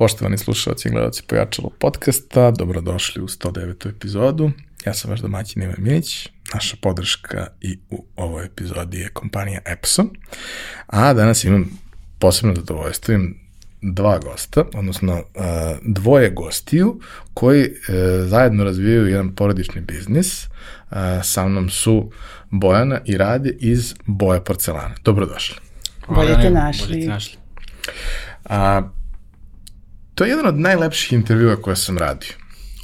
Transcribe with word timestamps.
Poštovani 0.00 0.38
slušalci 0.38 0.88
i 0.88 0.90
gledalci 0.90 1.22
Pojačalo 1.26 1.70
podcasta, 1.78 2.50
dobrodošli 2.50 3.22
u 3.22 3.28
109. 3.28 3.88
epizodu. 3.88 4.50
Ja 4.86 4.94
sam 4.94 5.10
vaš 5.10 5.20
domaćin 5.20 5.62
Ivan 5.62 5.74
Milić, 5.78 6.28
naša 6.54 6.76
podrška 6.80 7.46
i 7.60 7.78
u 7.90 8.04
ovoj 8.16 8.44
epizodi 8.44 8.98
je 8.98 9.08
kompanija 9.08 9.60
Epson, 9.66 10.10
a 10.86 11.12
danas 11.14 11.44
imam 11.44 11.70
posebno 12.18 12.54
zadovoljstvo, 12.54 13.14
imam 13.14 13.34
dva 13.82 14.18
gosta, 14.18 14.64
odnosno 14.74 15.22
dvoje 15.82 16.30
gostiju 16.30 17.00
koji 17.34 17.62
e, 17.62 17.70
zajedno 18.26 18.64
razvijaju 18.64 19.06
jedan 19.06 19.34
porodični 19.34 19.80
biznis. 19.80 20.46
Sa 21.22 21.48
mnom 21.48 21.70
su 21.70 22.10
Bojana 22.50 23.00
i 23.04 23.16
Rade 23.16 23.56
iz 23.58 23.94
Boja 24.06 24.40
porcelana. 24.40 24.94
Dobrodošli. 25.04 25.56
Bolje 26.08 26.40
te 26.40 26.50
našli. 26.50 26.88
Bolje 26.88 27.00
te 27.00 27.08
našli. 27.08 27.36
A, 28.44 28.82
to 30.20 30.24
je 30.24 30.30
jedan 30.30 30.46
od 30.46 30.58
najlepših 30.58 31.12
intervjua 31.12 31.56
koje 31.56 31.76
sam 31.76 31.98
radio. 31.98 32.32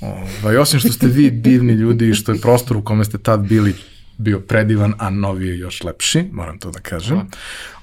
Ovaj, 0.00 0.56
osim 0.56 0.80
što 0.80 0.92
ste 0.92 1.06
vi 1.06 1.30
divni 1.30 1.72
ljudi 1.72 2.08
i 2.08 2.14
što 2.14 2.32
je 2.32 2.40
prostor 2.40 2.76
u 2.76 2.84
kome 2.84 3.04
ste 3.04 3.18
tad 3.18 3.40
bili 3.40 3.74
bio 4.18 4.40
predivan, 4.40 4.94
a 4.98 5.10
novi 5.10 5.48
je 5.48 5.58
još 5.58 5.84
lepši, 5.84 6.24
moram 6.32 6.58
to 6.58 6.70
da 6.70 6.80
kažem. 6.80 7.20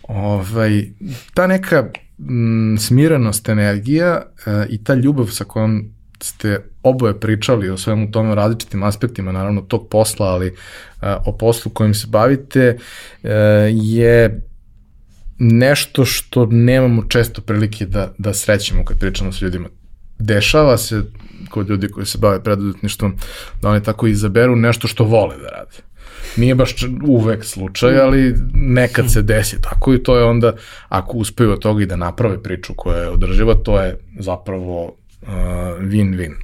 Ovaj, 0.03 0.85
ta 1.34 1.47
neka 1.47 1.85
m, 2.20 2.77
smirenost, 2.80 3.49
energija 3.49 4.21
e, 4.45 4.66
i 4.70 4.84
ta 4.84 4.94
ljubav 4.94 5.27
sa 5.27 5.44
kojom 5.44 5.94
ste 6.22 6.59
oboje 6.83 7.20
pričali 7.20 7.70
o 7.70 7.77
svemu 7.77 8.11
tome, 8.11 8.31
o 8.31 8.35
različitim 8.35 8.83
aspektima, 8.83 9.31
naravno, 9.31 9.61
tog 9.61 9.88
posla, 9.89 10.27
ali 10.27 10.47
e, 10.47 10.53
o 11.25 11.38
poslu 11.38 11.72
kojim 11.72 11.94
se 11.94 12.08
bavite, 12.08 12.77
e, 13.23 13.31
je 13.73 14.41
nešto 15.43 16.05
što 16.05 16.45
nemamo 16.45 17.03
često 17.03 17.41
prilike 17.41 17.86
da, 17.86 18.13
da 18.17 18.33
srećemo 18.33 18.86
kad 18.86 18.99
pričamo 18.99 19.31
s 19.31 19.41
ljudima. 19.41 19.67
Dešava 20.19 20.77
se 20.77 21.03
kod 21.49 21.69
ljudi 21.69 21.88
koji 21.88 22.05
se 22.05 22.17
bave 22.17 22.44
preduzetništvom 22.44 23.16
da 23.61 23.69
oni 23.69 23.83
tako 23.83 24.08
izaberu 24.08 24.55
nešto 24.55 24.88
što 24.88 25.03
vole 25.03 25.38
da 25.38 25.49
rade. 25.49 25.77
Nije 26.38 26.55
baš 26.55 26.75
uvek 27.08 27.45
slučaj, 27.45 27.99
ali 27.99 28.36
nekad 28.53 29.11
se 29.11 29.21
desi 29.21 29.61
tako 29.61 29.94
i 29.94 30.03
to 30.03 30.17
je 30.17 30.23
onda, 30.23 30.53
ako 30.89 31.17
uspeju 31.17 31.52
od 31.52 31.59
toga 31.59 31.83
i 31.83 31.86
da 31.86 31.95
naprave 31.95 32.44
priču 32.44 32.73
koja 32.77 32.97
je 32.97 33.09
održiva, 33.09 33.55
to 33.64 33.81
je 33.81 33.97
zapravo 34.19 34.95
win-win. 35.79 36.31
Uh, 36.31 36.38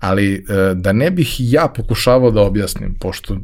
Ali 0.00 0.34
uh, 0.34 0.78
da 0.78 0.92
ne 0.92 1.10
bih 1.10 1.36
ja 1.38 1.68
pokušavao 1.76 2.30
da 2.30 2.40
objasnim, 2.40 2.94
pošto 3.00 3.38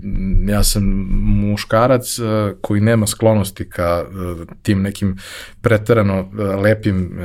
ja 0.48 0.62
sam 0.64 0.84
muškarac 1.20 2.18
uh, 2.18 2.26
koji 2.60 2.80
nema 2.80 3.06
sklonosti 3.06 3.70
ka 3.70 4.04
tim 4.62 4.82
nekim 4.82 5.18
preterano 5.60 6.28
lepim 6.62 7.18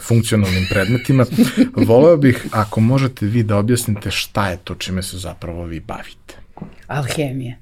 funkcionalnim 0.00 0.66
predmetima, 0.70 1.26
voleo 1.88 2.16
bih 2.16 2.46
ako 2.50 2.80
možete 2.80 3.26
vi 3.26 3.42
da 3.42 3.56
objasnite 3.56 4.10
šta 4.10 4.50
je 4.50 4.56
to 4.64 4.74
čime 4.74 5.02
se 5.02 5.18
zapravo 5.18 5.64
vi 5.64 5.80
bavite. 5.80 6.34
Alhemija. 6.86 7.56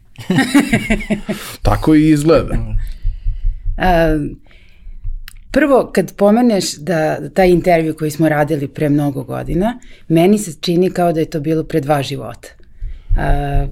Tako 1.63 1.95
i 1.95 2.11
izgleda. 2.11 2.55
Uh, 2.55 4.37
Prvo, 5.51 5.91
kad 5.93 6.15
pomeneš 6.17 6.77
da 6.77 7.31
taj 7.31 7.51
intervju 7.51 7.97
koji 7.97 8.11
smo 8.11 8.29
radili 8.29 8.69
pre 8.69 8.89
mnogo 8.89 9.23
godina, 9.25 9.79
meni 10.09 10.39
se 10.39 10.53
čini 10.61 10.91
kao 10.91 11.13
da 11.13 11.21
je 11.21 11.31
to 11.31 11.41
bilo 11.41 11.65
pre 11.65 11.81
dva 11.81 12.03
života. 12.03 12.49
Uh, 13.11 13.69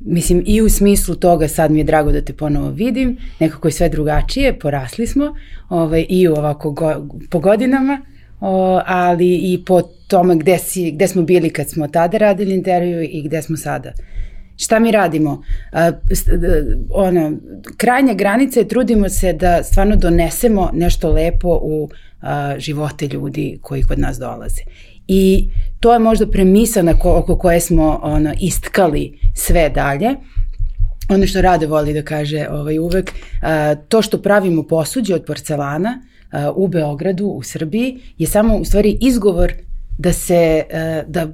mislim, 0.00 0.42
i 0.46 0.62
u 0.62 0.68
smislu 0.68 1.14
toga 1.14 1.48
sad 1.48 1.70
mi 1.70 1.78
je 1.78 1.84
drago 1.84 2.12
da 2.12 2.20
te 2.20 2.32
ponovo 2.32 2.70
vidim, 2.70 3.16
nekako 3.38 3.68
je 3.68 3.72
sve 3.72 3.88
drugačije, 3.88 4.58
porasli 4.58 5.06
smo, 5.06 5.34
ovaj, 5.68 6.06
i 6.08 6.28
ovako 6.28 6.70
go, 6.70 7.06
po 7.30 7.38
godinama, 7.38 8.00
o, 8.40 8.80
ali 8.86 9.34
i 9.36 9.64
po 9.66 9.82
tome 9.82 10.36
gde, 10.36 10.58
si, 10.58 10.90
gde 10.90 11.08
smo 11.08 11.22
bili 11.22 11.50
kad 11.50 11.70
smo 11.70 11.88
tada 11.88 12.18
radili 12.18 12.54
intervju 12.54 13.02
i 13.02 13.22
gde 13.22 13.42
smo 13.42 13.56
sada. 13.56 13.92
Šta 14.60 14.78
mi 14.78 14.90
radimo? 14.90 15.42
Ono, 16.94 17.32
krajnja 17.76 18.14
granica 18.14 18.60
je 18.60 18.68
trudimo 18.68 19.08
se 19.08 19.32
da 19.32 19.62
stvarno 19.62 19.96
donesemo 19.96 20.70
nešto 20.72 21.12
lepo 21.12 21.48
u 21.62 21.88
živote 22.58 23.06
ljudi 23.06 23.58
koji 23.62 23.82
kod 23.82 23.98
nas 23.98 24.18
dolaze. 24.18 24.62
I 25.08 25.48
to 25.80 25.92
je 25.92 25.98
možda 25.98 26.26
premisa 26.30 26.82
na 26.82 26.98
ko, 26.98 27.12
oko 27.16 27.38
koje 27.38 27.60
smo 27.60 28.00
ono, 28.02 28.34
istkali 28.40 29.18
sve 29.34 29.68
dalje. 29.68 30.08
Ono 31.08 31.26
što 31.26 31.42
Rade 31.42 31.66
voli 31.66 31.94
da 31.94 32.02
kaže 32.02 32.46
ovaj, 32.50 32.78
uvek, 32.78 33.10
uh, 33.10 33.48
to 33.88 34.02
što 34.02 34.22
pravimo 34.22 34.62
posuđe 34.62 35.14
od 35.14 35.24
porcelana 35.24 36.00
uh, 36.00 36.56
u 36.56 36.68
Beogradu, 36.68 37.26
u 37.26 37.42
Srbiji, 37.42 37.98
je 38.18 38.26
samo 38.26 38.56
u 38.56 38.64
stvari 38.64 38.98
izgovor 39.00 39.52
da 39.98 40.12
se, 40.12 40.64
uh, 40.66 41.10
da 41.10 41.26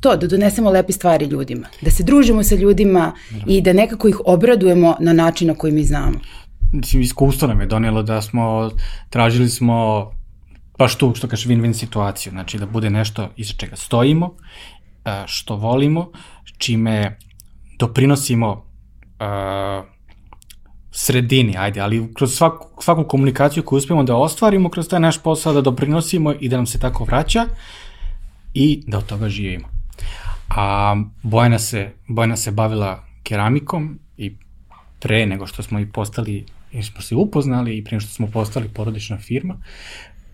to, 0.00 0.16
da 0.16 0.26
donesemo 0.26 0.70
lepe 0.70 0.92
stvari 0.92 1.26
ljudima, 1.26 1.66
da 1.80 1.90
se 1.90 2.02
družimo 2.02 2.42
sa 2.42 2.54
ljudima 2.54 3.12
i 3.46 3.60
da 3.60 3.72
nekako 3.72 4.08
ih 4.08 4.20
obradujemo 4.24 4.96
na 5.00 5.12
način 5.12 5.48
na 5.48 5.54
koji 5.54 5.72
mi 5.72 5.84
znamo. 5.84 6.18
Mislim, 6.72 7.02
iskustvo 7.02 7.48
nam 7.48 7.60
je 7.60 7.66
donelo 7.66 8.02
da 8.02 8.22
smo, 8.22 8.70
tražili 9.10 9.48
smo 9.48 10.10
baš 10.78 10.94
tu, 10.94 11.14
što 11.14 11.28
kaže, 11.28 11.48
win-win 11.48 11.72
situaciju, 11.72 12.30
znači 12.30 12.58
da 12.58 12.66
bude 12.66 12.90
nešto 12.90 13.28
iza 13.36 13.52
čega 13.56 13.76
stojimo, 13.76 14.34
e, 15.04 15.22
što 15.26 15.56
volimo, 15.56 16.10
čime 16.58 17.18
doprinosimo 17.78 18.50
uh, 19.20 19.84
sredini, 20.90 21.56
ajde, 21.58 21.80
ali 21.80 22.14
kroz 22.14 22.34
svaku, 22.34 22.82
svaku 22.82 23.04
komunikaciju 23.04 23.62
koju 23.62 23.76
uspemo 23.78 24.02
da 24.02 24.16
ostvarimo, 24.16 24.68
kroz 24.68 24.88
taj 24.88 25.00
naš 25.00 25.22
posao 25.22 25.52
da 25.52 25.60
doprinosimo 25.60 26.32
i 26.40 26.48
da 26.48 26.56
nam 26.56 26.66
se 26.66 26.78
tako 26.78 27.04
vraća 27.04 27.46
i 28.54 28.82
da 28.86 28.98
od 28.98 29.06
toga 29.06 29.28
živimo. 29.28 29.79
A 30.50 30.96
Bojana 31.22 31.58
se, 31.58 31.90
Bojana 32.06 32.36
se 32.36 32.50
bavila 32.50 33.04
keramikom 33.22 33.98
i 34.16 34.36
pre 35.00 35.26
nego 35.26 35.46
što 35.46 35.62
smo 35.62 35.80
i 35.80 35.86
postali, 35.86 36.44
i 36.72 36.82
smo 36.82 37.00
se 37.00 37.14
upoznali 37.14 37.76
i 37.76 37.84
pre 37.84 37.96
nego 37.96 38.00
što 38.00 38.14
smo 38.14 38.26
postali 38.26 38.68
porodična 38.68 39.18
firma, 39.18 39.56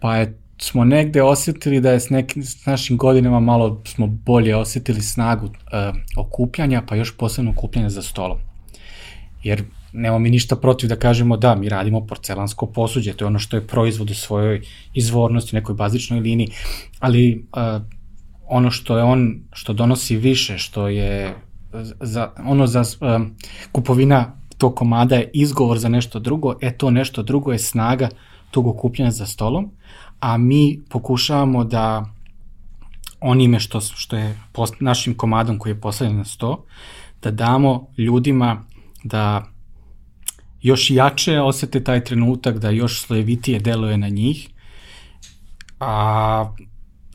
pa 0.01 0.17
je 0.17 0.39
smo 0.59 0.85
negde 0.85 1.23
osetili 1.23 1.81
da 1.81 1.91
je 1.91 2.01
s, 2.01 2.11
nekim, 2.11 2.43
s 2.43 2.67
našim 2.67 2.97
godinama 2.97 3.41
malo 3.41 3.83
smo 3.85 4.07
bolje 4.07 4.57
osetili 4.57 5.03
snagu 5.03 5.47
uh, 5.47 5.53
okupljanja, 6.17 6.83
pa 6.89 6.95
još 6.97 7.17
posebno 7.17 7.51
okupljanja 7.51 7.89
za 7.89 8.03
stolom. 8.03 8.39
Jer 9.43 9.63
nemamo 9.93 10.19
mi 10.19 10.31
ništa 10.31 10.57
protiv 10.57 10.89
da 10.89 10.97
kažemo 10.97 11.37
da, 11.37 11.55
mi 11.55 11.69
radimo 11.69 12.07
porcelansko 12.07 12.67
posuđe, 12.67 13.13
to 13.13 13.25
je 13.25 13.27
ono 13.27 13.39
što 13.39 13.57
je 13.57 13.67
proizvod 13.67 14.11
u 14.11 14.15
svojoj 14.15 14.63
izvornosti, 14.95 15.57
nekoj 15.57 15.75
bazičnoj 15.75 16.21
liniji, 16.21 16.49
ali 17.01 17.47
uh, 17.53 17.83
ono 18.49 18.71
što 18.71 18.99
je 18.99 19.05
on, 19.05 19.41
što 19.53 19.73
donosi 19.73 20.17
više, 20.17 20.59
što 20.59 20.89
je 20.89 21.35
za, 22.01 22.31
ono 22.45 22.67
za 22.67 22.83
um, 23.01 23.35
kupovina 23.73 24.33
tog 24.59 24.75
komada 24.75 25.17
je 25.17 25.31
izgovor 25.35 25.79
za 25.79 25.89
nešto 25.89 26.19
drugo, 26.19 26.55
e 26.61 26.79
to 26.79 26.91
nešto 26.91 27.23
drugo 27.23 27.53
je 27.53 27.59
snaga 27.59 28.09
tog 28.51 28.67
okupljanja 28.67 29.11
za 29.11 29.27
stolom, 29.27 29.71
a 30.21 30.39
mi 30.39 30.81
pokušavamo 30.89 31.65
da 31.65 32.07
onime 33.21 33.61
što, 33.61 33.81
što 33.81 34.17
je 34.17 34.41
post, 34.53 34.75
našim 34.81 35.15
komadom 35.15 35.59
koji 35.59 35.73
je 35.73 35.81
postavljen 35.81 36.17
na 36.17 36.25
sto, 36.25 36.65
da 37.23 37.31
damo 37.31 37.87
ljudima 37.99 38.65
da 39.05 39.45
još 40.63 40.91
jače 40.91 41.41
osete 41.41 41.85
taj 41.85 42.05
trenutak, 42.05 42.59
da 42.59 42.71
još 42.71 43.01
slojevitije 43.03 43.61
deluje 43.61 43.97
na 43.97 44.09
njih, 44.09 44.49
a 45.81 46.55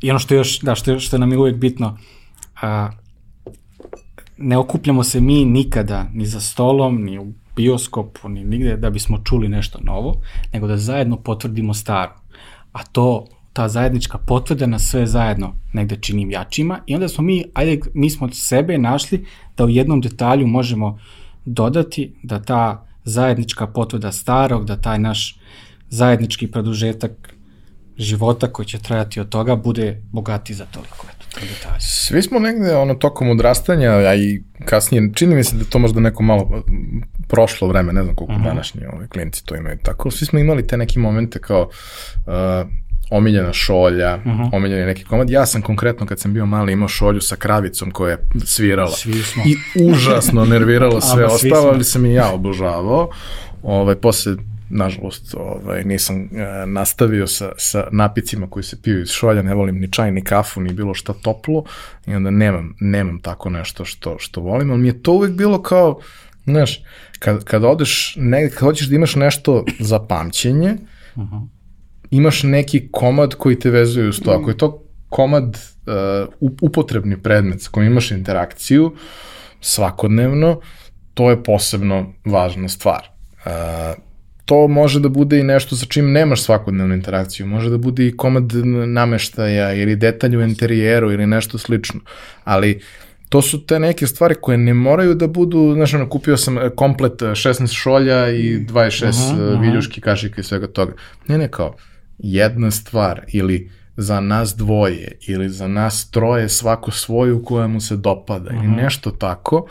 I 0.02 0.10
ono 0.10 0.20
što 0.20 0.36
još, 0.36 0.60
da, 0.60 0.76
što, 0.76 1.00
što 1.00 1.18
nam 1.18 1.32
je 1.32 1.38
uvek 1.38 1.56
bitno, 1.56 1.98
a, 2.62 2.90
ne 4.38 4.58
okupljamo 4.58 5.04
se 5.04 5.22
mi 5.22 5.46
nikada 5.46 6.06
ni 6.14 6.26
za 6.26 6.40
stolom, 6.40 7.04
ni 7.04 7.20
u 7.20 7.34
bioskopu, 7.56 8.30
ni 8.30 8.44
nigde 8.44 8.78
da 8.78 8.90
bismo 8.90 9.22
čuli 9.24 9.50
nešto 9.50 9.80
novo, 9.84 10.22
nego 10.54 10.68
da 10.68 10.78
zajedno 10.78 11.18
potvrdimo 11.18 11.74
staro. 11.74 12.12
A 12.72 12.84
to, 12.84 13.28
ta 13.54 13.68
zajednička 13.68 14.18
potvrda 14.18 14.66
nas 14.66 14.84
sve 14.84 15.06
zajedno 15.06 15.56
negde 15.74 15.98
činim 16.02 16.32
jačima 16.32 16.80
i 16.86 16.96
onda 16.96 17.08
smo 17.08 17.24
mi, 17.24 17.44
ajde, 17.54 17.80
mi 17.94 18.10
smo 18.10 18.30
sebe 18.32 18.78
našli 18.78 19.26
da 19.58 19.66
u 19.66 19.70
jednom 19.70 20.02
detalju 20.02 20.48
možemo 20.48 21.00
dodati 21.46 22.14
da 22.24 22.42
ta 22.42 22.86
zajednička 23.04 23.68
potvrda 23.68 24.12
starog, 24.12 24.66
da 24.66 24.82
taj 24.82 25.00
naš 25.00 25.38
zajednički 25.90 26.48
produžetak 26.48 27.21
života 27.98 28.48
koji 28.48 28.66
će 28.66 28.80
trajati 28.80 29.20
od 29.20 29.30
toga 29.30 29.56
bude 29.56 30.02
bogati 30.12 30.54
za 30.54 30.66
toliko. 30.66 31.08
Eto, 31.10 31.48
to. 31.64 31.70
Svi 31.80 32.22
smo 32.22 32.40
negde 32.40 32.76
ono, 32.76 32.94
tokom 32.94 33.30
odrastanja, 33.30 33.92
a 33.92 34.16
i 34.16 34.44
kasnije, 34.66 35.12
čini 35.14 35.36
mi 35.36 35.44
se 35.44 35.56
da 35.56 35.66
to 35.66 35.80
možda 35.80 36.00
neko 36.00 36.24
malo 36.24 36.64
prošlo 37.28 37.68
vreme, 37.68 37.94
ne 37.94 38.04
znam 38.04 38.16
koliko 38.16 38.34
uh 38.34 38.40
mhm. 38.40 38.48
današnji 38.48 38.82
ovaj, 38.94 39.08
klinici 39.08 39.46
to 39.46 39.56
imaju 39.56 39.78
tako. 39.84 40.12
Svi 40.12 40.26
smo 40.26 40.40
imali 40.40 40.68
te 40.68 40.78
neke 40.78 41.00
momente 41.00 41.40
kao 41.40 41.70
uh, 42.26 42.34
omiljena 43.12 43.54
šolja, 43.54 44.16
uh 44.16 44.26
mhm. 44.26 44.42
-huh. 44.42 44.50
omiljeni 44.54 44.86
neki 44.86 45.04
komad. 45.04 45.30
Ja 45.30 45.46
sam 45.46 45.62
konkretno 45.62 46.06
kad 46.06 46.20
sam 46.20 46.34
bio 46.34 46.46
mali 46.46 46.74
imao 46.74 46.88
šolju 46.88 47.22
sa 47.22 47.36
kravicom 47.36 47.92
koja 47.92 48.12
je 48.12 48.18
svirala. 48.46 48.92
Svi 48.92 49.24
smo. 49.24 49.44
I 49.46 49.56
užasno 49.84 50.46
nervirala 50.46 51.02
sve 51.14 51.26
ostalo, 51.26 51.68
ali 51.68 51.84
sam 51.84 52.06
i 52.06 52.14
ja 52.14 52.32
obožavao. 52.34 53.10
Ovaj, 53.64 53.96
posle 53.96 54.36
nažalost, 54.72 55.36
ovaj, 55.38 55.84
nisam 55.84 56.22
uh, 56.24 56.30
nastavio 56.66 57.28
sa, 57.28 57.52
sa 57.58 57.88
napicima 57.92 58.50
koji 58.50 58.64
se 58.64 58.82
piju 58.82 59.02
iz 59.02 59.10
šolja, 59.10 59.42
ne 59.42 59.56
volim 59.56 59.80
ni 59.80 59.92
čaj, 59.92 60.12
ni 60.12 60.24
kafu, 60.24 60.62
ni 60.62 60.74
bilo 60.74 60.94
šta 60.94 61.14
toplo, 61.14 61.64
i 62.08 62.16
onda 62.16 62.32
nemam, 62.32 62.76
nemam 62.80 63.20
tako 63.22 63.50
nešto 63.50 63.86
što, 63.86 64.16
što 64.20 64.42
volim, 64.42 64.72
ali 64.72 64.80
mi 64.80 64.88
je 64.88 65.04
to 65.04 65.14
uvek 65.14 65.32
bilo 65.32 65.62
kao, 65.62 66.00
znaš, 66.46 66.84
kad, 67.20 67.44
kad 67.44 67.64
odeš, 67.64 68.16
ne, 68.18 68.50
kad 68.50 68.60
hoćeš 68.60 68.88
da 68.88 68.96
imaš 68.96 69.16
nešto 69.16 69.66
za 69.80 70.00
pamćenje, 70.00 70.76
uh 71.16 71.24
-huh. 71.24 71.48
imaš 72.12 72.44
neki 72.44 72.90
komad 72.92 73.36
koji 73.36 73.60
te 73.60 73.70
vezuje 73.70 74.10
uz 74.10 74.20
to. 74.20 74.32
Ako 74.32 74.50
je 74.50 74.58
to 74.58 74.84
komad, 75.10 75.58
uh, 76.36 76.52
upotrebni 76.62 77.22
predmet 77.22 77.62
sa 77.62 77.70
kojim 77.72 77.92
imaš 77.92 78.12
interakciju 78.12 78.96
svakodnevno, 79.62 80.60
to 81.14 81.30
je 81.30 81.44
posebno 81.44 82.14
važna 82.26 82.70
stvar. 82.70 83.10
Uh, 83.46 83.52
to 84.52 84.68
može 84.68 85.00
da 85.00 85.10
bude 85.10 85.40
i 85.40 85.44
nešto 85.44 85.76
sa 85.76 85.86
čim 85.86 86.12
nemaš 86.12 86.42
svakodnevnu 86.42 86.94
interakciju, 86.94 87.46
može 87.48 87.70
da 87.70 87.78
bude 87.78 88.08
i 88.08 88.18
komad 88.18 88.52
nameštaja 88.88 89.74
ili 89.74 89.96
detalj 89.96 90.36
u 90.38 90.42
interijeru 90.42 91.12
ili 91.12 91.28
nešto 91.28 91.58
slično, 91.58 92.00
ali 92.44 92.82
to 93.30 93.42
su 93.42 93.66
te 93.66 93.80
neke 93.80 94.08
stvari 94.08 94.36
koje 94.42 94.58
ne 94.58 94.74
moraju 94.74 95.14
da 95.16 95.28
budu, 95.28 95.74
znaš, 95.74 95.94
ono, 95.94 96.10
kupio 96.10 96.38
sam 96.38 96.58
komplet 96.76 97.22
16 97.22 97.74
šolja 97.74 98.30
i 98.30 98.66
26 98.66 99.08
uh 99.08 99.14
-huh, 99.14 99.62
viljuški 99.62 100.02
kašika 100.02 100.42
i 100.42 100.44
svega 100.44 100.68
toga. 100.68 100.94
Ne, 101.28 101.38
ne, 101.38 101.48
kao, 101.48 101.76
jedna 102.18 102.72
stvar 102.72 103.22
ili 103.34 103.72
za 103.98 104.20
nas 104.20 104.56
dvoje 104.56 105.12
ili 105.28 105.50
za 105.50 105.68
nas 105.68 106.10
troje 106.10 106.50
svako 106.50 106.92
svoju 106.92 107.44
koja 107.44 107.68
mu 107.68 107.82
se 107.82 107.96
dopada 107.96 108.50
-huh. 108.50 108.64
ili 108.64 108.68
nešto 108.68 109.12
tako, 109.12 109.68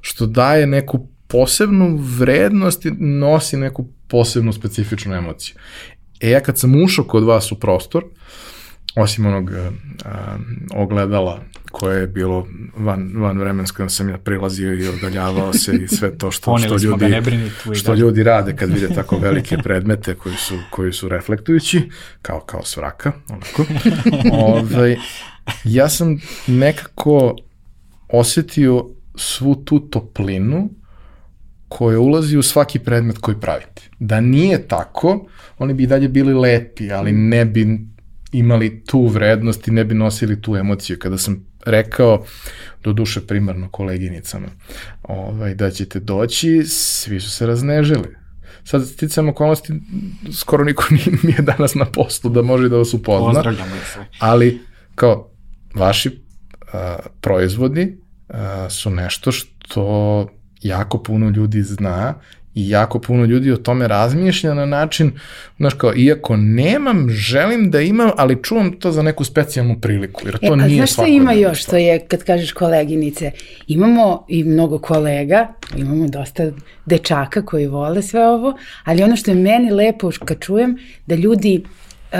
što 0.00 0.26
daje 0.26 0.66
neku 0.66 1.08
posebnu 1.28 1.96
vrednost 2.18 2.86
i 2.86 2.90
nosi 2.98 3.56
neku 3.56 3.88
posebnu 4.14 4.52
specifičnu 4.52 5.14
emociju. 5.14 5.56
E 6.20 6.30
ja 6.30 6.40
kad 6.40 6.58
sam 6.58 6.82
ušao 6.82 7.04
kod 7.04 7.24
vas 7.24 7.52
u 7.52 7.58
prostor, 7.58 8.04
osim 8.96 9.26
onog 9.26 9.50
a, 9.52 10.36
ogledala 10.74 11.40
koje 11.72 12.00
je 12.00 12.06
bilo 12.06 12.46
van, 12.76 13.12
van 13.16 13.38
vremensko, 13.38 13.88
sam 13.88 14.08
ja 14.08 14.18
prilazio 14.18 14.74
i 14.74 14.88
odaljavao 14.88 15.52
se 15.52 15.76
i 15.76 15.88
sve 15.88 16.18
to 16.18 16.30
što, 16.30 16.58
što, 16.64 16.76
ljudi, 16.76 17.50
što 17.74 17.92
da. 17.92 17.98
ljudi 17.98 18.22
rade 18.22 18.56
kad 18.56 18.70
vide 18.70 18.88
tako 18.94 19.18
velike 19.18 19.56
predmete 19.58 20.14
koji 20.14 20.36
su, 20.36 20.54
koji 20.70 20.92
su 20.92 21.08
reflektujući, 21.08 21.90
kao, 22.22 22.40
kao 22.40 22.64
svraka, 22.64 23.12
onako. 23.28 23.64
Ove, 24.32 24.76
ovaj, 24.76 24.96
ja 25.64 25.88
sam 25.88 26.20
nekako 26.46 27.36
osetio 28.08 28.86
svu 29.16 29.54
tu 29.54 29.80
toplinu 29.80 30.70
koja 31.76 32.00
ulazi 32.00 32.36
u 32.36 32.42
svaki 32.42 32.78
predmet 32.78 33.18
koji 33.18 33.40
pravite. 33.40 33.82
Da 33.98 34.20
nije 34.20 34.68
tako, 34.68 35.26
oni 35.58 35.74
bi 35.74 35.82
i 35.82 35.86
dalje 35.86 36.08
bili 36.08 36.34
lepi, 36.34 36.92
ali 36.92 37.12
ne 37.12 37.44
bi 37.44 37.80
imali 38.32 38.84
tu 38.84 39.06
vrednost 39.06 39.68
i 39.68 39.70
ne 39.70 39.84
bi 39.84 39.94
nosili 39.94 40.42
tu 40.42 40.56
emociju. 40.56 40.98
Kada 40.98 41.18
sam 41.18 41.46
rekao, 41.66 42.24
do 42.82 42.92
duše 42.92 43.26
primarno 43.26 43.68
koleginicama, 43.70 44.46
ovaj, 45.02 45.54
da 45.54 45.70
ćete 45.70 46.00
doći, 46.00 46.62
svi 46.64 47.20
su 47.20 47.30
se 47.30 47.46
raznežili. 47.46 48.16
Sad, 48.64 48.86
sticam 48.88 49.28
okolnosti, 49.28 49.72
skoro 50.32 50.64
niko 50.64 50.84
nije 51.22 51.42
danas 51.42 51.74
na 51.74 51.84
poslu 51.84 52.30
da 52.30 52.42
može 52.42 52.68
da 52.68 52.76
vas 52.76 52.94
upozna. 52.94 53.32
Pozdravljamo 53.32 53.76
se. 53.92 53.98
Ali, 54.18 54.60
kao, 54.94 55.30
vaši 55.74 56.20
a, 56.72 56.96
proizvodi 57.20 57.98
a, 58.28 58.70
su 58.70 58.90
nešto 58.90 59.32
što 59.32 60.28
jako 60.64 60.98
puno 60.98 61.30
ljudi 61.30 61.62
zna 61.62 62.14
i 62.54 62.68
jako 62.68 62.98
puno 62.98 63.24
ljudi 63.24 63.52
o 63.52 63.56
tome 63.56 63.88
razmišlja 63.88 64.54
na 64.54 64.66
način, 64.66 65.12
znaš 65.56 65.74
kao, 65.74 65.92
iako 65.96 66.36
nemam, 66.36 67.10
želim 67.10 67.70
da 67.70 67.80
imam, 67.80 68.10
ali 68.16 68.42
čuvam 68.42 68.72
to 68.72 68.92
za 68.92 69.02
neku 69.02 69.24
specijalnu 69.24 69.80
priliku, 69.80 70.22
jer 70.24 70.38
to 70.38 70.54
e, 70.54 70.56
nije 70.56 70.76
znaš 70.76 70.92
što 70.92 71.06
ima 71.06 71.32
još, 71.32 71.62
što 71.62 71.76
je, 71.76 71.98
kad 71.98 72.24
kažeš 72.24 72.52
koleginice, 72.52 73.30
imamo 73.66 74.26
i 74.28 74.44
mnogo 74.44 74.78
kolega, 74.78 75.48
imamo 75.76 76.08
dosta 76.08 76.50
dečaka 76.86 77.42
koji 77.42 77.66
vole 77.66 78.02
sve 78.02 78.28
ovo, 78.28 78.56
ali 78.84 79.02
ono 79.02 79.16
što 79.16 79.30
je 79.30 79.34
meni 79.34 79.70
lepo 79.70 80.10
kad 80.24 80.40
čujem, 80.40 80.78
da 81.06 81.14
ljudi, 81.14 81.62
uh, 81.64 82.18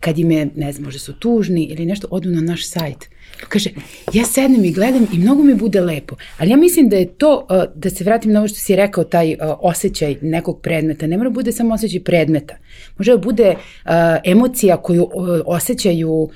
kad 0.00 0.18
im 0.18 0.30
je, 0.30 0.48
ne 0.56 0.72
znam, 0.72 0.84
možda 0.84 0.98
su 0.98 1.12
tužni 1.12 1.64
ili 1.64 1.86
nešto, 1.86 2.08
odu 2.10 2.30
na 2.30 2.40
naš 2.40 2.68
sajt, 2.68 3.08
Kaže, 3.48 3.70
ja 4.12 4.24
sednem 4.24 4.64
i 4.64 4.72
gledam 4.72 5.06
i 5.12 5.18
mnogo 5.18 5.42
mi 5.42 5.54
bude 5.54 5.80
lepo. 5.80 6.16
Ali 6.38 6.50
ja 6.50 6.56
mislim 6.56 6.88
da 6.88 6.96
je 6.96 7.06
to, 7.06 7.46
da 7.74 7.90
se 7.90 8.04
vratim 8.04 8.32
na 8.32 8.40
ovo 8.40 8.48
što 8.48 8.58
si 8.58 8.76
rekao, 8.76 9.04
taj 9.04 9.36
osjećaj 9.40 10.16
nekog 10.22 10.60
predmeta. 10.60 11.06
Ne 11.06 11.16
mora 11.16 11.30
bude 11.30 11.52
samo 11.52 11.74
osjećaj 11.74 12.00
predmeta. 12.00 12.56
Može 12.98 13.12
da 13.12 13.18
bude 13.18 13.54
emocija 14.24 14.76
koju 14.76 15.08
osjećaju, 15.46 16.28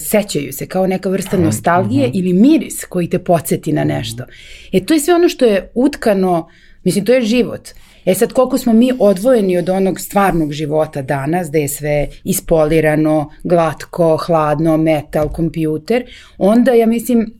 sećaju 0.00 0.52
se, 0.52 0.66
kao 0.66 0.86
neka 0.86 1.08
vrsta 1.08 1.36
nostalgije 1.36 2.10
ili 2.14 2.32
miris 2.32 2.84
koji 2.84 3.10
te 3.10 3.18
podsjeti 3.18 3.72
na 3.72 3.84
nešto. 3.84 4.24
E, 4.72 4.84
to 4.84 4.94
je 4.94 5.00
sve 5.00 5.14
ono 5.14 5.28
što 5.28 5.44
je 5.44 5.70
utkano, 5.74 6.48
mislim, 6.84 7.04
to 7.04 7.12
je 7.12 7.22
život. 7.22 7.68
E 8.04 8.14
sad, 8.14 8.32
koliko 8.32 8.58
smo 8.58 8.72
mi 8.72 8.92
odvojeni 8.98 9.58
od 9.58 9.68
onog 9.68 10.00
stvarnog 10.00 10.52
života 10.52 11.02
danas, 11.02 11.50
da 11.50 11.58
je 11.58 11.68
sve 11.68 12.08
ispolirano, 12.24 13.30
glatko, 13.44 14.16
hladno, 14.26 14.76
metal, 14.76 15.28
kompjuter, 15.28 16.04
onda 16.38 16.72
ja 16.72 16.86
mislim, 16.86 17.32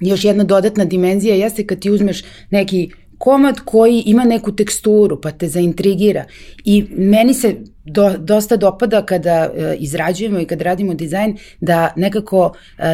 još 0.00 0.24
jedna 0.24 0.44
dodatna 0.44 0.84
dimenzija 0.84 1.34
jeste 1.34 1.66
kad 1.66 1.78
ti 1.78 1.90
uzmeš 1.90 2.22
neki 2.50 2.90
komad 3.18 3.60
koji 3.64 4.02
ima 4.06 4.24
neku 4.24 4.56
teksturu 4.56 5.20
pa 5.20 5.30
te 5.30 5.48
zaintrigira. 5.48 6.24
I 6.64 6.84
meni 6.90 7.34
se 7.34 7.56
do, 7.84 8.16
dosta 8.18 8.56
dopada 8.56 9.06
kada 9.06 9.50
uh, 9.50 9.64
izrađujemo 9.78 10.40
i 10.40 10.44
kad 10.44 10.60
radimo 10.60 10.94
dizajn 10.94 11.36
da 11.60 11.92
nekako 11.96 12.46
uh, 12.46 12.84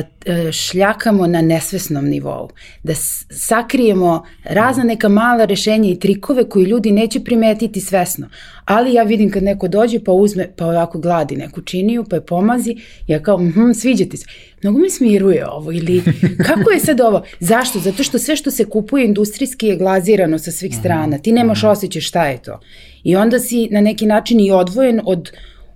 šljakamo 0.52 1.26
na 1.26 1.42
nesvesnom 1.42 2.04
nivou, 2.04 2.48
da 2.82 2.94
sakrijemo 3.30 4.24
razna 4.44 4.84
neka 4.84 5.08
mala 5.08 5.44
rešenja 5.44 5.90
i 5.90 5.98
trikove 5.98 6.48
koji 6.48 6.64
ljudi 6.64 6.92
neće 6.92 7.20
primetiti 7.20 7.80
svesno. 7.80 8.28
Ali 8.64 8.94
ja 8.94 9.02
vidim 9.02 9.30
kad 9.30 9.42
neko 9.42 9.68
dođe 9.68 10.04
pa 10.04 10.12
uzme, 10.12 10.48
pa 10.56 10.66
ovako 10.66 10.98
gladi 10.98 11.36
neku 11.36 11.60
činiju, 11.60 12.04
pa 12.10 12.16
je 12.16 12.26
pomazi, 12.26 12.76
ja 13.06 13.22
kao, 13.22 13.38
mhm, 13.38 13.72
sviđa 13.72 14.04
ti 14.04 14.16
se. 14.16 14.26
Mnogo 14.62 14.78
mi 14.78 14.90
smiruje 14.90 15.48
ovo 15.48 15.72
ili 15.72 16.02
kako 16.48 16.70
je 16.70 16.80
sad 16.80 17.00
ovo? 17.00 17.22
Zašto? 17.40 17.78
Zato 17.78 18.02
što 18.02 18.18
sve 18.18 18.36
što 18.36 18.50
se 18.50 18.64
kupuje 18.64 19.04
industrijski 19.04 19.66
je 19.66 19.76
glazirano 19.76 20.38
sa 20.38 20.50
svih 20.50 20.76
strana. 20.76 21.18
Ti 21.18 21.32
nemaš 21.32 21.64
osjećaj 21.64 22.02
šta 22.02 22.26
je 22.26 22.42
to. 22.42 22.60
I 23.08 23.16
onda 23.16 23.38
si 23.38 23.68
na 23.70 23.80
neki 23.80 24.06
način 24.06 24.40
i 24.40 24.50
odvojen 24.50 25.00
od 25.04 25.30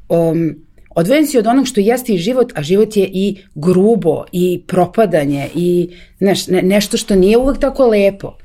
um, 0.09 0.57
odvojen 0.91 1.27
si 1.27 1.39
od 1.39 1.47
onog 1.47 1.67
što 1.67 1.81
jeste 1.81 2.13
i 2.13 2.19
život, 2.19 2.53
a 2.55 2.63
život 2.63 2.97
je 2.97 3.11
i 3.13 3.39
grubo 3.55 4.25
i 4.33 4.63
propadanje 4.67 5.49
i 5.55 5.97
neš, 6.21 6.47
ne, 6.47 6.63
nešto 6.63 6.97
što 6.97 7.17
nije 7.17 7.39
uvek 7.39 7.59
tako 7.59 7.87
lepo. 7.87 8.37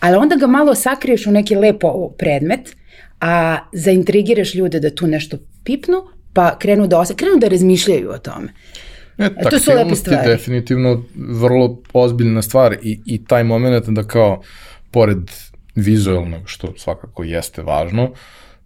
Ali 0.00 0.16
onda 0.16 0.36
ga 0.36 0.46
malo 0.46 0.74
sakriješ 0.74 1.26
u 1.26 1.30
neki 1.30 1.54
lepo 1.54 2.10
predmet, 2.18 2.76
a 3.20 3.58
zaintrigiraš 3.72 4.54
ljude 4.54 4.80
da 4.80 4.90
tu 4.90 5.06
nešto 5.06 5.38
pipnu, 5.64 6.02
pa 6.32 6.58
krenu 6.58 6.86
da 6.86 6.98
ose, 6.98 7.14
krenu 7.14 7.36
da 7.40 7.48
razmišljaju 7.48 8.10
o 8.10 8.18
tome. 8.18 8.52
E, 9.18 9.24
e 9.24 9.50
to 9.50 9.58
su 9.58 9.70
lepe 9.70 9.94
stvari. 9.94 10.28
definitivno 10.28 11.04
vrlo 11.14 11.82
ozbiljna 11.92 12.42
stvar 12.42 12.76
i, 12.82 13.00
i 13.06 13.24
taj 13.24 13.44
moment 13.44 13.88
da 13.88 14.02
kao, 14.02 14.42
pored 14.90 15.30
vizualnog, 15.74 16.42
što 16.46 16.72
svakako 16.76 17.24
jeste 17.24 17.62
važno, 17.62 18.10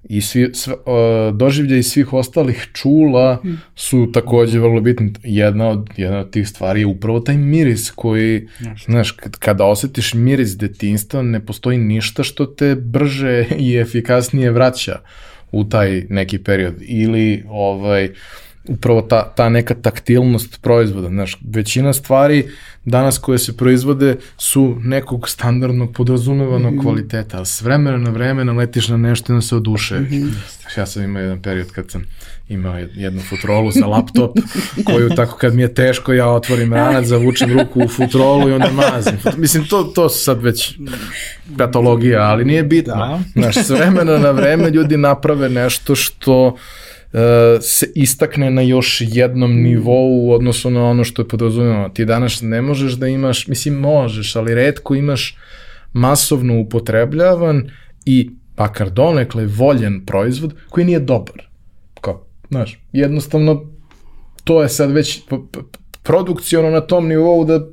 i 0.05 0.21
svi, 0.21 0.51
sve, 0.55 0.75
uh, 0.75 1.37
doživlje 1.37 1.79
i 1.79 1.83
svih 1.83 2.13
ostalih 2.13 2.69
čula 2.73 3.43
su 3.75 4.13
takođe 4.13 4.59
vrlo 4.59 4.81
bitni. 4.81 5.13
Jedna 5.23 5.69
od, 5.69 5.91
jedna 5.97 6.19
od 6.19 6.31
tih 6.31 6.49
stvari 6.49 6.81
je 6.81 6.87
upravo 6.87 7.21
taj 7.21 7.37
miris 7.37 7.91
koji, 7.91 8.49
Znaš, 8.59 8.85
znaš 8.85 9.17
kada 9.39 9.65
osetiš 9.65 10.15
miris 10.15 10.57
detinstva, 10.57 11.23
ne 11.23 11.47
postoji 11.47 11.79
ništa 11.79 12.23
što 12.23 12.47
te 12.47 12.75
brže 12.75 13.45
i 13.59 13.77
efikasnije 13.77 14.51
vraća 14.51 15.01
u 15.53 15.65
taj 15.65 16.07
neki 16.09 16.39
period. 16.39 16.75
Ili, 16.81 17.45
ovaj, 17.49 18.05
uh, 18.05 18.11
upravo 18.69 19.03
ta, 19.03 19.33
ta 19.37 19.49
neka 19.49 19.75
taktilnost 19.75 20.63
proizvoda. 20.63 21.09
Znaš, 21.09 21.39
većina 21.45 21.93
stvari 21.93 22.49
danas 22.85 23.19
koje 23.19 23.39
se 23.39 23.57
proizvode 23.57 24.17
su 24.39 24.77
nekog 24.81 25.29
standardnog 25.29 25.93
podrazumevanog 25.93 26.73
mm 26.73 26.79
-hmm. 26.79 26.83
kvaliteta, 26.83 27.37
ali 27.37 27.47
s 27.47 27.63
vremena 27.63 27.99
na 27.99 28.11
vreme 28.11 28.45
naletiš 28.45 28.89
na 28.89 28.97
nešto 28.97 29.33
i 29.33 29.35
nam 29.35 29.43
se 29.43 29.57
oduše. 29.57 30.01
Mm 30.01 30.07
-hmm. 30.11 30.33
Ja 30.77 30.87
sam 30.87 31.03
imao 31.03 31.23
jedan 31.23 31.43
period 31.43 31.71
kad 31.73 31.91
sam 31.91 32.05
imao 32.49 32.79
jednu 32.95 33.21
futrolu 33.21 33.71
za 33.71 33.87
laptop 33.87 34.39
koju 34.87 35.09
tako 35.09 35.37
kad 35.37 35.55
mi 35.55 35.63
je 35.63 35.75
teško 35.75 36.13
ja 36.13 36.29
otvorim 36.29 36.73
ranac, 36.73 37.07
zavučem 37.07 37.59
ruku 37.59 37.81
u 37.85 37.89
futrolu 37.89 38.49
i 38.49 38.53
onda 38.53 38.71
mazim. 38.73 39.19
Mislim, 39.37 39.65
to, 39.65 39.83
to 39.83 40.09
su 40.09 40.25
sad 40.25 40.43
već 40.43 40.79
patologija, 41.59 42.23
ali 42.23 42.45
nije 42.45 42.63
bitno. 42.63 42.95
Da. 42.95 43.21
Znaš, 43.33 43.57
s 43.57 43.71
vremena 43.71 44.19
na 44.19 44.31
vreme 44.31 44.71
ljudi 44.71 44.97
naprave 44.97 45.49
nešto 45.49 45.95
što 45.95 46.57
E, 46.57 46.88
se 47.61 47.87
istakne 47.95 48.51
na 48.51 48.63
još 48.63 49.03
jednom 49.07 49.63
nivou 49.63 50.27
u 50.27 50.33
odnosu 50.33 50.71
na 50.71 50.85
ono 50.85 51.05
što 51.05 51.23
je 51.23 51.29
podrazumeno. 51.29 51.89
Ti 51.89 52.05
danas 52.05 52.43
ne 52.43 52.63
možeš 52.63 52.93
da 52.93 53.07
imaš, 53.09 53.47
mislim 53.47 53.75
možeš, 53.75 54.37
ali 54.37 54.55
redko 54.55 54.95
imaš 54.95 55.37
masovno 55.93 56.61
upotrebljavan 56.61 57.71
i 58.05 58.31
pakar 58.57 58.91
donekle 58.91 59.47
voljen 59.47 60.07
proizvod 60.07 60.55
koji 60.69 60.87
nije 60.87 61.01
dobar. 61.01 61.49
Kao, 62.01 62.27
znaš, 62.49 62.79
jednostavno 62.93 63.65
to 64.45 64.63
je 64.63 64.69
sad 64.69 64.91
već 64.91 65.21
produkciono 66.03 66.71
na 66.71 66.81
tom 66.81 67.09
nivou 67.09 67.45
da 67.45 67.67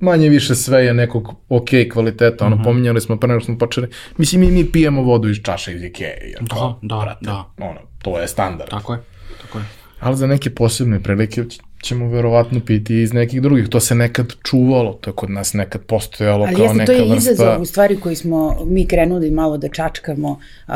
manje 0.00 0.28
više 0.28 0.54
sve 0.54 0.84
je 0.84 0.94
nekog 0.94 1.34
ok 1.48 1.68
kvaliteta, 1.92 2.46
ono, 2.46 2.56
mm 2.56 2.58
-hmm. 2.58 2.64
pominjali 2.64 3.00
smo 3.00 3.16
pre 3.16 3.28
nego 3.28 3.40
smo 3.40 3.58
počeli, 3.58 3.88
mislim, 4.16 4.40
mi, 4.40 4.50
mi 4.50 4.72
pijemo 4.72 5.02
vodu 5.02 5.28
iz 5.28 5.36
čaše 5.42 5.72
iz 5.74 5.82
Ikeje, 5.82 6.34
da, 6.40 6.54
kao, 6.54 6.78
da, 6.82 6.96
brate, 6.96 7.24
da. 7.24 7.44
Ono, 7.58 7.80
to 8.02 8.20
je 8.20 8.28
standard. 8.28 8.70
Tako 8.70 8.92
je, 8.92 9.00
tako 9.42 9.58
je. 9.58 9.64
Ali 10.00 10.16
za 10.16 10.26
neke 10.26 10.50
posebne 10.50 11.02
prilike 11.02 11.44
ćemo 11.82 12.08
verovatno 12.08 12.60
piti 12.66 13.02
iz 13.02 13.12
nekih 13.12 13.42
drugih. 13.42 13.68
To 13.68 13.80
se 13.80 13.94
nekad 13.94 14.32
čuvalo, 14.42 14.92
to 14.92 15.10
je 15.10 15.14
kod 15.14 15.30
nas 15.30 15.52
nekad 15.52 15.82
postojalo 15.82 16.44
Ali 16.44 16.54
kao 16.54 16.74
neka 16.74 16.92
vrsta... 16.92 16.92
Ali 16.92 17.06
to 17.06 17.14
je 17.14 17.16
izazov 17.16 17.62
u 17.62 17.64
stvari 17.64 18.00
koji 18.00 18.16
smo 18.16 18.56
mi 18.66 18.86
krenuli 18.86 19.30
malo 19.30 19.58
da 19.58 19.68
čačkamo. 19.68 20.30
Uh, 20.30 20.74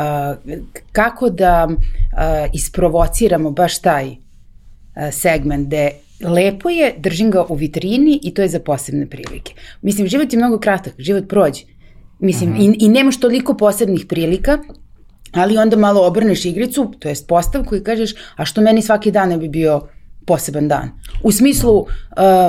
kako 0.91 1.29
da 1.29 1.67
uh, 1.69 1.77
isprovociramo 2.53 3.51
baš 3.51 3.81
taj 3.81 4.15
segment 5.11 5.67
gde 5.67 5.91
lepo 6.21 6.69
je, 6.69 6.95
držim 6.97 7.31
ga 7.31 7.45
u 7.49 7.55
vitrini 7.55 8.19
i 8.23 8.33
to 8.33 8.41
je 8.41 8.47
za 8.47 8.59
posebne 8.59 9.09
prilike. 9.09 9.53
Mislim, 9.81 10.07
život 10.07 10.33
je 10.33 10.39
mnogo 10.39 10.59
kratak, 10.59 10.93
život 10.97 11.23
prođe. 11.29 11.61
Mislim, 12.19 12.51
uh 12.51 12.57
-huh. 12.57 12.75
i, 12.79 12.85
i 12.85 12.89
nemaš 12.89 13.19
toliko 13.19 13.57
posebnih 13.57 14.05
prilika, 14.09 14.57
ali 15.31 15.57
onda 15.57 15.77
malo 15.77 16.07
obrneš 16.07 16.45
igricu, 16.45 16.93
to 16.99 17.09
jest 17.09 17.27
postavku 17.27 17.75
i 17.75 17.83
kažeš, 17.83 18.13
a 18.35 18.45
što 18.45 18.61
meni 18.61 18.81
svaki 18.81 19.11
dan 19.11 19.29
ne 19.29 19.37
bi 19.37 19.49
bio 19.49 19.81
poseban 20.25 20.67
dan. 20.67 20.89
U 21.23 21.31
smislu, 21.31 21.77
uh, 21.77 21.87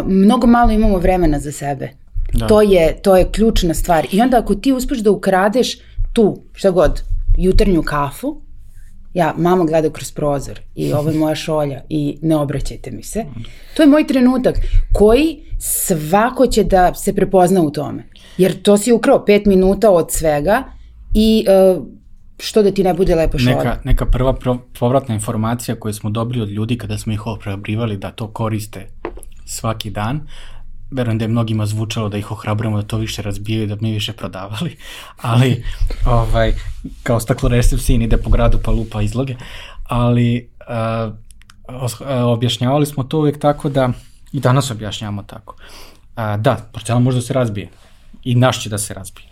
mnogo 0.06 0.46
malo 0.46 0.70
imamo 0.70 0.98
vremena 0.98 1.38
za 1.38 1.52
sebe. 1.52 1.88
Da. 2.32 2.46
To, 2.46 2.62
je, 2.62 2.98
to 3.02 3.16
je 3.16 3.30
ključna 3.32 3.74
stvar. 3.74 4.06
I 4.12 4.20
onda 4.20 4.38
ako 4.38 4.54
ti 4.54 4.72
uspeš 4.72 4.98
da 4.98 5.10
ukradeš 5.10 5.78
tu, 6.12 6.42
šta 6.52 6.70
god, 6.70 7.02
jutarnju 7.38 7.82
kafu, 7.82 8.40
ja, 9.14 9.34
mama 9.36 9.64
gleda 9.64 9.90
kroz 9.90 10.12
prozor 10.12 10.60
i 10.74 10.92
ovo 10.92 11.10
je 11.10 11.18
moja 11.18 11.34
šolja 11.34 11.82
i 11.88 12.18
ne 12.22 12.36
obraćajte 12.36 12.90
mi 12.90 13.02
se. 13.02 13.24
To 13.76 13.82
je 13.82 13.88
moj 13.88 14.06
trenutak 14.06 14.56
koji 14.92 15.40
svako 15.58 16.46
će 16.46 16.64
da 16.64 16.94
se 16.94 17.14
prepozna 17.14 17.62
u 17.62 17.70
tome. 17.70 18.04
Jer 18.38 18.62
to 18.62 18.78
si 18.78 18.92
ukrao 18.92 19.24
pet 19.24 19.46
minuta 19.46 19.90
od 19.90 20.12
svega 20.12 20.64
i 21.14 21.46
uh, 21.76 21.86
što 22.38 22.62
da 22.62 22.70
ti 22.70 22.84
ne 22.84 22.94
bude 22.94 23.14
lepo 23.14 23.38
šolja. 23.38 23.56
Neka, 23.56 23.78
neka 23.84 24.06
prva 24.06 24.36
povratna 24.78 25.14
informacija 25.14 25.74
koju 25.74 25.94
smo 25.94 26.10
dobili 26.10 26.42
od 26.42 26.50
ljudi 26.50 26.78
kada 26.78 26.98
smo 26.98 27.12
ih 27.12 27.26
ohrabrivali 27.26 27.96
da 27.96 28.10
to 28.10 28.28
koriste 28.28 28.86
svaki 29.44 29.90
dan, 29.90 30.26
verujem 30.90 31.18
da 31.18 31.24
je 31.24 31.28
mnogima 31.28 31.66
zvučalo 31.66 32.08
da 32.08 32.18
ih 32.18 32.30
ohrabrujemo 32.32 32.82
da 32.82 32.88
to 32.88 32.96
više 32.96 33.22
razbijaju, 33.22 33.66
da 33.66 33.76
bi 33.76 33.82
mi 33.82 33.92
više 33.92 34.12
prodavali, 34.12 34.76
ali 35.32 35.64
ovaj, 36.06 36.52
kao 37.02 37.20
stakloresev 37.20 37.78
sin 37.78 38.02
ide 38.02 38.16
po 38.16 38.30
gradu 38.30 38.58
pa 38.64 38.70
lupa 38.70 39.02
izloge, 39.02 39.36
ali 39.84 40.48
uh, 40.60 41.14
objašnjavali 42.26 42.86
smo 42.86 43.04
to 43.04 43.18
uvijek 43.18 43.40
tako 43.40 43.68
da, 43.68 43.88
i 44.32 44.40
danas 44.40 44.70
objašnjavamo 44.70 45.22
tako, 45.22 45.56
uh, 45.56 46.40
da, 46.40 46.56
porcelan 46.72 47.02
može 47.02 47.18
da 47.18 47.22
se 47.22 47.32
razbije. 47.32 47.68
I 48.24 48.34
naš 48.34 48.62
će 48.62 48.70
da 48.70 48.78
se 48.78 48.94
razbije, 48.94 49.26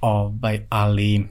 ovaj, 0.00 0.66
ali 0.68 1.28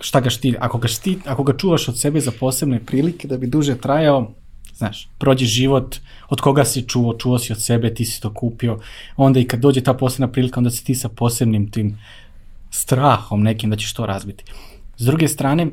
šta 0.00 0.20
ga 0.20 0.30
štiti, 0.30 0.56
ako 0.60 0.78
ga, 0.78 0.88
štiti, 0.88 1.28
ako 1.28 1.42
ga 1.42 1.56
čuvaš 1.56 1.88
od 1.88 2.00
sebe 2.00 2.20
za 2.20 2.32
posebne 2.40 2.80
prilike 2.86 3.28
da 3.28 3.36
bi 3.36 3.46
duže 3.46 3.76
trajao, 3.76 4.30
znaš, 4.74 5.08
prođe 5.18 5.46
život, 5.46 5.96
od 6.28 6.40
koga 6.40 6.64
si 6.64 6.82
čuo, 6.88 7.14
čuo 7.18 7.38
si 7.38 7.52
od 7.52 7.62
sebe, 7.62 7.94
ti 7.94 8.04
si 8.04 8.20
to 8.20 8.34
kupio, 8.34 8.78
onda 9.16 9.40
i 9.40 9.44
kad 9.44 9.60
dođe 9.60 9.80
ta 9.80 9.94
posebna 9.94 10.28
prilika, 10.28 10.60
onda 10.60 10.70
si 10.70 10.84
ti 10.84 10.94
sa 10.94 11.08
posebnim 11.08 11.70
tim 11.70 11.98
strahom 12.70 13.42
nekim 13.42 13.70
da 13.70 13.76
ćeš 13.76 13.92
to 13.94 14.06
razbiti. 14.06 14.44
S 14.96 15.04
druge 15.06 15.28
strane, 15.28 15.66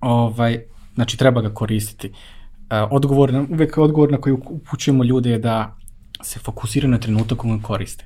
ovaj, 0.00 0.62
znači 0.94 1.16
treba 1.16 1.40
ga 1.40 1.54
koristiti. 1.54 2.08
Uh, 2.08 2.88
odgovor, 2.90 3.46
uvek 3.50 3.78
odgovor 3.78 4.12
na 4.12 4.20
koji 4.20 4.32
upućujemo 4.32 5.04
ljude 5.04 5.30
je 5.30 5.38
da 5.38 5.76
se 6.22 6.38
fokusiraju 6.38 6.90
na 6.90 6.98
trenutak 6.98 7.38
koji 7.38 7.62
koriste. 7.62 8.04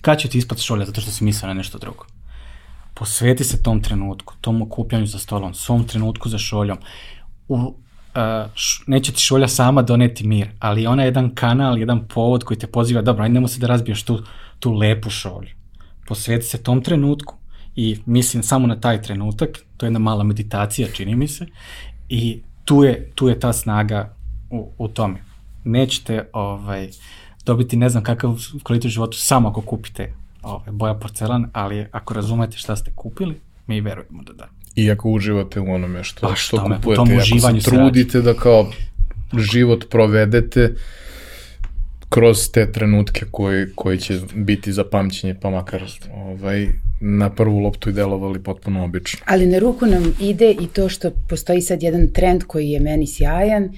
Kad 0.00 0.18
će 0.18 0.28
ti 0.28 0.38
ispati 0.38 0.62
šolja 0.62 0.84
zato 0.84 1.00
što 1.00 1.10
si 1.10 1.24
mislio 1.24 1.48
na 1.48 1.54
nešto 1.54 1.78
drugo? 1.78 2.06
Posveti 2.94 3.44
se 3.44 3.62
tom 3.62 3.82
trenutku, 3.82 4.34
tom 4.40 4.62
okupljanju 4.62 5.06
za 5.06 5.18
stolom, 5.18 5.54
svom 5.54 5.84
trenutku 5.84 6.28
za 6.28 6.38
šoljom. 6.38 6.78
U, 7.48 7.74
neće 8.86 9.12
ti 9.12 9.20
šolja 9.20 9.48
sama 9.48 9.82
doneti 9.82 10.26
mir, 10.26 10.48
ali 10.58 10.86
ona 10.86 11.02
je 11.02 11.06
jedan 11.06 11.34
kanal, 11.34 11.78
jedan 11.78 12.08
povod 12.08 12.44
koji 12.44 12.58
te 12.58 12.66
poziva, 12.66 13.02
dobro, 13.02 13.22
ajde 13.22 13.34
nemo 13.34 13.48
se 13.48 13.60
da 13.60 13.66
razbiješ 13.66 14.02
tu, 14.02 14.22
tu 14.58 14.72
lepu 14.72 15.10
šolju. 15.10 15.50
Posveti 16.06 16.46
se 16.46 16.62
tom 16.62 16.82
trenutku 16.82 17.34
i 17.76 17.98
mislim 18.06 18.42
samo 18.42 18.66
na 18.66 18.80
taj 18.80 19.02
trenutak, 19.02 19.58
to 19.76 19.86
je 19.86 19.88
jedna 19.88 19.98
mala 19.98 20.24
meditacija, 20.24 20.88
čini 20.92 21.14
mi 21.16 21.28
se, 21.28 21.46
i 22.08 22.42
tu 22.64 22.84
je, 22.84 23.12
tu 23.14 23.28
je 23.28 23.40
ta 23.40 23.52
snaga 23.52 24.14
u, 24.50 24.70
u 24.78 24.88
tome. 24.88 25.22
Nećete 25.64 26.28
ovaj, 26.32 26.88
dobiti 27.44 27.76
ne 27.76 27.88
znam 27.88 28.02
kakav 28.02 28.38
kvalitet 28.62 28.90
životu 28.90 29.18
samo 29.18 29.48
ako 29.48 29.60
kupite 29.60 30.14
ovaj, 30.42 30.72
boja 30.72 30.94
porcelan, 30.94 31.50
ali 31.52 31.86
ako 31.92 32.14
razumete 32.14 32.56
šta 32.56 32.76
ste 32.76 32.92
kupili, 32.94 33.40
mi 33.66 33.80
verujemo 33.80 34.22
da 34.22 34.32
da. 34.32 34.48
I 34.76 34.90
ako 34.90 35.10
uživate 35.10 35.60
u 35.60 35.72
onome 35.72 36.04
što, 36.04 36.28
pa 36.28 36.34
što 36.34 36.64
kupujete, 36.64 36.96
tom 36.96 37.18
ako 37.18 37.60
se 37.60 37.70
trudite 37.70 38.20
da 38.20 38.34
kao 38.34 38.70
život 39.38 39.84
provedete 39.90 40.74
kroz 42.08 42.50
te 42.52 42.72
trenutke 42.72 43.24
koji, 43.30 43.66
koji 43.74 43.98
će 43.98 44.20
biti 44.34 44.72
za 44.72 44.84
pamćenje, 44.84 45.34
pa 45.42 45.50
makar 45.50 45.82
ovaj, 46.14 46.68
na 47.00 47.30
prvu 47.30 47.58
loptu 47.58 47.90
i 47.90 47.92
delovali 47.92 48.42
potpuno 48.42 48.84
obično. 48.84 49.20
Ali 49.26 49.46
na 49.46 49.58
ruku 49.58 49.86
nam 49.86 50.14
ide 50.20 50.50
i 50.50 50.66
to 50.66 50.88
što 50.88 51.10
postoji 51.28 51.60
sad 51.62 51.82
jedan 51.82 52.08
trend 52.08 52.44
koji 52.44 52.70
je 52.70 52.80
meni 52.80 53.06
sjajan, 53.06 53.64
uh, 53.64 53.70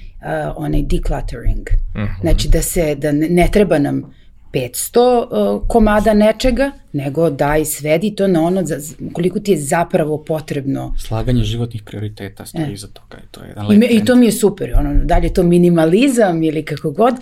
onaj 0.57 0.83
decluttering. 0.83 1.69
Uh 1.95 2.01
mhm. 2.01 2.05
-huh. 2.05 2.21
Znači 2.21 2.49
da 2.49 2.63
se, 2.63 2.95
da 2.95 3.13
ne, 3.13 3.29
ne 3.29 3.49
treba 3.53 3.79
nam 3.79 4.18
500 4.53 5.01
uh, 5.01 5.69
komada 5.69 6.15
nečega, 6.15 6.71
nego 6.93 7.31
daj 7.31 7.65
svedi 7.65 8.15
to 8.15 8.27
na 8.27 8.43
ono 8.43 8.65
za, 8.65 8.77
koliko 9.13 9.41
ti 9.41 9.51
je 9.51 9.59
zapravo 9.59 10.25
potrebno. 10.25 10.95
Slaganje 10.99 11.45
životnih 11.45 11.83
prioriteta 11.83 12.47
stoji 12.47 12.65
e. 12.65 12.73
iza 12.73 12.87
toga. 12.87 13.19
To 13.31 13.41
je 13.41 13.49
jedan 13.49 13.73
I, 13.73 13.79
me, 13.79 13.87
I 13.87 14.05
to 14.05 14.17
mi 14.17 14.27
je 14.27 14.33
super. 14.33 14.73
Ono, 14.79 15.05
da 15.05 15.19
li 15.19 15.27
je 15.27 15.35
to 15.35 15.43
minimalizam 15.43 16.43
ili 16.43 16.65
kako 16.65 16.91
god, 16.91 17.15
uh, 17.15 17.21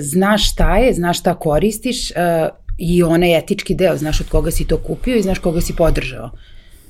znaš 0.00 0.52
šta 0.52 0.76
je, 0.76 0.94
znaš 0.94 1.18
šta 1.18 1.34
koristiš 1.34 2.10
uh, 2.10 2.16
i 2.78 3.02
onaj 3.02 3.38
etički 3.38 3.74
deo, 3.74 3.96
znaš 3.96 4.20
od 4.20 4.28
koga 4.28 4.50
si 4.50 4.66
to 4.66 4.76
kupio 4.76 5.16
i 5.16 5.22
znaš 5.22 5.38
koga 5.38 5.60
si 5.60 5.76
podržao. 5.76 6.30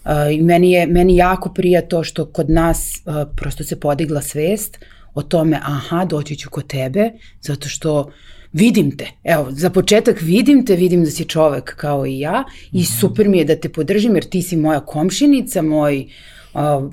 Uh, 0.05 0.11
I 0.33 0.43
meni 0.43 0.73
je 0.73 0.87
meni 0.87 1.17
jako 1.17 1.53
prija 1.53 1.83
to 1.83 2.05
što 2.05 2.27
kod 2.27 2.51
nas 2.51 3.03
uh, 3.07 3.15
prosto 3.37 3.65
se 3.65 3.81
podigla 3.81 4.23
svest 4.23 4.79
o 5.15 5.23
tome, 5.23 5.61
aha, 5.63 6.05
doći 6.05 6.37
ću 6.37 6.51
kod 6.51 6.67
tebe, 6.67 7.11
zato 7.41 7.69
što 7.69 8.01
uh, 8.01 8.13
vidim 8.53 8.97
te, 8.97 9.07
evo, 9.25 9.47
za 9.51 9.71
početak 9.71 10.21
vidim 10.21 10.67
te, 10.67 10.77
vidim 10.77 11.05
da 11.05 11.11
si 11.11 11.25
čovek 11.25 11.77
kao 11.77 12.07
i 12.07 12.19
ja 12.19 12.45
i 12.73 12.79
mhm. 12.79 12.87
super 13.01 13.29
mi 13.29 13.39
je 13.39 13.45
da 13.45 13.57
te 13.57 13.69
podržim 13.69 14.15
jer 14.15 14.25
ti 14.25 14.43
si 14.43 14.57
moja 14.57 14.81
komšinica, 14.81 15.63
moj 15.63 16.07
uh, 16.55 16.93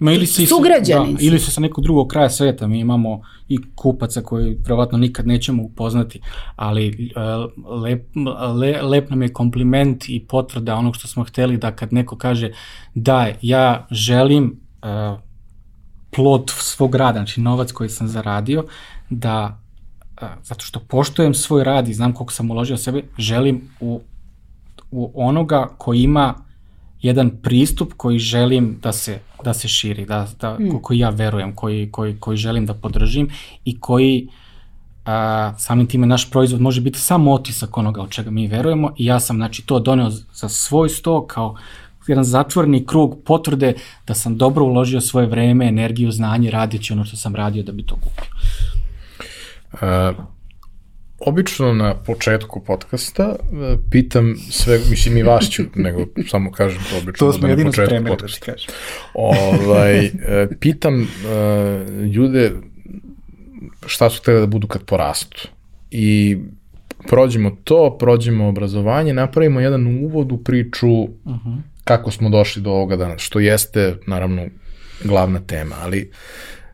Ma 0.00 0.12
ili 0.12 0.26
si 0.26 0.46
sugrađanin. 0.46 1.14
Da, 1.14 1.20
ili 1.20 1.38
se 1.38 1.50
sa 1.50 1.60
nekog 1.60 1.84
drugog 1.84 2.08
kraja 2.08 2.30
sveta, 2.30 2.66
mi 2.66 2.80
imamo 2.80 3.20
i 3.48 3.58
kupaca 3.74 4.22
koji 4.22 4.56
verovatno 4.62 4.98
nikad 4.98 5.26
nećemo 5.26 5.62
upoznati, 5.62 6.20
ali 6.56 7.12
uh, 7.16 7.82
lep, 7.82 8.06
le, 8.60 8.82
lep 8.82 9.10
nam 9.10 9.22
je 9.22 9.32
kompliment 9.32 10.08
i 10.08 10.26
potvrda 10.28 10.74
onog 10.74 10.96
što 10.96 11.08
smo 11.08 11.24
hteli 11.24 11.56
da 11.56 11.76
kad 11.76 11.92
neko 11.92 12.16
kaže 12.16 12.50
da 12.94 13.28
ja 13.42 13.86
želim 13.90 14.60
uh, 14.82 15.20
plot 16.10 16.50
svog 16.50 16.94
rada, 16.94 17.18
znači 17.18 17.40
novac 17.40 17.72
koji 17.72 17.88
sam 17.88 18.08
zaradio, 18.08 18.64
da 19.10 19.60
zato 20.42 20.64
što 20.64 20.80
poštojem 20.80 21.34
svoj 21.34 21.64
rad 21.64 21.88
i 21.88 21.94
znam 21.94 22.12
koliko 22.12 22.32
sam 22.32 22.50
uložio 22.50 22.76
sebe, 22.76 23.02
želim 23.18 23.68
u, 23.80 24.00
u 24.90 25.10
onoga 25.14 25.68
koji 25.78 26.02
ima 26.02 26.34
jedan 27.02 27.30
pristup 27.42 27.92
koji 27.96 28.18
želim 28.18 28.78
da 28.82 28.92
se, 28.92 29.18
da 29.44 29.54
se 29.54 29.68
širi, 29.68 30.04
da, 30.04 30.28
da, 30.40 30.58
mm. 30.58 30.78
koji 30.82 30.98
ja 30.98 31.10
verujem, 31.10 31.54
koji, 31.54 31.90
koji, 31.90 32.16
koji 32.20 32.36
želim 32.36 32.66
da 32.66 32.74
podržim 32.74 33.28
i 33.64 33.80
koji 33.80 34.28
a, 35.04 35.54
samim 35.58 35.86
time 35.86 36.06
naš 36.06 36.30
proizvod 36.30 36.60
može 36.60 36.80
biti 36.80 36.98
samo 36.98 37.32
otisak 37.32 37.78
onoga 37.78 38.02
od 38.02 38.10
čega 38.10 38.30
mi 38.30 38.46
verujemo 38.46 38.92
i 38.96 39.06
ja 39.06 39.20
sam 39.20 39.36
znači 39.36 39.66
to 39.66 39.80
doneo 39.80 40.10
za 40.10 40.48
svoj 40.48 40.88
sto 40.88 41.26
kao 41.26 41.56
jedan 42.08 42.24
zatvorni 42.24 42.86
krug 42.86 43.18
potvrde 43.24 43.74
da 44.06 44.14
sam 44.14 44.36
dobro 44.36 44.64
uložio 44.64 45.00
svoje 45.00 45.26
vreme, 45.26 45.68
energiju, 45.68 46.10
znanje, 46.10 46.50
radići 46.50 46.92
ono 46.92 47.04
što 47.04 47.16
sam 47.16 47.34
radio 47.34 47.62
da 47.62 47.72
bi 47.72 47.82
to 47.82 47.94
kupio. 47.94 48.30
Uh, 49.72 49.78
obično 51.18 51.72
na 51.72 51.94
početku 51.94 52.64
podcasta 52.64 53.28
uh, 53.28 53.80
pitam 53.90 54.36
sve, 54.50 54.78
mislim 54.90 55.16
i 55.16 55.22
vas 55.22 55.50
ću, 55.50 55.62
nego 55.86 56.06
samo 56.28 56.52
kažem 56.52 56.82
to 56.90 56.96
obično. 56.96 57.26
To 57.26 57.32
smo 57.32 57.42
da 57.42 57.48
jedino 57.48 57.72
spremili 57.72 58.16
da 58.20 58.26
ti 58.26 58.40
kažem. 58.40 58.74
Ovaj, 59.14 60.06
uh, 60.06 60.12
pitam 60.60 61.00
uh, 61.00 62.04
ljude 62.14 62.52
šta 63.86 64.10
su 64.10 64.20
htjeli 64.20 64.40
da 64.40 64.46
budu 64.46 64.66
kad 64.66 64.84
porastu. 64.84 65.48
I 65.90 66.38
prođemo 67.08 67.56
to, 67.64 67.96
prođemo 68.00 68.48
obrazovanje, 68.48 69.12
napravimo 69.12 69.60
jedan 69.60 70.04
uvod 70.04 70.32
u 70.32 70.38
priču 70.38 70.88
uh 70.88 71.08
-huh. 71.24 71.58
kako 71.84 72.10
smo 72.10 72.30
došli 72.30 72.62
do 72.62 72.70
ovoga 72.70 72.96
danas, 72.96 73.20
što 73.20 73.40
jeste, 73.40 73.96
naravno, 74.06 74.46
glavna 75.04 75.40
tema, 75.40 75.76
ali 75.80 76.10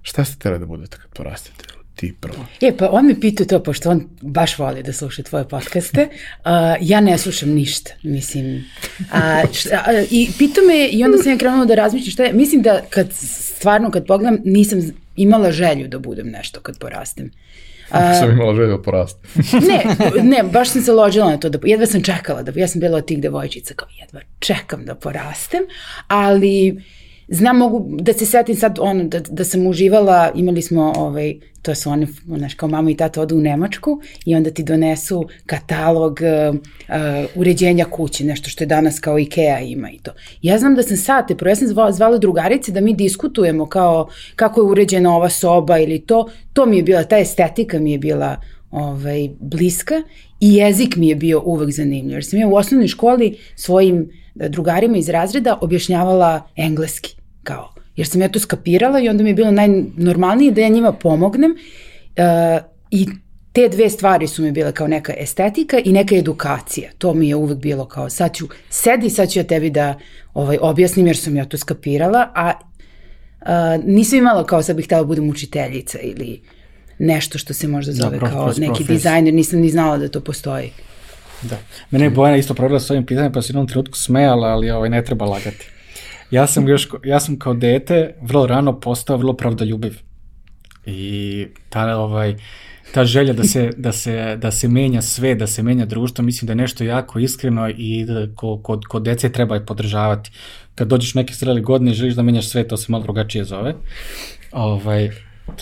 šta 0.03 0.25
ste 0.25 0.39
tele 0.39 0.59
da 0.59 0.67
budete 0.67 0.97
kad 0.97 1.11
porastete? 1.11 1.74
Ti 1.95 2.15
prvo. 2.21 2.47
E, 2.61 2.77
pa 2.77 2.89
on 2.91 3.07
me 3.07 3.21
pitao 3.21 3.47
to, 3.47 3.63
pošto 3.63 3.91
on 3.91 4.09
baš 4.21 4.59
voli 4.59 4.83
da 4.83 4.93
sluša 4.93 5.23
tvoje 5.23 5.49
podcaste. 5.49 6.09
Uh, 6.11 6.51
ja 6.81 7.01
ne 7.01 7.19
slušam 7.19 7.49
ništa, 7.49 7.91
mislim. 8.03 8.65
A, 9.13 9.43
šta, 9.53 9.85
a, 9.87 10.03
I 10.11 10.29
pitao 10.39 10.65
me, 10.65 10.89
i 10.89 11.05
onda 11.05 11.19
sam 11.19 11.33
ja 11.33 11.39
krenula 11.39 11.65
da 11.65 11.75
razmišljam 11.75 12.11
šta 12.11 12.25
je. 12.25 12.33
Mislim 12.33 12.63
da 12.63 12.81
kad, 12.91 13.13
stvarno, 13.13 13.91
kad 13.91 14.07
pogledam, 14.07 14.39
nisam 14.45 14.81
imala 15.17 15.53
želju 15.53 15.89
da 15.89 15.99
budem 15.99 16.27
nešto 16.27 16.61
kad 16.61 16.79
porastem. 16.79 17.31
A, 17.91 18.15
sam 18.15 18.31
imala 18.31 18.55
želju 18.55 18.77
da 18.77 18.83
porastem. 18.83 19.31
ne, 19.69 19.85
ne, 20.23 20.43
baš 20.43 20.69
sam 20.69 20.83
se 20.83 20.93
ložila 20.93 21.31
na 21.31 21.37
to, 21.37 21.49
da, 21.49 21.59
jedva 21.65 21.87
sam 21.87 22.03
čekala, 22.03 22.43
da, 22.43 22.53
ja 22.61 22.69
sam 22.69 22.81
bila 22.81 22.99
od 22.99 23.07
tih 23.07 23.21
devojčica, 23.21 23.75
kao 23.75 23.89
jedva 24.01 24.21
čekam 24.39 24.85
da 24.85 24.95
porastem, 24.95 25.63
ali 26.09 26.83
znam 27.29 27.59
mogu 27.59 27.87
da 28.01 28.13
se 28.13 28.27
setim 28.27 28.57
sad 28.57 28.79
ono 28.81 29.05
da, 29.05 29.21
da 29.21 29.45
sam 29.45 29.67
uživala, 29.67 30.31
imali 30.35 30.63
smo 30.63 30.93
ovaj, 30.97 31.35
to 31.63 31.75
su 31.75 31.91
one, 31.91 32.07
znaš, 32.27 32.55
kao 32.55 32.69
mama 32.69 32.91
i 32.91 32.97
tata 32.97 33.23
odu 33.23 33.37
u 33.37 33.41
Nemačku 33.41 34.01
i 34.25 34.35
onda 34.35 34.51
ti 34.51 34.63
donesu 34.63 35.29
katalog 35.47 36.19
uh, 36.21 36.57
uređenja 37.35 37.85
kuće, 37.85 38.25
nešto 38.25 38.51
što 38.51 38.65
je 38.65 38.69
danas 38.69 39.01
kao 39.01 39.19
Ikea 39.19 39.61
ima 39.61 39.91
i 39.91 39.99
to. 39.99 40.11
Ja 40.43 40.59
znam 40.59 40.75
da 40.75 40.83
sam 40.83 40.97
sate, 40.97 41.37
prvo 41.37 41.49
ja 41.49 41.57
sam 41.57 41.69
zvala, 41.69 41.93
zvala 41.93 42.19
drugarice 42.19 42.73
da 42.73 42.81
mi 42.81 42.95
diskutujemo 42.95 43.67
kao 43.67 44.09
kako 44.37 44.61
je 44.61 44.65
uređena 44.65 45.17
ova 45.17 45.29
soba 45.29 45.79
ili 45.79 46.01
to, 46.01 46.29
to 46.53 46.67
mi 46.67 46.77
je 46.77 46.83
bila, 46.83 47.05
ta 47.05 47.19
estetika 47.19 47.79
mi 47.79 47.93
je 47.93 47.99
bila 47.99 48.37
ovaj, 48.71 49.31
bliska 49.41 50.03
i 50.41 50.55
jezik 50.55 50.97
mi 50.97 51.09
je 51.09 51.17
bio 51.17 51.43
uvek 51.45 51.71
zanimljiv. 51.71 52.13
Jer 52.13 52.25
sam 52.25 52.39
ja 52.39 52.49
u 52.49 52.55
osnovnoj 52.55 52.89
školi 52.89 53.39
svojim 53.57 54.11
drugarima 54.35 54.97
iz 54.97 55.09
razreda 55.09 55.59
objašnjavala 55.61 56.43
engleski, 56.57 57.17
kao, 57.43 57.75
jer 57.97 58.07
sam 58.07 58.21
ja 58.21 58.29
to 58.29 58.39
skapirala 58.39 59.01
i 59.01 59.09
onda 59.09 59.23
mi 59.23 59.31
je 59.31 59.35
bilo 59.35 59.51
najnormalnije 59.51 60.53
da 60.53 60.61
ja 60.61 60.69
njima 60.69 60.93
pomognem 60.93 61.51
uh, 61.51 62.65
i 62.91 63.07
te 63.53 63.69
dve 63.69 63.91
stvari 63.91 64.27
su 64.27 64.43
mi 64.43 64.53
bile 64.53 64.73
kao 64.73 64.89
neka 64.89 65.15
estetika 65.19 65.79
i 65.85 65.93
neka 65.93 66.17
edukacija. 66.17 66.91
To 66.99 67.15
mi 67.15 67.29
je 67.29 67.37
uvek 67.37 67.59
bilo 67.59 67.87
kao 67.89 68.11
sad 68.11 68.35
ću, 68.35 68.49
sedi, 68.71 69.11
sad 69.11 69.31
ću 69.31 69.39
ja 69.39 69.45
tebi 69.45 69.71
da 69.71 69.99
ovaj, 70.35 70.59
objasnim 70.61 71.07
jer 71.07 71.17
sam 71.17 71.37
ja 71.37 71.45
to 71.45 71.59
skapirala, 71.59 72.29
a 72.35 72.53
uh, 73.41 73.85
nisam 73.85 74.19
imala 74.19 74.47
kao 74.47 74.63
sad 74.63 74.77
bih 74.77 74.85
htela 74.85 75.03
da 75.03 75.07
budem 75.07 75.29
učiteljica 75.29 75.99
ili 75.99 76.43
nešto 76.99 77.39
što 77.39 77.55
se 77.55 77.69
možda 77.69 77.93
da, 77.93 78.03
zove 78.03 78.19
da, 78.19 78.27
kao 78.27 78.53
neki 78.59 78.85
dizajner, 78.85 79.35
nisam 79.35 79.61
ni 79.61 79.71
znala 79.71 79.99
da 79.99 80.09
to 80.09 80.21
postoji. 80.21 80.71
Da. 81.43 81.59
Mene 81.91 82.05
je 82.05 82.11
Bojana 82.11 82.37
isto 82.37 82.55
provjela 82.55 82.81
s 82.81 82.91
ovim 82.91 83.07
pitanjem, 83.07 83.33
pa 83.33 83.43
se 83.43 83.51
jednom 83.51 83.67
trenutku 83.67 83.99
smejala, 83.99 84.49
ali 84.49 84.71
ovaj, 84.71 84.91
ne 84.91 85.05
treba 85.05 85.25
lagati. 85.25 85.69
Ja 86.31 86.47
sam 86.47 86.69
još, 86.69 86.89
ja 87.05 87.21
sam 87.21 87.39
kao 87.39 87.55
dete 87.55 88.15
vrlo 88.23 88.47
rano 88.47 88.81
postao 88.81 89.17
vrlo 89.17 89.33
pravdoljubiv. 89.33 89.99
I 90.87 91.47
ta, 91.69 91.97
ovaj, 91.99 92.37
ta 92.95 93.05
želja 93.05 93.33
da 93.33 93.45
se, 93.45 93.71
da, 93.77 93.93
se, 93.93 94.37
da 94.37 94.51
se 94.51 94.69
menja 94.69 95.03
sve, 95.03 95.35
da 95.35 95.47
se 95.47 95.63
menja 95.63 95.85
društvo, 95.85 96.25
mislim 96.25 96.47
da 96.47 96.53
je 96.53 96.57
nešto 96.57 96.85
jako 96.85 97.19
iskreno 97.19 97.69
i 97.69 98.05
da 98.05 98.27
kod, 98.35 98.63
kod, 98.63 98.85
kod 98.85 99.03
dece 99.03 99.33
treba 99.33 99.55
je 99.55 99.67
podržavati. 99.67 100.31
Kad 100.75 100.89
dođeš 100.89 101.15
neke 101.15 101.35
streli 101.35 101.61
godine 101.61 101.91
i 101.91 101.95
želiš 101.95 102.15
da 102.15 102.23
menjaš 102.23 102.49
sve, 102.49 102.69
to 102.69 102.77
se 102.77 102.93
malo 102.93 103.03
drugačije 103.03 103.45
zove. 103.45 103.75
Ovaj, 104.53 105.11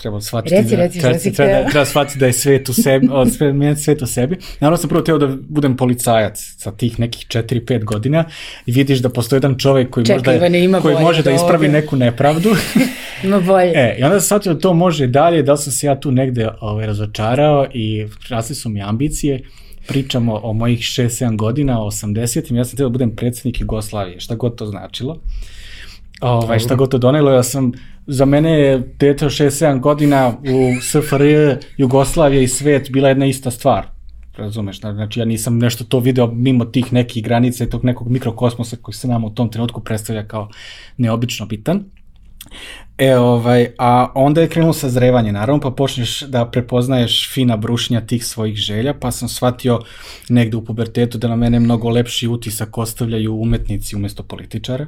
treba 0.01 0.21
shvatiti 0.21 0.55
reci, 0.55 0.75
da, 0.75 0.83
reci, 0.83 0.99
treba, 0.99 1.13
reci, 1.13 1.33
treba, 1.33 1.51
treba, 1.51 1.69
treba 1.69 1.85
shvatiti 1.85 2.19
da 2.19 2.25
je 2.25 2.33
svet 2.33 2.69
u 2.69 2.73
sebi, 2.73 3.07
od 3.11 3.33
sve, 3.33 3.75
svet 3.75 4.01
u 4.01 4.05
sebi. 4.05 4.37
Naravno 4.59 4.77
sam 4.77 4.89
prvo 4.89 5.01
teo 5.01 5.17
da 5.17 5.27
budem 5.49 5.77
policajac 5.77 6.39
sa 6.57 6.71
tih 6.71 6.99
nekih 6.99 7.25
4-5 7.27 7.83
godina 7.83 8.25
i 8.65 8.71
vidiš 8.71 8.99
da 8.99 9.09
postoji 9.09 9.37
jedan 9.37 9.57
čovek 9.57 9.89
koji, 9.89 10.05
Čekaj, 10.05 10.17
možda, 10.17 10.35
Ivane, 10.35 10.63
ima 10.63 10.81
koji 10.81 10.95
može 10.95 11.23
da 11.23 11.31
ispravi 11.31 11.67
neku 11.67 11.95
nepravdu. 11.95 12.49
ima 13.23 13.39
bolje. 13.39 13.71
E, 13.75 13.95
I 13.99 14.03
onda 14.03 14.19
sam 14.19 14.25
shvatio 14.25 14.53
da 14.53 14.59
to 14.59 14.73
može 14.73 15.07
dalje, 15.07 15.43
da 15.43 15.57
sam 15.57 15.71
se 15.71 15.87
ja 15.87 15.99
tu 15.99 16.11
negde 16.11 16.49
ovaj, 16.61 16.85
razočarao 16.85 17.67
i 17.73 18.05
rasli 18.29 18.55
su 18.55 18.69
mi 18.69 18.81
ambicije 18.81 19.43
pričamo 19.87 20.39
o 20.43 20.53
mojih 20.53 20.79
6-7 20.79 21.35
godina, 21.35 21.81
o 21.83 21.91
80-im, 21.91 22.57
ja 22.57 22.65
sam 22.65 22.77
teo 22.77 22.85
da 22.85 22.91
budem 22.91 23.15
predsednik 23.15 23.61
Jugoslavije, 23.61 24.19
šta 24.19 24.35
god 24.35 24.55
to 24.55 24.65
značilo. 24.65 25.19
Ovaj, 26.21 26.59
šta 26.59 26.75
god 26.75 26.91
to 26.91 26.97
donelo, 26.97 27.31
ja 27.31 27.43
sam 27.43 27.71
za 28.07 28.25
mene 28.25 28.51
je 28.51 28.93
dete 28.99 29.25
od 29.25 29.31
6-7 29.31 29.79
godina 29.79 30.29
u 30.29 30.81
SFRJ, 30.81 31.35
Jugoslavija 31.77 32.41
i 32.41 32.47
svet 32.47 32.91
bila 32.91 33.09
jedna 33.09 33.25
ista 33.25 33.51
stvar. 33.51 33.87
Razumeš, 34.37 34.79
znači 34.79 35.19
ja 35.19 35.25
nisam 35.25 35.57
nešto 35.57 35.83
to 35.83 35.99
video 35.99 36.27
mimo 36.27 36.65
tih 36.65 36.93
nekih 36.93 37.23
granica 37.23 37.63
i 37.63 37.69
tog 37.69 37.85
nekog 37.85 38.09
mikrokosmosa 38.09 38.77
koji 38.81 38.95
se 38.95 39.07
nam 39.07 39.23
u 39.23 39.29
tom 39.29 39.49
trenutku 39.49 39.81
predstavlja 39.81 40.27
kao 40.27 40.49
neobično 40.97 41.45
bitan. 41.45 41.83
E, 42.97 43.17
ovaj, 43.17 43.67
a 43.77 44.11
onda 44.15 44.41
je 44.41 44.49
krenulo 44.49 44.73
sazrevanje, 44.73 45.31
naravno, 45.31 45.61
pa 45.61 45.71
počneš 45.71 46.21
da 46.21 46.45
prepoznaješ 46.45 47.33
fina 47.33 47.57
brušnja 47.57 48.01
tih 48.01 48.25
svojih 48.25 48.55
želja, 48.55 48.93
pa 48.93 49.11
sam 49.11 49.29
shvatio 49.29 49.79
negde 50.29 50.57
u 50.57 50.65
pubertetu 50.65 51.17
da 51.17 51.27
na 51.27 51.35
mene 51.35 51.59
mnogo 51.59 51.89
lepši 51.89 52.27
utisak 52.27 52.77
ostavljaju 52.77 53.35
umetnici 53.35 53.95
umesto 53.95 54.23
političara 54.23 54.87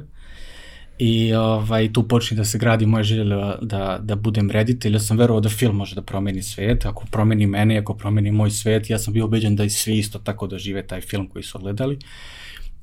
i 0.98 1.34
ovaj, 1.34 1.92
tu 1.92 2.08
počne 2.08 2.36
da 2.36 2.44
se 2.44 2.58
gradi 2.58 2.86
moja 2.86 3.02
želja 3.02 3.56
da, 3.62 3.98
da 4.02 4.16
budem 4.16 4.50
reditelj. 4.50 4.92
Ja 4.92 5.00
sam 5.00 5.18
verovao 5.18 5.40
da 5.40 5.48
film 5.48 5.76
može 5.76 5.94
da 5.94 6.02
promeni 6.02 6.42
svet. 6.42 6.86
Ako 6.86 7.04
promeni 7.10 7.46
mene, 7.46 7.78
ako 7.78 7.94
promeni 7.94 8.30
moj 8.30 8.50
svet, 8.50 8.90
ja 8.90 8.98
sam 8.98 9.14
bio 9.14 9.24
ubeđen 9.24 9.56
da 9.56 9.64
i 9.64 9.70
svi 9.70 9.98
isto 9.98 10.18
tako 10.18 10.46
dožive 10.46 10.86
taj 10.86 11.00
film 11.00 11.28
koji 11.28 11.42
su 11.42 11.58
odgledali. 11.58 11.98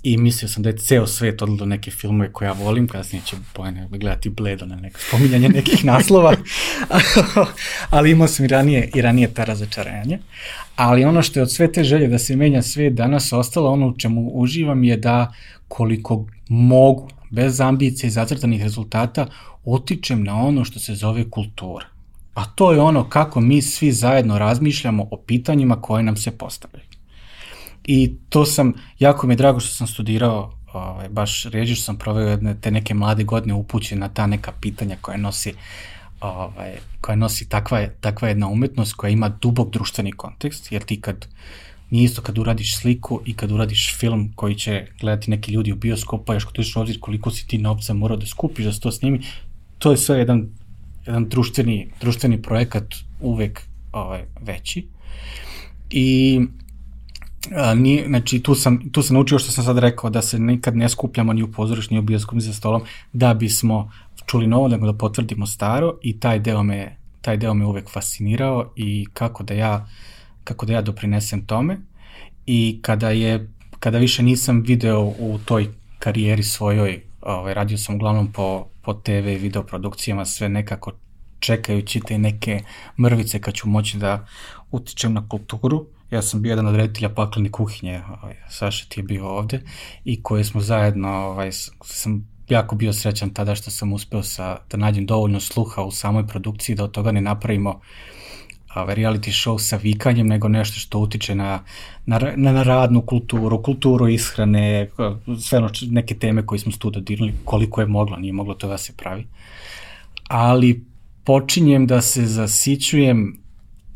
I 0.04 0.18
mislio 0.18 0.50
sam 0.50 0.64
da 0.64 0.70
je 0.70 0.78
ceo 0.78 1.08
svet 1.08 1.42
odgledao 1.42 1.68
neke 1.68 1.92
filmove 1.92 2.32
koje 2.34 2.48
ja 2.48 2.52
volim, 2.54 2.88
kasnije 2.88 3.22
će 3.26 3.36
pojene 3.54 3.88
gledati 3.92 4.30
bledo 4.30 4.66
na 4.66 4.76
neko 4.76 5.00
spominjanje 5.00 5.50
nekih 5.50 5.86
naslova, 5.94 6.34
ali 7.90 8.12
imao 8.12 8.28
sam 8.28 8.46
i 8.46 8.48
ranije, 8.48 8.90
i 8.96 9.02
ranije 9.02 9.34
ta 9.34 9.44
razočaranje. 9.44 10.20
Ali 10.76 11.06
ono 11.06 11.22
što 11.22 11.40
je 11.40 11.44
od 11.44 11.52
sve 11.52 11.72
te 11.72 11.84
želje 11.84 12.08
da 12.08 12.20
se 12.20 12.36
menja 12.36 12.62
svet 12.62 12.94
danas 12.94 13.34
ostalo, 13.34 13.72
ono 13.72 13.88
u 13.88 13.98
čemu 13.98 14.32
uživam 14.34 14.84
je 14.84 14.98
da 14.98 15.34
koliko 15.68 16.26
mogu, 16.50 17.10
bez 17.34 17.62
ambicije 17.62 18.08
i 18.08 18.12
zacrtanih 18.12 18.62
rezultata, 18.62 19.28
otičem 19.66 20.24
na 20.24 20.36
ono 20.36 20.66
što 20.66 20.80
se 20.80 20.96
zove 20.96 21.30
kultura. 21.30 21.86
A 22.34 22.46
to 22.46 22.72
je 22.72 22.82
ono 22.82 23.10
kako 23.10 23.42
mi 23.42 23.62
svi 23.62 23.92
zajedno 23.92 24.38
razmišljamo 24.40 25.08
o 25.12 25.18
pitanjima 25.18 25.82
koje 25.82 26.04
nam 26.04 26.18
se 26.18 26.32
postavljaju. 26.32 26.88
I 27.84 28.14
to 28.30 28.46
sam, 28.46 28.74
jako 29.00 29.28
mi 29.28 29.34
je 29.34 29.38
drago 29.38 29.60
što 29.60 29.76
sam 29.76 29.88
studirao, 29.88 30.54
ovaj, 30.74 31.10
baš 31.10 31.46
ređi 31.46 31.76
što 31.76 31.84
sam 31.84 31.98
proveo 31.98 32.30
jedne, 32.30 32.56
te 32.62 32.72
neke 32.72 32.94
mlade 32.94 33.24
godine 33.24 33.54
upućene 33.54 34.00
na 34.00 34.10
ta 34.10 34.28
neka 34.28 34.52
pitanja 34.62 34.98
koje 35.02 35.18
nosi 35.18 35.54
ovaj, 36.22 36.78
koja 37.02 37.16
nosi 37.16 37.50
takva, 37.50 37.88
takva 38.02 38.28
jedna 38.28 38.48
umetnost 38.48 38.94
koja 38.94 39.10
ima 39.12 39.30
dubok 39.30 39.74
društveni 39.74 40.12
kontekst, 40.12 40.72
jer 40.72 40.84
ti 40.84 41.02
kad 41.02 41.28
Nije 41.94 42.06
isto 42.06 42.22
kad 42.22 42.38
uradiš 42.38 42.78
sliku 42.78 43.22
i 43.26 43.34
kad 43.34 43.52
uradiš 43.52 43.98
film 44.00 44.32
koji 44.36 44.56
će 44.56 44.86
gledati 45.00 45.32
neki 45.32 45.52
ljudi 45.52 45.72
u 45.72 45.76
bioskopu, 45.76 46.34
još 46.34 46.46
kad 46.46 46.60
uđeš 46.60 46.76
obzir 46.76 47.00
koliko 47.00 47.32
si 47.32 47.48
ti 47.48 47.58
novca 47.58 47.94
morao 47.94 48.18
da 48.18 48.26
skupiš 48.26 48.66
da 48.66 48.74
se 48.74 48.80
to 48.80 48.92
snimi, 48.92 49.20
to 49.78 49.92
je 49.92 49.98
sve 49.98 50.18
jedan, 50.18 50.48
jedan 51.06 51.30
društveni, 51.30 51.92
društveni 52.02 52.42
projekat 52.42 52.96
uvek 53.22 53.62
ovaj, 53.92 54.26
veći. 54.42 54.88
I 55.90 56.42
a, 57.56 57.74
nije, 57.74 58.08
znači 58.08 58.40
tu 58.40 58.56
sam, 58.56 58.90
tu 58.92 59.02
sam 59.02 59.14
naučio 59.14 59.40
što 59.40 59.52
sam 59.52 59.64
sad 59.64 59.78
rekao, 59.78 60.10
da 60.10 60.22
se 60.22 60.40
nikad 60.40 60.76
ne 60.76 60.90
skupljamo 60.90 61.34
ni 61.34 61.44
u 61.44 61.52
pozoriš, 61.52 61.90
ni 61.90 62.00
u 62.00 62.02
bioskopu, 62.02 62.36
ni 62.36 62.42
za 62.42 62.54
stolom, 62.54 62.82
da 63.14 63.34
bismo 63.34 63.92
čuli 64.26 64.48
novo, 64.48 64.68
nego 64.68 64.86
da 64.86 64.98
potvrdimo 64.98 65.46
staro 65.46 65.98
i 66.02 66.20
taj 66.20 66.40
deo 66.40 66.64
me, 66.64 66.98
taj 67.22 67.38
deo 67.38 67.54
me 67.54 67.66
uvek 67.66 67.90
fascinirao 67.90 68.72
i 68.76 69.06
kako 69.14 69.44
da 69.44 69.54
ja 69.54 69.88
kako 70.44 70.66
da 70.66 70.74
ja 70.74 70.82
doprinesem 70.82 71.46
tome 71.46 71.78
i 72.46 72.80
kada 72.82 73.10
je 73.10 73.48
kada 73.84 73.98
više 73.98 74.24
nisam 74.24 74.62
video 74.62 75.02
u 75.02 75.40
toj 75.46 75.68
karijeri 76.00 76.44
svojoj, 76.44 77.02
ovaj, 77.22 77.54
radio 77.54 77.78
sam 77.78 77.96
uglavnom 77.96 78.32
po, 78.32 78.68
po 78.82 78.94
TV 78.94 79.28
i 79.28 79.38
video 79.38 79.64
produkcijama, 79.64 80.26
sve 80.26 80.50
nekako 80.50 80.92
čekajući 81.40 82.00
te 82.00 82.18
neke 82.18 82.62
mrvice 83.00 83.42
kad 83.42 83.54
ću 83.54 83.70
moći 83.70 83.98
da 83.98 84.26
utičem 84.72 85.14
na 85.14 85.28
kulturu. 85.30 85.86
Ja 86.12 86.22
sam 86.22 86.42
bio 86.42 86.50
jedan 86.50 86.68
od 86.68 86.76
reditelja 86.76 87.10
paklene 87.10 87.52
kuhinje, 87.52 88.02
ovaj, 88.22 88.36
Saša 88.50 88.86
ti 88.90 89.00
je 89.00 89.04
bio 89.04 89.28
ovde 89.28 89.62
i 90.06 90.24
koje 90.24 90.44
smo 90.44 90.62
zajedno, 90.62 91.10
ovaj, 91.10 91.52
sam 91.84 92.28
jako 92.50 92.76
bio 92.76 92.94
srećan 92.94 93.30
tada 93.30 93.56
što 93.56 93.72
sam 93.72 93.94
uspeo 93.94 94.24
sa, 94.24 94.58
da 94.70 94.78
nađem 94.78 95.06
dovoljno 95.06 95.40
sluha 95.40 95.84
u 95.84 95.92
samoj 95.92 96.28
produkciji 96.28 96.76
da 96.76 96.84
od 96.84 96.92
toga 96.92 97.12
ne 97.12 97.22
napravimo 97.22 97.70
uh, 97.70 97.82
reality 98.76 99.32
show 99.32 99.60
sa 99.60 99.78
vikanjem, 99.78 100.28
nego 100.28 100.48
nešto 100.48 100.80
što 100.80 101.00
utiče 101.00 101.36
na, 101.36 101.60
na, 102.06 102.20
na 102.36 102.64
radnu 102.64 103.02
kulturu, 103.02 103.64
kulturu 103.64 104.08
ishrane, 104.08 104.90
sve 105.40 105.58
ono, 105.58 105.70
neke 105.82 106.16
teme 106.16 106.46
koje 106.46 106.60
smo 106.60 106.72
tu 106.80 106.90
dodirnuli, 106.90 107.34
koliko 107.46 107.82
je 107.82 107.88
moglo, 107.88 108.18
nije 108.18 108.34
moglo 108.34 108.54
to 108.54 108.68
da 108.68 108.78
se 108.78 108.94
pravi. 108.98 109.28
Ali 110.28 110.86
počinjem 111.24 111.88
da 111.88 112.02
se 112.02 112.26
zasićujem 112.26 113.44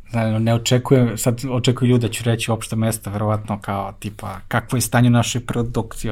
Znači, 0.09 0.43
ne 0.43 0.53
očekujem, 0.53 1.17
sad 1.17 1.41
očekuju 1.49 1.89
ljudi 1.89 2.07
da 2.07 2.13
ću 2.13 2.23
reći 2.23 2.51
opšte 2.51 2.75
mesta, 2.75 3.11
verovatno 3.11 3.59
kao 3.61 3.91
tipa 3.99 4.39
kakvo 4.47 4.77
je 4.77 4.81
stanje 4.81 5.07
u 5.07 5.11
našoj 5.11 5.45
produkciji. 5.45 6.11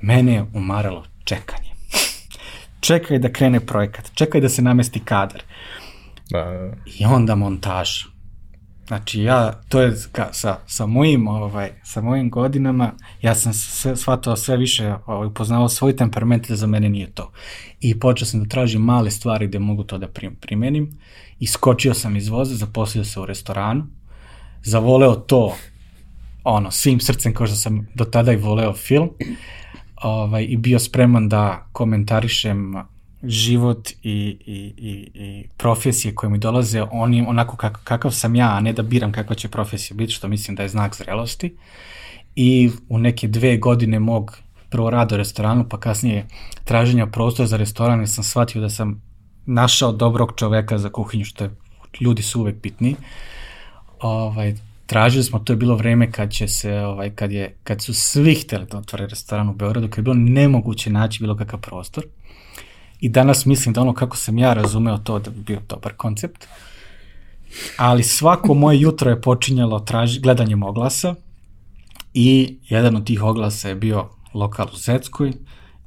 Mene 0.00 0.32
je 0.32 0.46
umaralo 0.54 1.04
čekanje. 1.24 1.70
Čekaj 2.80 3.18
da 3.18 3.32
krene 3.32 3.60
projekat, 3.60 4.10
čekaj 4.14 4.40
da 4.40 4.48
se 4.48 4.62
namesti 4.62 5.00
kadar. 5.00 5.42
Da, 6.30 6.44
da. 6.44 6.72
I 6.98 7.04
onda 7.04 7.34
montaža. 7.34 8.04
Znači 8.86 9.22
ja, 9.22 9.52
to 9.68 9.80
je 9.80 9.96
ka, 10.12 10.28
sa, 10.32 10.58
sa 10.66 10.86
mojim, 10.86 11.28
ovaj, 11.28 11.70
sa 11.84 12.00
mojim 12.00 12.30
godinama, 12.30 12.92
ja 13.22 13.34
sam 13.34 13.52
sve, 13.52 13.96
shvatao 13.96 14.36
sve 14.36 14.56
više, 14.56 14.94
ovaj, 15.06 15.26
upoznao 15.26 15.68
svoj 15.68 15.96
temperament 15.96 16.48
da 16.48 16.56
za 16.56 16.66
mene 16.66 16.88
nije 16.88 17.10
to. 17.10 17.32
I 17.80 17.98
počeo 18.00 18.26
sam 18.26 18.42
da 18.42 18.48
tražim 18.48 18.82
male 18.82 19.10
stvari 19.10 19.46
gde 19.46 19.58
mogu 19.58 19.84
to 19.84 19.98
da 19.98 20.08
prim, 20.08 20.36
primenim. 20.40 20.90
Iskočio 21.38 21.94
sam 21.94 22.16
iz 22.16 22.28
voza, 22.28 22.54
zaposlio 22.54 23.04
se 23.04 23.20
u 23.20 23.26
restoranu, 23.26 23.86
zavoleo 24.62 25.14
to 25.14 25.56
ono, 26.44 26.70
svim 26.70 27.00
srcem 27.00 27.34
kao 27.34 27.46
što 27.46 27.56
sam 27.56 27.88
do 27.94 28.04
tada 28.04 28.32
i 28.32 28.36
voleo 28.36 28.72
film 28.72 29.10
ovaj, 30.02 30.46
i 30.48 30.56
bio 30.56 30.78
spreman 30.78 31.28
da 31.28 31.66
komentarišem 31.72 32.74
život 33.22 33.90
i, 33.90 33.96
i, 34.02 34.72
i, 34.76 35.10
i 35.14 35.44
profesije 35.56 36.14
koje 36.14 36.30
mi 36.30 36.38
dolaze 36.38 36.82
onim, 36.90 37.28
onako 37.28 37.56
kak, 37.56 37.80
kakav 37.84 38.10
sam 38.10 38.34
ja, 38.34 38.56
a 38.56 38.60
ne 38.60 38.72
da 38.72 38.82
biram 38.82 39.12
kakva 39.12 39.36
će 39.36 39.48
profesija 39.48 39.96
biti, 39.96 40.12
što 40.12 40.28
mislim 40.28 40.56
da 40.56 40.62
je 40.62 40.68
znak 40.68 40.96
zrelosti. 40.96 41.56
I 42.36 42.70
u 42.88 42.98
neke 42.98 43.28
dve 43.28 43.56
godine 43.56 43.98
mog 43.98 44.38
prvo 44.70 44.90
rada 44.90 45.14
u 45.14 45.18
restoranu, 45.18 45.68
pa 45.68 45.80
kasnije 45.80 46.26
traženja 46.64 47.06
prostora 47.06 47.46
za 47.46 47.56
restoran, 47.56 48.06
sam 48.06 48.24
shvatio 48.24 48.60
da 48.60 48.70
sam 48.70 49.02
našao 49.46 49.92
dobrog 49.92 50.32
čoveka 50.36 50.78
za 50.78 50.88
kuhinju, 50.88 51.24
što 51.24 51.44
je, 51.44 51.50
ljudi 52.00 52.22
su 52.22 52.40
uvek 52.40 52.62
bitni. 52.62 52.96
Ovaj, 54.00 54.54
tražili 54.86 55.24
smo, 55.24 55.38
to 55.38 55.52
je 55.52 55.56
bilo 55.56 55.76
vreme 55.76 56.12
kad 56.12 56.30
će 56.32 56.48
se, 56.48 56.78
ovaj, 56.78 57.10
kad, 57.10 57.32
je, 57.32 57.54
kad 57.64 57.82
su 57.82 57.94
svi 57.94 58.34
hteli 58.34 58.66
da 58.70 58.78
otvore 58.78 59.06
restoran 59.06 59.48
u 59.48 59.54
Beogradu, 59.54 59.88
kad 59.88 59.98
je 59.98 60.02
bilo 60.02 60.14
nemoguće 60.14 60.90
naći 60.90 61.22
bilo 61.22 61.36
kakav 61.36 61.60
prostor. 61.60 62.04
I 63.00 63.08
danas 63.08 63.46
mislim 63.46 63.72
da 63.72 63.80
ono 63.80 63.94
kako 63.94 64.16
sam 64.16 64.38
ja 64.38 64.54
razumeo 64.54 64.98
to 64.98 65.18
da 65.18 65.30
bi 65.30 65.40
bio 65.40 65.60
dobar 65.68 65.92
koncept. 65.96 66.46
Ali 67.76 68.02
svako 68.02 68.54
moje 68.54 68.80
jutro 68.80 69.10
je 69.10 69.20
počinjalo 69.20 69.80
traži, 69.80 70.20
gledanjem 70.20 70.62
oglasa 70.62 71.14
i 72.14 72.58
jedan 72.68 72.96
od 72.96 73.06
tih 73.06 73.22
oglasa 73.22 73.68
je 73.68 73.74
bio 73.74 74.08
lokal 74.34 74.66
u 74.72 74.76
Zeckoj 74.76 75.32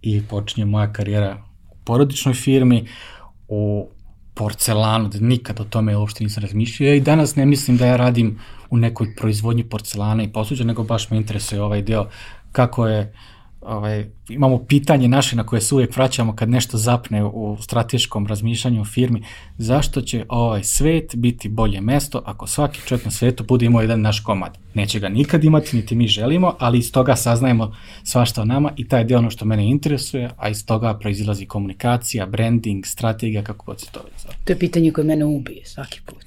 i 0.01 0.21
počinje 0.29 0.65
moja 0.65 0.93
karijera 0.93 1.43
u 1.71 1.75
porodičnoj 1.83 2.33
firmi, 2.33 2.87
u 3.47 3.89
porcelanu, 4.33 5.09
da 5.09 5.19
nikad 5.19 5.59
o 5.59 5.63
tome 5.63 5.97
uopšte 5.97 6.23
nisam 6.23 6.43
razmišljao. 6.43 6.93
I 6.93 6.99
danas 6.99 7.35
ne 7.35 7.45
mislim 7.45 7.77
da 7.77 7.85
ja 7.85 7.95
radim 7.95 8.39
u 8.69 8.77
nekoj 8.77 9.15
proizvodnji 9.15 9.63
porcelana 9.63 10.23
i 10.23 10.31
posuđa, 10.31 10.63
nego 10.63 10.83
baš 10.83 11.09
me 11.09 11.17
interesuje 11.17 11.61
ovaj 11.61 11.81
deo 11.81 12.09
kako 12.51 12.87
je 12.87 13.01
uh, 13.01 13.40
ovaj, 13.61 14.05
imamo 14.29 14.57
pitanje 14.65 15.07
naše 15.07 15.35
na 15.35 15.43
koje 15.43 15.61
se 15.61 15.75
uvijek 15.75 15.95
vraćamo 15.95 16.35
kad 16.35 16.49
nešto 16.49 16.77
zapne 16.77 17.23
u 17.23 17.57
strateškom 17.61 18.27
razmišljanju 18.27 18.81
u 18.81 18.85
firmi, 18.85 19.23
zašto 19.57 20.01
će 20.01 20.25
ovaj 20.29 20.63
svet 20.63 21.15
biti 21.15 21.49
bolje 21.49 21.81
mesto 21.81 22.21
ako 22.25 22.47
svaki 22.47 22.79
čovjek 22.85 23.05
na 23.05 23.11
svetu 23.11 23.43
bude 23.43 23.65
imao 23.65 23.81
jedan 23.81 24.01
naš 24.01 24.19
komad. 24.19 24.57
Neće 24.73 24.99
ga 24.99 25.09
nikad 25.09 25.43
imati, 25.43 25.75
niti 25.75 25.95
mi 25.95 26.07
želimo, 26.07 26.55
ali 26.59 26.77
iz 26.77 26.91
toga 26.91 27.15
saznajemo 27.15 27.75
svašta 28.03 28.41
o 28.41 28.45
nama 28.45 28.71
i 28.77 28.87
taj 28.87 29.05
je 29.09 29.17
ono 29.17 29.29
što 29.29 29.45
mene 29.45 29.69
interesuje, 29.69 30.29
a 30.37 30.49
iz 30.49 30.65
toga 30.65 30.93
proizilazi 30.93 31.45
komunikacija, 31.45 32.25
branding, 32.25 32.85
strategija, 32.85 33.43
kako 33.43 33.65
god 33.65 33.79
se 33.79 33.87
to 33.91 33.99
već 33.99 34.21
zove. 34.21 34.35
To 34.45 34.53
je 34.53 34.59
pitanje 34.59 34.91
koje 34.91 35.05
mene 35.05 35.25
ubije 35.25 35.65
svaki 35.65 36.01
put. 36.05 36.25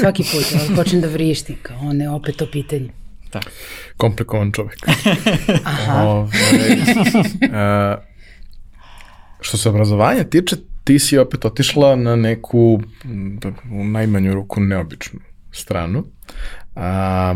svaki 0.00 0.22
put, 0.22 0.60
ali 0.60 0.76
počnem 0.76 1.00
da 1.00 1.08
vrištim 1.08 1.56
kao 1.62 1.78
one 1.80 2.10
opet 2.10 2.36
to 2.36 2.46
pitanje. 2.52 3.01
Tako. 3.32 3.50
Komplikovan 3.96 4.52
čovek. 4.52 4.78
Aha. 5.64 6.02
Ove, 6.02 6.28
a, 7.52 7.96
što 9.40 9.56
se 9.56 9.68
obrazovanja 9.68 10.24
tiče, 10.24 10.56
ti 10.84 10.98
si 10.98 11.18
opet 11.18 11.44
otišla 11.44 11.96
na 11.96 12.16
neku, 12.16 12.80
u 13.70 13.84
najmanju 13.84 14.34
ruku, 14.34 14.60
neobičnu 14.60 15.20
stranu. 15.52 16.04
A, 16.76 17.34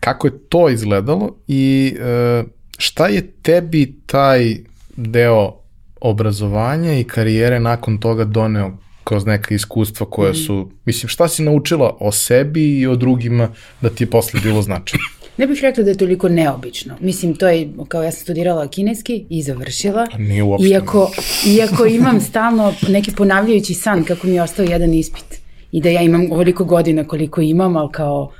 kako 0.00 0.26
je 0.26 0.38
to 0.48 0.68
izgledalo 0.68 1.36
i 1.48 1.94
e, 2.00 2.44
šta 2.78 3.06
je 3.06 3.32
tebi 3.42 3.94
taj 4.06 4.56
deo 4.96 5.52
obrazovanja 6.00 6.92
i 6.92 7.04
karijere 7.04 7.60
nakon 7.60 7.98
toga 7.98 8.24
doneo 8.24 8.78
kroz 9.04 9.26
neka 9.26 9.54
iskustva 9.54 10.06
koja 10.10 10.34
su, 10.34 10.70
mislim, 10.84 11.08
šta 11.08 11.28
si 11.28 11.42
naučila 11.42 11.96
o 12.00 12.12
sebi 12.12 12.78
i 12.78 12.86
o 12.86 12.96
drugima 12.96 13.48
da 13.80 13.90
ti 13.90 14.04
je 14.04 14.10
posle 14.10 14.40
bilo 14.40 14.62
značajno? 14.62 15.04
Ne 15.42 15.46
bih 15.46 15.62
rekla 15.62 15.84
da 15.84 15.90
je 15.90 15.96
toliko 15.96 16.28
neobično. 16.28 16.96
Mislim, 17.00 17.34
to 17.34 17.48
je, 17.48 17.68
kao 17.88 18.02
ja 18.02 18.10
sam 18.10 18.20
studirala 18.20 18.68
kineski 18.68 19.26
i 19.30 19.42
završila. 19.42 20.06
Nije 20.18 20.42
uopšte. 20.42 20.68
Iako, 20.68 21.10
iako 21.46 21.86
imam 21.98 22.20
stalno 22.20 22.74
neki 22.88 23.12
ponavljajući 23.16 23.74
san 23.74 24.04
kako 24.04 24.26
mi 24.26 24.34
je 24.34 24.42
ostao 24.42 24.64
jedan 24.64 24.94
ispit. 24.94 25.40
I 25.72 25.80
da 25.80 25.88
ja 25.88 26.02
imam 26.02 26.32
ovoliko 26.32 26.64
godina 26.64 27.04
koliko 27.04 27.40
imam, 27.40 27.76
ali 27.76 27.88
kao 27.92 28.32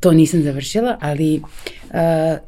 to 0.00 0.12
nisam 0.12 0.42
završila, 0.42 0.98
ali 1.00 1.40
uh, 1.40 2.38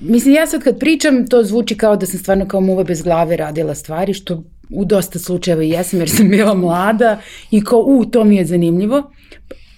mislim 0.00 0.34
ja 0.34 0.46
sad 0.46 0.62
kad 0.62 0.78
pričam 0.78 1.26
to 1.26 1.44
zvuči 1.44 1.76
kao 1.76 1.96
da 1.96 2.06
sam 2.06 2.18
stvarno 2.18 2.48
kao 2.48 2.60
muva 2.60 2.84
bez 2.84 3.02
glave 3.02 3.36
radila 3.36 3.74
stvari 3.74 4.14
što 4.14 4.44
u 4.70 4.84
dosta 4.84 5.18
slučajeva 5.18 5.62
i 5.62 5.70
jesam 5.70 6.00
jer 6.00 6.10
sam 6.10 6.28
bila 6.28 6.54
mlada 6.54 7.20
i 7.50 7.64
kao 7.64 7.78
u 7.78 8.04
to 8.04 8.24
mi 8.24 8.36
je 8.36 8.44
zanimljivo. 8.44 9.10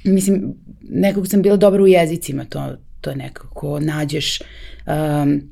Mislim 0.04 0.54
nekako 0.88 1.26
sam 1.26 1.42
bila 1.42 1.56
dobra 1.56 1.82
u 1.82 1.86
jezicima, 1.86 2.44
to, 2.44 2.76
to 3.00 3.14
nekako 3.14 3.80
nađeš 3.80 4.38
um, 4.86 5.50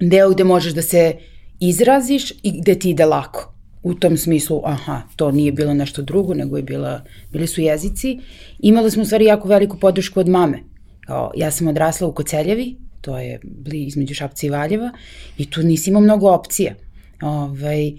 deo 0.00 0.30
gde 0.30 0.44
možeš 0.44 0.72
da 0.72 0.82
se 0.82 1.16
izraziš 1.60 2.30
i 2.30 2.60
gde 2.60 2.78
ti 2.78 2.90
ide 2.90 3.04
lako. 3.04 3.54
U 3.82 3.94
tom 3.94 4.16
smislu, 4.16 4.60
aha, 4.64 5.02
to 5.16 5.30
nije 5.30 5.52
bilo 5.52 5.74
nešto 5.74 6.02
drugo, 6.02 6.34
nego 6.34 6.56
je 6.56 6.62
bila, 6.62 7.04
bili 7.32 7.46
su 7.46 7.60
jezici. 7.60 8.18
Imala 8.58 8.90
smo 8.90 9.02
u 9.02 9.06
stvari 9.06 9.24
jako 9.24 9.48
veliku 9.48 9.78
podršku 9.78 10.20
od 10.20 10.28
mame. 10.28 10.58
Kao, 11.06 11.32
ja 11.36 11.50
sam 11.50 11.68
odrasla 11.68 12.08
u 12.08 12.12
Koceljevi, 12.12 12.76
to 13.00 13.18
je 13.18 13.40
bli 13.42 13.84
između 13.84 14.14
Šapca 14.14 14.46
i 14.46 14.50
Valjeva, 14.50 14.90
i 15.38 15.50
tu 15.50 15.62
nisi 15.62 15.90
imao 15.90 16.02
mnogo 16.02 16.30
opcija. 16.30 16.74
Ovaj, 17.22 17.92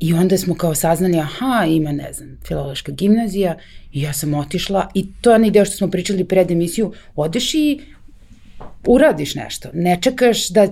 I 0.00 0.14
onda 0.14 0.38
smo 0.38 0.54
kao 0.54 0.74
saznali, 0.74 1.18
aha, 1.18 1.64
ima, 1.68 1.92
ne 1.92 2.12
znam, 2.12 2.38
filološka 2.46 2.92
gimnazija 2.92 3.56
i 3.92 4.02
ja 4.02 4.12
sam 4.12 4.34
otišla 4.34 4.88
i 4.94 5.06
to 5.20 5.30
je 5.30 5.34
onaj 5.34 5.50
deo 5.50 5.64
što 5.64 5.76
smo 5.76 5.90
pričali 5.90 6.24
pred 6.24 6.50
emisiju, 6.50 6.92
odeš 7.16 7.54
i 7.54 7.80
uradiš 8.86 9.34
nešto, 9.34 9.68
ne 9.74 9.98
čekaš 10.02 10.48
da, 10.48 10.68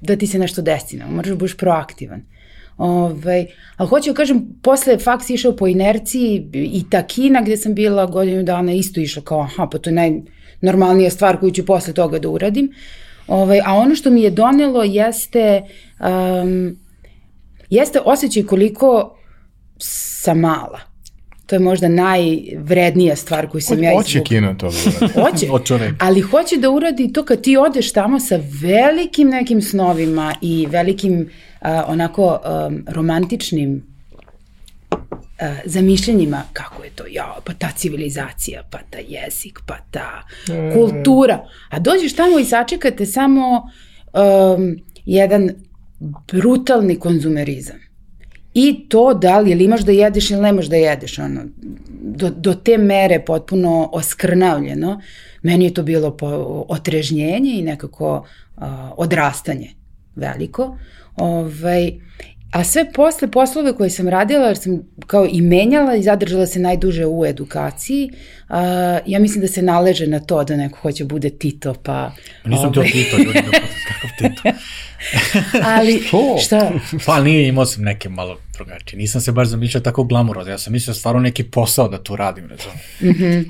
da 0.00 0.16
ti 0.16 0.26
se 0.26 0.38
nešto 0.38 0.62
desi, 0.62 1.00
moraš 1.08 1.28
da 1.28 1.36
budeš 1.36 1.56
proaktivan. 1.56 2.22
Ove, 2.78 3.12
ovaj, 3.12 3.46
ali 3.76 3.88
hoću 3.88 4.10
da 4.10 4.14
kažem, 4.14 4.46
posle 4.62 4.98
faks 4.98 5.30
išao 5.30 5.56
po 5.56 5.66
inerciji 5.66 6.50
i 6.52 6.84
ta 6.90 7.02
Kina 7.02 7.42
gde 7.42 7.56
sam 7.56 7.74
bila 7.74 8.06
godinu 8.06 8.42
dana 8.42 8.72
isto 8.72 9.00
išla 9.00 9.22
kao, 9.22 9.40
aha, 9.40 9.68
pa 9.72 9.78
to 9.78 9.90
je 9.90 9.94
najnormalnija 10.62 11.10
stvar 11.10 11.40
koju 11.40 11.50
ću 11.50 11.66
posle 11.66 11.92
toga 11.92 12.18
da 12.18 12.28
uradim. 12.28 12.72
Ove, 13.28 13.42
ovaj, 13.42 13.60
a 13.64 13.74
ono 13.74 13.94
što 13.94 14.10
mi 14.10 14.22
je 14.22 14.30
donelo 14.30 14.82
jeste 14.82 15.62
um, 16.00 16.76
jeste 17.70 18.00
osjećaj 18.04 18.42
koliko 18.42 19.18
sam 19.78 20.38
mala. 20.38 20.80
To 21.46 21.54
je 21.54 21.60
možda 21.60 21.88
najvrednija 21.88 23.16
stvar 23.16 23.48
koju 23.48 23.60
sam 23.60 23.76
Ho, 23.76 23.82
ja 23.82 23.90
izvukla. 23.90 24.02
Hoće 24.02 24.22
Kina 24.24 24.58
to 24.58 24.70
da 24.70 24.76
uradi. 25.16 25.46
Hoće, 25.50 25.78
ali 25.98 26.20
hoće 26.20 26.56
da 26.56 26.70
uradi 26.70 27.12
to 27.12 27.24
kad 27.24 27.40
ti 27.40 27.56
odeš 27.56 27.92
tamo 27.92 28.20
sa 28.20 28.40
velikim 28.62 29.28
nekim 29.28 29.62
snovima 29.62 30.34
i 30.40 30.66
velikim 30.70 31.20
uh, 31.20 31.68
onako 31.86 32.40
um, 32.66 32.84
romantičnim 32.88 33.82
uh, 34.92 34.98
zamišljenjima 35.64 36.42
kako 36.52 36.84
je 36.84 36.90
to, 36.90 37.04
ja, 37.10 37.36
pa 37.44 37.52
ta 37.54 37.70
civilizacija, 37.76 38.62
pa 38.70 38.78
ta 38.90 38.98
jezik, 39.08 39.58
pa 39.66 39.76
ta 39.90 40.22
kultura. 40.74 41.48
A 41.70 41.78
dođeš 41.78 42.16
tamo 42.16 42.38
i 42.38 42.44
sačekate 42.44 43.06
samo 43.06 43.62
um, 44.12 44.76
jedan 45.04 45.50
brutalni 46.32 46.98
konzumerizam. 46.98 47.76
I 48.54 48.88
to 48.88 49.14
da 49.14 49.38
li, 49.38 49.50
ili 49.50 49.64
imaš 49.64 49.80
da 49.80 49.92
jedeš 49.92 50.30
ili 50.30 50.40
nemaš 50.40 50.66
da 50.66 50.76
jedeš, 50.76 51.18
ono, 51.18 51.40
do, 52.00 52.30
do 52.30 52.54
te 52.54 52.78
mere 52.78 53.24
potpuno 53.24 53.90
oskrnavljeno, 53.92 55.00
meni 55.42 55.64
je 55.64 55.74
to 55.74 55.82
bilo 55.82 56.16
po, 56.16 56.26
otrežnjenje 56.68 57.50
i 57.58 57.62
nekako 57.62 58.26
uh, 58.56 58.62
odrastanje 58.96 59.70
veliko. 60.14 60.78
Ovaj, 61.16 61.92
a 62.52 62.64
sve 62.64 62.92
posle 62.92 63.30
poslove 63.30 63.72
koje 63.76 63.90
sam 63.90 64.08
radila, 64.08 64.46
jer 64.46 64.56
sam 64.56 64.82
kao 65.06 65.26
i 65.30 65.40
menjala 65.40 65.94
i 65.94 66.02
zadržala 66.02 66.46
se 66.46 66.58
najduže 66.58 67.06
u 67.06 67.26
edukaciji, 67.26 68.10
uh, 68.10 68.56
ja 69.06 69.18
mislim 69.18 69.40
da 69.40 69.48
se 69.48 69.62
naleže 69.62 70.06
na 70.06 70.20
to 70.20 70.44
da 70.44 70.56
neko 70.56 70.78
hoće 70.78 71.04
bude 71.04 71.30
Tito, 71.30 71.74
pa... 71.74 72.12
Pa 72.42 72.48
nisam 72.48 72.64
ovaj, 72.64 72.74
to 72.74 72.92
pitao, 72.92 73.18
ljudi, 73.18 73.32
da 73.52 73.58
kakav 74.02 74.16
univerzitetu. 74.20 74.58
Ali, 75.76 76.00
Što? 76.08 76.36
šta? 76.40 76.72
Pa 77.06 77.20
nije, 77.20 77.48
imao 77.48 77.66
sam 77.66 77.84
neke 77.84 78.08
malo 78.08 78.38
drugačije. 78.56 78.98
Nisam 78.98 79.20
se 79.20 79.32
baš 79.32 79.48
zamišljao 79.48 79.82
tako 79.82 80.04
glamurozno. 80.04 80.52
Ja 80.52 80.58
sam 80.58 80.72
mislio 80.72 80.94
stvarno 80.94 81.20
neki 81.20 81.44
posao 81.44 81.88
da 81.88 82.02
tu 82.02 82.16
radim. 82.16 82.48
Razumem. 82.48 83.46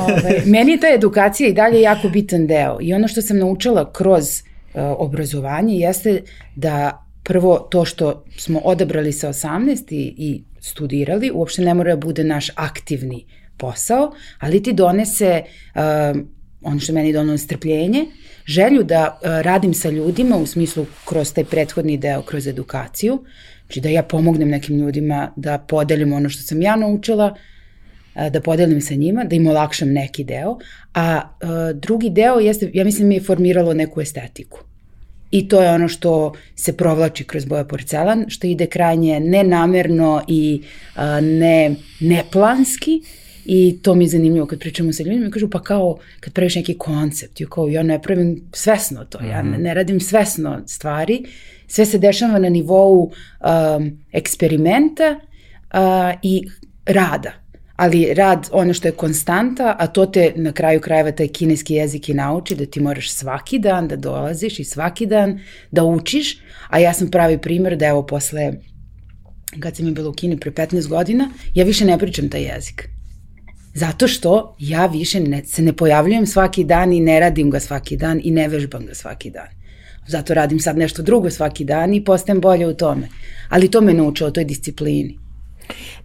Ove, 0.00 0.42
meni 0.46 0.72
je 0.72 0.80
ta 0.80 0.86
edukacija 0.94 1.48
i 1.48 1.52
dalje 1.52 1.80
jako 1.80 2.08
bitan 2.08 2.46
deo. 2.46 2.78
I 2.80 2.94
ono 2.94 3.08
što 3.08 3.22
sam 3.22 3.38
naučila 3.38 3.92
kroz 3.92 4.24
uh, 4.24 4.82
obrazovanje 4.98 5.74
jeste 5.74 6.22
da 6.56 7.06
prvo 7.22 7.58
to 7.58 7.84
što 7.84 8.24
smo 8.38 8.58
odabrali 8.58 9.12
sa 9.12 9.28
18 9.28 9.84
i, 9.90 10.14
i 10.18 10.44
studirali 10.60 11.30
uopšte 11.34 11.62
ne 11.62 11.74
mora 11.74 11.90
da 11.90 12.06
bude 12.06 12.24
naš 12.24 12.48
aktivni 12.54 13.26
posao, 13.56 14.12
ali 14.38 14.62
ti 14.62 14.72
donese 14.72 15.42
uh, 15.74 15.80
ono 16.62 16.80
što 16.80 16.92
meni 16.92 17.12
donosi 17.12 17.44
strpljenje, 17.44 18.06
želju 18.46 18.82
da 18.82 19.18
uh, 19.22 19.28
radim 19.40 19.74
sa 19.74 19.90
ljudima 19.90 20.36
u 20.36 20.46
smislu 20.46 20.86
kroz 21.08 21.32
taj 21.32 21.44
prethodni 21.44 21.96
deo, 21.96 22.22
kroz 22.22 22.46
edukaciju, 22.46 23.24
znači 23.66 23.80
da 23.80 23.88
ja 23.88 24.02
pomognem 24.02 24.48
nekim 24.48 24.78
ljudima 24.78 25.32
da 25.36 25.58
podelim 25.58 26.12
ono 26.12 26.28
što 26.28 26.42
sam 26.42 26.62
ja 26.62 26.76
naučila, 26.76 27.34
a, 28.14 28.30
da 28.30 28.40
podelim 28.40 28.80
sa 28.80 28.94
njima, 28.94 29.24
da 29.24 29.36
im 29.36 29.46
olakšam 29.46 29.88
neki 29.92 30.24
deo, 30.24 30.58
a, 30.94 31.20
a 31.40 31.72
drugi 31.72 32.10
deo 32.10 32.38
jeste, 32.38 32.70
ja 32.74 32.84
mislim 32.84 33.08
mi 33.08 33.14
je 33.14 33.22
formiralo 33.22 33.74
neku 33.74 34.00
estetiku. 34.00 34.58
I 35.30 35.48
to 35.48 35.62
je 35.62 35.70
ono 35.70 35.88
što 35.88 36.32
se 36.56 36.76
provlači 36.76 37.24
kroz 37.24 37.44
boja 37.44 37.64
porcelan, 37.64 38.24
što 38.28 38.46
ide 38.46 38.66
krajnje 38.66 39.20
nenamerno 39.20 40.22
i 40.28 40.62
ne 41.22 41.74
neplanski, 42.00 43.00
I 43.44 43.78
to 43.82 43.94
mi 43.94 44.04
je 44.04 44.08
zanimljivo 44.08 44.46
kad 44.46 44.58
pričamo 44.58 44.92
sa 44.92 45.02
ljudima, 45.02 45.30
kažu 45.30 45.50
pa 45.50 45.62
kao 45.62 45.98
kad 46.20 46.32
praviš 46.32 46.54
neki 46.54 46.78
koncept, 46.78 47.40
ja 47.40 47.46
kao 47.46 47.68
ja 47.68 47.82
ne 47.82 48.02
pravim 48.02 48.42
svesno 48.52 49.04
to, 49.04 49.18
ja 49.24 49.42
ne, 49.42 49.58
ne 49.58 49.74
radim 49.74 50.00
svesno 50.00 50.62
stvari, 50.66 51.24
sve 51.66 51.86
se 51.86 51.98
dešava 51.98 52.38
na 52.38 52.48
nivou 52.48 53.02
um, 53.02 53.98
eksperimenta 54.12 55.20
uh, 55.74 56.18
i 56.22 56.48
rada 56.86 57.42
ali 57.76 58.14
rad 58.14 58.48
ono 58.52 58.74
što 58.74 58.88
je 58.88 58.92
konstanta, 58.92 59.76
a 59.78 59.86
to 59.86 60.06
te 60.06 60.32
na 60.36 60.52
kraju 60.52 60.80
krajeva 60.80 61.12
taj 61.12 61.28
kineski 61.28 61.74
jezik 61.74 62.08
i 62.08 62.14
nauči 62.14 62.54
da 62.54 62.66
ti 62.66 62.80
moraš 62.80 63.10
svaki 63.12 63.58
dan 63.58 63.88
da 63.88 63.96
dolaziš 63.96 64.58
i 64.58 64.64
svaki 64.64 65.06
dan 65.06 65.40
da 65.70 65.84
učiš, 65.84 66.38
a 66.68 66.78
ja 66.78 66.92
sam 66.94 67.10
pravi 67.10 67.38
primer 67.38 67.76
da 67.76 67.86
evo 67.86 68.06
posle 68.06 68.52
kad 69.60 69.76
sam 69.76 69.86
je 69.86 69.92
bila 69.92 70.08
u 70.08 70.12
Kini 70.12 70.36
pre 70.36 70.50
15 70.50 70.88
godina, 70.88 71.30
ja 71.54 71.64
više 71.64 71.84
ne 71.84 71.98
pričam 71.98 72.28
taj 72.28 72.42
jezik. 72.42 72.88
Zato 73.74 74.08
što 74.08 74.56
ja 74.58 74.86
više 74.86 75.20
ne, 75.20 75.44
se 75.44 75.62
ne 75.62 75.72
pojavljujem 75.72 76.26
svaki 76.26 76.64
dan 76.64 76.92
i 76.92 77.00
ne 77.00 77.20
radim 77.20 77.50
ga 77.50 77.60
svaki 77.60 77.96
dan 77.96 78.20
i 78.24 78.30
ne 78.30 78.48
vežbam 78.48 78.86
ga 78.86 78.94
svaki 78.94 79.30
dan. 79.30 79.48
Zato 80.06 80.34
radim 80.34 80.60
sad 80.60 80.78
nešto 80.78 81.02
drugo 81.02 81.30
svaki 81.30 81.64
dan 81.64 81.94
i 81.94 82.04
postajem 82.04 82.40
bolje 82.40 82.66
u 82.66 82.74
tome. 82.74 83.08
Ali 83.48 83.70
to 83.70 83.80
me 83.80 83.94
naučilo, 83.94 84.30
toj 84.30 84.44
disciplini. 84.44 85.18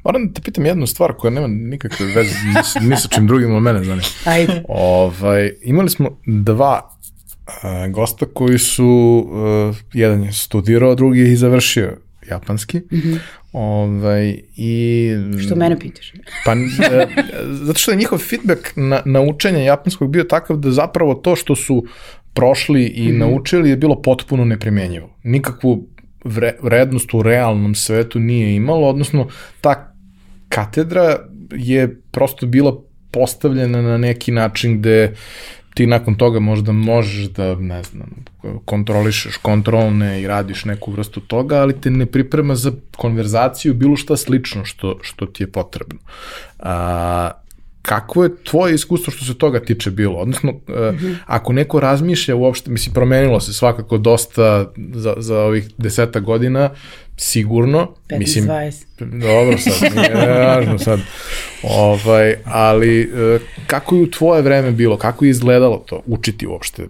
Moram 0.03 0.27
da 0.27 0.33
te 0.33 0.41
pitam 0.41 0.65
jednu 0.65 0.87
stvar 0.87 1.13
koja 1.13 1.31
nema 1.31 1.47
nikakve 1.47 2.05
veze 2.05 2.35
ni, 2.45 2.89
ni 2.89 2.97
sa 2.97 3.07
čim 3.07 3.27
drugim 3.27 3.55
od 3.55 3.63
mene, 3.63 3.83
znači. 3.83 4.09
Ajde. 4.25 4.63
Ovaj, 4.67 5.51
imali 5.63 5.89
smo 5.89 6.19
dva 6.25 6.89
uh, 7.47 7.93
gosta 7.93 8.25
koji 8.25 8.59
su, 8.59 8.87
uh, 9.29 9.75
jedan 9.93 10.23
je 10.23 10.33
studirao, 10.33 10.95
drugi 10.95 11.19
je 11.19 11.31
i 11.31 11.35
završio 11.35 11.97
japanski. 12.29 12.77
Mm 12.77 12.95
-hmm. 12.95 13.19
Ovaj, 13.57 14.39
i, 14.55 15.09
Što 15.45 15.55
mene 15.55 15.79
pitaš? 15.79 16.13
Pa, 16.45 16.51
e, 16.51 17.07
zato 17.51 17.79
što 17.79 17.91
je 17.91 17.97
njihov 17.97 18.19
feedback 18.19 18.75
na, 18.75 19.01
na 19.05 19.21
učenje 19.21 19.63
japanskog 19.63 20.11
bio 20.11 20.23
takav 20.23 20.57
da 20.57 20.71
zapravo 20.71 21.13
to 21.13 21.35
što 21.35 21.55
su 21.55 21.85
prošli 22.33 22.85
i 22.85 23.07
mm 23.07 23.11
-hmm. 23.11 23.17
naučili 23.17 23.69
je 23.69 23.77
bilo 23.77 24.01
potpuno 24.01 24.45
neprimenjivo. 24.45 25.09
Nikakvu 25.23 25.87
vre, 26.23 26.55
vrednost 26.61 27.13
u 27.13 27.21
realnom 27.23 27.75
svetu 27.75 28.19
nije 28.19 28.55
imalo, 28.55 28.87
odnosno 28.87 29.27
ta 29.61 29.93
katedra 30.49 31.17
je 31.51 32.01
prosto 32.11 32.45
bila 32.45 32.81
postavljena 33.11 33.81
na 33.81 33.97
neki 33.97 34.31
način 34.31 34.79
gde 34.79 35.13
ti 35.77 35.85
nakon 35.87 36.15
toga 36.15 36.39
možda 36.39 36.71
možeš 36.71 37.29
da, 37.29 37.55
ne 37.55 37.83
znam, 37.83 38.09
kontrolišeš 38.65 39.37
kontrolne 39.37 40.21
i 40.21 40.27
radiš 40.27 40.65
neku 40.65 40.91
vrstu 40.91 41.19
toga, 41.19 41.61
ali 41.61 41.81
te 41.81 41.89
ne 41.89 42.05
priprema 42.05 42.55
za 42.55 42.71
konverzaciju 42.95 43.73
bilo 43.73 43.95
šta 43.95 44.17
slično 44.17 44.65
što, 44.65 44.97
što 45.01 45.25
ti 45.25 45.43
je 45.43 45.51
potrebno. 45.51 45.99
A, 46.59 47.31
kakvo 47.87 48.23
je 48.23 48.43
tvoje 48.43 48.75
iskustvo 48.75 49.13
što 49.13 49.25
se 49.25 49.37
toga 49.37 49.59
tiče 49.59 49.91
bilo? 49.91 50.19
Odnosno, 50.19 50.51
mm 50.51 50.63
-hmm. 50.67 51.15
ako 51.25 51.53
neko 51.53 51.79
razmišlja 51.79 52.35
uopšte, 52.35 52.71
mislim, 52.71 52.93
promenilo 52.93 53.39
se 53.39 53.53
svakako 53.53 53.97
dosta 53.97 54.71
za, 54.93 55.13
za 55.17 55.39
ovih 55.39 55.69
deseta 55.77 56.19
godina, 56.19 56.69
sigurno. 57.17 57.87
15, 58.09 58.19
mislim, 58.19 58.45
20. 58.45 58.83
Dobro 58.99 59.57
sad, 59.57 59.95
nije 59.95 60.25
važno 60.45 60.79
sad. 60.79 60.99
Ovaj, 61.63 62.35
ali 62.45 63.01
e, 63.01 63.39
kako 63.67 63.95
je 63.95 64.01
u 64.01 64.11
tvoje 64.11 64.41
vreme 64.41 64.71
bilo? 64.71 64.97
Kako 64.97 65.25
je 65.25 65.29
izgledalo 65.29 65.77
to? 65.77 66.01
Učiti 66.05 66.47
uopšte? 66.47 66.87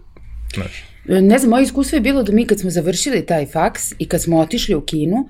Znaš. 0.54 0.84
Ne 1.06 1.40
znam, 1.40 1.50
moje 1.50 1.64
iskustvo 1.64 1.96
je 1.96 2.02
bilo 2.02 2.24
da 2.24 2.32
mi 2.32 2.46
kad 2.46 2.60
smo 2.60 2.70
završili 2.70 3.26
taj 3.26 3.46
faks 3.46 3.94
i 4.00 4.08
kad 4.08 4.22
smo 4.22 4.40
otišli 4.40 4.76
u 4.76 4.82
kinu, 4.82 5.30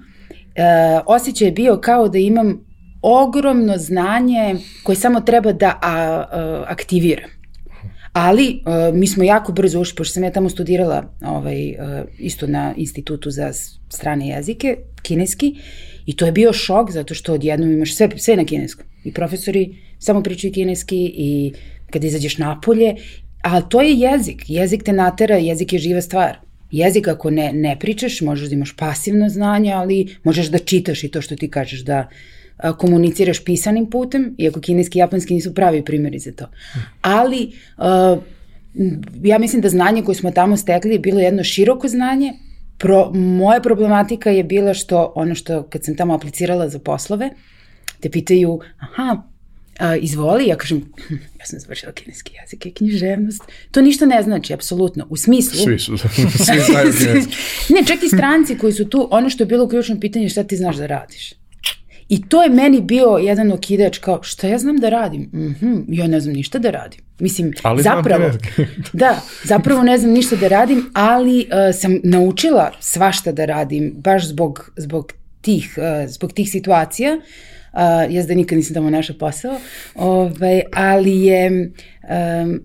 e, 0.55 0.61
osjećaj 1.05 1.47
je 1.47 1.51
bio 1.51 1.77
kao 1.77 2.09
da 2.09 2.17
imam 2.17 2.66
ogromno 3.07 3.77
znanje 3.77 4.55
koje 4.83 4.95
samo 4.95 5.21
treba 5.21 5.51
da 5.51 5.79
a, 5.81 5.91
a, 5.91 6.65
aktiviram. 6.67 7.29
Ali 8.13 8.61
uh, 8.65 8.95
mi 8.95 9.07
smo 9.07 9.23
jako 9.23 9.51
brzo 9.51 9.79
ušli, 9.79 9.95
pošto 9.95 10.13
sam 10.13 10.23
ja 10.23 10.31
tamo 10.31 10.49
studirala 10.49 11.13
ovaj, 11.21 11.69
uh, 11.69 11.75
isto 12.19 12.47
na 12.47 12.73
institutu 12.77 13.31
za 13.31 13.51
strane 13.89 14.27
jezike, 14.27 14.77
kineski, 15.01 15.55
i 16.05 16.15
to 16.15 16.25
je 16.25 16.31
bio 16.31 16.53
šok 16.53 16.91
zato 16.91 17.13
što 17.13 17.33
odjednom 17.33 17.71
imaš 17.71 17.95
sve, 17.95 18.09
sve 18.17 18.35
na 18.35 18.45
kineskom. 18.45 18.85
I 19.03 19.13
profesori 19.13 19.75
samo 19.99 20.23
pričaju 20.23 20.53
kineski 20.53 21.11
i 21.15 21.53
kad 21.91 22.03
izađeš 22.03 22.37
napolje, 22.37 22.95
a 23.41 23.61
to 23.61 23.81
je 23.81 23.93
jezik. 23.93 24.43
Jezik 24.47 24.83
te 24.83 24.93
natera, 24.93 25.37
jezik 25.37 25.73
je 25.73 25.79
živa 25.79 26.01
stvar. 26.01 26.37
Jezik 26.71 27.07
ako 27.07 27.29
ne, 27.29 27.53
ne 27.53 27.77
pričaš, 27.79 28.21
možeš 28.21 28.49
da 28.49 28.55
imaš 28.55 28.75
pasivno 28.75 29.29
znanje, 29.29 29.71
ali 29.71 30.17
možeš 30.23 30.47
da 30.47 30.57
čitaš 30.57 31.03
i 31.03 31.11
to 31.11 31.21
što 31.21 31.35
ti 31.35 31.49
kažeš 31.51 31.79
da 31.79 32.07
komuniciraš 32.77 33.43
pisanim 33.43 33.89
putem, 33.89 34.35
iako 34.37 34.59
kineski 34.59 34.99
i 34.99 35.01
japanski 35.01 35.33
nisu 35.33 35.53
pravi 35.53 35.85
primjeri 35.85 36.19
za 36.19 36.31
to. 36.31 36.49
Ali 37.01 37.51
ja 39.23 39.37
mislim 39.39 39.61
da 39.61 39.69
znanje 39.69 40.03
koje 40.03 40.15
smo 40.15 40.31
tamo 40.31 40.57
stekli 40.57 40.91
je 40.91 40.99
bilo 40.99 41.19
jedno 41.19 41.43
široko 41.43 41.87
znanje. 41.87 42.33
Pro, 42.77 43.11
moja 43.13 43.61
problematika 43.61 44.29
je 44.29 44.43
bila 44.43 44.73
što 44.73 45.11
ono 45.15 45.35
što 45.35 45.63
kad 45.63 45.83
sam 45.85 45.95
tamo 45.95 46.13
aplicirala 46.13 46.69
za 46.69 46.79
poslove, 46.79 47.29
te 47.99 48.09
pitaju, 48.09 48.59
aha, 48.79 49.21
a, 49.79 49.95
izvoli, 49.95 50.47
ja 50.47 50.55
kažem, 50.55 50.81
hm, 51.07 51.13
ja 51.13 51.45
sam 51.45 51.59
završila 51.59 51.91
kineski 51.91 52.31
jezik 52.41 52.65
i 52.65 52.73
književnost. 52.73 53.41
To 53.71 53.81
ništa 53.81 54.05
ne 54.05 54.23
znači, 54.23 54.53
apsolutno. 54.53 55.07
U 55.09 55.17
smislu... 55.17 55.63
Svi 55.63 55.79
su, 55.79 55.97
svi 56.45 56.59
znaju 56.71 56.93
kineski. 56.99 57.35
ne, 57.69 57.85
čak 57.87 58.03
i 58.03 58.07
stranci 58.07 58.57
koji 58.57 58.73
su 58.73 58.85
tu, 58.85 59.07
ono 59.11 59.29
što 59.29 59.43
je 59.43 59.47
bilo 59.47 59.67
ključno 59.67 59.99
pitanje 59.99 60.29
šta 60.29 60.43
ti 60.43 60.57
znaš 60.57 60.75
da 60.75 60.85
radiš. 60.85 61.33
I 62.09 62.29
to 62.29 62.43
je 62.43 62.49
meni 62.49 62.81
bio 62.81 63.17
jedan 63.21 63.51
okidač 63.51 63.97
kao 63.97 64.23
šta 64.23 64.47
ja 64.47 64.57
znam 64.57 64.77
da 64.77 64.89
radim? 64.89 65.21
Mm 65.21 65.55
-hmm, 65.61 65.83
ja 65.87 66.07
ne 66.07 66.19
znam 66.19 66.35
ništa 66.35 66.59
da 66.59 66.71
radim. 66.71 66.99
Mislim, 67.19 67.53
ali 67.63 67.83
zapravo, 67.83 68.31
da, 68.93 69.21
zapravo 69.43 69.83
ne 69.83 69.97
znam 69.97 70.11
ništa 70.11 70.35
da 70.35 70.47
radim, 70.47 70.89
ali 70.93 71.39
uh, 71.39 71.75
sam 71.75 71.99
naučila 72.03 72.71
svašta 72.79 73.31
da 73.31 73.45
radim, 73.45 73.93
baš 73.97 74.27
zbog, 74.27 74.71
zbog, 74.77 75.13
tih, 75.41 75.77
uh, 75.77 76.09
zbog 76.09 76.33
tih 76.33 76.49
situacija. 76.51 77.17
Uh, 77.73 78.13
jaz 78.13 78.27
da 78.27 78.35
nikad 78.35 78.57
nisam 78.57 78.73
tamo 78.73 78.89
našla 78.89 79.15
posao, 79.19 79.59
ovaj, 79.95 80.61
ali 80.73 81.21
je 81.21 81.71
um, 82.41 82.59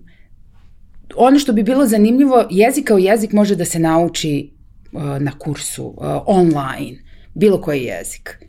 ono 1.15 1.39
što 1.39 1.53
bi 1.53 1.63
bilo 1.63 1.85
zanimljivo, 1.85 2.47
jezik 2.51 2.87
kao 2.87 2.97
jezik 2.97 3.31
može 3.31 3.55
da 3.55 3.65
se 3.65 3.79
nauči 3.79 4.51
uh, 4.91 5.01
na 5.19 5.31
kursu, 5.39 5.85
uh, 5.85 5.95
online, 6.25 6.97
bilo 7.33 7.61
koji 7.61 7.83
jezik 7.83 8.39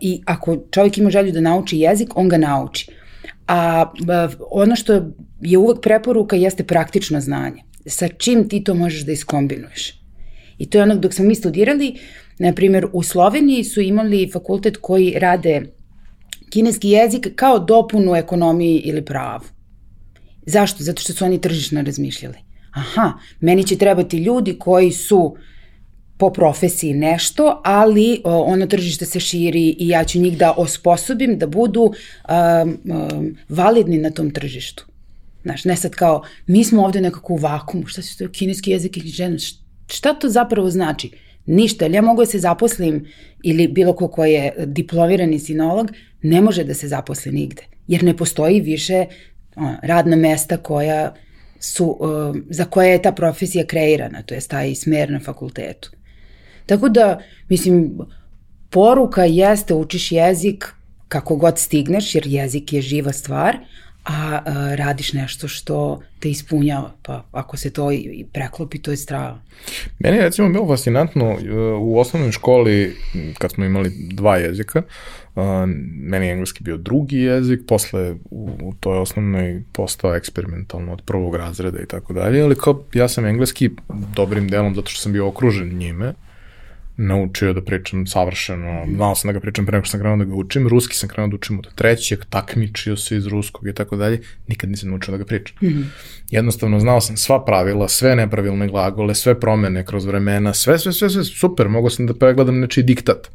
i 0.00 0.22
ako 0.24 0.56
čovjek 0.70 0.98
ima 0.98 1.10
želju 1.10 1.32
da 1.32 1.40
nauči 1.40 1.78
jezik, 1.78 2.16
on 2.16 2.28
ga 2.28 2.38
nauči. 2.38 2.90
A 3.48 3.92
uh, 3.92 4.34
ono 4.50 4.76
što 4.76 5.02
je 5.40 5.58
uvek 5.58 5.80
preporuka 5.82 6.36
jeste 6.36 6.64
praktično 6.64 7.20
znanje. 7.20 7.62
Sa 7.86 8.08
čim 8.08 8.48
ti 8.48 8.64
to 8.64 8.74
možeš 8.74 9.02
da 9.06 9.12
iskombinuješ. 9.12 10.00
I 10.58 10.70
to 10.70 10.78
je 10.78 10.82
ono 10.82 10.96
dok 10.96 11.12
smo 11.12 11.24
mi 11.24 11.34
studirali, 11.34 11.94
na 12.38 12.52
primjer 12.52 12.86
u 12.92 13.02
Sloveniji 13.02 13.64
su 13.64 13.80
imali 13.80 14.30
fakultet 14.32 14.76
koji 14.76 15.14
rade 15.18 15.62
kineski 16.50 16.90
jezik 16.90 17.28
kao 17.36 17.58
dopunu 17.58 18.16
ekonomiji 18.16 18.78
ili 18.78 19.04
pravu. 19.04 19.44
Zašto? 20.46 20.84
Zato 20.84 21.02
što 21.02 21.12
su 21.12 21.24
oni 21.24 21.40
tržišno 21.40 21.82
razmišljali. 21.82 22.36
Aha, 22.72 23.12
meni 23.40 23.64
će 23.66 23.76
trebati 23.78 24.18
ljudi 24.18 24.58
koji 24.58 24.92
su 24.92 25.18
uh, 25.18 25.38
po 26.18 26.30
profesiji 26.30 26.94
nešto, 26.94 27.60
ali 27.64 28.20
o, 28.24 28.42
ono 28.42 28.66
tržište 28.66 29.06
se 29.06 29.20
širi 29.20 29.76
i 29.78 29.88
ja 29.88 30.04
ću 30.04 30.18
njih 30.18 30.38
da 30.38 30.54
osposobim 30.56 31.38
da 31.38 31.46
budu 31.46 31.82
um, 31.82 32.78
um, 32.84 33.36
validni 33.48 33.98
na 33.98 34.10
tom 34.10 34.30
tržištu. 34.30 34.86
Znaš, 35.42 35.64
ne 35.64 35.76
sad 35.76 35.90
kao, 35.94 36.22
mi 36.46 36.64
smo 36.64 36.84
ovde 36.84 37.00
nekako 37.00 37.32
u 37.32 37.36
vakumu, 37.36 37.86
šta 37.86 38.02
se 38.02 38.18
to 38.18 38.32
kineski 38.32 38.70
jezik 38.70 38.96
ili 38.96 39.08
žena, 39.08 39.36
šta 39.86 40.14
to 40.14 40.28
zapravo 40.28 40.70
znači? 40.70 41.10
Ništa, 41.46 41.86
ja 41.86 42.02
mogu 42.02 42.22
da 42.22 42.26
se 42.26 42.38
zaposlim 42.38 43.06
ili 43.42 43.68
bilo 43.68 43.92
ko 43.92 44.08
ko 44.08 44.24
je 44.24 44.52
diplomirani 44.66 45.38
sinolog, 45.38 45.90
ne 46.22 46.40
može 46.40 46.64
da 46.64 46.74
se 46.74 46.88
zaposli 46.88 47.32
nigde, 47.32 47.62
jer 47.88 48.02
ne 48.04 48.16
postoji 48.16 48.60
više 48.60 49.04
radna 49.82 50.16
mesta 50.16 50.56
koja 50.56 51.14
su, 51.60 51.98
za 52.50 52.64
koje 52.64 52.90
je 52.90 53.02
ta 53.02 53.12
profesija 53.12 53.64
kreirana, 53.66 54.22
to 54.22 54.34
je 54.34 54.40
taj 54.40 54.74
smer 54.74 55.10
na 55.10 55.20
fakultetu. 55.20 55.90
Tako 56.66 56.88
da, 56.88 57.18
mislim, 57.48 57.98
poruka 58.70 59.24
jeste 59.24 59.74
učiš 59.74 60.12
jezik 60.12 60.72
kako 61.08 61.36
god 61.36 61.58
stigneš, 61.58 62.14
jer 62.14 62.26
jezik 62.26 62.72
je 62.72 62.82
živa 62.82 63.12
stvar, 63.12 63.56
a, 64.04 64.40
a 64.44 64.74
radiš 64.74 65.12
nešto 65.12 65.48
što 65.48 66.00
te 66.20 66.30
ispunjava, 66.30 66.92
pa 67.02 67.24
ako 67.32 67.56
se 67.56 67.70
to 67.70 67.92
i 67.92 68.24
preklopi, 68.32 68.78
to 68.78 68.90
je 68.90 68.96
strava. 68.96 69.38
Meni 69.98 70.16
je 70.16 70.22
recimo 70.22 70.48
bilo 70.48 70.66
fascinantno 70.66 71.32
uh, 71.32 71.40
u 71.80 71.98
osnovnoj 71.98 72.32
školi, 72.32 72.96
kad 73.38 73.52
smo 73.52 73.64
imali 73.64 73.92
dva 74.12 74.36
jezika, 74.36 74.82
uh, 75.34 75.42
meni 76.00 76.26
je 76.26 76.32
engleski 76.32 76.64
bio 76.64 76.76
drugi 76.76 77.18
jezik, 77.18 77.60
posle 77.68 78.12
u, 78.30 78.50
u 78.62 78.74
toj 78.80 78.98
osnovnoj 78.98 79.62
postao 79.72 80.14
eksperimentalno 80.14 80.92
od 80.92 81.02
prvog 81.02 81.36
razreda 81.36 81.78
i 81.82 81.86
tako 81.86 82.12
dalje, 82.12 82.42
ali 82.42 82.54
kao 82.54 82.82
ja 82.94 83.08
sam 83.08 83.26
engleski 83.26 83.70
dobrim 84.14 84.48
delom 84.48 84.74
zato 84.74 84.90
što 84.90 85.00
sam 85.00 85.12
bio 85.12 85.28
okružen 85.28 85.78
njime, 85.78 86.12
naučio 86.96 87.52
da 87.52 87.62
pričam 87.62 88.06
savršeno, 88.06 88.86
znao 88.94 89.14
sam 89.14 89.28
da 89.28 89.32
ga 89.32 89.40
pričam 89.40 89.66
pre 89.66 89.80
što 89.84 89.90
sam 89.90 90.00
krenuo 90.00 90.16
da 90.16 90.24
ga 90.24 90.34
učim, 90.34 90.68
ruski 90.68 90.96
sam 90.96 91.08
krenuo 91.08 91.28
da 91.28 91.36
učim 91.36 91.58
od 91.58 91.74
trećeg, 91.74 92.24
takmičio 92.30 92.96
se 92.96 93.16
iz 93.16 93.26
ruskog 93.26 93.68
i 93.68 93.74
tako 93.74 93.96
dalje, 93.96 94.20
nikad 94.48 94.70
nisam 94.70 94.90
naučio 94.90 95.12
da 95.12 95.18
ga 95.18 95.24
pričam. 95.24 95.56
Mm 95.62 95.66
-hmm. 95.66 95.84
Jednostavno 96.30 96.80
znao 96.80 97.00
sam 97.00 97.16
sva 97.16 97.44
pravila, 97.44 97.88
sve 97.88 98.16
nepravilne 98.16 98.68
glagole, 98.68 99.14
sve 99.14 99.40
promene 99.40 99.84
kroz 99.86 100.04
vremena, 100.04 100.54
sve, 100.54 100.78
sve, 100.78 100.92
sve, 100.92 101.10
sve, 101.10 101.24
super, 101.24 101.68
mogao 101.68 101.90
sam 101.90 102.06
da 102.06 102.14
pregledam 102.14 102.60
nečiji 102.60 102.84
diktat 102.84 103.30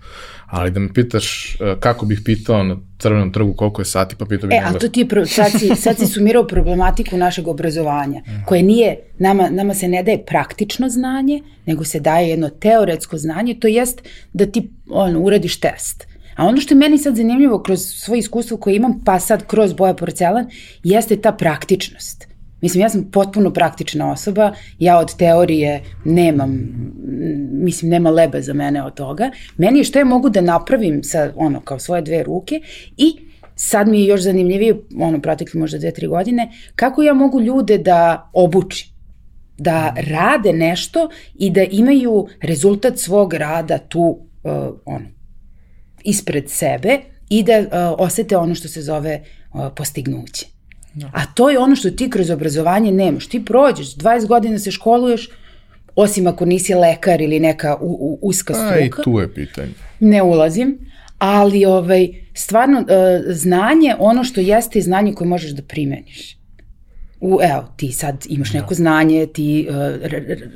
ali 0.52 0.72
da 0.72 0.80
me 0.80 0.94
pitaš 0.94 1.58
uh, 1.60 1.80
kako 1.80 2.06
bih 2.06 2.22
pitao 2.26 2.64
na 2.64 2.78
crvenom 2.98 3.32
trgu 3.32 3.54
koliko 3.54 3.82
je 3.82 3.86
sati, 3.86 4.16
pa 4.16 4.26
pitao 4.26 4.48
bih... 4.48 4.58
E, 4.58 4.64
ali 4.66 4.80
to 4.80 4.88
ti 4.88 5.00
je, 5.00 5.08
pro, 5.08 5.26
sad, 5.26 5.52
si, 5.60 5.76
sad 5.76 5.98
si 5.98 6.06
sumirao 6.08 6.48
problematiku 6.48 7.18
našeg 7.18 7.48
obrazovanja, 7.48 8.22
koje 8.46 8.64
nije, 8.64 8.98
nama, 9.20 9.50
nama 9.50 9.74
se 9.74 9.88
ne 9.88 10.04
daje 10.04 10.26
praktično 10.26 10.90
znanje, 10.90 11.42
nego 11.66 11.84
se 11.84 12.00
daje 12.00 12.30
jedno 12.30 12.50
teoretsko 12.50 13.18
znanje, 13.18 13.56
to 13.60 13.68
jest 13.68 14.02
da 14.34 14.46
ti 14.46 14.70
ono, 14.90 15.20
uradiš 15.20 15.60
test. 15.60 16.08
A 16.36 16.46
ono 16.46 16.62
što 16.62 16.74
je 16.74 16.78
meni 16.78 16.98
sad 16.98 17.16
zanimljivo 17.16 17.64
kroz 17.64 17.80
svoje 17.80 18.20
iskustvo 18.20 18.58
koje 18.58 18.76
imam, 18.76 19.02
pa 19.06 19.20
sad 19.20 19.48
kroz 19.48 19.74
boja 19.74 19.94
porcelan, 19.94 20.50
jeste 20.84 21.16
ta 21.16 21.32
praktičnost. 21.32 22.31
Mislim, 22.62 22.82
ja 22.82 22.90
sam 22.90 23.12
potpuno 23.12 23.54
praktična 23.54 24.12
osoba, 24.12 24.54
ja 24.80 24.98
od 25.00 25.16
teorije 25.16 25.84
nemam, 26.06 26.60
mislim, 27.52 27.92
nema 27.92 28.10
lebe 28.10 28.42
za 28.42 28.54
mene 28.54 28.84
od 28.84 28.94
toga. 28.94 29.32
Meni 29.58 29.80
je 29.80 29.84
što 29.84 30.00
ja 30.00 30.06
mogu 30.06 30.30
da 30.30 30.42
napravim 30.42 31.04
sa, 31.04 31.32
ono, 31.36 31.60
kao 31.60 31.80
svoje 31.80 32.02
dve 32.02 32.24
ruke 32.24 32.62
i 32.98 33.18
sad 33.56 33.88
mi 33.88 34.02
je 34.02 34.08
još 34.08 34.22
zanimljivije, 34.22 34.76
ono, 35.00 35.22
protekli 35.22 35.60
možda 35.60 35.78
dve, 35.78 35.92
tri 35.92 36.08
godine, 36.08 36.52
kako 36.76 37.02
ja 37.02 37.14
mogu 37.14 37.42
ljude 37.42 37.78
da 37.78 38.30
obučim 38.34 38.92
da 39.58 39.94
rade 39.98 40.54
nešto 40.54 41.10
i 41.36 41.50
da 41.50 41.64
imaju 41.64 42.28
rezultat 42.42 42.98
svog 42.98 43.34
rada 43.34 43.78
tu, 43.78 44.02
uh, 44.02 44.52
ono, 44.86 45.06
ispred 46.04 46.50
sebe 46.50 47.00
i 47.30 47.44
da 47.44 47.60
uh, 47.60 47.66
osete 47.98 48.38
ono 48.38 48.56
što 48.56 48.68
se 48.68 48.82
zove 48.82 49.22
uh, 49.54 49.62
postignuće. 49.76 50.61
Da. 50.94 51.10
A 51.14 51.26
to 51.26 51.50
je 51.50 51.60
ono 51.60 51.76
što 51.76 51.92
ti 51.92 52.10
kroz 52.10 52.30
obrazovanje 52.30 52.92
nemaš. 52.92 53.28
Ti 53.28 53.46
prođeš, 53.46 53.96
20 53.96 54.28
godina 54.28 54.60
se 54.60 54.72
školuješ, 54.72 55.30
osim 55.96 56.28
ako 56.28 56.46
nisi 56.46 56.74
lekar 56.74 57.22
ili 57.22 57.40
neka 57.40 57.78
u, 57.82 57.88
u, 57.90 58.20
uska 58.22 58.54
struka. 58.54 58.74
A 58.74 58.80
i 58.80 59.04
tu 59.04 59.20
je 59.20 59.34
pitanje. 59.34 59.74
Ne 60.00 60.22
ulazim, 60.22 60.78
ali 61.18 61.66
ovaj, 61.66 62.10
stvarno 62.34 62.80
uh, 62.80 62.86
znanje, 63.28 63.96
ono 64.00 64.24
što 64.24 64.42
jeste 64.42 64.82
znanje 64.82 65.14
koje 65.14 65.28
možeš 65.28 65.52
da 65.52 65.62
primeniš. 65.62 66.38
U, 67.20 67.40
evo, 67.44 67.74
ti 67.78 67.92
sad 67.92 68.26
imaš 68.30 68.54
neko. 68.54 68.70
Da. 68.70 68.76
znanje, 68.76 69.26
ti 69.26 69.68
uh, 69.70 69.76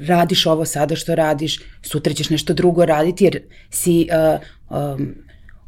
radiš 0.07 0.45
ovo 0.45 0.65
sada 0.65 0.95
što 0.95 1.15
radiš, 1.15 1.59
sutra 1.81 2.13
ćeš 2.13 2.29
nešto 2.29 2.53
drugo 2.53 2.85
raditi 2.85 3.23
jer 3.23 3.41
si 3.69 4.07
uh, 4.69 4.97
um, 4.97 5.15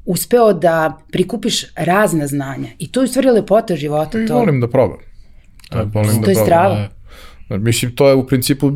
uspeo 0.07 0.53
da 0.53 0.97
prikupiš 1.11 1.65
razna 1.75 2.27
znanja. 2.27 2.67
I 2.79 2.91
to 2.91 2.99
je 2.99 3.03
u 3.03 3.07
stvari 3.07 3.29
lepota 3.29 3.75
života. 3.75 4.21
I 4.21 4.27
to... 4.27 4.33
volim 4.33 4.61
da 4.61 4.67
probam. 4.67 4.97
To, 5.69 5.89
volim 5.93 6.15
to 6.15 6.21
da 6.21 6.31
je 6.31 6.35
strava. 6.35 6.89
Da, 7.49 7.57
mislim, 7.57 7.95
to 7.95 8.07
je 8.07 8.15
u 8.15 8.27
principu 8.27 8.71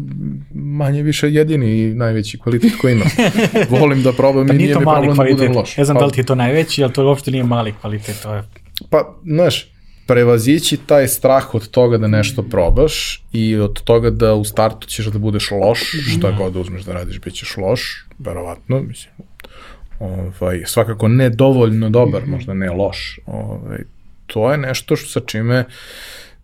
manje 0.54 1.04
više 1.04 1.34
jedini 1.34 1.80
i 1.80 1.94
najveći 1.94 2.40
kvalitet 2.40 2.72
koji 2.82 2.94
imam. 2.94 3.08
Volim 3.80 4.04
da 4.04 4.14
probam 4.14 4.48
pa 4.48 4.54
i 4.54 4.58
nije 4.58 4.76
mi 4.76 4.84
problem 4.84 5.16
kvalitet. 5.16 5.38
da 5.38 5.48
budem 5.48 5.58
loš. 5.58 5.78
Ne 5.78 5.86
znam 5.86 5.96
pa, 5.96 6.00
da 6.00 6.06
li 6.06 6.12
ti 6.12 6.20
je 6.20 6.26
to 6.26 6.36
najveći, 6.36 6.84
ali 6.84 6.94
to 6.94 7.06
uopšte 7.06 7.32
nije 7.32 7.44
mali 7.44 7.74
kvalitet. 7.82 8.20
To 8.24 8.34
je... 8.34 8.44
Pa, 8.90 9.16
znaš, 9.26 9.72
prevazići 10.08 10.78
taj 10.78 11.08
strah 11.08 11.56
od 11.56 11.68
toga 11.68 11.98
da 11.98 12.08
nešto 12.08 12.44
probaš 12.44 13.24
i 13.32 13.56
od 13.56 13.84
toga 13.84 14.10
da 14.10 14.34
u 14.34 14.44
startu 14.44 14.88
ćeš 14.88 15.06
da 15.06 15.20
budeš 15.20 15.52
loš, 15.52 15.80
šta 16.18 16.32
god 16.32 16.54
da 16.54 16.60
uzmeš 16.60 16.84
da 16.84 16.94
radiš, 16.94 17.22
bit 17.22 17.34
ćeš 17.34 17.58
loš, 17.58 18.06
verovatno, 18.20 18.82
mislim, 18.82 19.14
ovaj, 20.02 20.64
svakako 20.66 21.08
ne 21.08 21.30
dovoljno 21.30 21.90
dobar, 21.90 22.22
mhm. 22.22 22.32
možda 22.32 22.54
ne 22.54 22.72
loš. 22.72 23.20
Ovaj, 23.26 23.80
to 24.28 24.52
je 24.52 24.58
nešto 24.58 24.96
što 24.96 25.10
sa 25.10 25.26
čime 25.26 25.66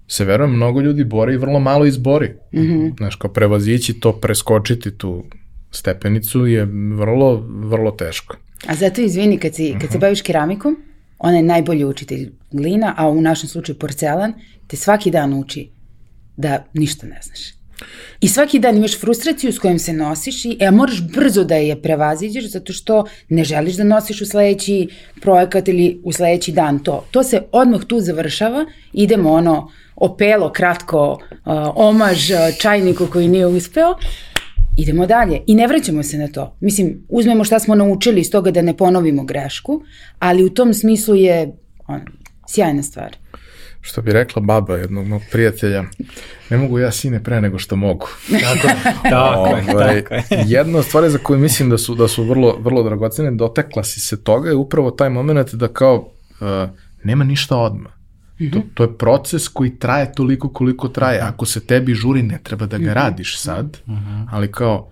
se 0.07 0.25
verujem 0.25 0.55
mnogo 0.55 0.81
ljudi 0.81 1.03
bori 1.03 1.33
i 1.33 1.37
vrlo 1.37 1.59
malo 1.59 1.85
izbori. 1.85 2.33
Mm 2.53 2.59
-hmm. 2.59 2.97
Znaš, 2.97 3.15
kao 3.15 3.31
prevazići 3.33 3.99
to, 3.99 4.11
preskočiti 4.11 4.97
tu 4.97 5.23
stepenicu 5.71 6.45
je 6.45 6.65
vrlo, 6.95 7.35
vrlo 7.49 7.91
teško. 7.91 8.35
A 8.67 8.75
zato 8.75 9.01
izvini, 9.01 9.37
kad, 9.37 9.55
si, 9.55 9.73
kad 9.81 9.89
se 9.89 9.97
mhm. 9.97 10.01
baviš 10.01 10.21
keramikom, 10.21 10.77
ona 11.19 11.37
je 11.37 11.43
najbolji 11.43 11.85
učitelj 11.85 12.31
glina, 12.51 12.93
a 12.97 13.09
u 13.09 13.21
našem 13.21 13.49
slučaju 13.49 13.79
porcelan, 13.79 14.33
te 14.67 14.77
svaki 14.77 15.11
dan 15.11 15.33
uči 15.33 15.69
da 16.37 16.65
ništa 16.73 17.07
ne 17.07 17.19
znaš. 17.23 17.39
I 18.21 18.27
svaki 18.27 18.59
dan 18.59 18.77
imaš 18.77 18.99
frustraciju 18.99 19.53
s 19.53 19.59
kojom 19.59 19.79
se 19.79 19.93
nosiš 19.93 20.45
i 20.45 20.57
e, 20.59 20.71
moraš 20.71 21.01
brzo 21.01 21.43
da 21.43 21.55
je 21.55 21.81
prevaziđeš 21.81 22.51
zato 22.51 22.73
što 22.73 23.05
ne 23.29 23.43
želiš 23.43 23.75
da 23.75 23.83
nosiš 23.83 24.21
u 24.21 24.25
sledeći 24.25 24.87
projekat 25.21 25.67
ili 25.67 26.01
u 26.03 26.11
sledeći 26.11 26.51
dan 26.51 26.79
to. 26.79 27.05
To 27.11 27.23
se 27.23 27.41
odmah 27.51 27.81
tu 27.87 27.99
završava, 27.99 28.65
idemo 28.93 29.31
ono 29.31 29.71
opelo, 29.95 30.51
kratko, 30.51 31.11
uh, 31.11 31.53
omaž 31.75 32.31
čajniku 32.61 33.07
koji 33.11 33.27
nije 33.27 33.47
uspeo, 33.47 33.95
idemo 34.77 35.05
dalje 35.05 35.41
i 35.47 35.55
ne 35.55 35.67
vraćamo 35.67 36.03
se 36.03 36.17
na 36.17 36.27
to. 36.27 36.57
Mislim, 36.59 37.05
uzmemo 37.09 37.43
šta 37.43 37.59
smo 37.59 37.75
naučili 37.75 38.21
iz 38.21 38.31
toga 38.31 38.51
da 38.51 38.61
ne 38.61 38.77
ponovimo 38.77 39.23
grešku, 39.23 39.81
ali 40.19 40.43
u 40.43 40.49
tom 40.49 40.73
smislu 40.73 41.15
je 41.15 41.57
on, 41.87 42.01
sjajna 42.47 42.83
stvar 42.83 43.17
što 43.81 44.01
bi 44.01 44.11
rekla 44.11 44.41
baba 44.41 44.75
jednog 44.75 45.07
mog 45.07 45.21
prijatelja, 45.31 45.83
ne 46.49 46.57
mogu 46.57 46.79
ja 46.79 46.91
sine 46.91 47.23
pre 47.23 47.41
nego 47.41 47.59
što 47.59 47.75
mogu. 47.75 48.07
Tako, 48.41 48.67
tako, 49.09 49.39
ovaj, 49.39 50.03
tako 50.03 50.15
Jedna 50.45 50.79
od 50.79 50.85
stvari 50.85 51.09
za 51.09 51.17
koju 51.17 51.39
mislim 51.39 51.69
da 51.69 51.77
su, 51.77 51.95
da 51.95 52.07
su 52.07 52.23
vrlo, 52.23 52.57
vrlo 52.59 52.83
dragocene, 52.83 53.31
dotekla 53.31 53.83
si 53.83 53.99
se 53.99 54.23
toga 54.23 54.49
je 54.49 54.55
upravo 54.55 54.91
taj 54.91 55.09
moment 55.09 55.53
da 55.53 55.67
kao 55.67 55.95
uh, 56.41 56.69
nema 57.03 57.23
ništa 57.23 57.57
odmah. 57.57 57.91
Mm 58.39 58.43
-hmm. 58.43 58.53
to, 58.53 58.61
to 58.73 58.83
je 58.83 58.97
proces 58.97 59.47
koji 59.47 59.79
traje 59.79 60.11
toliko 60.13 60.49
koliko 60.49 60.87
traje. 60.87 61.19
Ako 61.19 61.45
se 61.45 61.65
tebi 61.65 61.93
žuri, 61.93 62.21
ne 62.21 62.39
treba 62.43 62.65
da 62.65 62.77
ga 62.77 62.83
mm 62.83 62.87
-hmm. 62.87 62.93
radiš 62.93 63.39
sad, 63.39 63.77
mm 63.85 63.93
-hmm. 63.93 64.27
ali 64.31 64.51
kao 64.51 64.89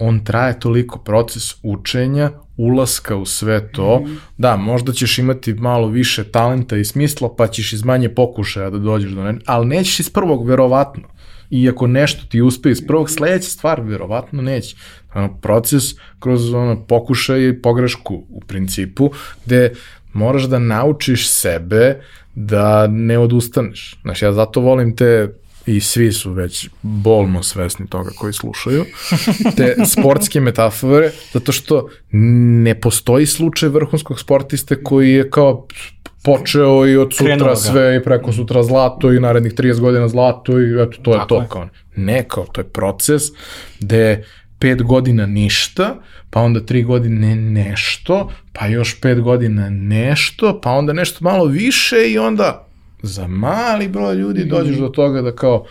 on 0.00 0.24
traje 0.24 0.60
toliko 0.60 0.98
proces 0.98 1.54
učenja, 1.62 2.30
ulaska 2.56 3.16
u 3.16 3.26
sve 3.26 3.72
to, 3.72 4.00
mm 4.00 4.04
-hmm. 4.04 4.16
da, 4.38 4.56
možda 4.56 4.92
ćeš 4.92 5.18
imati 5.18 5.54
malo 5.54 5.88
više 5.88 6.24
talenta 6.24 6.76
i 6.76 6.84
smisla, 6.84 7.34
pa 7.36 7.46
ćeš 7.46 7.72
iz 7.72 7.84
manje 7.84 8.08
pokušaja 8.08 8.70
da 8.70 8.78
dođeš 8.78 9.10
do 9.10 9.24
ne, 9.24 9.38
ali 9.46 9.66
nećeš 9.66 10.00
iz 10.00 10.10
prvog, 10.10 10.48
verovatno. 10.48 11.02
I 11.50 11.68
ako 11.68 11.86
nešto 11.86 12.26
ti 12.26 12.40
uspe 12.40 12.70
iz 12.70 12.86
prvog, 12.86 13.10
sledeća 13.10 13.50
stvar, 13.50 13.80
verovatno 13.80 14.42
neće. 14.42 14.76
Ono, 15.14 15.40
proces 15.40 15.82
kroz 16.18 16.54
ono, 16.54 16.86
pokušaj 16.86 17.48
i 17.48 17.62
pogrešku 17.62 18.24
u 18.28 18.40
principu, 18.40 19.10
gde 19.44 19.72
moraš 20.12 20.42
da 20.42 20.58
naučiš 20.58 21.30
sebe 21.30 22.00
da 22.34 22.86
ne 22.86 23.18
odustaneš. 23.18 23.98
Znaš, 24.02 24.22
ja 24.22 24.32
zato 24.32 24.60
volim 24.60 24.96
te 24.96 25.34
i 25.76 25.80
svi 25.80 26.12
su 26.12 26.32
već 26.32 26.68
bolno 26.82 27.42
svesni 27.42 27.86
toga 27.86 28.10
koji 28.18 28.32
slušaju, 28.32 28.84
te 29.56 29.76
sportske 29.86 30.40
metafore, 30.40 31.10
zato 31.32 31.52
što 31.52 31.88
ne 32.10 32.80
postoji 32.80 33.26
slučaj 33.26 33.68
vrhunskog 33.68 34.20
sportiste 34.20 34.82
koji 34.82 35.12
je 35.12 35.30
kao 35.30 35.66
počeo 36.24 36.86
i 36.86 36.96
od 36.96 37.14
sutra 37.14 37.56
sve 37.56 37.96
i 37.96 38.02
preko 38.02 38.32
sutra 38.32 38.62
zlato 38.62 39.12
i 39.12 39.20
narednih 39.20 39.54
30 39.54 39.80
godina 39.80 40.08
zlato 40.08 40.60
i 40.60 40.82
eto 40.82 40.98
to 41.02 41.12
je 41.12 41.18
Tako 41.18 41.28
to. 41.28 41.40
Je. 41.40 41.48
Kao, 41.48 41.68
ne, 41.96 42.24
kao 42.28 42.44
to 42.52 42.60
je 42.60 42.68
proces 42.68 43.22
gde 43.80 44.24
pet 44.58 44.82
godina 44.82 45.26
ništa, 45.26 45.96
pa 46.30 46.40
onda 46.40 46.66
tri 46.66 46.82
godine 46.82 47.36
nešto, 47.36 48.32
pa 48.52 48.66
još 48.66 49.00
pet 49.00 49.20
godina 49.20 49.70
nešto, 49.70 50.60
pa 50.62 50.70
onda 50.70 50.92
nešto 50.92 51.18
malo 51.24 51.44
više 51.44 51.96
i 52.10 52.18
onda 52.18 52.69
za 53.02 53.26
mali 53.26 53.88
broj 53.88 54.14
ljudi 54.14 54.44
dođeš 54.44 54.76
do 54.76 54.88
toga 54.88 55.22
da 55.22 55.36
kao, 55.36 55.64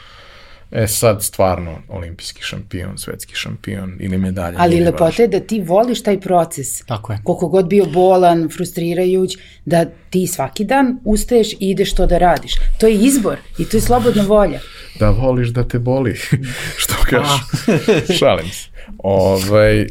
e 0.72 0.88
sad 0.88 1.24
stvarno 1.24 1.82
olimpijski 1.88 2.44
šampion, 2.44 2.98
svetski 2.98 3.36
šampion 3.36 3.98
ili 4.00 4.18
medalja. 4.18 4.58
Ali 4.60 4.80
lepota 4.80 5.22
je 5.22 5.28
da 5.28 5.40
ti 5.40 5.62
voliš 5.62 6.04
taj 6.04 6.20
proces. 6.20 6.86
Tako 6.86 7.14
je. 7.14 7.20
Koliko 7.24 7.48
god 7.48 7.68
bio 7.68 7.86
bolan, 7.86 8.50
frustrirajuć, 8.50 9.38
da 9.66 9.86
ti 10.10 10.28
svaki 10.28 10.66
dan 10.66 11.00
ustaješ 11.06 11.54
i 11.54 11.58
ideš 11.60 11.94
to 11.94 12.06
da 12.06 12.18
radiš. 12.18 12.54
To 12.80 12.88
je 12.88 12.94
izbor 12.94 13.38
i 13.58 13.66
to 13.66 13.78
je 13.78 13.82
slobodna 13.82 14.24
volja. 14.24 14.60
Da 15.00 15.10
voliš 15.10 15.50
da 15.50 15.68
te 15.68 15.80
boli, 15.80 16.16
što 16.82 16.94
kažeš. 17.10 17.42
Šalim 18.20 18.50
se. 18.50 18.70
Ovaj, 18.98 19.88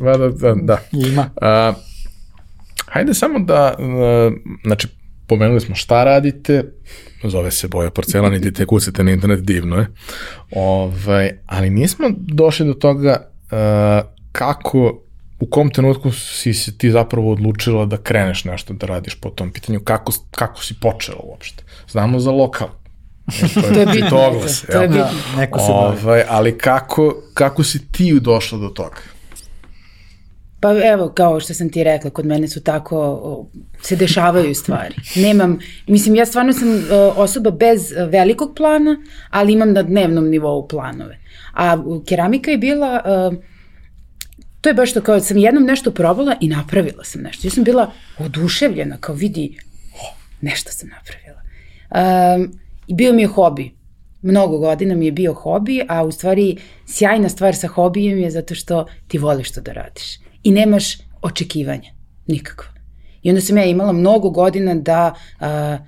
mada, 0.00 0.28
da, 0.28 0.54
da. 0.62 0.78
Ima. 0.92 1.30
A, 1.40 1.72
hajde 2.86 3.14
samo 3.14 3.38
da, 3.38 3.74
a, 3.78 4.30
znači, 4.64 4.88
pomenuli 5.26 5.60
smo 5.60 5.74
šta 5.74 6.04
radite, 6.04 6.64
zove 7.24 7.50
se 7.50 7.68
Boja 7.68 7.90
Porcelan, 7.90 8.34
idite 8.34 8.66
kucite 8.70 9.04
na 9.04 9.10
internet, 9.10 9.40
divno 9.40 9.76
je. 9.76 9.86
Ovaj, 10.50 11.30
ali 11.46 11.70
nismo 11.70 12.10
došli 12.16 12.66
do 12.66 12.74
toga 12.74 13.30
a, 13.50 14.02
kako, 14.32 15.02
u 15.40 15.46
kom 15.46 15.70
trenutku 15.70 16.12
si 16.12 16.54
se 16.54 16.78
ti 16.78 16.90
zapravo 16.90 17.32
odlučila 17.32 17.86
da 17.86 17.96
kreneš 17.96 18.44
nešto 18.44 18.74
da 18.74 18.86
radiš 18.86 19.14
po 19.14 19.30
tom 19.30 19.50
pitanju, 19.50 19.80
kako, 19.80 20.12
kako 20.30 20.62
si 20.64 20.74
počela 20.80 21.18
uopšte. 21.24 21.64
Znamo 21.90 22.20
za 22.20 22.30
lokal. 22.30 22.68
To 23.54 23.80
je 23.80 23.86
bitno. 23.86 24.10
To 24.10 24.80
je 24.80 24.82
jel? 24.82 24.88
bitno. 24.88 25.18
Neko 25.36 25.58
se 25.58 25.72
bavi. 25.72 25.98
Ovaj, 26.02 26.24
ali 26.28 26.58
kako, 26.58 27.22
kako 27.34 27.64
si 27.64 27.92
ti 27.92 28.20
došla 28.20 28.58
do 28.58 28.68
toga? 28.68 29.11
Pa 30.62 30.86
evo, 30.92 31.08
kao 31.08 31.40
što 31.40 31.54
sam 31.54 31.70
ti 31.70 31.84
rekla, 31.84 32.10
kod 32.10 32.26
mene 32.26 32.48
su 32.48 32.60
tako, 32.62 33.46
se 33.82 33.96
dešavaju 33.96 34.54
stvari. 34.54 34.94
Nemam, 35.16 35.58
mislim, 35.86 36.14
ja 36.14 36.26
stvarno 36.26 36.52
sam 36.52 36.68
osoba 37.16 37.50
bez 37.50 37.92
velikog 38.08 38.52
plana, 38.56 38.96
ali 39.30 39.52
imam 39.52 39.72
na 39.72 39.82
dnevnom 39.82 40.28
nivou 40.28 40.68
planove. 40.68 41.18
A 41.54 41.76
keramika 42.06 42.50
je 42.50 42.58
bila, 42.58 43.02
to 44.60 44.68
je 44.68 44.74
baš 44.74 44.92
to 44.92 45.00
kao 45.00 45.20
sam 45.20 45.36
jednom 45.36 45.64
nešto 45.64 45.90
probala 45.90 46.36
i 46.40 46.48
napravila 46.48 47.04
sam 47.04 47.22
nešto. 47.22 47.46
Ja 47.46 47.50
sam 47.50 47.64
bila 47.64 47.92
oduševljena, 48.18 48.96
kao 49.00 49.14
vidi, 49.14 49.58
nešto 50.40 50.70
sam 50.72 50.88
napravila. 50.88 51.42
I 52.86 52.94
bio 52.94 53.12
mi 53.12 53.22
je 53.22 53.28
hobi. 53.28 53.70
Mnogo 54.22 54.58
godina 54.58 54.94
mi 54.94 55.06
je 55.06 55.12
bio 55.12 55.34
hobi, 55.34 55.82
a 55.88 56.04
u 56.04 56.12
stvari 56.12 56.56
sjajna 56.86 57.28
stvar 57.28 57.56
sa 57.56 57.66
hobijem 57.66 58.18
je 58.18 58.30
zato 58.30 58.54
što 58.54 58.86
ti 59.08 59.18
voliš 59.18 59.52
to 59.52 59.60
da 59.60 59.72
radiš. 59.72 60.21
I 60.42 60.52
nemaš 60.52 60.98
očekivanja, 61.22 61.90
nikakva. 62.26 62.72
I 63.22 63.30
onda 63.30 63.40
sam 63.40 63.56
ja 63.56 63.64
imala 63.64 63.92
mnogo 63.92 64.30
godina 64.30 64.74
da, 64.74 65.14
a, 65.40 65.78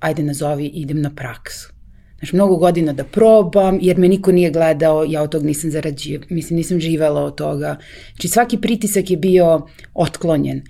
ajde 0.00 0.22
nazovi, 0.22 0.66
idem 0.66 1.00
na 1.00 1.10
praksu. 1.14 1.74
Znaš, 2.18 2.32
mnogo 2.32 2.56
godina 2.56 2.92
da 2.92 3.04
probam, 3.04 3.78
jer 3.82 3.98
me 3.98 4.08
niko 4.08 4.32
nije 4.32 4.50
gledao, 4.50 5.04
ja 5.08 5.22
od 5.22 5.30
tog 5.30 5.44
nisam 5.44 5.70
zarađiv, 5.70 6.22
mislim, 6.30 6.56
nisam 6.56 6.80
živela 6.80 7.22
od 7.22 7.34
toga. 7.34 7.76
Znači, 8.12 8.28
svaki 8.28 8.60
pritisak 8.60 9.10
je 9.10 9.16
bio 9.16 9.66
otklonjen. 9.94 10.62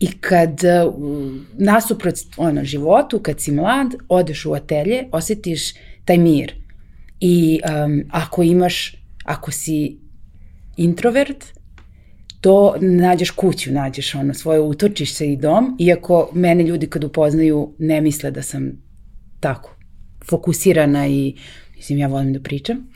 I 0.00 0.06
kad 0.20 0.60
uh, 0.86 0.94
nasuprot 1.58 2.14
ono, 2.36 2.64
životu, 2.64 3.18
kad 3.18 3.40
si 3.40 3.52
mlad, 3.52 3.94
odeš 4.08 4.46
u 4.46 4.52
atelje, 4.52 5.04
osetiš 5.12 5.74
taj 6.04 6.18
mir. 6.18 6.52
I 7.20 7.60
um, 7.64 8.02
ako 8.10 8.42
imaš, 8.42 8.96
ako 9.24 9.52
si 9.52 9.98
introvert, 10.76 11.44
to 12.40 12.76
nađeš 12.80 13.30
kuću, 13.30 13.72
nađeš 13.72 14.14
ono 14.14 14.34
svoje 14.34 14.60
utočište 14.60 15.32
i 15.32 15.36
dom, 15.36 15.76
iako 15.78 16.30
mene 16.32 16.64
ljudi 16.64 16.86
kad 16.86 17.04
upoznaju 17.04 17.74
ne 17.78 18.00
misle 18.00 18.30
da 18.30 18.42
sam 18.42 18.72
tako 19.40 19.76
fokusirana 20.30 21.06
i 21.06 21.34
mislim 21.76 21.98
ja 21.98 22.08
volim 22.08 22.32
da 22.32 22.40
pričam, 22.40 22.88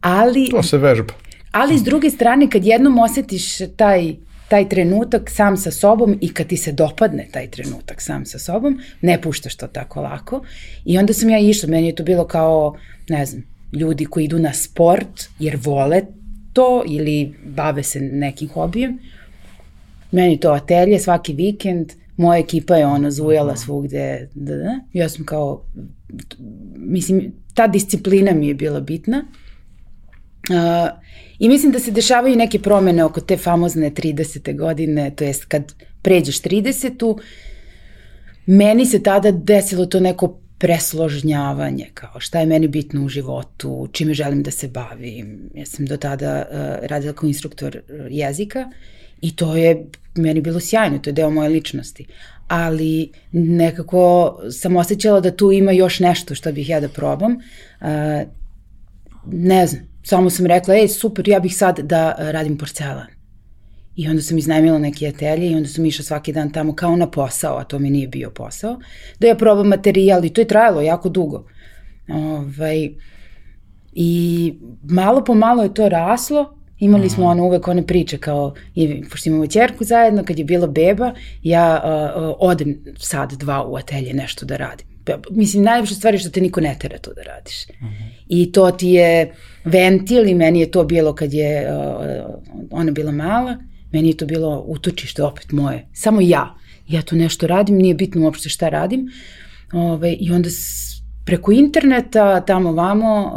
ali 0.00 0.48
To 0.50 0.62
se 0.62 0.78
vežba. 0.78 1.14
Ali 1.52 1.78
s 1.78 1.82
druge 1.82 2.10
strane, 2.10 2.50
kad 2.50 2.64
jednom 2.64 2.98
osetiš 2.98 3.58
taj, 3.76 4.14
taj 4.48 4.68
trenutak 4.68 5.30
sam 5.30 5.56
sa 5.56 5.70
sobom 5.70 6.18
i 6.20 6.34
kad 6.34 6.46
ti 6.46 6.56
se 6.56 6.72
dopadne 6.72 7.28
taj 7.32 7.50
trenutak 7.50 8.02
sam 8.02 8.26
sa 8.26 8.38
sobom, 8.38 8.78
ne 9.00 9.20
puštaš 9.22 9.56
to 9.56 9.66
tako 9.66 10.02
lako. 10.02 10.42
I 10.84 10.98
onda 10.98 11.12
sam 11.12 11.30
ja 11.30 11.38
išla, 11.38 11.68
meni 11.68 11.86
je 11.86 11.94
to 11.94 12.04
bilo 12.04 12.26
kao, 12.26 12.76
ne 13.08 13.26
znam, 13.26 13.42
ljudi 13.72 14.04
koji 14.04 14.24
idu 14.24 14.38
na 14.38 14.52
sport 14.52 15.28
jer 15.38 15.58
vole 15.62 16.02
to 16.52 16.84
ili 16.86 17.34
bave 17.44 17.82
se 17.82 18.00
nekim 18.00 18.48
hobijem. 18.48 18.98
Meni 20.12 20.40
to 20.40 20.50
atelje 20.50 20.98
svaki 20.98 21.32
vikend, 21.32 21.92
moja 22.16 22.38
ekipa 22.38 22.76
je 22.76 22.86
ono 22.86 23.10
zujala 23.10 23.56
svugde, 23.56 24.28
da, 24.34 24.56
da. 24.56 24.80
Ja 24.92 25.08
sam 25.08 25.24
kao, 25.24 25.64
mislim, 26.76 27.32
ta 27.54 27.66
disciplina 27.66 28.32
mi 28.32 28.48
je 28.48 28.54
bila 28.54 28.80
bitna. 28.80 29.24
Uh, 30.50 30.98
I 31.38 31.48
mislim 31.48 31.72
da 31.72 31.78
se 31.78 31.90
dešavaju 31.90 32.36
neke 32.36 32.58
promene 32.58 33.04
oko 33.04 33.20
te 33.20 33.36
famozne 33.36 33.90
30. 33.90 34.56
godine, 34.58 35.10
to 35.16 35.24
jest 35.24 35.44
kad 35.44 35.74
pređeš 36.02 36.42
30. 36.42 37.20
Meni 38.46 38.86
se 38.86 39.02
tada 39.02 39.30
desilo 39.30 39.86
to 39.86 40.00
neko 40.00 40.40
presložnjavanje, 40.60 41.86
kao 41.94 42.20
šta 42.20 42.40
je 42.40 42.46
meni 42.46 42.68
bitno 42.68 43.04
u 43.04 43.08
životu, 43.08 43.88
čime 43.92 44.14
želim 44.14 44.42
da 44.42 44.50
se 44.50 44.68
bavim. 44.68 45.50
Ja 45.54 45.66
sam 45.66 45.86
do 45.86 45.96
tada 45.96 46.44
uh, 46.50 46.88
radila 46.88 47.12
kao 47.12 47.26
instruktor 47.26 47.76
uh, 47.76 48.06
jezika 48.10 48.70
i 49.20 49.36
to 49.36 49.56
je 49.56 49.86
meni 50.14 50.40
bilo 50.40 50.60
sjajno, 50.60 50.98
to 50.98 51.10
je 51.10 51.14
deo 51.14 51.30
moje 51.30 51.48
ličnosti. 51.48 52.06
Ali 52.48 53.10
nekako 53.32 54.36
sam 54.50 54.76
osjećala 54.76 55.20
da 55.20 55.36
tu 55.36 55.52
ima 55.52 55.72
još 55.72 56.00
nešto 56.00 56.34
što 56.34 56.52
bih 56.52 56.68
ja 56.68 56.80
da 56.80 56.88
probam. 56.88 57.32
Uh, 57.32 57.86
ne 59.26 59.66
znam, 59.66 59.82
samo 60.02 60.30
sam 60.30 60.46
rekla, 60.46 60.74
ej, 60.74 60.88
super, 60.88 61.28
ja 61.28 61.40
bih 61.40 61.56
sad 61.56 61.78
da 61.78 62.14
radim 62.18 62.58
porcelan. 62.58 63.19
I 64.00 64.08
onda 64.08 64.22
sam 64.22 64.38
iznajmila 64.38 64.78
neke 64.78 65.08
atelje 65.08 65.50
i 65.50 65.54
onda 65.54 65.68
sam 65.68 65.86
išla 65.86 66.04
svaki 66.04 66.32
dan 66.32 66.52
tamo 66.52 66.74
kao 66.74 66.96
na 66.96 67.10
posao, 67.10 67.56
a 67.56 67.64
to 67.64 67.78
mi 67.78 67.90
nije 67.90 68.08
bio 68.08 68.30
posao, 68.30 68.78
da 69.18 69.26
ja 69.26 69.34
probam 69.34 69.68
materijal 69.68 70.24
i 70.24 70.30
to 70.30 70.40
je 70.40 70.46
trajalo 70.46 70.80
jako 70.80 71.08
dugo. 71.08 71.44
Ovaj, 72.08 72.90
I 73.92 74.54
malo 74.82 75.24
po 75.24 75.34
malo 75.34 75.62
je 75.62 75.74
to 75.74 75.88
raslo, 75.88 76.56
imali 76.78 77.10
smo 77.10 77.26
ono 77.26 77.44
uvek 77.44 77.68
one 77.68 77.86
priče 77.86 78.18
kao, 78.18 78.54
i, 78.74 79.04
pošto 79.10 79.28
imamo 79.28 79.46
čerku 79.46 79.84
zajedno, 79.84 80.24
kad 80.24 80.38
je 80.38 80.44
bila 80.44 80.66
beba, 80.66 81.12
ja 81.42 81.82
uh, 81.84 82.34
odem 82.38 82.84
sad 82.98 83.32
dva 83.32 83.64
u 83.66 83.76
atelje 83.76 84.14
nešto 84.14 84.46
da 84.46 84.56
radim. 84.56 84.86
Mislim, 85.30 85.62
najviše 85.62 85.94
stvari 85.94 86.18
što 86.18 86.30
te 86.30 86.40
niko 86.40 86.60
ne 86.60 86.76
tera 86.80 86.98
to 86.98 87.12
da 87.14 87.22
radiš. 87.22 87.68
Uh 87.68 87.86
-huh. 87.86 88.10
I 88.28 88.52
to 88.52 88.70
ti 88.70 88.88
je 88.88 89.34
ventil 89.64 90.28
i 90.28 90.34
meni 90.34 90.60
je 90.60 90.70
to 90.70 90.84
bilo 90.84 91.14
kad 91.14 91.32
je 91.32 91.68
uh, 91.72 92.24
ona 92.70 92.92
bila 92.92 93.12
mala, 93.12 93.56
meni 93.92 94.08
je 94.08 94.16
to 94.16 94.26
bilo 94.26 94.64
utočište 94.66 95.22
opet 95.22 95.52
moje. 95.52 95.88
Samo 95.92 96.20
ja. 96.20 96.54
Ja 96.88 97.02
tu 97.02 97.16
nešto 97.16 97.46
radim, 97.46 97.76
nije 97.76 97.94
bitno 97.94 98.22
uopšte 98.22 98.48
šta 98.48 98.68
radim. 98.68 99.08
Ove, 99.72 100.12
I 100.12 100.30
onda 100.32 100.50
s, 100.50 100.90
preko 101.24 101.52
interneta, 101.52 102.40
tamo 102.40 102.72
vamo, 102.72 103.32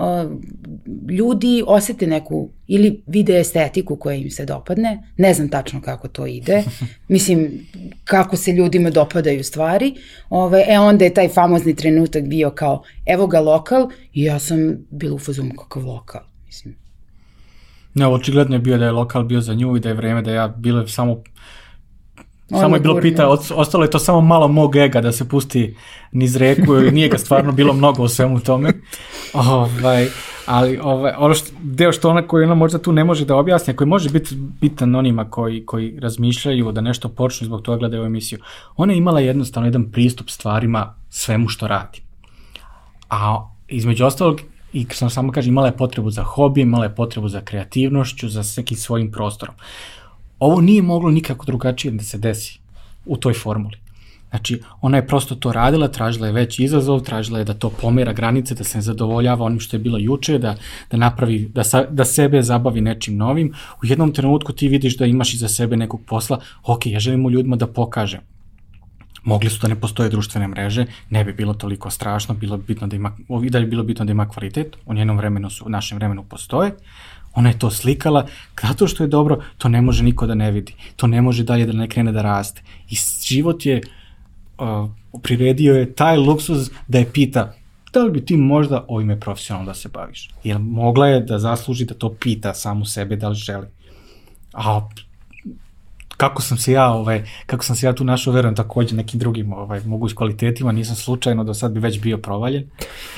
ljudi 1.10 1.64
osete 1.68 2.08
neku 2.08 2.50
ili 2.68 3.04
vide 3.08 3.40
estetiku 3.40 3.96
koja 3.96 4.16
im 4.16 4.32
se 4.32 4.46
dopadne. 4.46 5.04
Ne 5.18 5.34
znam 5.34 5.50
tačno 5.50 5.82
kako 5.82 6.08
to 6.08 6.28
ide. 6.28 6.64
Mislim, 7.08 7.68
kako 8.04 8.38
se 8.38 8.52
ljudima 8.52 8.90
dopadaju 8.90 9.44
stvari. 9.44 9.94
Ove, 10.30 10.66
e 10.68 10.80
onda 10.80 11.06
je 11.06 11.14
taj 11.14 11.30
famozni 11.30 11.76
trenutak 11.76 12.24
bio 12.24 12.52
kao, 12.52 12.84
evo 13.06 13.28
ga 13.28 13.40
lokal 13.40 13.90
i 14.14 14.24
ja 14.24 14.40
sam 14.40 14.78
bila 14.90 15.16
u 15.16 15.20
fazonu 15.20 15.52
kakav 15.56 15.86
lokal. 15.86 16.22
Mislim, 16.46 16.83
Ne, 17.94 18.08
očigledno 18.08 18.56
je 18.56 18.60
bio 18.60 18.78
da 18.78 18.86
je 18.86 18.92
lokal 18.92 19.24
bio 19.24 19.42
za 19.42 19.54
nju 19.54 19.78
i 19.78 19.80
da 19.80 19.90
je 19.90 19.96
vreme 19.96 20.22
da 20.22 20.32
ja 20.32 20.48
bilo 20.48 20.88
samo 20.88 21.22
Ono 22.54 22.62
samo 22.62 22.76
je 22.76 22.80
bilo 22.80 23.02
pita, 23.02 23.30
ostalo 23.56 23.84
je 23.84 23.90
to 23.90 24.00
samo 24.00 24.22
malo 24.22 24.48
mog 24.48 24.76
ega 24.76 25.02
da 25.02 25.12
se 25.12 25.30
pusti 25.30 25.76
niz 26.12 26.36
reku, 26.36 26.76
i 26.76 26.92
nije 26.92 27.10
ga 27.10 27.18
stvarno 27.18 27.52
bilo 27.52 27.74
mnogo 27.74 28.04
u 28.04 28.08
svemu 28.08 28.40
tome. 28.40 28.74
Ovaj, 29.34 30.08
ali 30.46 30.80
ovaj, 30.84 31.14
ono 31.18 31.34
što, 31.34 31.52
deo 31.62 31.92
što 31.92 32.10
ona 32.10 32.28
koji 32.28 32.46
ona 32.46 32.56
možda 32.56 32.78
tu 32.78 32.92
ne 32.92 33.04
može 33.04 33.26
da 33.26 33.36
objasni, 33.36 33.76
koji 33.76 33.88
može 33.88 34.10
biti 34.10 34.36
bitan 34.62 34.96
onima 34.96 35.30
koji, 35.30 35.66
koji 35.66 36.00
razmišljaju 36.00 36.72
da 36.72 36.82
nešto 36.82 37.10
počnu 37.10 37.46
i 37.46 37.48
zbog 37.48 37.62
toga 37.62 37.78
gledaju 37.78 38.04
emisiju, 38.04 38.40
ona 38.76 38.94
je 38.94 38.98
imala 38.98 39.20
jednostavno 39.20 39.68
jedan 39.68 39.92
pristup 39.92 40.30
stvarima 40.30 40.96
svemu 41.10 41.50
što 41.50 41.68
radi. 41.68 42.02
A 43.10 43.50
između 43.68 44.06
ostalog, 44.06 44.42
i 44.74 44.86
sam 44.92 45.10
samo 45.10 45.32
kaže, 45.32 45.50
imala 45.50 45.68
je 45.68 45.78
potrebu 45.78 46.10
za 46.10 46.24
hobi, 46.24 46.62
imala 46.62 46.84
je 46.84 46.96
potrebu 46.96 47.30
za 47.30 47.42
kreativnošću, 47.42 48.30
za 48.30 48.44
nekim 48.58 48.78
svojim 48.78 49.12
prostorom. 49.12 49.56
Ovo 50.40 50.62
nije 50.62 50.82
moglo 50.82 51.12
nikako 51.12 51.46
drugačije 51.46 51.92
da 51.92 52.04
se 52.04 52.18
desi 52.18 52.60
u 53.06 53.18
toj 53.18 53.34
formuli. 53.34 53.78
Znači, 54.30 54.62
ona 54.82 54.98
je 54.98 55.08
prosto 55.08 55.36
to 55.36 55.52
radila, 55.52 55.88
tražila 55.88 56.28
je 56.28 56.34
veći 56.34 56.64
izazov, 56.64 57.00
tražila 57.00 57.40
je 57.40 57.46
da 57.46 57.54
to 57.54 57.70
pomera 57.70 58.14
granice, 58.14 58.56
da 58.56 58.64
se 58.64 58.78
ne 58.78 58.82
zadovoljava 58.82 59.46
onim 59.46 59.60
što 59.60 59.76
je 59.76 59.80
bilo 59.80 59.98
juče, 59.98 60.38
da, 60.38 60.56
da 60.92 60.98
napravi, 60.98 61.52
da, 61.54 61.64
sa, 61.64 61.86
da 61.86 62.06
sebe 62.06 62.42
zabavi 62.42 62.82
nečim 62.82 63.18
novim. 63.18 63.54
U 63.84 63.86
jednom 63.86 64.14
trenutku 64.14 64.54
ti 64.54 64.68
vidiš 64.68 64.98
da 64.98 65.06
imaš 65.06 65.34
iza 65.34 65.48
sebe 65.48 65.78
nekog 65.78 66.02
posla, 66.08 66.40
ok, 66.64 66.86
ja 66.86 67.00
želim 67.00 67.30
ljudima 67.30 67.56
da 67.56 67.68
pokažem 67.68 68.33
Mogli 69.24 69.50
su 69.50 69.60
da 69.62 69.68
ne 69.68 69.80
postoje 69.80 70.10
društvene 70.10 70.48
mreže, 70.48 70.86
ne 71.10 71.24
bi 71.24 71.34
bilo 71.34 71.54
toliko 71.54 71.90
strašno, 71.90 72.36
bilo 72.36 72.58
bi 72.58 72.64
bitno 72.68 72.88
da 72.88 72.96
ima, 72.96 73.12
i 73.44 73.50
da 73.50 73.58
je 73.58 73.66
bilo 73.66 73.84
bitno 73.84 74.06
da 74.06 74.12
ima 74.12 74.30
kvalitet, 74.30 74.76
u 74.86 74.94
njenom 74.94 75.18
vremenu 75.18 75.50
su, 75.50 75.66
u 75.66 75.70
našem 75.70 75.98
vremenu 75.98 76.24
postoje, 76.24 76.72
ona 77.36 77.50
je 77.50 77.60
to 77.60 77.72
slikala, 77.72 78.28
zato 78.62 78.88
što 78.88 79.04
je 79.04 79.08
dobro, 79.08 79.40
to 79.58 79.70
ne 79.70 79.82
može 79.82 80.04
niko 80.04 80.28
da 80.28 80.36
ne 80.36 80.52
vidi, 80.52 80.74
to 80.96 81.08
ne 81.08 81.22
može 81.22 81.44
dalje 81.44 81.66
da 81.66 81.74
ne 81.74 81.88
krene 81.88 82.12
da 82.12 82.22
raste. 82.22 82.62
I 82.90 82.96
život 83.26 83.66
je, 83.66 83.82
uh, 84.60 84.90
priredio 85.22 85.76
je 85.76 85.94
taj 85.94 86.18
luksuz 86.18 86.70
da 86.88 87.00
je 87.00 87.12
pita, 87.12 87.54
da 87.94 88.04
li 88.04 88.12
bi 88.12 88.26
ti 88.26 88.38
možda 88.38 88.86
ovime 88.88 89.20
profesionalno 89.20 89.66
da 89.66 89.74
se 89.74 89.90
baviš? 89.90 90.30
Jer 90.44 90.60
mogla 90.60 91.08
je 91.08 91.20
da 91.20 91.40
zasluži 91.40 91.86
da 91.86 91.94
to 91.94 92.14
pita 92.14 92.54
samu 92.54 92.86
sebe 92.86 93.16
da 93.16 93.30
li 93.30 93.36
želi. 93.36 93.68
A 94.54 94.90
kako 96.18 96.42
sam 96.42 96.58
se 96.58 96.72
ja 96.72 96.92
ovaj 96.92 97.24
kako 97.46 97.64
sam 97.64 97.76
se 97.76 97.86
ja 97.86 97.94
tu 97.94 98.04
našao 98.04 98.34
verujem 98.34 98.56
takođe 98.56 98.96
nekim 98.96 99.20
drugim 99.20 99.54
ovaj 99.54 99.82
moguć 99.86 100.14
kvalitetima 100.14 100.72
nisam 100.72 100.96
slučajno 100.96 101.44
do 101.44 101.54
sad 101.54 101.72
bi 101.72 101.80
već 101.80 102.02
bio 102.02 102.18
provaljen 102.18 102.64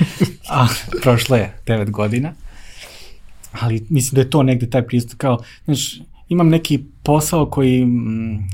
a 0.50 0.66
prošlo 1.02 1.36
je 1.36 1.58
9 1.66 1.90
godina 1.90 2.32
ali 3.60 3.86
mislim 3.90 4.14
da 4.14 4.20
je 4.20 4.30
to 4.30 4.42
negde 4.42 4.70
taj 4.70 4.86
pristup 4.86 5.18
kao 5.18 5.38
znaš 5.64 6.00
imam 6.28 6.48
neki 6.48 6.84
posao 7.02 7.46
koji, 7.50 7.86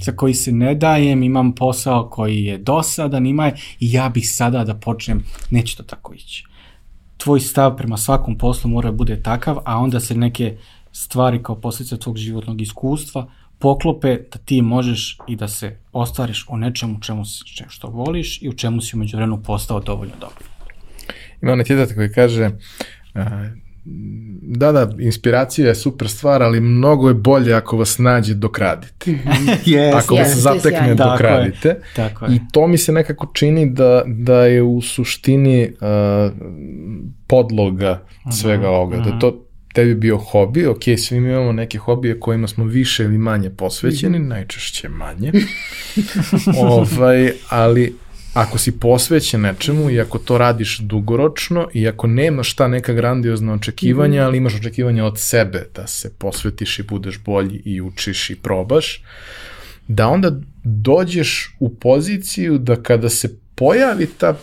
za 0.02 0.12
koji 0.12 0.34
se 0.34 0.52
ne 0.52 0.74
dajem, 0.74 1.22
imam 1.22 1.54
posao 1.54 2.08
koji 2.10 2.44
je 2.44 2.58
dosadan, 2.58 3.26
ima 3.26 3.46
je, 3.46 3.56
i 3.80 3.92
ja 3.92 4.08
bih 4.08 4.30
sada 4.30 4.64
da 4.64 4.74
počnem, 4.74 5.24
neće 5.50 5.76
to 5.76 5.82
tako 5.82 6.14
ići. 6.14 6.44
Tvoj 7.16 7.40
stav 7.40 7.76
prema 7.76 7.96
svakom 7.96 8.38
poslu 8.38 8.70
mora 8.70 8.90
da 8.90 8.96
bude 8.96 9.22
takav, 9.22 9.58
a 9.64 9.78
onda 9.78 10.00
se 10.00 10.14
neke 10.14 10.56
stvari 10.92 11.42
kao 11.42 11.56
posljedica 11.56 11.96
tvog 11.96 12.16
životnog 12.16 12.60
iskustva 12.60 13.26
poklope 13.62 14.16
da 14.32 14.38
ti 14.44 14.62
možeš 14.62 15.18
i 15.28 15.36
da 15.36 15.48
se 15.48 15.76
ostvariš 15.92 16.46
u 16.48 16.56
nečemu 16.56 17.00
čemu 17.00 17.24
si, 17.24 17.44
što 17.68 17.88
voliš 17.88 18.42
i 18.42 18.48
u 18.48 18.52
čemu 18.52 18.80
si 18.80 18.96
umeđu 18.96 19.16
vremenu 19.16 19.42
postao 19.42 19.80
dovoljno 19.80 20.14
dobro. 20.20 20.44
Ima 21.42 21.52
onaj 21.52 21.64
citat 21.64 21.94
koji 21.94 22.12
kaže 22.12 22.46
uh, 23.14 23.22
da, 24.42 24.72
da, 24.72 24.90
inspiracija 24.98 25.68
je 25.68 25.74
super 25.74 26.08
stvar, 26.08 26.42
ali 26.42 26.60
mnogo 26.60 27.08
je 27.08 27.14
bolje 27.14 27.54
ako 27.54 27.76
vas 27.76 27.98
nađe 27.98 28.34
dok 28.34 28.58
radite. 28.58 29.10
yes, 29.66 29.96
ako 29.96 30.14
vas 30.14 30.28
yes, 30.28 30.34
zatekne 30.34 30.88
yes, 30.88 30.94
dok 30.94 31.06
tako 31.06 31.22
radite. 31.22 31.68
Je, 31.68 31.80
tako 31.96 32.24
je. 32.24 32.36
I 32.36 32.40
to 32.52 32.66
mi 32.66 32.78
se 32.78 32.92
nekako 32.92 33.30
čini 33.34 33.70
da, 33.70 34.02
da 34.06 34.44
je 34.44 34.62
u 34.62 34.80
suštini 34.80 35.68
uh, 35.70 36.32
podloga 37.26 38.02
svega 38.32 38.68
ovoga. 38.68 38.96
Da 38.96 39.18
to 39.18 39.46
tebi 39.72 39.94
bio 39.94 40.18
hobi, 40.18 40.66
ok, 40.66 40.82
svi 40.98 41.20
mi 41.20 41.28
imamo 41.28 41.52
neke 41.52 41.78
hobije 41.78 42.20
kojima 42.20 42.48
smo 42.48 42.64
više 42.64 43.04
ili 43.04 43.18
manje 43.18 43.50
posvećeni, 43.50 44.18
mm 44.18 44.22
-hmm. 44.22 44.28
najčešće 44.28 44.88
manje, 44.88 45.32
ovaj, 46.68 47.32
ali 47.48 47.94
ako 48.34 48.58
si 48.58 48.78
posvećen 48.78 49.40
nečemu 49.40 49.90
i 49.90 50.00
ako 50.00 50.18
to 50.18 50.38
radiš 50.38 50.78
dugoročno 50.78 51.68
i 51.74 51.88
ako 51.88 52.06
nemaš 52.06 52.50
šta 52.50 52.68
neka 52.68 52.92
grandiozna 52.92 53.52
očekivanja, 53.52 54.20
mm 54.20 54.22
-hmm. 54.22 54.26
ali 54.26 54.36
imaš 54.38 54.54
očekivanja 54.54 55.04
od 55.04 55.20
sebe 55.20 55.66
da 55.74 55.86
se 55.86 56.12
posvetiš 56.18 56.78
i 56.78 56.82
budeš 56.82 57.18
bolji 57.18 57.62
i 57.64 57.80
učiš 57.80 58.30
i 58.30 58.36
probaš, 58.36 59.02
da 59.88 60.08
onda 60.08 60.40
dođeš 60.64 61.56
u 61.60 61.74
poziciju 61.74 62.58
da 62.58 62.82
kada 62.82 63.08
se 63.08 63.36
pojavi 63.54 64.06
ta 64.18 64.36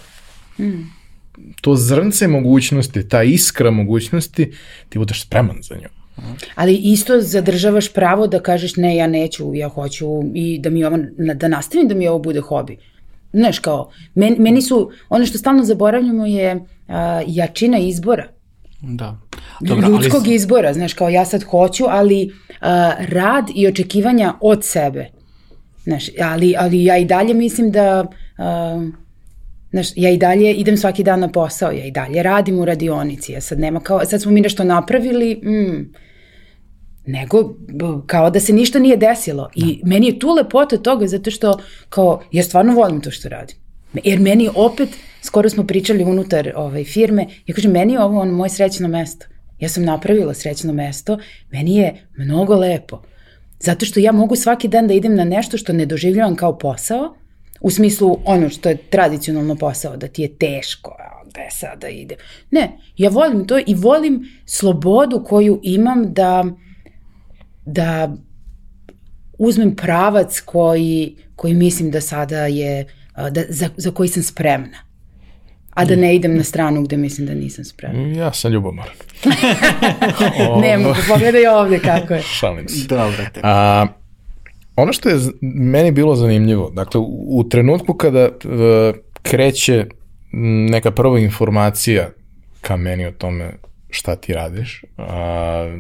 mm. 0.59 0.98
To 1.61 1.75
zrnce 1.75 2.27
mogućnosti, 2.27 3.09
ta 3.09 3.23
iskra 3.23 3.71
mogućnosti, 3.71 4.51
ti 4.89 4.99
budeš 4.99 5.23
spreman 5.23 5.57
za 5.61 5.75
nju. 5.75 5.89
Ali 6.55 6.75
isto 6.75 7.21
zadržavaš 7.21 7.93
pravo 7.93 8.27
da 8.27 8.39
kažeš 8.39 8.75
ne, 8.75 8.95
ja 8.95 9.07
neću, 9.07 9.51
ja 9.53 9.69
hoću 9.69 10.05
i 10.33 10.59
da 10.59 10.69
mi 10.69 10.83
ovo, 10.83 10.97
da 11.35 11.47
nastavim 11.47 11.87
da 11.87 11.95
mi 11.95 12.07
ovo 12.07 12.19
bude 12.19 12.39
hobi 12.41 12.77
znaš 13.33 13.59
kao, 13.59 13.91
men, 14.15 14.35
meni 14.39 14.61
su, 14.61 14.91
ono 15.09 15.25
što 15.25 15.37
stalno 15.37 15.63
zaboravljamo 15.63 16.25
je 16.25 16.65
a, 16.87 17.21
jačina 17.27 17.77
izbora. 17.77 18.27
Da. 18.81 19.17
Dobro, 19.59 19.87
Ljudskog 19.87 20.21
ali... 20.25 20.35
izbora, 20.35 20.73
znaš, 20.73 20.93
kao 20.93 21.09
ja 21.09 21.25
sad 21.25 21.43
hoću, 21.43 21.85
ali 21.89 22.33
a, 22.61 22.93
rad 22.99 23.49
i 23.55 23.67
očekivanja 23.67 24.33
od 24.41 24.63
sebe. 24.63 25.09
Znaš, 25.83 26.05
ali, 26.21 26.55
ali 26.57 26.83
ja 26.83 26.97
i 26.97 27.05
dalje 27.05 27.33
mislim 27.33 27.71
da, 27.71 28.07
a, 28.37 28.89
znaš, 29.71 29.87
ja 29.95 30.09
i 30.09 30.17
dalje 30.17 30.53
idem 30.53 30.77
svaki 30.77 31.03
dan 31.03 31.19
na 31.19 31.27
posao, 31.27 31.71
ja 31.71 31.85
i 31.85 31.91
dalje 31.91 32.23
radim 32.23 32.59
u 32.59 32.65
radionici, 32.65 33.31
ja 33.31 33.41
sad 33.41 33.59
nema 33.59 33.79
kao, 33.79 34.05
sad 34.05 34.21
smo 34.21 34.31
mi 34.31 34.41
nešto 34.41 34.63
napravili, 34.63 35.35
mm, 35.35 35.93
nego 37.05 37.55
kao 38.05 38.29
da 38.29 38.39
se 38.39 38.53
ništa 38.53 38.79
nije 38.79 38.97
desilo. 38.97 39.49
I 39.55 39.79
da. 39.83 39.89
meni 39.89 40.07
je 40.07 40.19
tu 40.19 40.29
lepota 40.33 40.77
toga 40.77 41.07
zato 41.07 41.31
što 41.31 41.59
kao 41.89 42.21
ja 42.31 42.43
stvarno 42.43 42.73
volim 42.73 43.01
to 43.01 43.11
što 43.11 43.29
radim. 43.29 43.57
Jer 44.03 44.19
meni 44.19 44.49
opet, 44.55 44.89
skoro 45.21 45.49
smo 45.49 45.67
pričali 45.67 46.03
unutar 46.03 46.51
ovaj, 46.55 46.83
firme, 46.83 47.27
ja 47.47 47.55
kažem, 47.55 47.71
meni 47.71 47.93
je 47.93 48.01
ovo 48.01 48.19
on, 48.19 48.29
moje 48.29 48.49
srećno 48.49 48.87
mesto. 48.87 49.25
Ja 49.59 49.69
sam 49.69 49.83
napravila 49.83 50.33
srećno 50.33 50.73
mesto, 50.73 51.17
meni 51.51 51.75
je 51.77 52.07
mnogo 52.17 52.55
lepo. 52.55 53.01
Zato 53.59 53.85
što 53.85 53.99
ja 53.99 54.11
mogu 54.11 54.35
svaki 54.35 54.67
dan 54.67 54.87
da 54.87 54.93
idem 54.93 55.15
na 55.15 55.23
nešto 55.23 55.57
što 55.57 55.73
ne 55.73 55.85
doživljavam 55.85 56.35
kao 56.35 56.57
posao, 56.57 57.15
u 57.61 57.71
smislu 57.71 58.19
ono 58.25 58.49
što 58.49 58.69
je 58.69 58.77
tradicionalno 58.77 59.55
posao, 59.55 59.97
da 59.97 60.07
ti 60.07 60.21
je 60.21 60.37
teško, 60.37 60.95
gde 61.29 61.47
sada 61.51 61.87
ide. 61.87 62.15
Ne, 62.51 62.71
ja 62.97 63.09
volim 63.09 63.47
to 63.47 63.59
i 63.65 63.75
volim 63.75 64.29
slobodu 64.45 65.23
koju 65.27 65.59
imam 65.63 66.13
da 66.13 66.45
da 67.65 68.13
uzmem 69.37 69.75
pravac 69.75 70.39
koji, 70.39 71.15
koji 71.35 71.53
mislim 71.53 71.91
da 71.91 72.01
sada 72.01 72.45
je, 72.45 72.85
da, 73.31 73.43
za, 73.49 73.69
za 73.77 73.91
koji 73.91 74.09
sam 74.09 74.23
spremna. 74.23 74.77
A 75.73 75.85
da 75.85 75.95
ne 75.95 76.15
idem 76.15 76.37
na 76.37 76.43
stranu 76.43 76.83
gde 76.83 76.97
mislim 76.97 77.27
da 77.27 77.33
nisam 77.33 77.65
spremna. 77.65 78.21
Ja 78.21 78.33
sam 78.33 78.51
ljubomoran. 78.51 78.95
ne 80.61 80.77
mogu, 80.77 80.95
pogledaj 81.07 81.47
ovde 81.47 81.79
kako 81.79 82.13
je. 82.13 82.21
Šalim 82.21 82.67
se. 82.67 82.87
Dobro. 82.87 83.25
A, 83.43 83.87
ono 84.81 84.93
što 84.93 85.09
je 85.09 85.17
meni 85.41 85.91
bilo 85.91 86.15
zanimljivo, 86.15 86.69
dakle, 86.69 87.01
u, 87.27 87.43
trenutku 87.49 87.93
kada 87.93 88.25
uh, 88.25 88.95
kreće 89.21 89.85
neka 90.69 90.91
prva 90.91 91.19
informacija 91.19 92.09
ka 92.61 92.77
meni 92.77 93.05
o 93.05 93.11
tome 93.11 93.51
šta 93.89 94.15
ti 94.15 94.33
radiš. 94.33 94.83
A, 94.97 95.77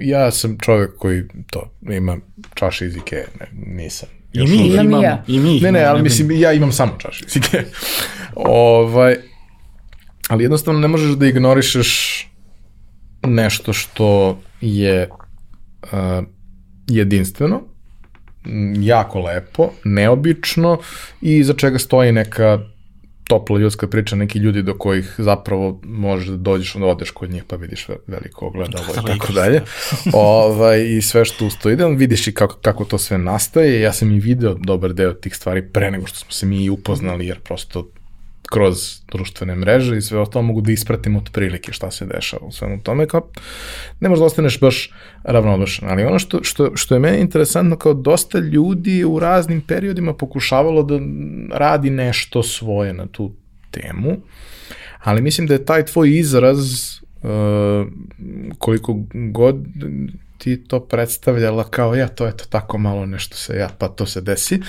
ja 0.00 0.30
sam 0.30 0.58
čovek 0.58 0.96
koji 0.98 1.22
to, 1.50 1.70
ima 1.90 2.18
čaše 2.54 2.86
iz 2.86 2.96
Ikea, 2.96 3.24
ne, 3.40 3.46
nisam. 3.74 4.08
I 4.32 4.46
mi, 4.46 4.56
imam, 4.56 4.86
imam, 4.86 5.02
ja. 5.02 5.24
I 5.28 5.38
mi. 5.38 5.60
Ne, 5.60 5.72
ne, 5.72 5.84
ali 5.84 6.02
mislim, 6.02 6.30
ja 6.30 6.52
imam 6.52 6.72
samo 6.72 6.92
čaše 6.98 7.24
iz 7.28 7.36
Ikea. 7.36 7.62
ovaj, 8.76 9.16
ali 10.28 10.44
jednostavno 10.44 10.80
ne 10.80 10.88
možeš 10.88 11.10
da 11.10 11.26
ignorišeš 11.26 12.28
nešto 13.26 13.72
što 13.72 14.38
je 14.60 15.08
uh, 15.82 15.88
jedinstveno, 16.88 17.62
jako 18.80 19.20
lepo, 19.20 19.70
neobično 19.84 20.78
i 21.20 21.44
za 21.44 21.54
čega 21.54 21.78
stoji 21.78 22.12
neka 22.12 22.58
topla 23.28 23.58
ljudska 23.58 23.86
priča, 23.86 24.16
neki 24.16 24.38
ljudi 24.38 24.62
do 24.62 24.78
kojih 24.78 25.14
zapravo 25.18 25.80
možeš 25.84 26.28
da 26.28 26.36
dođeš, 26.36 26.74
onda 26.74 26.86
odeš 26.86 27.10
kod 27.10 27.30
njih 27.30 27.44
pa 27.44 27.56
vidiš 27.56 27.88
veliko 28.06 28.46
ogledalo 28.46 28.84
i 28.92 29.06
tako 29.06 29.32
dalje. 29.32 29.62
ovaj, 30.12 30.96
I 30.96 31.02
sve 31.02 31.24
što 31.24 31.46
ustoji, 31.46 31.76
da 31.76 31.86
vidiš 31.86 32.28
i 32.28 32.34
kako, 32.34 32.56
kako 32.62 32.84
to 32.84 32.98
sve 32.98 33.18
nastaje. 33.18 33.80
Ja 33.80 33.92
sam 33.92 34.12
i 34.12 34.20
video 34.20 34.54
dobar 34.54 34.92
deo 34.92 35.12
tih 35.12 35.36
stvari 35.36 35.68
pre 35.72 35.90
nego 35.90 36.06
što 36.06 36.18
smo 36.18 36.32
se 36.32 36.46
mi 36.46 36.70
upoznali, 36.70 37.26
jer 37.26 37.40
prosto 37.40 37.88
kroz 38.52 39.00
društvene 39.12 39.56
mreže 39.56 39.96
i 39.96 40.02
sve 40.02 40.18
ostalo 40.18 40.42
mogu 40.42 40.60
da 40.60 40.72
ispratim 40.72 41.16
od 41.16 41.30
prilike 41.32 41.72
šta 41.72 41.90
se 41.90 42.06
dešava 42.06 42.46
u 42.46 42.52
svemu 42.52 42.82
tome, 42.82 43.06
kao 43.06 43.28
ne 44.00 44.08
možda 44.08 44.24
ostaneš 44.24 44.60
baš 44.60 44.90
ravnodušan, 45.24 45.88
ali 45.90 46.04
ono 46.04 46.18
što, 46.18 46.44
što, 46.44 46.76
što 46.76 46.94
je 46.94 46.98
meni 47.00 47.18
interesantno, 47.18 47.76
kao 47.76 47.94
dosta 47.94 48.38
ljudi 48.38 49.04
u 49.04 49.18
raznim 49.18 49.60
periodima 49.60 50.14
pokušavalo 50.14 50.82
da 50.82 50.98
radi 51.52 51.90
nešto 51.90 52.42
svoje 52.42 52.92
na 52.92 53.06
tu 53.06 53.32
temu, 53.70 54.16
ali 54.98 55.22
mislim 55.22 55.46
da 55.46 55.54
je 55.54 55.64
taj 55.64 55.84
tvoj 55.84 56.18
izraz 56.18 56.58
uh, 57.22 57.30
koliko 58.58 58.96
god 59.12 59.56
ti 60.38 60.64
to 60.64 60.80
predstavljala 60.80 61.64
kao 61.64 61.94
ja, 61.94 62.08
to 62.08 62.26
je 62.26 62.36
to 62.36 62.44
tako 62.44 62.78
malo 62.78 63.06
nešto 63.06 63.36
se 63.36 63.56
ja, 63.56 63.70
pa 63.78 63.88
to 63.88 64.06
se 64.06 64.20
desi, 64.20 64.54
uh, 64.54 64.66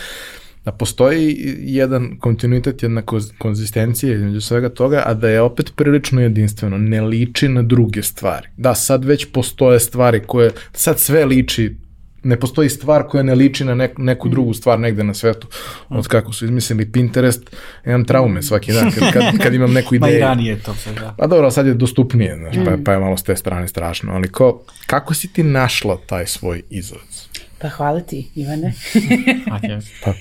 da 0.65 0.71
postoji 0.71 1.55
jedan 1.59 2.17
kontinuitet, 2.19 2.83
jedna 2.83 3.01
konzistencija 3.37 4.13
između 4.13 4.41
svega 4.41 4.69
toga, 4.69 5.03
a 5.05 5.13
da 5.13 5.29
je 5.29 5.41
opet 5.41 5.73
prilično 5.75 6.21
jedinstveno, 6.21 6.77
ne 6.77 7.01
liči 7.01 7.47
na 7.47 7.61
druge 7.61 8.03
stvari. 8.03 8.47
Da, 8.57 8.75
sad 8.75 9.05
već 9.05 9.25
postoje 9.31 9.79
stvari 9.79 10.21
koje, 10.27 10.51
sad 10.73 10.99
sve 10.99 11.25
liči 11.25 11.75
ne 12.23 12.39
postoji 12.39 12.69
stvar 12.69 13.03
koja 13.07 13.23
ne 13.23 13.35
liči 13.35 13.65
na 13.65 13.75
neku, 13.75 14.01
neku 14.01 14.29
drugu 14.29 14.53
stvar 14.53 14.79
negde 14.79 15.03
na 15.03 15.13
svetu. 15.13 15.47
Od 15.89 16.07
kako 16.07 16.33
su 16.33 16.45
izmislili 16.45 16.91
Pinterest, 16.91 17.55
imam 17.85 18.05
traume 18.05 18.41
svaki 18.41 18.73
dan 18.73 18.91
kad, 18.91 19.13
kad, 19.13 19.23
kad 19.43 19.53
imam 19.53 19.73
neku 19.73 19.95
ideju. 19.95 20.11
Pa 20.11 20.17
i 20.17 20.19
ranije 20.19 20.59
to 20.59 20.73
sve, 20.73 20.93
da. 20.93 21.15
Pa 21.17 21.27
dobro, 21.27 21.51
sad 21.51 21.67
je 21.67 21.73
dostupnije, 21.73 22.35
znaš, 22.37 22.55
pa, 22.65 22.77
pa 22.85 22.93
je 22.93 22.99
malo 22.99 23.17
s 23.17 23.23
te 23.23 23.35
strane 23.35 23.67
strašno. 23.67 24.13
Ali 24.13 24.31
ko, 24.31 24.63
kako 24.85 25.13
si 25.13 25.33
ti 25.33 25.43
našla 25.43 25.97
taj 26.05 26.25
svoj 26.25 26.61
izraz? 26.69 27.27
Pa 27.59 27.69
hvala 27.69 27.99
ti, 27.99 28.29
Ivane. 28.35 28.73
pa 30.03 30.13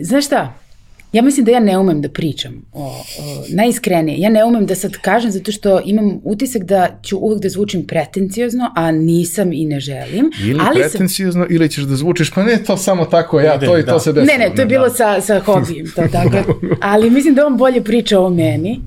znaš 0.00 0.26
šta, 0.26 0.54
Ja 1.14 1.22
mislim 1.22 1.44
da 1.44 1.52
ja 1.52 1.60
ne 1.60 1.78
umem 1.78 2.00
da 2.02 2.08
pričam 2.08 2.52
o, 2.72 2.86
o, 2.86 3.02
najiskrenije. 3.48 4.18
Ja 4.18 4.30
ne 4.30 4.44
umem 4.44 4.66
da 4.66 4.74
sad 4.74 4.92
kažem 4.92 5.30
zato 5.30 5.52
što 5.52 5.80
imam 5.84 6.20
utisak 6.24 6.62
da 6.62 6.98
ću 7.02 7.18
uvek 7.18 7.42
da 7.42 7.48
zvučim 7.48 7.86
pretenciozno, 7.86 8.72
a 8.76 8.90
nisam 8.90 9.52
i 9.52 9.64
ne 9.64 9.80
želim. 9.80 10.30
Ili 10.40 10.60
ali 10.62 10.80
pretenciozno, 10.80 11.44
sam... 11.44 11.54
ili 11.54 11.70
ćeš 11.70 11.84
da 11.84 11.96
zvučiš, 11.96 12.30
pa 12.30 12.42
ne 12.42 12.64
to 12.66 12.76
samo 12.76 13.04
tako 13.04 13.40
ja, 13.40 13.60
to 13.60 13.78
i 13.78 13.82
da. 13.82 13.92
to 13.92 14.00
se 14.00 14.12
desilo. 14.12 14.38
Ne, 14.38 14.48
ne, 14.48 14.54
to 14.54 14.62
je 14.62 14.66
bilo 14.66 14.88
da. 14.88 14.94
sa, 14.94 15.20
sa 15.20 15.40
hobijem, 15.40 15.86
to 15.96 16.02
tako. 16.12 16.60
ali 16.80 17.10
mislim 17.10 17.34
da 17.34 17.46
on 17.46 17.56
bolje 17.56 17.84
priča 17.84 18.20
o 18.20 18.30
meni. 18.30 18.80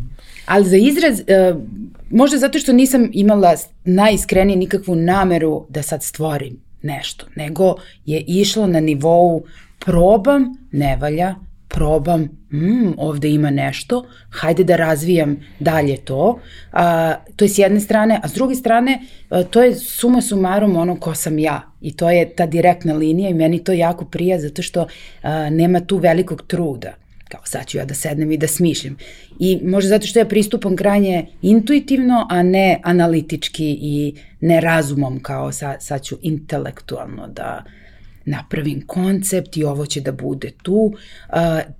Ali 0.46 0.70
za 0.70 0.78
izraz, 0.78 1.20
uh, 1.20 1.62
možda 2.10 2.38
zato 2.38 2.60
što 2.60 2.74
nisam 2.74 3.10
imala 3.14 3.56
najiskrenije 3.86 4.58
nikakvu 4.58 4.96
nameru 4.96 5.66
da 5.70 5.82
sad 5.82 6.04
stvorim 6.04 6.60
nešto, 6.82 7.26
nego 7.36 7.76
je 8.06 8.24
išlo 8.28 8.68
na 8.68 8.80
nivou 8.80 9.44
probam, 9.80 10.68
ne 10.72 10.98
valja, 11.02 11.36
probam, 11.68 12.22
mm, 12.52 12.94
ovde 12.98 13.30
ima 13.30 13.50
nešto, 13.50 14.06
hajde 14.30 14.64
da 14.64 14.76
razvijam 14.76 15.38
dalje 15.60 15.98
to. 15.98 16.40
A, 16.72 17.16
to 17.36 17.46
je 17.46 17.50
s 17.50 17.58
jedne 17.58 17.80
strane, 17.80 18.20
a 18.24 18.28
s 18.28 18.34
druge 18.34 18.56
strane, 18.56 19.00
a, 19.30 19.44
to 19.44 19.64
je 19.64 19.76
suma 19.76 20.22
sumarom 20.22 20.76
ono 20.76 20.96
ko 20.96 21.16
sam 21.16 21.40
ja. 21.40 21.62
I 21.82 21.96
to 21.96 22.10
je 22.10 22.30
ta 22.36 22.46
direktna 22.46 22.94
linija 22.94 23.30
i 23.30 23.34
meni 23.34 23.64
to 23.64 23.72
jako 23.74 24.06
prija 24.06 24.40
zato 24.40 24.62
što 24.62 24.88
a, 25.22 25.50
nema 25.50 25.80
tu 25.80 25.98
velikog 25.98 26.44
truda 26.48 26.94
kao 27.30 27.42
sad 27.46 27.66
ću 27.66 27.78
ja 27.78 27.86
da 27.86 27.94
sednem 27.94 28.32
i 28.32 28.38
da 28.38 28.48
smišljam. 28.48 28.98
I 29.40 29.60
možda 29.64 29.90
zato 29.90 30.08
što 30.08 30.20
ja 30.20 30.26
pristupam 30.26 30.76
krajnje 30.76 31.28
intuitivno, 31.42 32.28
a 32.30 32.44
ne 32.44 32.80
analitički 32.84 33.78
i 33.82 34.16
ne 34.42 34.62
razumom 34.62 35.20
kao 35.20 35.52
sad, 35.52 35.76
sad 35.80 36.04
ću 36.04 36.18
intelektualno 36.22 37.28
da, 37.28 37.64
napravim 38.28 38.88
koncept 38.88 39.58
i 39.58 39.64
ovo 39.64 39.86
će 39.86 40.02
da 40.02 40.12
bude 40.12 40.52
tu. 40.64 40.94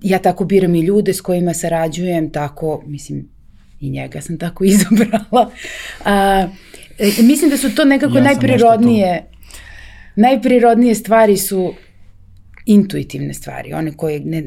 Ja 0.02 0.18
tako 0.18 0.44
biram 0.44 0.74
i 0.74 0.80
ljude 0.80 1.14
s 1.14 1.20
kojima 1.20 1.54
sarađujem, 1.54 2.30
tako, 2.30 2.82
mislim, 2.86 3.28
i 3.80 3.90
njega 3.90 4.20
sam 4.20 4.38
tako 4.38 4.64
izabrala. 4.74 5.50
Uh, 6.00 6.50
mislim 7.24 7.50
da 7.50 7.56
su 7.56 7.74
to 7.74 7.84
nekako 7.84 8.18
ja 8.18 8.24
najprirodnije, 8.24 9.24
najprirodnije 10.16 10.94
stvari 10.94 11.36
su 11.36 11.74
intuitivne 12.68 13.34
stvari, 13.34 13.72
one 13.72 13.96
koje 13.96 14.20
ne, 14.20 14.42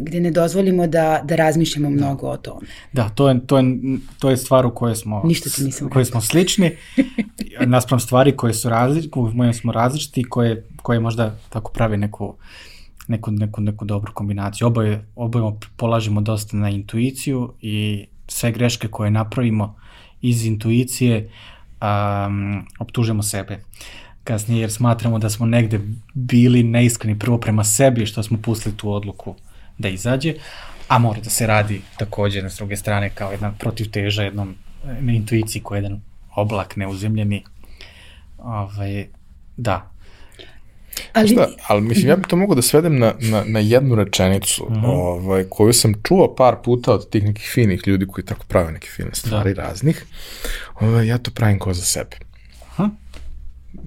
gde 0.00 0.20
ne 0.20 0.30
dozvolimo 0.30 0.86
da, 0.86 1.20
da 1.24 1.36
razmišljamo 1.36 1.88
da. 1.88 1.96
mnogo 1.96 2.28
o 2.28 2.36
tome. 2.36 2.66
Da, 2.92 3.08
to 3.08 3.28
je, 3.28 3.46
to 3.46 3.58
je, 3.58 3.64
to 4.18 4.30
je 4.30 4.36
stvar 4.36 4.66
u 4.66 4.74
kojoj 4.74 4.96
smo, 4.96 5.22
Ništa 5.24 5.50
ti 5.50 5.64
nisam 5.64 5.90
koje 5.90 6.04
smo 6.04 6.20
slični, 6.20 6.70
naspram 7.66 8.00
stvari 8.00 8.36
koje 8.36 8.54
su 8.54 8.68
različite, 8.68 9.10
koje 9.10 9.52
smo 9.52 9.72
različiti, 9.72 10.24
koje, 10.24 10.66
koje 10.82 11.00
možda 11.00 11.36
tako 11.48 11.72
pravi 11.72 11.96
neku, 11.96 12.34
neku, 13.08 13.30
neku, 13.30 13.60
neku 13.60 13.84
dobru 13.84 14.12
kombinaciju. 14.12 14.66
Oboje, 14.66 15.04
oboje 15.16 15.52
polažemo 15.76 16.20
dosta 16.20 16.56
na 16.56 16.70
intuiciju 16.70 17.52
i 17.60 18.06
sve 18.28 18.52
greške 18.52 18.88
koje 18.88 19.10
napravimo 19.10 19.76
iz 20.20 20.44
intuicije 20.44 21.30
um, 21.80 22.66
optužemo 22.78 23.22
sebe. 23.22 23.54
Uh, 23.54 24.01
kasnije 24.24 24.60
jer 24.60 24.72
smatramo 24.72 25.18
da 25.18 25.30
smo 25.30 25.46
negde 25.46 25.80
bili 26.14 26.62
neiskreni 26.62 27.18
prvo 27.18 27.38
prema 27.38 27.64
sebi 27.64 28.06
što 28.06 28.22
smo 28.22 28.38
pustili 28.42 28.76
tu 28.76 28.92
odluku 28.92 29.34
da 29.78 29.88
izađe, 29.88 30.34
a 30.88 30.98
mora 30.98 31.20
da 31.20 31.30
se 31.30 31.46
radi 31.46 31.80
takođe 31.96 32.42
na 32.42 32.50
s 32.50 32.56
druge 32.56 32.76
strane 32.76 33.10
kao 33.10 33.30
jedna 33.30 33.52
protivteža 33.58 34.22
jednom 34.22 34.54
na 35.00 35.12
intuiciji 35.12 35.62
koja 35.62 35.78
je 35.78 35.82
jedan 35.82 36.00
oblak 36.34 36.76
neuzemljeni. 36.76 37.44
Ovaj, 38.38 39.06
da. 39.56 39.92
Ali... 41.12 41.28
Šta, 41.28 41.48
ali 41.68 41.80
mislim, 41.80 42.08
ja 42.08 42.16
bih 42.16 42.26
to 42.26 42.36
mogu 42.36 42.54
da 42.54 42.62
svedem 42.62 42.98
na, 42.98 43.14
na, 43.20 43.44
na 43.46 43.58
jednu 43.58 43.94
rečenicu, 43.94 44.66
mm 44.70 44.74
-hmm. 44.74 44.86
ovaj, 44.86 45.44
koju 45.50 45.72
sam 45.72 45.94
čuo 46.02 46.34
par 46.34 46.56
puta 46.64 46.92
od 46.92 47.10
tih 47.10 47.24
nekih 47.24 47.50
finih 47.54 47.82
ljudi 47.86 48.06
koji 48.06 48.24
tako 48.24 48.44
prave 48.48 48.72
neke 48.72 48.88
fine 48.88 49.10
stvari 49.12 49.54
da. 49.54 49.62
raznih. 49.62 50.04
Ovaj, 50.80 51.06
ja 51.06 51.18
to 51.18 51.30
pravim 51.30 51.58
ko 51.58 51.74
za 51.74 51.82
sebe. 51.82 52.16
Aha. 52.70 52.88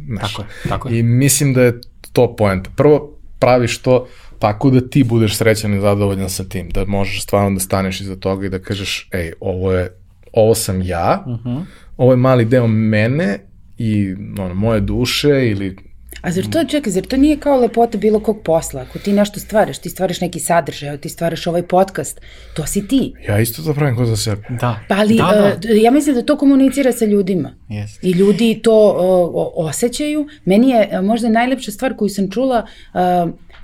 Znaš, 0.08 0.34
tako 0.34 0.42
je, 0.42 0.70
tako 0.70 0.90
je. 0.90 1.00
I 1.00 1.04
mislim 1.04 1.54
da 1.54 1.62
je 1.62 1.82
to 2.14 2.36
poenta. 2.36 2.70
Prvo, 2.76 3.18
praviš 3.40 3.78
to 3.78 4.08
tako 4.40 4.70
da 4.70 4.90
ti 4.90 5.04
budeš 5.04 5.38
srećan 5.38 5.74
i 5.74 5.80
zadovoljan 5.80 6.30
sa 6.30 6.44
tim, 6.44 6.70
da 6.70 6.86
možeš 6.86 7.24
stvarno 7.24 7.52
da 7.52 7.60
staneš 7.60 8.02
iza 8.02 8.16
toga 8.16 8.46
i 8.46 8.50
da 8.50 8.60
kažeš, 8.60 9.10
ej, 9.12 9.34
ovo 9.40 9.72
je, 9.72 9.92
ovo 10.34 10.56
sam 10.56 10.82
ja, 10.82 11.24
uh 11.26 11.34
mhm. 11.34 11.50
-huh. 11.50 11.64
ovo 11.98 12.14
je 12.14 12.18
mali 12.18 12.46
deo 12.46 12.68
mene 12.68 13.40
i 13.78 14.16
ono, 14.40 14.54
moje 14.54 14.80
duše 14.80 15.50
ili 15.50 15.78
A 16.26 16.32
zar 16.32 16.46
to, 16.50 16.64
čekaj, 16.64 16.92
zar 16.92 17.06
to 17.06 17.18
nije 17.18 17.38
kao 17.38 17.60
lepota 17.60 17.98
bilo 17.98 18.20
kog 18.20 18.42
posla? 18.44 18.82
Ako 18.82 19.00
ti 19.00 19.14
nešto 19.14 19.40
stvaraš, 19.40 19.78
ti 19.78 19.90
stvaraš 19.90 20.22
neki 20.22 20.40
sadržaj, 20.40 20.98
ti 20.98 21.10
stvaraš 21.10 21.48
ovaj 21.48 21.64
podcast, 21.68 22.22
to 22.56 22.66
si 22.66 22.88
ti. 22.88 23.14
Ja 23.28 23.40
isto 23.40 23.62
to 23.64 23.74
pravim 23.74 23.96
ko 23.96 24.06
za 24.06 24.18
sebe. 24.18 24.42
Da. 24.50 24.80
Pa 24.90 24.96
ali, 24.96 25.18
da, 25.18 25.24
da. 25.24 25.74
Uh, 25.74 25.84
ja 25.84 25.92
mislim 25.92 26.16
da 26.16 26.22
to 26.22 26.38
komunicira 26.38 26.92
sa 26.92 27.06
ljudima. 27.06 27.54
Yes. 27.70 28.00
I 28.02 28.12
ljudi 28.12 28.60
to 28.64 28.90
uh, 28.90 29.66
osjećaju. 29.66 30.28
Meni 30.46 30.70
je 30.70 30.90
uh, 30.92 31.06
možda 31.06 31.30
najlepša 31.30 31.72
stvar 31.72 31.96
koju 31.96 32.10
sam 32.10 32.32
čula 32.32 32.66
uh, 32.66 33.00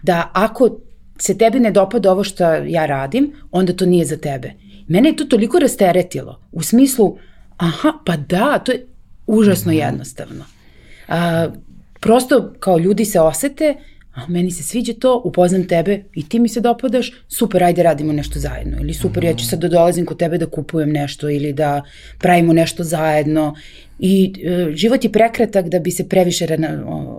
da 0.03 0.31
ako 0.33 0.77
se 1.17 1.37
tebi 1.37 1.59
ne 1.59 1.71
dopada 1.71 2.11
ovo 2.11 2.23
što 2.23 2.53
ja 2.53 2.85
radim, 2.85 3.33
onda 3.51 3.73
to 3.73 3.85
nije 3.85 4.05
za 4.05 4.17
tebe. 4.17 4.53
Mene 4.87 5.09
je 5.09 5.15
to 5.15 5.25
toliko 5.25 5.59
rasteretilo. 5.59 6.39
U 6.51 6.63
smislu, 6.63 7.17
aha, 7.57 7.93
pa 8.05 8.17
da, 8.17 8.59
to 8.59 8.71
je 8.71 8.85
užasno 9.27 9.71
mm 9.71 9.75
-hmm. 9.75 9.85
jednostavno. 9.85 10.45
Uh, 11.07 11.15
prosto 12.01 12.53
kao 12.59 12.77
ljudi 12.77 13.05
se 13.05 13.19
osete, 13.19 13.75
a 14.13 14.27
meni 14.27 14.51
se 14.51 14.63
sviđa 14.63 14.93
to, 14.99 15.21
upoznam 15.25 15.67
tebe 15.67 16.03
i 16.13 16.29
ti 16.29 16.39
mi 16.39 16.49
se 16.49 16.61
dopadaš, 16.61 17.11
super, 17.27 17.63
ajde 17.63 17.83
radimo 17.83 18.13
nešto 18.13 18.39
zajedno. 18.39 18.77
Ili 18.81 18.93
super, 18.93 19.23
mm 19.23 19.27
ja 19.27 19.35
ću 19.35 19.45
sad 19.45 19.59
da 19.59 19.67
dolazim 19.67 20.05
kod 20.05 20.17
tebe 20.17 20.37
da 20.37 20.49
kupujem 20.49 20.91
nešto 20.91 21.29
ili 21.29 21.53
da 21.53 21.81
pravimo 22.19 22.53
nešto 22.53 22.83
zajedno. 22.83 23.55
I 23.99 24.33
e, 24.43 24.71
život 24.75 25.03
je 25.03 25.11
prekratak 25.11 25.69
da 25.69 25.79
bi 25.79 25.91
se 25.91 26.09
previše 26.09 26.47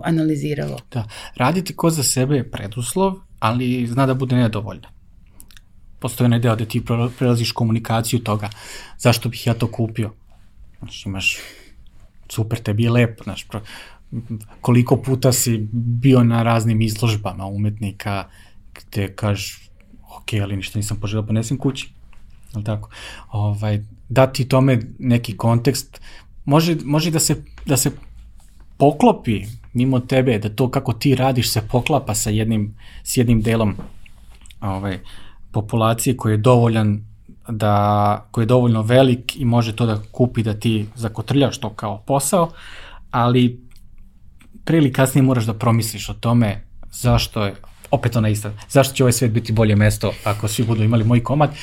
analiziralo. 0.03 0.79
Da, 0.91 1.07
raditi 1.35 1.75
ko 1.75 1.89
za 1.89 2.03
sebe 2.03 2.35
je 2.35 2.51
preduslov, 2.51 3.13
ali 3.39 3.87
zna 3.87 4.05
da 4.05 4.13
bude 4.13 4.35
nedovoljno. 4.35 4.87
Postoje 5.99 6.25
onaj 6.25 6.39
deo 6.39 6.55
da 6.55 6.65
ti 6.65 6.83
prelaziš 7.17 7.51
komunikaciju 7.51 8.19
toga, 8.19 8.49
zašto 8.97 9.29
bih 9.29 9.47
ja 9.47 9.53
to 9.53 9.71
kupio. 9.71 10.11
Znaš, 10.79 11.05
imaš 11.05 11.37
super, 12.29 12.59
tebi 12.59 12.83
je 12.83 12.91
lepo, 12.91 13.23
znaš, 13.23 13.47
koliko 14.61 14.97
puta 14.97 15.31
si 15.31 15.67
bio 15.71 16.23
na 16.23 16.43
raznim 16.43 16.81
izložbama 16.81 17.45
umetnika 17.45 18.25
gde 18.73 19.13
kažeš 19.15 19.69
ok, 20.17 20.33
ali 20.41 20.55
ništa 20.55 20.79
nisam 20.79 20.97
poželao, 21.01 21.25
ponesem 21.25 21.57
kući. 21.57 21.89
Ali 22.53 22.63
tako? 22.63 22.89
Ovaj, 23.31 23.83
dati 24.09 24.47
tome 24.47 24.79
neki 24.99 25.37
kontekst, 25.37 26.01
može, 26.45 26.75
može 26.85 27.11
da, 27.11 27.19
se, 27.19 27.43
da 27.65 27.77
se 27.77 27.91
poklopi 28.77 29.41
mimo 29.73 29.99
tebe, 29.99 30.39
da 30.39 30.49
to 30.49 30.69
kako 30.71 30.93
ti 30.93 31.15
radiš 31.15 31.49
se 31.49 31.61
poklapa 31.71 32.15
sa 32.15 32.29
jednim, 32.29 32.75
s 33.03 33.17
jednim 33.17 33.41
delom 33.41 33.75
ovaj, 34.61 34.99
populacije 35.51 36.17
koji 36.17 36.33
je 36.33 36.37
dovoljan 36.37 37.01
da, 37.49 38.27
koji 38.31 38.43
je 38.43 38.47
dovoljno 38.47 38.81
velik 38.81 39.35
i 39.35 39.45
može 39.45 39.75
to 39.75 39.85
da 39.85 40.01
kupi 40.11 40.43
da 40.43 40.53
ti 40.53 40.85
zakotrljaš 40.95 41.57
to 41.57 41.69
kao 41.69 41.97
posao, 42.05 42.51
ali 43.11 43.61
pre 44.63 44.77
ili 44.77 44.93
kasnije 44.93 45.23
moraš 45.23 45.45
da 45.45 45.53
promisliš 45.53 46.09
o 46.09 46.13
tome 46.13 46.61
zašto 46.91 47.45
je, 47.45 47.53
opet 47.91 48.15
ona 48.15 48.29
ista, 48.29 48.53
zašto 48.69 48.95
će 48.95 49.03
ovaj 49.03 49.13
svet 49.13 49.31
biti 49.31 49.53
bolje 49.53 49.75
mesto 49.75 50.13
ako 50.23 50.47
svi 50.47 50.63
budu 50.63 50.83
imali 50.83 51.03
moj 51.03 51.23
komad, 51.23 51.55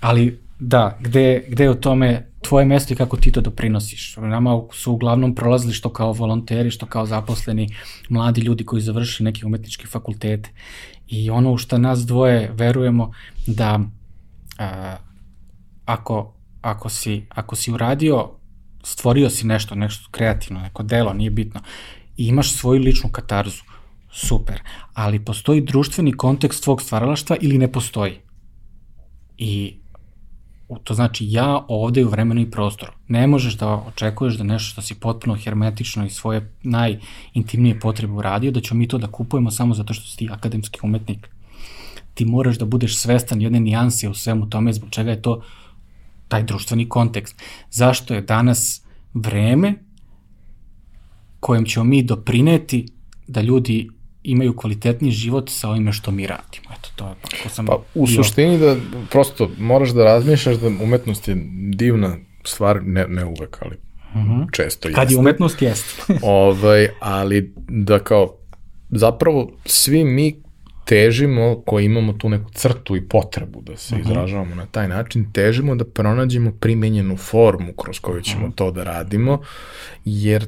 ali 0.00 0.40
da, 0.58 0.98
gde, 1.00 1.44
gde 1.48 1.64
je 1.64 1.70
o 1.70 1.74
tome 1.74 2.26
tvoje 2.42 2.66
mesto 2.66 2.94
i 2.94 2.96
kako 2.96 3.16
ti 3.16 3.32
to 3.32 3.40
doprinosiš. 3.40 4.16
Nama 4.16 4.60
su 4.72 4.92
uglavnom 4.92 5.34
prolazili 5.34 5.72
što 5.72 5.92
kao 5.92 6.12
volonteri, 6.12 6.70
što 6.70 6.86
kao 6.86 7.06
zaposleni 7.06 7.68
mladi 8.08 8.40
ljudi 8.40 8.64
koji 8.64 8.82
završili 8.82 9.24
neke 9.24 9.46
umetničke 9.46 9.86
fakultete. 9.86 10.50
I 11.06 11.30
ono 11.30 11.52
u 11.52 11.58
što 11.58 11.78
nas 11.78 12.06
dvoje 12.06 12.50
verujemo 12.54 13.12
da 13.46 13.80
a, 14.58 14.96
ako, 15.84 16.34
ako, 16.62 16.88
si, 16.88 17.26
ako 17.28 17.56
si 17.56 17.72
uradio, 17.72 18.30
stvorio 18.82 19.30
si 19.30 19.46
nešto, 19.46 19.74
nešto 19.74 20.08
kreativno, 20.10 20.60
neko 20.60 20.82
delo, 20.82 21.12
nije 21.12 21.30
bitno, 21.30 21.60
i 22.16 22.26
imaš 22.26 22.52
svoju 22.52 22.80
ličnu 22.80 23.10
katarzu, 23.10 23.62
super, 24.12 24.60
ali 24.94 25.24
postoji 25.24 25.60
društveni 25.60 26.12
kontekst 26.12 26.64
tvog 26.64 26.82
stvaralaštva 26.82 27.36
ili 27.40 27.58
ne 27.58 27.72
postoji. 27.72 28.20
I 29.38 29.76
to 30.84 30.94
znači 30.94 31.26
ja 31.30 31.64
ovde 31.68 32.04
u 32.04 32.08
vremenu 32.08 32.40
i 32.40 32.50
prostoru. 32.50 32.92
Ne 33.08 33.26
možeš 33.26 33.54
da 33.54 33.68
očekuješ 33.68 34.34
da 34.34 34.44
nešto 34.44 34.72
što 34.72 34.82
si 34.82 34.94
potpuno 34.94 35.36
hermetično 35.36 36.06
i 36.06 36.10
svoje 36.10 36.52
najintimnije 36.62 37.80
potrebe 37.80 38.12
uradio, 38.12 38.50
da 38.50 38.60
ćemo 38.60 38.78
mi 38.78 38.88
to 38.88 38.98
da 38.98 39.06
kupujemo 39.06 39.50
samo 39.50 39.74
zato 39.74 39.94
što 39.94 40.08
si 40.08 40.16
ti 40.16 40.28
akademski 40.32 40.80
umetnik. 40.82 41.28
Ti 42.14 42.24
moraš 42.24 42.58
da 42.58 42.64
budeš 42.64 42.98
svestan 42.98 43.42
jedne 43.42 43.60
nijanse 43.60 44.08
u 44.08 44.14
svemu 44.14 44.50
tome 44.50 44.72
zbog 44.72 44.90
čega 44.90 45.10
je 45.10 45.22
to 45.22 45.42
taj 46.28 46.42
društveni 46.42 46.88
kontekst. 46.88 47.42
Zašto 47.70 48.14
je 48.14 48.22
danas 48.22 48.82
vreme 49.14 49.74
kojem 51.46 51.64
ćemo 51.64 51.84
mi 51.84 52.02
doprineti 52.02 52.86
da 53.26 53.40
ljudi 53.40 53.88
imaju 54.24 54.56
kvalitetni 54.56 55.10
život 55.10 55.50
sa 55.50 55.68
ovime 55.68 55.92
što 55.92 56.10
mi 56.10 56.26
radimo. 56.26 56.68
Eto, 56.72 56.88
to 56.96 57.08
je 57.08 57.14
tako 57.22 57.48
sam 57.48 57.66
Pa 57.66 57.76
u 57.94 58.06
bio- 58.06 58.14
suštini 58.16 58.58
da 58.58 58.76
prosto 59.10 59.50
moraš 59.58 59.90
da 59.90 60.04
razmišljaš 60.04 60.56
da 60.56 60.66
umetnost 60.68 61.28
je 61.28 61.36
divna 61.70 62.16
stvar, 62.44 62.82
ne, 62.84 63.06
ne 63.08 63.24
uvek, 63.24 63.58
ali 63.60 63.76
često 64.52 64.88
Mhm. 64.88 64.94
Kad 64.94 65.02
je 65.02 65.06
jeste. 65.06 65.20
umetnost, 65.20 65.62
jeste. 65.62 66.02
ovaj, 66.42 66.88
ali 67.00 67.54
da 67.68 67.98
kao 68.00 68.36
zapravo 68.90 69.52
svi 69.66 70.04
mi 70.04 70.42
težimo 70.84 71.62
koji 71.66 71.84
imamo 71.84 72.12
tu 72.12 72.28
neku 72.28 72.50
crtu 72.52 72.96
i 72.96 73.02
potrebu 73.02 73.62
da 73.62 73.76
se 73.76 73.96
izražavamo 74.00 74.54
na 74.54 74.66
taj 74.66 74.88
način, 74.88 75.32
težimo 75.32 75.74
da 75.74 75.84
pronađemo 75.84 76.52
primenjenu 76.52 77.16
formu 77.16 77.72
kroz 77.74 77.98
koju 78.00 78.20
ćemo 78.22 78.50
to 78.50 78.70
da 78.70 78.84
radimo, 78.84 79.38
jer 80.04 80.46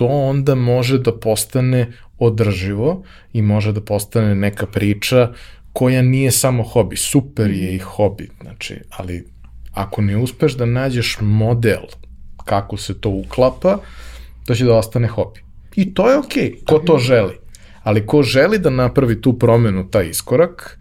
to 0.00 0.06
onda 0.06 0.54
može 0.54 0.98
da 0.98 1.12
postane 1.12 1.92
održivo 2.18 3.02
i 3.32 3.42
može 3.42 3.72
da 3.72 3.80
postane 3.80 4.34
neka 4.34 4.66
priča 4.66 5.32
koja 5.72 6.02
nije 6.02 6.30
samo 6.30 6.62
hobi. 6.62 6.96
Super 6.96 7.50
je 7.50 7.74
i 7.74 7.78
hobi, 7.78 8.30
znači, 8.40 8.78
ali 8.90 9.24
ako 9.72 10.02
ne 10.02 10.16
uspeš 10.16 10.56
da 10.56 10.66
nađeš 10.66 11.18
model 11.20 11.82
kako 12.44 12.76
se 12.76 13.00
to 13.00 13.10
uklapa, 13.10 13.78
to 14.46 14.54
će 14.54 14.64
da 14.64 14.74
ostane 14.74 15.08
hobi. 15.08 15.42
I 15.76 15.94
to 15.94 16.10
je 16.10 16.18
okej, 16.18 16.54
ko 16.66 16.78
to 16.78 16.98
želi. 16.98 17.36
Ali 17.82 18.06
ko 18.06 18.22
želi 18.22 18.58
da 18.58 18.70
napravi 18.70 19.20
tu 19.20 19.38
promenu, 19.38 19.90
taj 19.90 20.08
iskorak, 20.08 20.78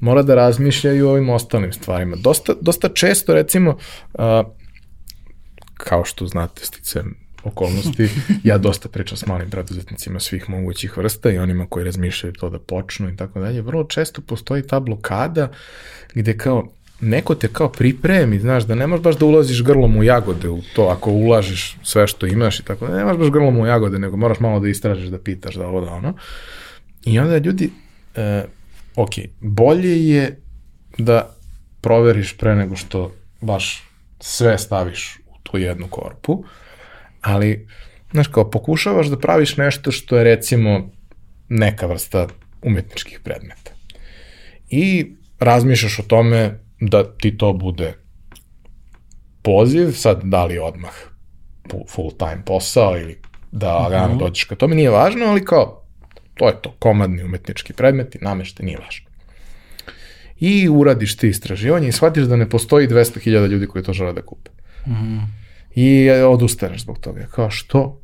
mora 0.00 0.22
da 0.22 0.34
razmišlja 0.34 0.92
i 0.92 1.02
o 1.02 1.10
ovim 1.10 1.30
ostalim 1.30 1.72
stvarima. 1.72 2.16
Dosta, 2.16 2.52
dosta 2.60 2.88
često, 2.88 3.34
recimo, 3.34 3.76
kao 5.74 6.04
što 6.04 6.26
znate, 6.26 6.66
sticam 6.66 7.27
okolnosti, 7.48 8.08
ja 8.44 8.58
dosta 8.58 8.88
pričam 8.88 9.16
s 9.16 9.26
malim 9.26 9.50
preduzetnicima 9.50 10.20
svih 10.20 10.50
mogućih 10.50 10.96
vrsta 10.96 11.30
i 11.30 11.38
onima 11.38 11.66
koji 11.66 11.84
razmišljaju 11.84 12.32
to 12.32 12.50
da 12.50 12.58
počnu 12.58 13.08
i 13.08 13.16
tako 13.16 13.40
dalje. 13.40 13.62
Vrlo 13.62 13.84
često 13.84 14.22
postoji 14.22 14.66
ta 14.66 14.80
blokada 14.80 15.48
gde 16.14 16.38
kao 16.38 16.68
neko 17.00 17.34
te 17.34 17.48
kao 17.48 17.68
pripremi, 17.68 18.38
znaš, 18.38 18.64
da 18.64 18.74
nemaš 18.74 19.00
baš 19.00 19.16
da 19.16 19.26
ulaziš 19.26 19.62
grlom 19.64 19.96
u 19.96 20.04
jagode 20.04 20.48
u 20.48 20.62
to, 20.74 20.82
ako 20.82 21.10
ulažiš 21.10 21.76
sve 21.82 22.06
što 22.06 22.26
imaš 22.26 22.60
i 22.60 22.64
tako 22.64 22.86
da 22.86 22.96
nemaš 22.96 23.16
baš 23.16 23.30
grlom 23.30 23.58
u 23.58 23.66
jagode, 23.66 23.98
nego 23.98 24.16
moraš 24.16 24.40
malo 24.40 24.60
da 24.60 24.68
istražiš, 24.68 25.08
da 25.08 25.18
pitaš, 25.18 25.54
da 25.54 25.66
ovo, 25.66 25.80
da 25.80 25.90
ono. 25.90 26.14
I 27.04 27.18
onda 27.18 27.38
ljudi, 27.38 27.70
e, 28.16 28.44
ok, 28.96 29.10
bolje 29.40 30.06
je 30.08 30.40
da 30.98 31.34
proveriš 31.80 32.36
pre 32.36 32.54
nego 32.54 32.76
što 32.76 33.12
baš 33.40 33.84
sve 34.20 34.58
staviš 34.58 35.18
u 35.26 35.38
tu 35.42 35.58
jednu 35.58 35.88
korpu, 35.88 36.44
ali, 37.20 37.68
znaš, 38.12 38.28
kao 38.28 38.50
pokušavaš 38.50 39.06
da 39.06 39.18
praviš 39.18 39.56
nešto 39.56 39.92
što 39.92 40.16
je 40.16 40.24
recimo 40.24 40.90
neka 41.48 41.86
vrsta 41.86 42.26
umetničkih 42.62 43.20
predmeta. 43.24 43.70
I 44.70 45.12
razmišljaš 45.38 45.98
o 45.98 46.02
tome 46.02 46.58
da 46.80 47.16
ti 47.16 47.38
to 47.38 47.52
bude 47.52 47.94
poziv, 49.42 49.92
sad 49.92 50.20
da 50.24 50.44
li 50.44 50.58
odmah 50.58 50.92
full 51.88 52.10
time 52.18 52.42
posao 52.46 52.98
ili 52.98 53.20
da 53.52 53.78
lagano 53.78 54.16
dođeš 54.16 54.44
ka 54.44 54.54
tome, 54.54 54.74
nije 54.74 54.90
važno, 54.90 55.24
ali 55.26 55.44
kao, 55.44 55.82
to 56.34 56.48
je 56.48 56.54
to, 56.62 56.74
komadni 56.78 57.22
umetnički 57.22 57.72
predmeti, 57.72 58.18
namešte, 58.20 58.62
nije 58.62 58.78
važno. 58.78 59.06
I 60.40 60.68
uradiš 60.68 61.16
ti 61.16 61.28
istraživanje 61.28 61.88
i 61.88 61.92
shvatiš 61.92 62.24
da 62.24 62.36
ne 62.36 62.48
postoji 62.48 62.88
200.000 62.88 63.46
ljudi 63.46 63.66
koji 63.66 63.84
to 63.84 63.92
žele 63.92 64.12
da 64.12 64.22
kupe. 64.22 64.50
I 65.80 66.10
odustaneš 66.10 66.82
zbog 66.82 66.98
toga. 66.98 67.26
Kao, 67.26 67.50
što? 67.50 68.00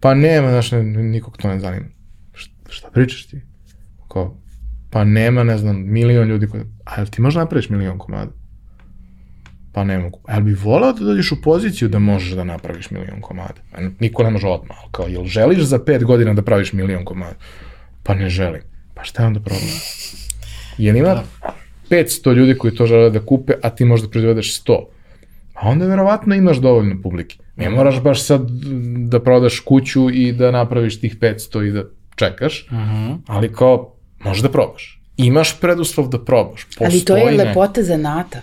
Pa 0.00 0.14
nema, 0.14 0.50
znaš, 0.50 0.70
nikog 0.96 1.36
to 1.36 1.48
ne 1.48 1.60
zanima. 1.60 1.86
Šta, 2.32 2.54
šta 2.68 2.90
pričaš 2.90 3.26
ti? 3.26 3.40
Kao, 4.08 4.36
pa 4.90 5.04
nema, 5.04 5.44
ne 5.44 5.58
znam, 5.58 5.82
milion 5.92 6.28
ljudi 6.28 6.46
koji... 6.46 6.62
A 6.84 6.96
jel 6.96 7.06
ti 7.06 7.20
možeš 7.20 7.36
napraviš 7.36 7.68
milion 7.68 7.98
komada? 7.98 8.30
Pa 9.72 9.84
ne 9.84 9.98
mogu. 9.98 10.20
A 10.24 10.34
jel 10.34 10.42
bi 10.42 10.54
volao 10.54 10.92
da 10.92 11.04
dođeš 11.04 11.32
u 11.32 11.42
poziciju 11.42 11.88
da 11.88 11.98
možeš 11.98 12.30
da 12.30 12.44
napraviš 12.44 12.90
milion 12.90 13.20
komada? 13.20 13.60
A 13.72 13.88
niko 14.00 14.22
ne 14.22 14.30
može 14.30 14.46
odmah, 14.46 14.76
ali 14.82 14.92
kao, 14.92 15.06
jel 15.06 15.24
želiš 15.24 15.62
za 15.62 15.84
pet 15.84 16.04
godina 16.04 16.34
da 16.34 16.42
praviš 16.42 16.72
milion 16.72 17.04
komada? 17.04 17.36
Pa 18.02 18.14
ne 18.14 18.28
želim. 18.28 18.62
Pa 18.94 19.04
šta 19.04 19.22
je 19.22 19.26
onda 19.26 19.40
problem? 19.40 19.70
Jel 20.78 20.96
ima 20.96 21.22
500 21.90 22.34
ljudi 22.34 22.58
koji 22.58 22.74
to 22.74 22.86
žele 22.86 23.10
da 23.10 23.26
kupe, 23.26 23.52
a 23.62 23.70
ti 23.70 23.84
možda 23.84 24.08
proizvedeš 24.08 24.62
100? 24.64 24.84
A 25.62 25.68
onda 25.68 25.86
verovatno 25.86 26.34
imaš 26.34 26.56
dovoljno 26.56 27.02
publike. 27.02 27.36
Ne 27.56 27.70
moraš 27.70 28.00
baš 28.00 28.22
sad 28.22 28.50
da 29.08 29.22
prodaš 29.22 29.60
kuću 29.60 30.10
i 30.10 30.32
da 30.32 30.50
napraviš 30.50 31.00
tih 31.00 31.18
500 31.18 31.68
i 31.68 31.70
da 31.70 31.84
čekaš, 32.16 32.68
ali 33.26 33.52
kao, 33.52 33.94
možeš 34.24 34.42
da 34.42 34.48
probaš. 34.48 35.02
Imaš 35.16 35.60
preduslov 35.60 36.08
da 36.08 36.24
probaš. 36.24 36.66
Ali 36.80 37.00
to 37.04 37.16
je 37.16 37.22
Postoji 37.22 37.36
ne- 37.36 37.44
lepota 37.44 37.82
zanata. 37.82 38.40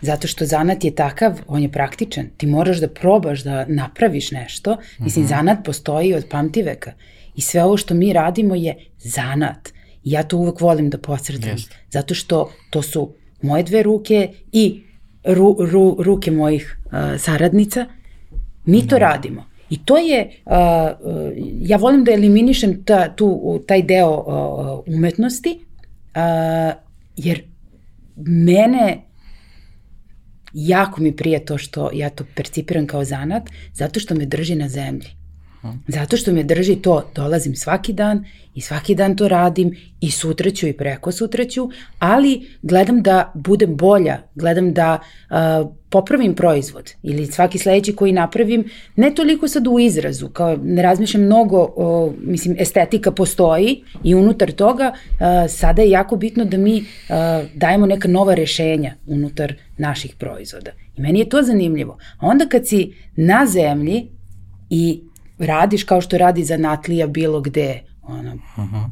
Zato 0.00 0.28
što 0.28 0.44
zanat 0.46 0.84
je 0.84 0.94
takav, 0.94 1.40
on 1.46 1.62
je 1.62 1.72
praktičan. 1.72 2.26
Ti 2.36 2.46
moraš 2.46 2.78
da 2.78 2.88
probaš 2.88 3.42
da 3.44 3.64
napraviš 3.68 4.30
nešto. 4.30 4.76
Mislim, 4.98 5.26
zanat 5.26 5.58
postoji 5.64 6.14
od 6.14 6.24
pamtiveka. 6.30 6.92
I 7.34 7.40
sve 7.40 7.64
ovo 7.64 7.76
što 7.76 7.94
mi 7.94 8.12
radimo 8.12 8.54
je 8.54 8.76
zanat. 8.98 9.68
I 10.04 10.10
ja 10.10 10.22
to 10.22 10.36
uvek 10.36 10.60
volim 10.60 10.90
da 10.90 10.98
posredam. 10.98 11.50
Jeste. 11.50 11.76
Zato 11.90 12.14
što 12.14 12.52
to 12.70 12.82
su 12.82 13.14
moje 13.42 13.62
dve 13.62 13.82
ruke 13.82 14.28
i 14.52 14.82
ru, 15.24 15.56
ru, 15.60 15.96
ruke 15.98 16.30
mojih 16.30 16.78
uh, 16.84 16.92
saradnica. 17.18 17.86
Mi 18.64 18.86
to 18.88 18.98
radimo. 18.98 19.44
I 19.70 19.84
to 19.84 19.96
je, 19.98 20.30
uh, 20.46 20.52
uh, 20.52 21.32
ja 21.60 21.76
volim 21.76 22.04
da 22.04 22.12
eliminišem 22.12 22.84
ta, 22.84 23.08
tu, 23.16 23.60
taj 23.66 23.82
deo 23.82 24.10
uh, 24.10 24.94
umetnosti, 24.94 25.58
uh, 25.58 26.74
jer 27.16 27.42
mene 28.26 29.02
jako 30.52 31.00
mi 31.00 31.16
prije 31.16 31.44
to 31.44 31.58
što 31.58 31.90
ja 31.92 32.10
to 32.10 32.24
percipiram 32.34 32.86
kao 32.86 33.04
zanat, 33.04 33.42
zato 33.72 34.00
što 34.00 34.14
me 34.14 34.26
drži 34.26 34.54
na 34.54 34.68
zemlji. 34.68 35.08
Zato 35.88 36.16
što 36.16 36.32
me 36.32 36.42
drži 36.42 36.76
to, 36.76 37.10
dolazim 37.14 37.56
svaki 37.56 37.92
dan 37.92 38.24
i 38.54 38.60
svaki 38.60 38.94
dan 38.94 39.16
to 39.16 39.28
radim 39.28 39.76
i 40.00 40.10
sutra 40.10 40.50
ću 40.50 40.66
i 40.66 40.72
preko 40.72 41.12
sutra 41.12 41.44
ću, 41.44 41.70
ali 41.98 42.48
gledam 42.62 43.02
da 43.02 43.32
budem 43.34 43.76
bolja, 43.76 44.22
gledam 44.34 44.72
da 44.74 44.98
uh, 45.30 45.36
popravim 45.90 46.34
proizvod 46.34 46.90
ili 47.02 47.26
svaki 47.26 47.58
sledeći 47.58 47.96
koji 47.96 48.12
napravim, 48.12 48.64
ne 48.96 49.14
toliko 49.14 49.48
sad 49.48 49.66
u 49.66 49.78
izrazu, 49.78 50.28
kao 50.28 50.56
ne 50.62 50.82
razmišljam 50.82 51.24
mnogo, 51.24 51.72
o, 51.76 52.12
mislim, 52.20 52.56
estetika 52.58 53.12
postoji 53.12 53.82
i 54.04 54.14
unutar 54.14 54.52
toga 54.52 54.92
uh, 54.92 55.18
sada 55.48 55.82
je 55.82 55.90
jako 55.90 56.16
bitno 56.16 56.44
da 56.44 56.56
mi 56.56 56.76
uh, 56.76 56.84
dajemo 57.54 57.86
neka 57.86 58.08
nova 58.08 58.34
rešenja 58.34 58.94
unutar 59.06 59.54
naših 59.78 60.14
proizvoda. 60.18 60.70
I 60.96 61.00
meni 61.00 61.18
je 61.18 61.28
to 61.28 61.42
zanimljivo. 61.42 61.98
A 62.18 62.26
onda 62.26 62.46
kad 62.46 62.68
si 62.68 62.94
na 63.16 63.46
zemlji 63.46 64.08
i 64.70 65.02
radiš 65.38 65.84
kao 65.84 66.00
što 66.00 66.18
radi 66.18 66.44
zanatlija 66.44 67.06
bilo 67.06 67.40
gde 67.40 67.82
ono, 68.02 68.38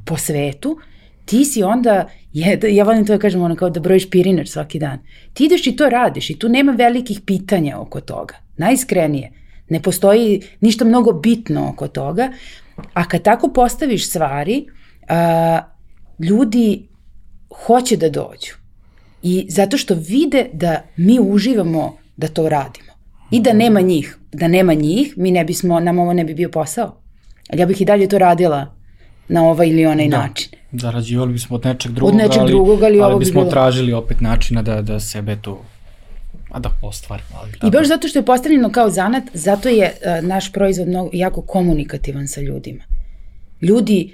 po 0.04 0.16
svetu, 0.16 0.78
ti 1.24 1.44
si 1.44 1.62
onda, 1.62 2.08
je, 2.32 2.60
ja 2.68 2.84
volim 2.84 3.06
to 3.06 3.12
da 3.12 3.18
kažem, 3.18 3.42
ono 3.42 3.56
kao 3.56 3.70
da 3.70 3.80
brojiš 3.80 4.10
pirinač 4.10 4.48
svaki 4.48 4.78
dan. 4.78 4.98
Ti 5.32 5.44
ideš 5.44 5.66
i 5.66 5.76
to 5.76 5.88
radiš 5.88 6.30
i 6.30 6.38
tu 6.38 6.48
nema 6.48 6.72
velikih 6.72 7.20
pitanja 7.26 7.78
oko 7.78 8.00
toga. 8.00 8.34
Najiskrenije. 8.56 9.32
Ne 9.68 9.82
postoji 9.82 10.40
ništa 10.60 10.84
mnogo 10.84 11.12
bitno 11.12 11.68
oko 11.68 11.88
toga, 11.88 12.32
a 12.94 13.08
kad 13.08 13.22
tako 13.22 13.48
postaviš 13.48 14.08
stvari, 14.08 14.66
a, 15.08 15.60
ljudi 16.18 16.88
hoće 17.66 17.96
da 17.96 18.08
dođu. 18.08 18.54
I 19.22 19.46
zato 19.48 19.76
što 19.76 19.94
vide 19.94 20.46
da 20.52 20.82
mi 20.96 21.18
uživamo 21.20 21.96
da 22.16 22.28
to 22.28 22.48
radimo. 22.48 22.92
I 23.30 23.40
da 23.40 23.52
nema 23.52 23.80
njih. 23.80 24.18
Da 24.32 24.48
nema 24.48 24.74
njih, 24.74 25.14
mi 25.16 25.30
ne 25.30 25.44
bismo, 25.44 25.80
nam 25.80 25.98
ovo 25.98 26.12
ne 26.12 26.24
bi 26.24 26.34
bio 26.34 26.48
posao. 26.48 26.96
Ali 27.48 27.60
ja 27.60 27.66
bih 27.66 27.80
i 27.80 27.84
dalje 27.84 28.08
to 28.08 28.18
radila 28.18 28.74
na 29.28 29.44
ovaj 29.44 29.68
ili 29.68 29.86
onaj 29.86 30.08
da. 30.08 30.18
način. 30.18 30.48
Zarađivali 30.72 31.32
bismo 31.32 31.56
od 31.56 31.64
nečeg 31.64 31.92
drugog, 31.92 32.14
nečeg 32.14 32.40
ali, 32.40 32.50
drugog, 32.50 32.82
ali 32.82 32.98
bi 33.10 33.18
bismo 33.18 33.40
bilo- 33.40 33.50
tražili 33.50 33.92
opet 33.92 34.20
načina 34.20 34.62
da, 34.62 34.82
da 34.82 35.00
sebe 35.00 35.36
tu 35.36 35.56
a 36.50 36.58
da 36.58 36.70
ostvarimo. 36.82 37.28
Ali, 37.34 37.50
I 37.62 37.70
baš 37.70 37.86
zato 37.86 38.08
što 38.08 38.18
je 38.18 38.24
postavljeno 38.24 38.70
kao 38.70 38.90
zanat, 38.90 39.22
zato 39.34 39.68
je 39.68 39.92
uh, 40.20 40.24
naš 40.24 40.52
proizvod 40.52 40.88
mnogo, 40.88 41.10
jako 41.12 41.42
komunikativan 41.42 42.28
sa 42.28 42.40
ljudima. 42.40 42.82
Ljudi 43.62 44.10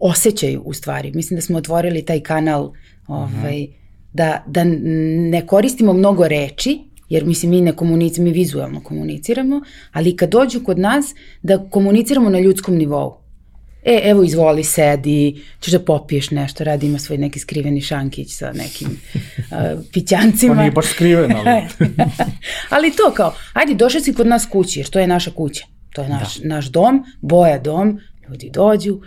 osjećaju 0.00 0.62
u 0.62 0.72
stvari. 0.72 1.12
Mislim 1.12 1.36
da 1.36 1.42
smo 1.42 1.58
otvorili 1.58 2.02
taj 2.02 2.20
kanal 2.20 2.72
ovaj, 3.06 3.66
da, 4.12 4.42
da 4.46 4.60
n- 4.60 4.80
ne 5.30 5.46
koristimo 5.46 5.92
mnogo 5.92 6.28
reči, 6.28 6.80
jer 7.08 7.24
mislim 7.24 7.50
mi 7.50 7.60
ne 7.60 7.72
komuniciramo, 7.72 8.24
mi 8.24 8.32
vizualno 8.32 8.80
komuniciramo, 8.80 9.62
ali 9.92 10.16
kad 10.16 10.30
dođu 10.30 10.64
kod 10.64 10.78
nas 10.78 11.14
da 11.42 11.58
komuniciramo 11.70 12.30
na 12.30 12.40
ljudskom 12.40 12.74
nivou. 12.74 13.24
E, 13.84 14.00
evo 14.04 14.24
izvoli, 14.24 14.64
sedi, 14.64 15.42
ćeš 15.60 15.72
da 15.72 15.78
popiješ 15.78 16.30
nešto, 16.30 16.64
radi 16.64 16.86
ima 16.86 16.98
svoj 16.98 17.18
neki 17.18 17.38
skriveni 17.38 17.80
šankić 17.80 18.36
sa 18.36 18.52
nekim 18.52 18.88
uh, 19.18 19.84
pićancima. 19.92 20.54
To 20.54 20.60
nije 20.60 20.70
baš 20.70 20.86
skriveno, 20.86 21.42
ali... 21.46 21.88
Ali 22.70 22.90
to 22.90 23.12
kao, 23.14 23.34
ajde, 23.52 23.74
došli 23.74 24.00
si 24.00 24.14
kod 24.14 24.26
nas 24.26 24.46
kući, 24.46 24.80
jer 24.80 24.88
to 24.88 25.00
je 25.00 25.06
naša 25.06 25.30
kuća. 25.30 25.64
To 25.92 26.02
je 26.02 26.08
naš, 26.08 26.36
da. 26.36 26.48
naš 26.48 26.66
dom, 26.66 27.04
boja 27.20 27.58
dom, 27.58 28.00
ljudi 28.28 28.50
dođu. 28.52 29.00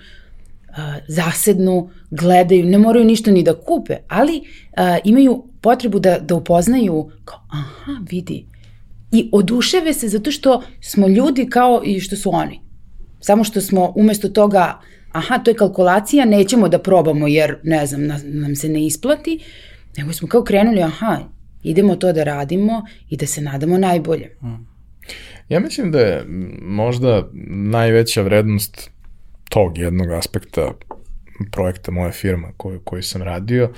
zasednu, 1.08 1.89
gledaju, 2.12 2.66
ne 2.66 2.78
moraju 2.78 3.06
ništa 3.06 3.32
ni 3.32 3.43
da 3.43 3.56
kupe, 3.56 3.98
ali 4.08 4.41
a, 4.76 4.98
imaju 5.04 5.47
potrebu 5.62 5.99
da, 5.99 6.20
da 6.20 6.36
upoznaju 6.36 7.12
kao, 7.26 7.39
aha, 7.49 7.91
vidi, 8.12 8.45
i 9.12 9.30
oduševe 9.32 9.93
se 9.93 10.08
zato 10.08 10.32
što 10.32 10.64
smo 10.82 11.08
ljudi 11.08 11.47
kao 11.49 11.82
i 11.86 11.99
što 11.99 12.16
su 12.16 12.30
oni. 12.34 12.62
Samo 13.20 13.43
što 13.43 13.62
smo 13.62 13.93
umesto 13.95 14.30
toga, 14.30 14.80
aha, 15.12 15.38
to 15.38 15.51
je 15.51 15.55
kalkulacija, 15.55 16.26
nećemo 16.26 16.70
da 16.70 16.80
probamo 16.80 17.28
jer, 17.28 17.58
ne 17.64 17.86
znam, 17.86 18.05
na, 18.05 18.20
nam 18.24 18.55
se 18.55 18.70
ne 18.70 18.86
isplati, 18.86 19.39
nego 19.97 20.14
smo 20.14 20.28
kao 20.28 20.43
krenuli, 20.43 20.84
aha, 20.84 21.20
idemo 21.64 21.95
to 21.95 22.14
da 22.14 22.24
radimo 22.24 22.86
i 23.10 23.18
da 23.18 23.26
se 23.26 23.41
nadamo 23.41 23.78
najbolje. 23.78 24.38
Ja 25.49 25.60
mislim 25.60 25.91
da 25.91 25.99
je 25.99 26.26
možda 26.62 27.30
najveća 27.49 28.22
vrednost 28.22 28.89
tog 29.49 29.78
jednog 29.78 30.12
aspekta 30.12 30.72
projekta 31.51 31.91
moje 31.91 32.12
firma 32.12 32.47
koju, 32.58 32.80
koju 32.84 33.03
sam 33.03 33.22
radio, 33.22 33.74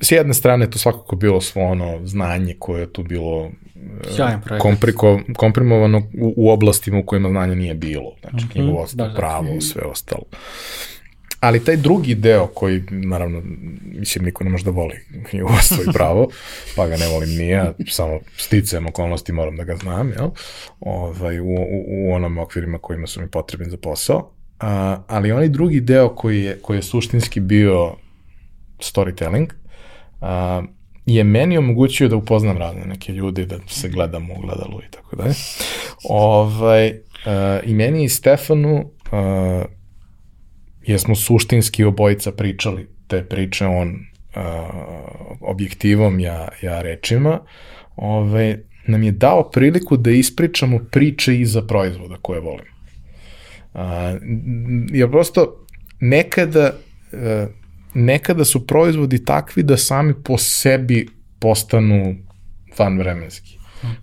s 0.00 0.12
jedne 0.12 0.34
strane 0.34 0.70
to 0.70 0.78
svakako 0.78 1.16
bilo 1.16 1.40
svo 1.40 1.62
ono 1.62 2.06
znanje 2.06 2.56
koje 2.58 2.80
je 2.80 2.92
tu 2.92 3.02
bilo 3.02 3.50
e, 4.18 4.58
kompriko, 4.58 5.20
komprimovano 5.36 5.98
u, 5.98 6.34
u 6.36 6.50
oblastima 6.50 6.98
u 6.98 7.06
kojima 7.06 7.28
znanja 7.28 7.54
nije 7.54 7.74
bilo. 7.74 8.14
Znači, 8.20 8.36
mm 8.36 8.48
-hmm, 8.48 8.52
knjigovodstvo, 8.52 8.96
da, 8.96 9.08
da. 9.08 9.14
pravo, 9.14 9.60
sve 9.60 9.82
ostalo. 9.82 10.22
Ali 11.40 11.64
taj 11.64 11.76
drugi 11.76 12.14
deo 12.14 12.46
koji, 12.46 12.82
naravno, 12.90 13.42
mislim, 13.82 14.24
niko 14.24 14.44
ne 14.44 14.50
može 14.50 14.64
da 14.64 14.70
voli 14.70 14.94
knjigovodstvo 15.30 15.82
i 15.82 15.92
pravo, 15.92 16.28
pa 16.76 16.86
ga 16.86 16.96
ne 16.96 17.08
volim 17.08 17.28
nije, 17.28 17.72
samo 17.88 18.20
sticajem 18.36 18.86
okolnosti 18.86 19.32
moram 19.32 19.56
da 19.56 19.64
ga 19.64 19.76
znam, 19.76 20.08
jel? 20.08 20.28
Ovaj, 20.80 21.40
u, 21.40 21.44
u, 21.44 21.84
u 21.88 22.12
onom 22.12 22.38
okvirima 22.38 22.78
kojima 22.78 23.06
su 23.06 23.20
mi 23.20 23.30
potrebni 23.30 23.70
za 23.70 23.76
posao. 23.76 24.30
A, 24.60 25.02
ali 25.06 25.32
onaj 25.32 25.48
drugi 25.48 25.80
deo 25.80 26.08
koji 26.08 26.42
je, 26.42 26.58
koji 26.62 26.78
je 26.78 26.82
suštinski 26.82 27.40
bio 27.40 27.96
storytelling, 28.78 29.46
a, 30.24 30.62
je 31.06 31.24
meni 31.24 31.58
omogućio 31.58 32.08
da 32.08 32.16
upoznam 32.16 32.58
razne 32.58 32.86
neke 32.86 33.12
ljude, 33.12 33.46
da 33.46 33.58
se 33.68 33.88
gledam 33.88 34.30
u 34.30 34.40
gledalu 34.40 34.80
i 34.88 34.90
tako 34.90 35.16
dalje. 35.16 35.34
Ovaj, 36.08 36.92
a, 37.26 37.60
I 37.64 37.74
meni 37.74 38.04
i 38.04 38.08
Stefanu 38.08 38.90
a, 39.12 39.64
jesmo 40.86 41.14
suštinski 41.14 41.84
obojica 41.84 42.32
pričali 42.32 42.88
te 43.06 43.24
priče, 43.24 43.66
on 43.66 43.96
a, 44.34 44.68
objektivom, 45.40 46.20
ja, 46.20 46.48
ja 46.62 46.82
rečima, 46.82 47.40
ovaj, 47.96 48.56
nam 48.86 49.02
je 49.02 49.12
dao 49.12 49.50
priliku 49.50 49.96
da 49.96 50.10
ispričamo 50.10 50.78
priče 50.90 51.40
iza 51.40 51.62
proizvoda 51.62 52.16
koje 52.22 52.40
volimo. 52.40 52.74
A, 53.74 54.16
jer 54.92 55.10
prosto 55.10 55.66
nekada 56.00 56.72
uh, 57.12 57.63
nekada 57.94 58.44
su 58.44 58.66
proizvodi 58.66 59.24
takvi 59.24 59.62
da 59.62 59.76
sami 59.76 60.14
po 60.24 60.38
sebi 60.38 61.08
postanu 61.38 62.14
vanvremenski. 62.78 63.58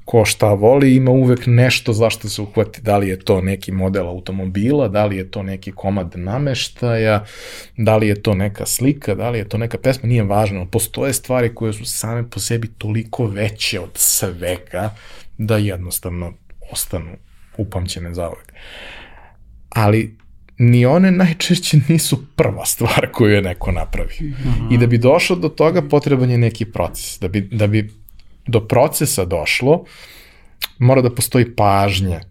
Ko 0.05 0.25
šta 0.25 0.53
voli 0.53 0.95
ima 0.95 1.11
uvek 1.11 1.39
nešto 1.45 1.93
zašto 1.93 2.29
se 2.29 2.41
uhvati, 2.41 2.81
da 2.81 2.97
li 2.97 3.07
je 3.09 3.19
to 3.19 3.41
neki 3.41 3.71
model 3.71 4.07
automobila, 4.07 4.87
da 4.87 5.05
li 5.05 5.17
je 5.17 5.31
to 5.31 5.43
neki 5.43 5.71
komad 5.71 6.11
nameštaja, 6.15 7.25
da 7.77 7.97
li 7.97 8.07
je 8.07 8.21
to 8.21 8.33
neka 8.33 8.65
slika, 8.65 9.15
da 9.15 9.29
li 9.29 9.37
je 9.37 9.49
to 9.49 9.57
neka 9.57 9.77
pesma, 9.77 10.09
nije 10.09 10.23
važno. 10.23 10.65
Postoje 10.65 11.13
stvari 11.13 11.55
koje 11.55 11.73
su 11.73 11.85
same 11.85 12.29
po 12.29 12.39
sebi 12.39 12.67
toliko 12.67 13.25
veće 13.25 13.79
od 13.79 13.91
svega 13.93 14.95
da 15.37 15.57
jednostavno 15.57 16.33
ostanu 16.71 17.11
upamćene 17.57 18.13
za 18.13 18.29
uvek. 18.29 18.53
Ali 19.69 20.20
ni 20.63 20.85
one 20.85 21.11
najčešće 21.11 21.77
nisu 21.87 22.25
prva 22.35 22.65
stvar 22.65 23.07
koju 23.11 23.33
je 23.33 23.41
neko 23.41 23.71
napravi. 23.71 24.13
-hmm. 24.19 24.73
I 24.73 24.77
da 24.77 24.87
bi 24.87 24.97
došlo 24.97 25.35
do 25.35 25.49
toga 25.49 25.81
potreban 25.81 26.29
je 26.29 26.37
neki 26.37 26.65
proces. 26.65 27.19
Da 27.19 27.27
bi, 27.27 27.41
da 27.41 27.67
bi 27.67 27.89
do 28.47 28.67
procesa 28.67 29.25
došlo, 29.25 29.85
mora 30.77 31.01
da 31.01 31.15
postoji 31.15 31.55
pažnja 31.55 32.21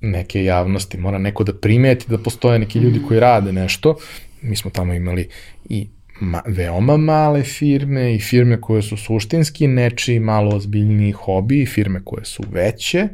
neke 0.00 0.44
javnosti, 0.44 0.98
mora 0.98 1.18
neko 1.18 1.44
da 1.44 1.54
primeti 1.54 2.06
da 2.08 2.18
postoje 2.18 2.58
neki 2.58 2.78
ljudi 2.78 2.98
mhm. 2.98 3.08
koji 3.08 3.20
rade 3.20 3.52
nešto. 3.52 3.96
Mi 4.42 4.56
smo 4.56 4.70
tamo 4.70 4.94
imali 4.94 5.28
i 5.68 5.88
ma, 6.20 6.42
veoma 6.46 6.96
male 6.96 7.42
firme 7.42 8.14
i 8.14 8.20
firme 8.20 8.60
koje 8.60 8.82
su 8.82 8.96
suštinski 8.96 9.66
nečiji 9.66 10.20
malo 10.20 10.56
ozbiljniji 10.56 11.12
hobi 11.12 11.62
i 11.62 11.66
firme 11.66 12.00
koje 12.04 12.24
su 12.24 12.42
veće, 12.50 13.08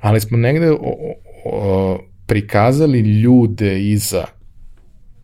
ali 0.00 0.20
smo 0.20 0.38
negde 0.38 0.70
o, 0.70 0.78
o, 1.44 1.98
prikazali 2.26 2.98
ljude 3.00 3.90
iza 3.90 4.24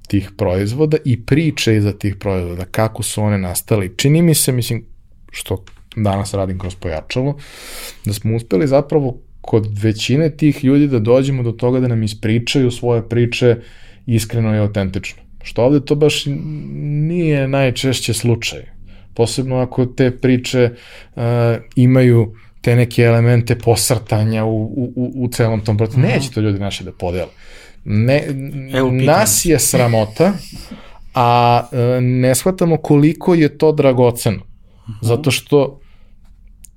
tih 0.09 0.30
proizvoda 0.36 0.96
i 1.05 1.24
priče 1.26 1.76
iza 1.76 1.92
tih 1.92 2.16
proizvoda, 2.16 2.64
kako 2.64 3.03
su 3.03 3.22
one 3.22 3.38
nastali. 3.38 3.94
Čini 3.96 4.22
mi 4.22 4.34
se, 4.34 4.53
mislim, 4.53 4.84
što 5.30 5.64
danas 5.96 6.34
radim 6.34 6.59
kroz 6.59 6.74
pojačalo, 6.74 7.36
da 8.05 8.12
smo 8.12 8.36
uspeli 8.36 8.66
zapravo 8.66 9.18
kod 9.40 9.78
većine 9.82 10.36
tih 10.36 10.64
ljudi 10.64 10.86
da 10.86 10.98
dođemo 10.98 11.42
do 11.42 11.53
toga 11.53 11.80
da 11.80 11.88
nam 11.88 12.03
ispričaju 12.03 12.70
svoje 12.70 13.09
priče 13.09 13.57
iskreno 14.07 14.55
i 14.55 14.59
autentično. 14.59 15.22
Što 15.42 15.64
ovde 15.64 15.84
to 15.84 15.94
baš 15.94 16.24
nije 17.07 17.48
najčešće 17.48 18.14
slučaj. 18.14 18.61
Posebno 19.14 19.57
ako 19.57 19.86
te 19.86 20.11
priče 20.11 20.70
uh, 20.70 21.22
imaju 21.76 22.34
te 22.61 22.76
neke 22.76 23.02
elemente 23.02 23.58
posrtanja 23.58 24.44
u, 24.44 24.64
u, 24.96 25.12
u 25.14 25.28
celom 25.28 25.61
tom 25.61 25.76
procesu. 25.76 26.00
-hmm. 26.00 26.14
Neće 26.14 26.30
to 26.30 26.40
ljudi 26.40 26.58
naši 26.58 26.84
da 26.84 26.92
podele. 26.92 27.30
Ne, 27.84 28.24
Evo, 28.74 28.90
nas 28.90 29.44
je 29.44 29.58
sramota, 29.58 30.32
a 31.14 31.62
e, 31.72 32.00
ne 32.00 32.34
shvatamo 32.34 32.76
koliko 32.76 33.34
je 33.34 33.58
to 33.58 33.72
dragoceno. 33.72 34.38
-hmm. 34.38 34.92
Zato 35.02 35.30
što 35.30 35.80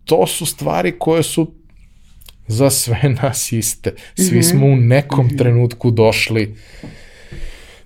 to 0.06 0.28
su 0.28 0.46
stvari 0.46 1.00
koje 1.00 1.24
su 1.24 1.54
za 2.48 2.70
sve 2.70 3.00
nas 3.22 3.52
iste. 3.52 3.96
Svi 4.16 4.38
mm 4.38 4.42
-hmm. 4.42 4.52
smo 4.52 4.66
u 4.66 4.76
nekom 4.76 5.38
trenutku 5.38 5.92
došli 5.92 6.56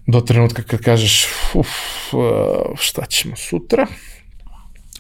do 0.08 0.22
trenutka 0.22 0.64
kad 0.64 0.82
kažeš 0.82 1.28
uf, 1.54 1.68
e, 2.14 2.18
šta 2.76 3.06
ćemo 3.06 3.36
sutra? 3.36 3.88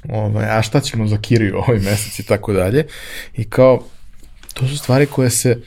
Ovaj, 0.09 0.45
a 0.49 0.61
šta 0.61 0.79
ćemo 0.79 1.07
za 1.07 1.17
Kiriju 1.17 1.57
ovaj 1.67 1.79
mesec 1.79 2.19
i 2.19 2.23
tako 2.23 2.53
dalje. 2.53 2.85
I 3.37 3.43
kao, 3.43 3.83
to 4.53 4.67
su 4.67 4.77
stvari 4.77 5.05
koje 5.05 5.29
se 5.29 5.61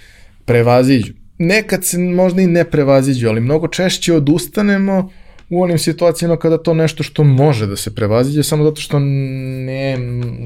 prevaziđu. 0.45 1.13
Nekad 1.39 1.85
se 1.85 1.99
možda 1.99 2.43
i 2.43 2.47
ne 2.47 2.65
prevaziđu, 2.65 3.29
ali 3.29 3.41
mnogo 3.41 3.69
češće 3.69 4.15
odustanemo 4.15 5.11
u 5.51 5.63
onim 5.63 5.79
situacijama 5.79 6.37
kada 6.37 6.59
to 6.59 6.75
nešto 6.75 7.03
što 7.03 7.25
može 7.25 7.67
da 7.67 7.77
se 7.77 7.95
prevaziđe, 7.95 8.43
samo 8.43 8.65
zato 8.65 8.81
što 8.81 8.99
ne, 8.99 9.97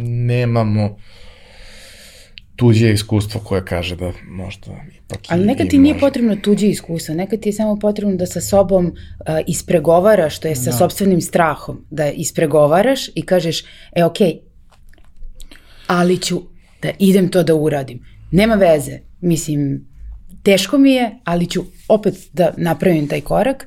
nemamo 0.05 0.97
tuđe 2.57 2.93
iskustvo 2.93 3.41
koje 3.41 3.65
kaže 3.65 3.97
da 3.97 4.13
možda 4.29 4.67
ipak 4.99 5.19
Ali 5.29 5.47
nekad 5.47 5.69
ti 5.69 5.79
nije 5.79 5.99
potrebno 5.99 6.37
tuđe 6.37 6.69
iskustvo, 6.69 7.15
nekad 7.15 7.41
ti 7.41 7.49
je 7.49 7.53
samo 7.53 7.77
potrebno 7.77 8.17
da 8.17 8.27
sa 8.27 8.41
sobom 8.41 8.87
uh, 8.87 8.93
ispregovaraš, 9.47 10.39
to 10.39 10.49
je 10.49 10.57
sa 10.57 10.71
da. 10.71 10.77
sobstvenim 10.77 11.21
strahom, 11.21 11.87
da 11.91 12.11
ispregovaraš 12.11 13.09
i 13.15 13.23
kažeš, 13.23 13.65
e 13.97 14.05
okej, 14.05 14.29
okay, 14.29 14.39
ali 15.87 16.19
ću 16.19 16.43
da 16.83 16.91
idem 16.99 17.29
to 17.29 17.43
da 17.43 17.55
uradim. 17.55 18.05
Nema 18.31 18.55
veze, 18.55 18.99
mislim, 19.21 19.87
teško 20.43 20.79
mi 20.79 20.93
je, 20.93 21.11
ali 21.25 21.47
ću 21.47 21.65
opet 21.89 22.15
da 22.33 22.55
napravim 22.57 23.09
taj 23.09 23.21
korak 23.21 23.67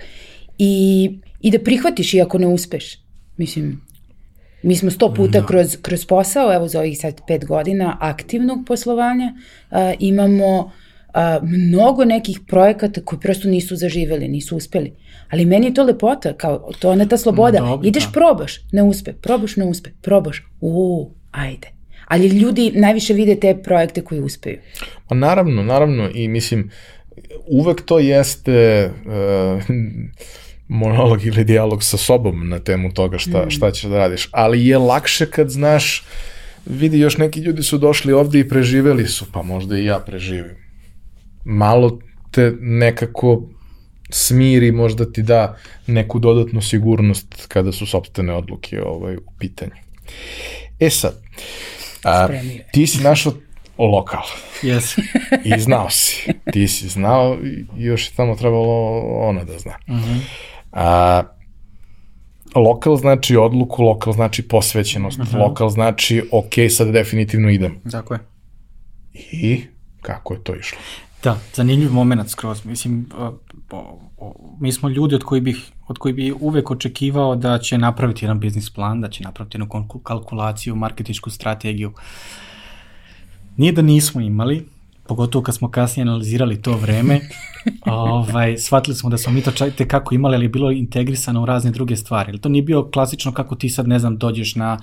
i, 0.58 1.10
i 1.42 1.52
da 1.52 1.60
prihvatiš 1.60 2.14
iako 2.14 2.38
ne 2.38 2.48
uspeš. 2.48 3.04
Mislim, 3.38 3.82
Mi 4.64 4.76
smo 4.76 4.92
sto 4.92 5.14
puta 5.14 5.40
no. 5.40 5.46
kroz, 5.46 5.78
kroz 5.82 6.06
posao, 6.06 6.54
evo 6.54 6.68
za 6.68 6.80
ovih 6.80 6.98
sad 6.98 7.22
pet 7.28 7.46
godina 7.46 7.98
aktivnog 8.00 8.60
poslovanja, 8.68 9.34
a, 9.72 9.94
imamo 10.00 10.72
a, 11.14 11.40
mnogo 11.44 12.06
nekih 12.06 12.40
projekata 12.48 13.02
koji 13.02 13.20
prosto 13.20 13.48
nisu 13.48 13.76
zaživeli, 13.76 14.28
nisu 14.28 14.58
uspeli. 14.58 14.94
Ali 15.30 15.46
meni 15.46 15.66
je 15.66 15.74
to 15.74 15.84
lepota, 15.84 16.34
kao 16.34 16.72
to 16.80 16.94
je 16.94 17.10
ta 17.10 17.18
sloboda. 17.18 17.60
Dobro, 17.60 17.88
Ideš, 17.88 18.06
da. 18.06 18.12
probaš, 18.12 18.62
ne 18.72 18.84
uspe, 18.84 19.14
probaš, 19.14 19.56
ne 19.56 19.66
uspe, 19.66 19.90
probaš, 20.02 20.44
uuu, 20.62 21.12
ajde. 21.32 21.68
Ali 22.08 22.28
ljudi 22.28 22.72
najviše 22.76 23.14
vide 23.14 23.36
te 23.36 23.58
projekte 23.64 24.02
koji 24.02 24.22
uspeju. 24.22 24.60
Pa 25.08 25.16
naravno, 25.16 25.64
naravno 25.64 26.10
i 26.14 26.28
mislim, 26.28 26.72
uvek 27.48 27.82
to 27.82 28.00
jeste... 28.00 28.90
Uh, 29.06 29.64
monolog 30.68 31.26
ili 31.26 31.44
dijalog 31.44 31.84
sa 31.84 31.98
sobom 31.98 32.50
na 32.50 32.60
temu 32.60 32.94
toga 32.94 33.18
šta, 33.18 33.46
mm. 33.46 33.50
šta 33.50 33.72
ćeš 33.72 33.84
da 33.84 33.98
radiš. 33.98 34.30
Ali 34.32 34.68
je 34.68 34.78
lakše 34.78 35.26
kad 35.26 35.50
znaš, 35.50 36.04
vidi, 36.66 37.00
još 37.00 37.18
neki 37.18 37.40
ljudi 37.40 37.64
su 37.64 37.78
došli 37.78 38.14
ovde 38.14 38.40
i 38.40 38.50
preživeli 38.50 39.08
su, 39.08 39.26
pa 39.32 39.42
možda 39.42 39.78
i 39.78 39.86
ja 39.86 40.00
preživim. 40.00 40.56
Malo 41.46 42.00
te 42.32 42.54
nekako 42.60 43.42
smiri, 44.10 44.72
možda 44.72 45.12
ti 45.12 45.24
da 45.24 45.58
neku 45.88 46.20
dodatnu 46.20 46.62
sigurnost 46.62 47.46
kada 47.48 47.72
su 47.72 47.86
sobstvene 47.86 48.34
odluke 48.34 48.82
ovaj, 48.84 49.16
u 49.16 49.32
pitanju. 49.40 49.72
E 50.80 50.90
sad, 50.90 51.22
a, 52.04 52.28
ti 52.72 52.88
si 52.88 53.04
našao 53.04 53.34
lokal. 53.78 54.24
Yes. 54.62 55.00
I 55.44 55.60
znao 55.60 55.90
si. 55.90 56.34
Ti 56.54 56.68
si 56.68 56.88
znao 56.88 57.38
i 57.44 57.66
još 57.84 58.08
je 58.08 58.16
tamo 58.16 58.36
trebalo 58.36 59.00
ona 59.00 59.44
da 59.44 59.60
zna. 59.60 59.78
Uh 59.88 59.96
-huh. 59.96 60.20
A, 60.72 61.24
lokal 62.56 62.96
znači 62.96 63.38
odluku, 63.38 63.84
lokal 63.84 64.14
znači 64.14 64.48
posvećenost, 64.48 65.20
uh 65.20 65.26
-huh. 65.26 65.40
lokal 65.40 65.70
znači 65.70 66.24
ok, 66.32 66.54
sad 66.70 66.88
definitivno 66.88 67.50
idem. 67.50 67.80
Tako 67.92 68.14
je. 68.14 68.20
I 69.32 69.62
kako 70.02 70.34
je 70.34 70.44
to 70.44 70.56
išlo? 70.56 70.78
Da, 71.24 71.38
zanimljiv 71.54 71.92
moment 71.92 72.30
skroz. 72.30 72.66
Mislim, 72.66 73.10
mi 74.60 74.72
smo 74.72 74.90
ljudi 74.90 75.16
od 75.16 75.24
koji 75.24 75.42
bih 75.42 75.72
od 75.88 75.98
koji 75.98 76.14
bi 76.14 76.34
uvek 76.40 76.72
očekivao 76.72 77.36
da 77.36 77.60
će 77.60 77.78
napraviti 77.78 78.26
jedan 78.26 78.40
biznis 78.40 78.70
plan, 78.70 79.02
da 79.02 79.10
će 79.10 79.24
napraviti 79.24 79.58
jednu 79.58 79.88
kalkulaciju, 80.04 80.76
marketičku 80.76 81.30
strategiju. 81.30 81.94
Nije 83.58 83.72
da 83.72 83.82
nismo 83.82 84.22
imali, 84.22 84.66
pogotovo 85.08 85.44
kad 85.44 85.56
smo 85.56 85.72
kasnije 85.72 86.02
analizirali 86.02 86.62
to 86.62 86.78
vreme, 86.78 87.20
ovaj, 87.86 88.58
shvatili 88.58 88.96
smo 88.96 89.10
da 89.10 89.18
smo 89.18 89.34
mi 89.34 89.42
to 89.42 89.52
čak 89.52 89.74
kako 89.88 90.16
imali, 90.16 90.36
ali 90.36 90.46
je 90.46 90.50
bilo 90.50 90.72
integrisano 90.72 91.42
u 91.42 91.46
razne 91.46 91.72
druge 91.72 91.96
stvari. 91.96 92.32
Ali 92.32 92.42
to 92.42 92.50
nije 92.50 92.62
bio 92.62 92.90
klasično 92.94 93.32
kako 93.32 93.56
ti 93.56 93.70
sad, 93.70 93.88
ne 93.88 94.00
znam, 94.00 94.18
dođeš 94.18 94.56
na, 94.56 94.78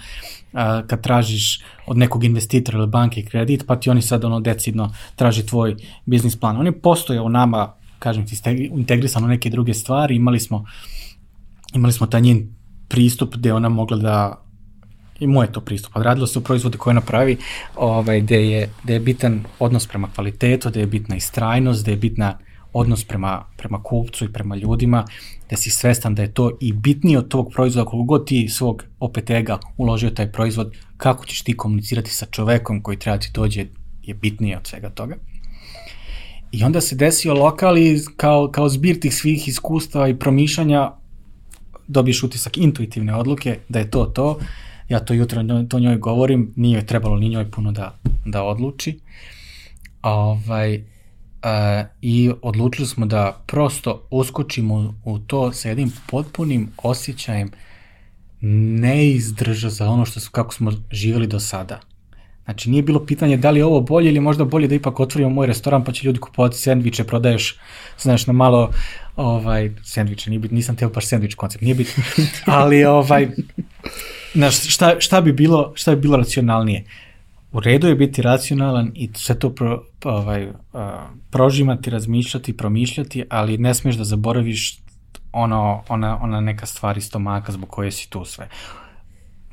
a, 0.53 0.83
kad 0.87 1.03
tražiš 1.03 1.61
od 1.87 1.99
nekog 1.99 2.25
investitora 2.25 2.79
ili 2.79 2.87
banke 2.87 3.22
kredit, 3.22 3.64
pa 3.66 3.77
ti 3.77 3.91
oni 3.91 4.03
sad 4.03 4.25
ono 4.25 4.41
decidno 4.41 4.95
traži 5.16 5.47
tvoj 5.47 5.77
biznis 6.07 6.37
plan. 6.37 6.57
On 6.57 6.66
je 6.66 6.81
postojao 6.81 7.25
u 7.25 7.29
nama, 7.29 7.72
kažem 7.99 8.27
ti, 8.27 8.37
integrisano 8.75 9.27
neke 9.27 9.51
druge 9.51 9.75
stvari, 9.75 10.16
imali 10.16 10.41
smo, 10.41 10.64
imali 11.75 11.93
smo 11.93 12.07
taj 12.07 12.20
njen 12.20 12.55
pristup 12.89 13.35
gde 13.37 13.53
ona 13.53 13.68
mogla 13.68 13.97
da 13.97 14.43
i 15.21 15.27
moj 15.27 15.47
je 15.47 15.53
to 15.53 15.61
pristup. 15.61 15.93
Radilo 15.97 16.27
se 16.27 16.39
o 16.39 16.43
proizvode 16.43 16.79
koje 16.79 16.95
napravi, 16.95 17.37
ovaj, 17.77 18.21
gde, 18.21 18.49
je, 18.51 18.71
gde 18.85 18.93
je 18.93 19.01
bitan 19.01 19.45
odnos 19.59 19.87
prema 19.87 20.09
kvalitetu, 20.15 20.71
gde 20.71 20.81
je 20.81 20.87
bitna 20.87 21.17
istrajnost, 21.17 21.83
gde 21.83 21.93
je 21.93 21.97
bitna 21.97 22.39
odnos 22.73 23.05
prema, 23.05 23.45
prema 23.57 23.83
kupcu 23.83 24.25
i 24.25 24.33
prema 24.33 24.57
ljudima, 24.57 25.05
da 25.51 25.57
si 25.57 25.71
svestan 25.71 26.15
da 26.15 26.23
je 26.23 26.35
to 26.35 26.51
i 26.61 26.73
bitnije 26.73 27.19
od 27.19 27.29
tog 27.29 27.51
proizvoda, 27.53 27.91
koliko 27.91 28.05
god 28.07 28.27
ti 28.27 28.49
svog 28.49 28.85
OPT-ga 29.01 29.59
uložio 29.77 30.11
taj 30.11 30.33
proizvod, 30.33 30.73
kako 30.97 31.27
ćeš 31.27 31.43
ti 31.43 31.57
komunicirati 31.57 32.11
sa 32.11 32.27
čovekom 32.27 32.83
koji 32.83 32.99
treba 32.99 33.19
ti 33.19 33.31
dođe 33.35 33.67
je 34.03 34.15
bitnije 34.15 34.57
od 34.57 34.67
svega 34.67 34.91
toga. 34.91 35.17
I 36.53 36.65
onda 36.65 36.81
se 36.81 36.97
desio 36.97 37.35
lokal 37.35 37.79
i 37.79 38.01
kao, 38.17 38.51
kao 38.51 38.69
zbir 38.69 39.01
tih 39.01 39.15
svih 39.15 39.49
iskustava 39.49 40.09
i 40.09 40.19
promišljanja 40.19 40.91
dobiješ 41.89 42.23
utisak 42.23 42.59
intuitivne 42.59 43.15
odluke 43.15 43.59
da 43.69 43.79
je 43.79 43.91
to 43.91 44.05
to 44.05 44.39
ja 44.89 45.01
to 45.01 45.14
jutro 45.14 45.45
to 45.68 45.78
njoj 45.78 45.97
govorim, 45.97 46.53
nije 46.57 46.87
trebalo 46.87 47.16
ni 47.16 47.28
njoj 47.28 47.51
puno 47.51 47.72
da, 47.72 47.99
da 48.24 48.43
odluči. 48.43 48.99
Ovaj, 50.03 50.76
uh, 50.76 51.87
I 52.03 52.30
odlučili 52.43 52.89
smo 52.89 53.07
da 53.07 53.43
prosto 53.47 54.07
uskočimo 54.11 54.95
u 55.05 55.18
to 55.18 55.53
sa 55.53 55.68
jednim 55.68 55.93
potpunim 56.07 56.68
osjećajem 56.82 57.51
neizdrža 58.80 59.68
za 59.68 59.89
ono 59.89 60.05
što 60.05 60.20
su, 60.20 60.30
kako 60.30 60.55
smo 60.55 60.72
živjeli 60.91 61.26
do 61.26 61.41
sada. 61.41 61.80
Znači, 62.45 62.70
nije 62.70 62.82
bilo 62.82 63.07
pitanje 63.07 63.37
da 63.37 63.51
li 63.51 63.61
je 63.61 63.64
ovo 63.64 63.80
bolje 63.80 64.09
ili 64.09 64.20
možda 64.20 64.45
bolje 64.45 64.68
da 64.68 64.74
ipak 64.74 65.01
otvorimo 65.01 65.30
moj 65.30 65.47
restoran 65.47 65.85
pa 65.85 65.93
će 65.93 66.07
ljudi 66.07 66.18
kupovati 66.18 66.59
sendviče, 66.59 67.05
prodaješ, 67.05 67.57
znaš, 67.99 68.26
na 68.26 68.32
malo, 68.32 68.70
ovaj, 69.16 69.70
sendviče, 69.82 70.30
nije 70.30 70.41
bit, 70.41 70.51
nisam 70.51 70.76
teo 70.76 70.89
baš 70.89 71.07
sendvič 71.07 71.35
koncept, 71.35 71.62
nije 71.62 71.74
bit, 71.74 71.97
ali, 72.47 72.85
ovaj, 72.85 73.28
Znaš, 74.35 74.74
šta, 74.74 75.01
šta, 75.01 75.20
bi 75.20 75.32
bilo, 75.32 75.72
šta 75.74 75.95
bi 75.95 76.01
bilo 76.01 76.16
racionalnije? 76.16 76.85
U 77.53 77.61
redu 77.61 77.87
je 77.89 77.95
biti 77.95 78.22
racionalan 78.22 78.93
i 78.95 79.11
sve 79.14 79.39
to 79.39 79.51
pro, 79.51 79.85
ovaj, 80.05 80.49
prožimati, 81.30 81.91
razmišljati, 81.91 82.57
promišljati, 82.57 83.24
ali 83.28 83.59
ne 83.59 83.74
smiješ 83.74 83.97
da 83.97 84.05
zaboraviš 84.05 84.78
ono, 85.32 85.82
ona, 85.89 86.18
ona 86.22 86.41
neka 86.41 86.66
stvar 86.66 86.99
iz 86.99 87.05
stomaka 87.05 87.53
zbog 87.53 87.68
koje 87.68 87.91
si 87.91 88.11
tu 88.11 88.24
sve. 88.24 88.49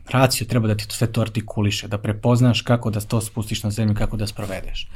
Racio 0.10 0.48
treba 0.48 0.68
da 0.68 0.76
ti 0.76 0.88
to 0.88 0.96
sve 0.96 1.08
to 1.08 1.22
artikuliše, 1.22 1.88
da 1.88 1.98
prepoznaš 1.98 2.62
kako 2.62 2.90
da 2.90 3.00
to 3.00 3.22
spustiš 3.22 3.64
na 3.64 3.70
zemlju, 3.70 3.96
kako 3.96 4.18
da 4.18 4.28
sprovedeš. 4.28 4.88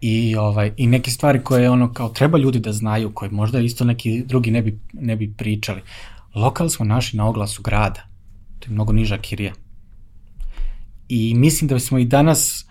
I, 0.00 0.36
ovaj, 0.36 0.72
I 0.76 0.86
neke 0.86 1.10
stvari 1.10 1.42
koje 1.44 1.70
ono 1.70 1.92
kao 1.92 2.08
treba 2.08 2.38
ljudi 2.38 2.58
da 2.58 2.72
znaju, 2.72 3.10
koje 3.14 3.30
možda 3.30 3.60
isto 3.60 3.84
neki 3.84 4.22
drugi 4.26 4.50
ne 4.50 4.62
bi, 4.62 4.78
ne 4.92 5.16
bi 5.16 5.32
pričali. 5.36 5.82
Lokal 6.34 6.68
smo 6.68 6.84
naši 6.84 7.16
na 7.16 7.28
oglasu 7.28 7.62
grada 7.62 8.07
To 8.58 8.66
je 8.66 8.74
mnogo 8.74 8.92
niža 8.92 9.18
kirija. 9.18 9.52
I 11.08 11.34
mislim 11.34 11.68
da 11.68 11.74
bismo 11.74 11.98
i 11.98 12.04
danas, 12.04 12.66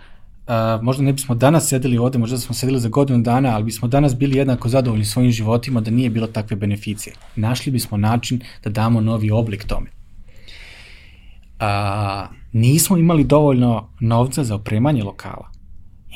uh, 0.47 0.83
možda 0.83 1.03
ne 1.03 1.13
bismo 1.13 1.35
danas 1.35 1.67
sedeli 1.67 1.97
ovde, 1.97 2.17
možda 2.17 2.37
smo 2.37 2.55
sedeli 2.55 2.79
za 2.79 2.89
godinu 2.89 3.23
dana, 3.23 3.55
ali 3.55 3.63
bismo 3.63 3.87
danas 3.87 4.15
bili 4.15 4.37
jednako 4.37 4.69
zadovoljni 4.69 5.05
svojim 5.05 5.31
životima 5.31 5.81
da 5.81 5.91
nije 5.91 6.09
bilo 6.09 6.27
takve 6.27 6.55
beneficije. 6.55 7.15
Našli 7.35 7.71
bismo 7.71 7.97
način 7.97 8.41
da 8.63 8.69
damo 8.69 9.01
novi 9.01 9.31
oblik 9.31 9.65
tome. 9.65 9.89
A, 11.59 12.27
nismo 12.53 12.97
imali 12.97 13.23
dovoljno 13.23 13.89
novca 13.99 14.43
za 14.43 14.55
opremanje 14.55 15.03
lokala. 15.03 15.51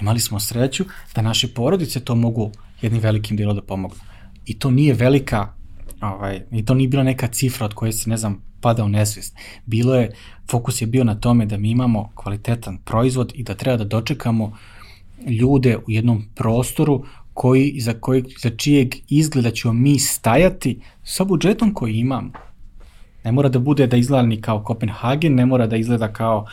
Imali 0.01 0.19
smo 0.19 0.39
sreću 0.39 0.85
da 1.15 1.21
naše 1.21 1.47
porodice 1.47 1.99
to 1.99 2.15
mogu 2.15 2.51
jednim 2.81 3.01
velikim 3.01 3.37
delom 3.37 3.55
da 3.55 3.61
pomognu. 3.61 3.99
I 4.45 4.59
to 4.59 4.71
nije 4.71 4.93
velika, 4.93 5.53
ovaj, 6.01 6.41
i 6.51 6.65
to 6.65 6.73
nije 6.73 6.87
bila 6.87 7.03
neka 7.03 7.27
cifra 7.27 7.65
od 7.65 7.73
koje 7.73 7.91
se, 7.91 8.09
ne 8.09 8.17
znam, 8.17 8.41
pada 8.61 8.83
u 8.83 8.89
nesvest. 8.89 9.35
Bilo 9.65 9.95
je, 9.95 10.11
fokus 10.51 10.81
je 10.81 10.87
bio 10.87 11.03
na 11.03 11.15
tome 11.15 11.45
da 11.45 11.57
mi 11.57 11.71
imamo 11.71 12.11
kvalitetan 12.15 12.77
proizvod 12.77 13.31
i 13.35 13.43
da 13.43 13.55
treba 13.55 13.77
da 13.77 13.83
dočekamo 13.83 14.57
ljude 15.27 15.77
u 15.77 15.91
jednom 15.91 16.25
prostoru 16.35 17.05
koji, 17.33 17.79
za, 17.79 17.93
koji, 17.93 18.23
za 18.41 18.49
čijeg 18.49 18.95
izgleda 19.09 19.51
ćemo 19.51 19.73
mi 19.73 19.99
stajati 19.99 20.79
sa 21.03 21.23
budžetom 21.23 21.73
koji 21.73 21.93
imamo. 21.93 22.31
Ne 23.23 23.31
mora 23.31 23.49
da 23.49 23.59
bude 23.59 23.87
da 23.87 23.97
izgleda 23.97 24.27
ni 24.27 24.41
kao 24.41 24.63
Kopenhagen, 24.63 25.35
ne 25.35 25.45
mora 25.45 25.67
da 25.67 25.75
izgleda 25.75 26.13
kao 26.13 26.45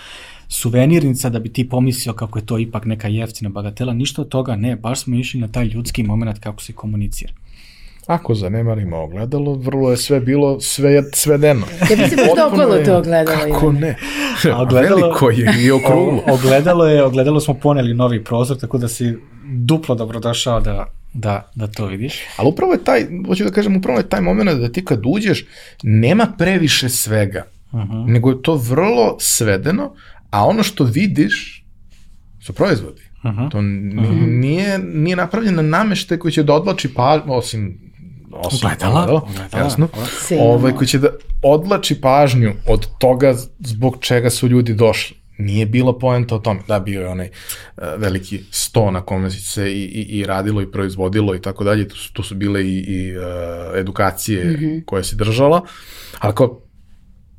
suvenirnica 0.48 1.30
da 1.30 1.38
bi 1.38 1.52
ti 1.52 1.68
pomislio 1.68 2.12
kako 2.12 2.38
je 2.38 2.46
to 2.46 2.58
ipak 2.58 2.84
neka 2.84 3.08
jeftina 3.08 3.50
bagatela, 3.50 3.92
ništa 3.92 4.22
od 4.22 4.28
toga 4.28 4.56
ne, 4.56 4.76
baš 4.76 5.00
smo 5.00 5.16
išli 5.16 5.40
na 5.40 5.48
taj 5.48 5.64
ljudski 5.64 6.02
moment 6.02 6.38
kako 6.38 6.62
se 6.62 6.72
komunicira. 6.72 7.32
Ako 8.08 8.34
zanemarimo 8.34 8.96
ogledalo, 8.96 9.54
vrlo 9.54 9.90
je 9.90 9.96
sve 9.96 10.20
bilo 10.20 10.60
sve, 10.60 11.02
svedeno. 11.12 11.66
Ja 11.90 11.96
bi 11.96 12.08
se 12.08 12.16
baš 12.16 12.28
okolo 12.46 12.84
to 12.84 12.96
ogledalo. 12.96 13.54
Kako 13.54 13.72
ne? 13.72 13.96
A 14.52 14.60
ogledalo, 14.62 15.00
Veliko 15.00 15.30
je 15.30 15.64
i 15.64 15.70
okruglo. 15.70 16.22
ogledalo 16.26 16.86
je, 16.86 17.04
ogledalo 17.04 17.40
smo 17.40 17.54
poneli 17.54 17.94
novi 17.94 18.24
prozor, 18.24 18.56
tako 18.56 18.78
da 18.78 18.88
si 18.88 19.16
duplo 19.44 19.94
dobrodošao 19.94 20.60
da, 20.60 20.86
da, 21.12 21.50
da 21.54 21.66
to 21.66 21.86
vidiš. 21.86 22.20
Ali 22.36 22.48
upravo 22.48 22.72
je 22.72 22.84
taj, 22.84 23.06
hoću 23.26 23.44
da 23.44 23.50
kažem, 23.50 23.76
upravo 23.76 23.98
je 23.98 24.08
taj 24.08 24.20
moment 24.20 24.50
da 24.50 24.72
ti 24.72 24.84
kad 24.84 25.02
uđeš, 25.06 25.46
nema 25.82 26.26
previše 26.38 26.88
svega, 26.88 27.44
uh 27.72 27.80
-huh. 27.80 28.06
nego 28.06 28.30
je 28.30 28.42
to 28.42 28.54
vrlo 28.54 29.16
svedeno, 29.20 29.94
a 30.30 30.46
ono 30.46 30.62
što 30.62 30.84
vidiš 30.84 31.64
su 32.40 32.52
proizvodi. 32.52 33.02
Uh 33.24 33.30
-huh. 33.30 33.50
To 33.50 33.62
nije, 33.62 34.78
nije 34.78 35.16
napravljena 35.16 35.62
namešte 35.62 36.18
koji 36.18 36.32
će 36.32 36.42
da 36.42 36.54
odlači 36.54 36.94
pa, 36.94 37.22
osim 37.26 37.87
osim 38.44 38.58
ogledala, 38.66 39.02
ogledala, 39.02 39.22
ogledala, 39.22 39.64
jasno, 39.64 39.88
ovaj, 40.40 40.72
koji 40.72 40.88
će 40.88 40.98
da 40.98 41.08
odlači 41.42 42.00
pažnju 42.00 42.52
od 42.66 42.86
toga 42.98 43.34
zbog 43.58 43.96
čega 44.00 44.30
su 44.30 44.48
ljudi 44.48 44.74
došli. 44.74 45.16
Nije 45.38 45.66
bila 45.66 45.98
poenta 45.98 46.34
o 46.34 46.38
tome. 46.38 46.60
Da, 46.68 46.80
bio 46.80 47.00
je 47.00 47.08
onaj 47.08 47.28
uh, 47.28 47.84
veliki 47.96 48.40
sto 48.50 48.90
na 48.90 49.00
kome 49.00 49.30
se 49.30 49.72
i, 49.72 49.84
i, 49.84 50.18
i 50.18 50.24
radilo 50.24 50.62
i 50.62 50.70
proizvodilo 50.70 51.34
i 51.34 51.42
tako 51.42 51.64
dalje. 51.64 51.88
Tu 51.88 51.96
su, 51.96 52.12
tu 52.12 52.22
su 52.22 52.34
bile 52.34 52.64
i, 52.64 52.78
i 52.78 53.16
uh, 53.16 53.24
edukacije 53.76 54.44
mm 54.44 54.56
-hmm. 54.56 54.84
koje 54.84 55.04
se 55.04 55.16
držala. 55.16 55.62
Ali 56.18 56.34
kao 56.34 56.60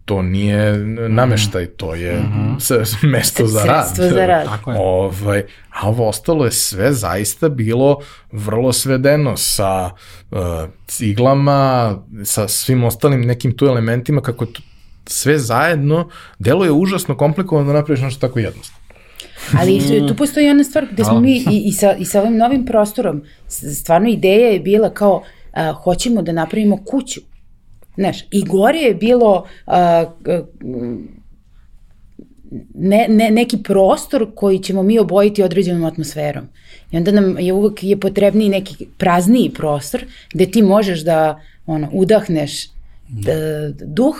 to 0.10 0.22
nije 0.22 0.78
nameštaj, 1.10 1.66
to 1.66 1.95
je 1.95 2.20
mm 2.20 2.57
-hmm. 2.60 3.07
mesto 3.14 3.47
za 3.47 3.64
rad. 3.64 3.86
Sredstvo 3.86 4.10
za 4.10 4.26
rad. 4.26 4.45
Tako 4.45 4.72
je. 4.72 4.78
Ovaj, 4.80 5.43
a 5.70 5.89
ovo 5.89 6.07
ostalo 6.07 6.45
je 6.45 6.51
sve 6.51 6.93
zaista 6.93 7.49
bilo 7.49 7.97
vrlo 8.32 8.74
svedeno 8.74 9.38
sa 9.38 9.89
uh, 10.32 10.39
ciglama, 10.88 11.95
sa 12.24 12.47
svim 12.47 12.84
ostalim 12.84 13.22
nekim 13.22 13.57
tu 13.57 13.66
elementima, 13.66 14.22
kako 14.22 14.45
to 14.45 14.62
sve 15.05 15.38
zajedno 15.38 16.10
deluje 16.39 16.72
užasno 16.72 17.18
komplikovano 17.18 17.68
da 17.68 17.74
napraviš 17.74 18.01
nešto 18.01 18.28
tako 18.28 18.39
jednostavno. 18.39 18.80
Ali 19.60 20.07
tu 20.07 20.16
postoji 20.16 20.45
jedna 20.45 20.64
stvar 20.64 20.88
gde 20.91 21.03
smo 21.03 21.20
mi 21.20 21.38
i, 21.38 21.64
i, 21.66 21.72
sa, 21.72 21.93
i 21.93 22.05
sa 22.05 22.22
ovim 22.22 22.38
novim 22.38 22.66
prostorom, 22.66 23.24
stvarno 23.47 24.10
ideja 24.10 24.49
je 24.49 24.60
bila 24.60 24.89
kao 24.89 25.24
a, 25.53 25.72
hoćemo 25.72 26.22
da 26.22 26.32
napravimo 26.32 26.78
kuću 26.86 27.22
Znaš, 28.00 28.22
i 28.32 28.43
gore 28.45 28.80
je 28.80 28.95
bilo 28.95 29.45
uh, 29.68 29.74
ne, 32.74 33.06
ne, 33.10 33.32
neki 33.32 33.58
prostor 33.64 34.28
koji 34.36 34.60
ćemo 34.60 34.84
mi 34.84 35.00
obojiti 35.00 35.43
određenom 35.43 35.86
atmosferom. 35.86 36.47
I 36.91 36.97
onda 36.97 37.12
nam 37.12 37.39
je 37.39 37.54
uvek 37.54 37.84
je 37.84 38.00
potrebniji 38.00 38.50
neki 38.50 38.86
prazniji 38.97 39.50
prostor 39.50 40.06
gde 40.34 40.45
ti 40.45 40.62
možeš 40.62 41.04
da 41.04 41.41
ono, 41.66 41.89
udahneš 41.93 42.68
da. 43.10 43.70
duh 43.86 44.16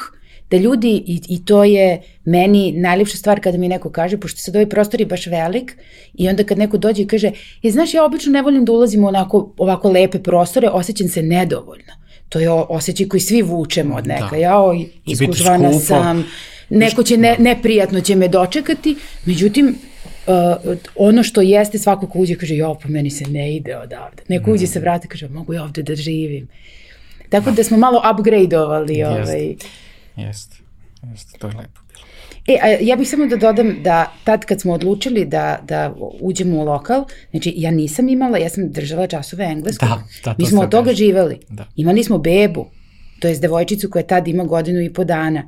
da 0.52 0.58
ljudi, 0.58 1.04
i, 1.08 1.22
i 1.28 1.46
to 1.46 1.64
je 1.64 2.02
meni 2.26 2.72
najljepša 2.72 3.18
stvar 3.18 3.40
kada 3.40 3.58
mi 3.58 3.68
neko 3.68 3.90
kaže, 3.90 4.18
pošto 4.18 4.40
sad 4.40 4.56
ovaj 4.56 4.70
prostor 4.70 5.00
je 5.00 5.06
baš 5.06 5.28
velik, 5.28 5.78
i 6.14 6.30
onda 6.30 6.44
kad 6.44 6.58
neko 6.58 6.78
dođe 6.78 7.02
i 7.02 7.08
kaže, 7.08 7.32
je, 7.62 7.72
znaš, 7.72 7.94
ja 7.94 8.06
obično 8.06 8.32
ne 8.32 8.42
volim 8.42 8.66
da 8.66 8.72
ulazim 8.72 9.04
u 9.04 9.08
onako, 9.08 9.54
ovako 9.58 9.92
lepe 9.92 10.24
prostore, 10.24 10.70
osjećam 10.70 11.08
se 11.08 11.24
nedovoljno. 11.24 11.94
To 12.30 12.40
je 12.40 12.50
osjećaj 12.50 13.08
koji 13.08 13.22
svi 13.22 13.42
vučemo 13.42 13.96
od 13.96 14.08
neka. 14.08 14.30
Da. 14.32 14.36
Ja 14.36 14.60
o, 14.60 14.86
iskužvana 15.06 15.74
sam, 15.74 16.26
neko 16.70 17.04
će 17.04 17.18
ne, 17.18 17.36
neprijatno 17.40 18.02
će 18.02 18.16
me 18.16 18.28
dočekati, 18.28 18.96
međutim, 19.26 19.76
uh, 20.28 20.76
ono 20.96 21.24
što 21.24 21.42
jeste 21.42 21.80
svako 21.80 22.08
ko 22.08 22.20
uđe 22.20 22.36
kaže, 22.36 22.56
jo, 22.56 22.76
pa 22.84 22.90
meni 22.90 23.10
se 23.10 23.26
ne 23.26 23.56
ide 23.56 23.78
odavde. 23.78 24.24
Neko 24.28 24.52
uđe 24.52 24.68
se 24.68 24.80
vrati 24.80 25.08
kaže, 25.08 25.30
mogu 25.30 25.54
ja 25.54 25.64
ovde 25.64 25.84
da 25.84 25.96
živim. 25.96 26.48
Tako 27.30 27.52
da 27.52 27.64
smo 27.64 27.78
malo 27.78 28.02
upgradeovali. 28.14 28.96
Jest. 28.96 29.30
Ovaj. 29.30 29.56
Jeste, 30.16 30.56
jeste, 31.12 31.40
to 31.40 31.48
je 31.48 31.54
lepo. 31.54 31.89
E, 32.50 32.58
a 32.62 32.68
ja 32.82 32.96
bih 32.96 33.10
samo 33.10 33.26
da 33.26 33.36
dodam 33.36 33.84
da 33.84 34.14
tad 34.24 34.46
kad 34.46 34.62
smo 34.62 34.74
odlučili 34.74 35.26
da, 35.26 35.60
da 35.68 35.96
uđemo 36.22 36.58
u 36.58 36.64
lokal, 36.64 37.06
znači 37.32 37.54
ja 37.56 37.72
nisam 37.72 38.10
imala, 38.10 38.38
ja 38.38 38.50
sam 38.50 38.72
držala 38.72 39.08
časove 39.08 39.46
engleskog. 39.46 39.90
Da, 39.90 40.04
da, 40.24 40.36
Mi 40.38 40.46
smo 40.46 40.62
od 40.62 40.70
toga 40.70 40.94
živeli. 40.94 41.40
Da. 41.50 41.66
Imali 41.76 42.04
smo 42.04 42.18
bebu, 42.18 42.66
to 43.20 43.28
je 43.28 43.40
devojčicu 43.40 43.90
koja 43.90 44.04
tad 44.04 44.28
ima 44.28 44.44
godinu 44.44 44.82
i 44.82 44.94
po 44.94 45.04
dana. 45.04 45.44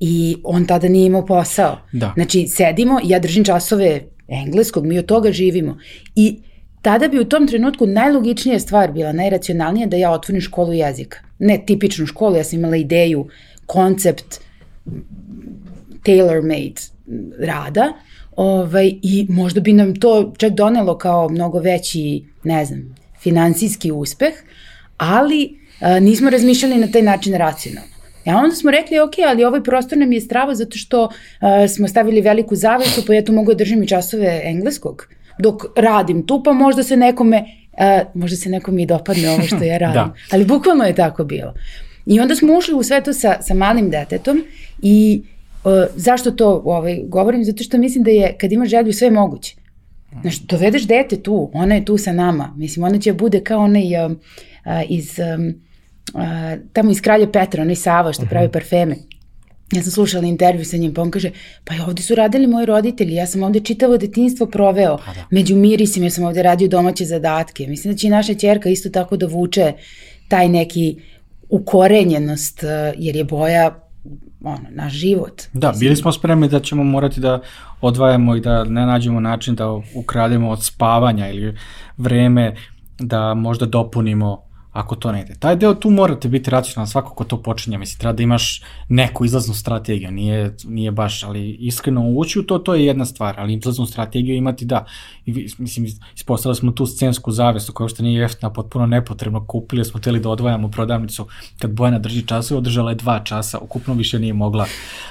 I 0.00 0.36
on 0.44 0.66
tada 0.66 0.88
nije 0.88 1.06
imao 1.06 1.26
posao. 1.26 1.78
Da. 1.92 2.12
Znači, 2.14 2.46
sedimo, 2.46 3.00
ja 3.04 3.18
držim 3.18 3.44
časove 3.44 4.00
engleskog, 4.28 4.86
mi 4.86 4.98
od 4.98 5.06
toga 5.06 5.32
živimo. 5.32 5.78
I 6.14 6.40
tada 6.82 7.08
bi 7.08 7.20
u 7.20 7.24
tom 7.24 7.46
trenutku 7.46 7.86
najlogičnija 7.86 8.60
stvar 8.60 8.92
bila, 8.92 9.12
najracionalnija 9.12 9.86
da 9.86 9.96
ja 9.96 10.10
otvorim 10.10 10.40
školu 10.40 10.72
jezika. 10.72 11.18
Ne 11.38 11.62
tipičnu 11.66 12.06
školu, 12.06 12.36
ja 12.36 12.44
sam 12.44 12.58
imala 12.58 12.76
ideju, 12.76 13.28
koncept 13.66 14.40
tailor-made 16.04 16.80
rada, 17.38 17.92
ovaj, 18.36 18.94
i 19.02 19.26
možda 19.28 19.60
bi 19.60 19.72
nam 19.72 19.94
to 19.96 20.32
čak 20.38 20.52
donelo 20.52 20.98
kao 20.98 21.28
mnogo 21.28 21.58
veći, 21.58 22.24
ne 22.44 22.64
znam, 22.64 22.94
finansijski 23.22 23.92
uspeh, 23.92 24.34
ali 24.96 25.58
a, 25.80 26.00
nismo 26.00 26.30
razmišljali 26.30 26.76
na 26.76 26.86
taj 26.86 27.02
način 27.02 27.34
racionalno. 27.34 27.94
A 28.26 28.30
e, 28.30 28.34
onda 28.34 28.56
smo 28.56 28.70
rekli, 28.70 28.98
ok, 28.98 29.12
ali 29.28 29.44
ovaj 29.44 29.62
prostor 29.62 29.98
nam 29.98 30.12
je 30.12 30.20
strava 30.20 30.54
zato 30.54 30.78
što 30.78 31.08
a, 31.40 31.68
smo 31.68 31.88
stavili 31.88 32.20
veliku 32.20 32.56
zavesu, 32.56 33.06
pa 33.06 33.14
ja 33.14 33.24
tu 33.24 33.32
mogu 33.32 33.52
da 33.52 33.58
držim 33.58 33.82
i 33.82 33.88
časove 33.88 34.40
engleskog 34.44 35.06
dok 35.38 35.64
radim 35.76 36.26
tu, 36.26 36.42
pa 36.42 36.52
možda 36.52 36.82
se 36.82 36.96
nekome, 36.96 37.44
a, 37.78 38.02
možda 38.14 38.36
se 38.36 38.48
nekome 38.48 38.82
i 38.82 38.86
dopadne 38.86 39.30
ovo 39.30 39.42
što 39.42 39.64
ja 39.64 39.78
radim. 39.86 39.94
da. 39.94 40.14
Ali 40.32 40.44
bukvalno 40.44 40.84
je 40.84 40.94
tako 40.94 41.24
bilo. 41.24 41.54
I 42.06 42.20
onda 42.20 42.36
smo 42.36 42.58
ušli 42.58 42.74
u 42.74 42.82
sve 42.82 43.02
to 43.02 43.12
sa, 43.12 43.36
sa 43.42 43.54
malim 43.54 43.90
detetom 43.90 44.44
i 44.82 45.22
zašto 45.94 46.30
to 46.30 46.62
ovaj, 46.64 47.02
govorim? 47.06 47.44
Zato 47.44 47.64
što 47.64 47.78
mislim 47.78 48.04
da 48.04 48.10
je 48.10 48.36
kad 48.40 48.52
imaš 48.52 48.68
želju 48.68 48.92
sve 48.92 49.10
moguće. 49.10 49.56
Znaš, 50.20 50.38
dovedeš 50.38 50.86
dete 50.86 51.16
tu, 51.16 51.50
ona 51.54 51.74
je 51.74 51.84
tu 51.84 51.98
sa 51.98 52.12
nama. 52.12 52.54
Mislim, 52.56 52.84
ona 52.84 52.98
će 52.98 53.12
bude 53.12 53.40
kao 53.40 53.60
onaj 53.60 54.04
uh, 54.04 54.12
uh, 54.12 54.16
iz, 54.88 55.18
um, 55.18 55.54
uh, 56.14 56.64
tamo 56.72 56.90
iz 56.90 57.00
Kralja 57.00 57.30
Petra, 57.30 57.62
onaj 57.62 57.74
Sava 57.74 58.12
što 58.12 58.22
uh 58.22 58.28
-huh. 58.28 58.30
pravi 58.30 58.48
parfeme. 58.48 58.96
Ja 59.72 59.82
sam 59.82 59.90
slušala 59.90 60.26
intervju 60.26 60.64
sa 60.64 60.76
njim, 60.76 60.94
pa 60.94 61.02
on 61.02 61.10
kaže, 61.10 61.30
pa 61.64 61.74
ovde 61.86 62.02
su 62.02 62.14
radili 62.14 62.46
moji 62.46 62.66
roditelji, 62.66 63.14
ja 63.14 63.26
sam 63.26 63.42
ovde 63.42 63.60
čitavo 63.60 63.96
detinstvo 63.96 64.46
proveo, 64.46 64.96
pa 65.06 65.14
da. 65.14 65.24
među 65.30 65.56
mirisima, 65.56 66.06
ja 66.06 66.10
sam 66.10 66.24
ovde 66.24 66.42
radio 66.42 66.68
domaće 66.68 67.04
zadatke. 67.04 67.66
Mislim 67.66 67.94
da 67.94 67.98
će 67.98 68.06
i 68.06 68.10
naša 68.10 68.34
čerka 68.34 68.68
isto 68.68 68.88
tako 68.88 69.16
da 69.16 69.26
vuče 69.26 69.72
taj 70.28 70.48
neki 70.48 70.96
ukorenjenost, 71.48 72.64
jer 72.96 73.16
je 73.16 73.24
boja 73.24 73.83
ono, 74.44 74.68
naš 74.70 74.92
život. 74.92 75.42
Da, 75.52 75.72
bili 75.80 75.96
smo 75.96 76.12
spremni 76.12 76.48
da 76.48 76.60
ćemo 76.60 76.84
morati 76.84 77.20
da 77.20 77.40
odvajamo 77.80 78.36
i 78.36 78.40
da 78.40 78.64
ne 78.64 78.86
nađemo 78.86 79.20
način 79.20 79.54
da 79.54 79.80
ukrademo 79.94 80.50
od 80.50 80.64
spavanja 80.64 81.28
ili 81.28 81.56
vreme 81.96 82.56
da 82.98 83.34
možda 83.34 83.66
dopunimo 83.66 84.53
ako 84.74 84.96
to 84.96 85.12
ne 85.12 85.20
ide. 85.22 85.34
Taj 85.38 85.56
deo 85.56 85.74
tu 85.74 85.90
morate 85.90 86.28
biti 86.28 86.50
racionalan, 86.50 86.88
svako 86.88 87.14
ko 87.14 87.24
to 87.24 87.42
počinje, 87.42 87.78
mislim, 87.78 87.98
treba 87.98 88.12
da 88.12 88.22
imaš 88.22 88.62
neku 88.88 89.24
izlaznu 89.24 89.54
strategiju, 89.54 90.10
nije, 90.10 90.56
nije 90.64 90.90
baš, 90.90 91.22
ali 91.22 91.50
iskreno 91.50 92.08
ući 92.08 92.38
u 92.38 92.42
to, 92.42 92.58
to 92.58 92.74
je 92.74 92.86
jedna 92.86 93.04
stvar, 93.04 93.40
ali 93.40 93.54
izlaznu 93.54 93.86
strategiju 93.86 94.36
imati 94.36 94.64
da, 94.64 94.84
I, 95.26 95.32
mislim, 95.58 95.86
ispostavili 96.16 96.56
smo 96.56 96.72
tu 96.72 96.86
scensku 96.86 97.32
zavestu 97.32 97.72
koja 97.72 97.88
što 97.88 98.02
nije 98.02 98.20
jeftina, 98.20 98.52
potpuno 98.52 98.86
nepotrebno, 98.86 99.46
kupili 99.46 99.84
smo 99.84 100.00
teli 100.00 100.20
da 100.20 100.28
odvajamo 100.28 100.70
prodavnicu, 100.70 101.26
kad 101.58 101.70
Bojana 101.70 101.98
drži 101.98 102.26
časa, 102.26 102.56
održala 102.56 102.90
je 102.90 102.94
dva 102.94 103.20
časa, 103.24 103.58
ukupno 103.58 103.94
više 103.94 104.18
nije 104.18 104.32
mogla 104.32 104.66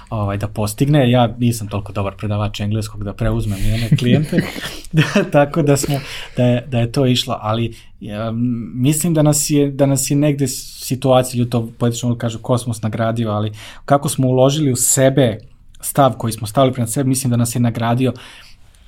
ovaj, 0.09 0.37
da 0.37 0.47
postigne, 0.47 1.11
ja 1.11 1.35
nisam 1.37 1.67
toliko 1.67 1.93
dobar 1.93 2.15
predavač 2.17 2.59
engleskog 2.59 3.03
da 3.03 3.13
preuzmem 3.13 3.59
njene 3.65 3.89
klijente, 3.97 4.43
da, 4.91 5.23
tako 5.31 5.61
da 5.61 5.77
smo, 5.77 5.99
da 6.37 6.43
je, 6.43 6.67
da 6.67 6.79
je 6.79 6.91
to 6.91 7.05
išlo, 7.05 7.37
ali 7.41 7.75
ja, 8.05 8.31
mislim 8.75 9.13
da 9.13 9.21
nas 9.21 9.49
je, 9.49 9.71
da 9.71 9.85
nas 9.85 10.11
je 10.11 10.17
negde 10.17 10.47
situacija, 10.47 11.39
ljudi 11.39 11.51
to 11.51 11.69
poetično 11.77 12.17
kažu 12.17 12.39
kosmos 12.39 12.81
nagradio, 12.81 13.31
ali 13.31 13.51
kako 13.85 14.09
smo 14.09 14.27
uložili 14.27 14.71
u 14.71 14.75
sebe 14.75 15.37
stav 15.81 16.13
koji 16.17 16.33
smo 16.33 16.47
stavili 16.47 16.73
pred 16.73 16.89
sebe, 16.89 17.09
mislim 17.09 17.31
da 17.31 17.37
nas 17.37 17.55
je 17.55 17.61
nagradio 17.61 18.13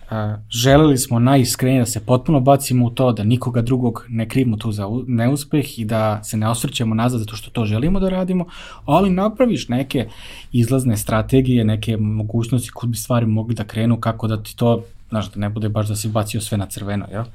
a, 0.10 0.38
želeli 0.50 0.98
smo 0.98 1.20
najiskrenije 1.20 1.80
da 1.80 1.86
se 1.86 2.06
potpuno 2.06 2.40
bacimo 2.40 2.86
u 2.86 2.90
to, 2.90 3.12
da 3.12 3.24
nikoga 3.24 3.62
drugog 3.62 4.06
ne 4.10 4.30
krivimo 4.30 4.58
tu 4.58 4.72
za 4.72 4.88
neuspeh 5.08 5.80
i 5.80 5.86
da 5.86 6.24
se 6.24 6.38
ne 6.38 6.50
osvrćemo 6.50 6.96
nazad 6.96 7.20
zato 7.20 7.36
što 7.36 7.52
to 7.52 7.66
želimo 7.66 8.00
da 8.00 8.10
radimo, 8.10 8.46
ali 8.86 9.10
napraviš 9.10 9.68
neke 9.70 10.08
izlazne 10.52 10.98
strategije, 10.98 11.64
neke 11.64 11.98
mogućnosti 11.98 12.70
kud 12.70 12.90
bi 12.90 12.98
stvari 12.98 13.26
mogli 13.26 13.56
da 13.56 13.64
krenu, 13.64 14.00
kako 14.00 14.28
da 14.28 14.44
ti 14.44 14.58
to, 14.58 14.84
znaš, 15.10 15.32
da 15.32 15.40
ne 15.40 15.50
bude 15.50 15.70
baš 15.70 15.88
da 15.88 15.96
si 15.96 16.10
bacio 16.10 16.42
sve 16.42 16.58
na 16.58 16.66
crveno, 16.66 17.06
jel? 17.12 17.24
Ja? 17.24 17.26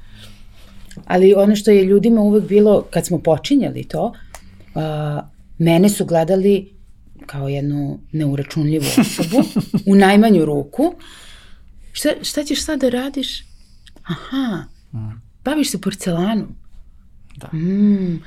Ali 1.05 1.33
ono 1.33 1.55
što 1.55 1.71
je 1.71 1.85
ljudima 1.85 2.21
uvek 2.21 2.43
bilo, 2.43 2.85
kad 2.89 3.05
smo 3.05 3.19
počinjali 3.19 3.83
to, 3.83 4.05
uh, 4.05 4.81
mene 5.57 5.89
su 5.89 6.05
gledali 6.05 6.73
kao 7.25 7.47
jednu 7.47 7.99
neuračunljivu 8.11 8.85
osobu, 8.99 9.43
u 9.91 9.95
najmanju 9.95 10.45
ruku. 10.45 10.93
Šta, 11.91 12.09
šta 12.21 12.43
ćeš 12.43 12.65
sad 12.65 12.79
da 12.79 12.89
radiš? 12.89 13.43
Aha, 14.03 14.63
baviš 15.43 15.71
se 15.71 15.81
porcelanom. 15.81 16.55
Da. 17.37 17.57
Mm, 17.57 18.23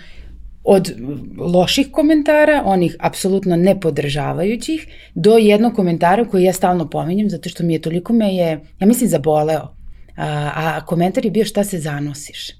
od 0.65 0.95
loših 1.39 1.89
komentara, 1.93 2.63
onih 2.65 2.97
apsolutno 2.99 3.57
nepodržavajućih, 3.57 4.87
do 5.15 5.37
jednog 5.37 5.75
komentara 5.75 6.25
koji 6.25 6.45
ja 6.45 6.53
stalno 6.53 6.91
pominjem, 6.91 7.31
zato 7.31 7.49
što 7.49 7.65
mi 7.65 7.73
je 7.73 7.81
toliko 7.81 8.13
me 8.13 8.35
je, 8.35 8.61
ja 8.81 8.87
mislim, 8.87 9.11
zaboleo 9.11 9.75
a, 10.17 10.53
a 10.55 10.87
komentar 10.87 11.25
je 11.25 11.31
bio 11.31 11.45
šta 11.45 11.65
se 11.65 11.79
zanosiš. 11.79 12.51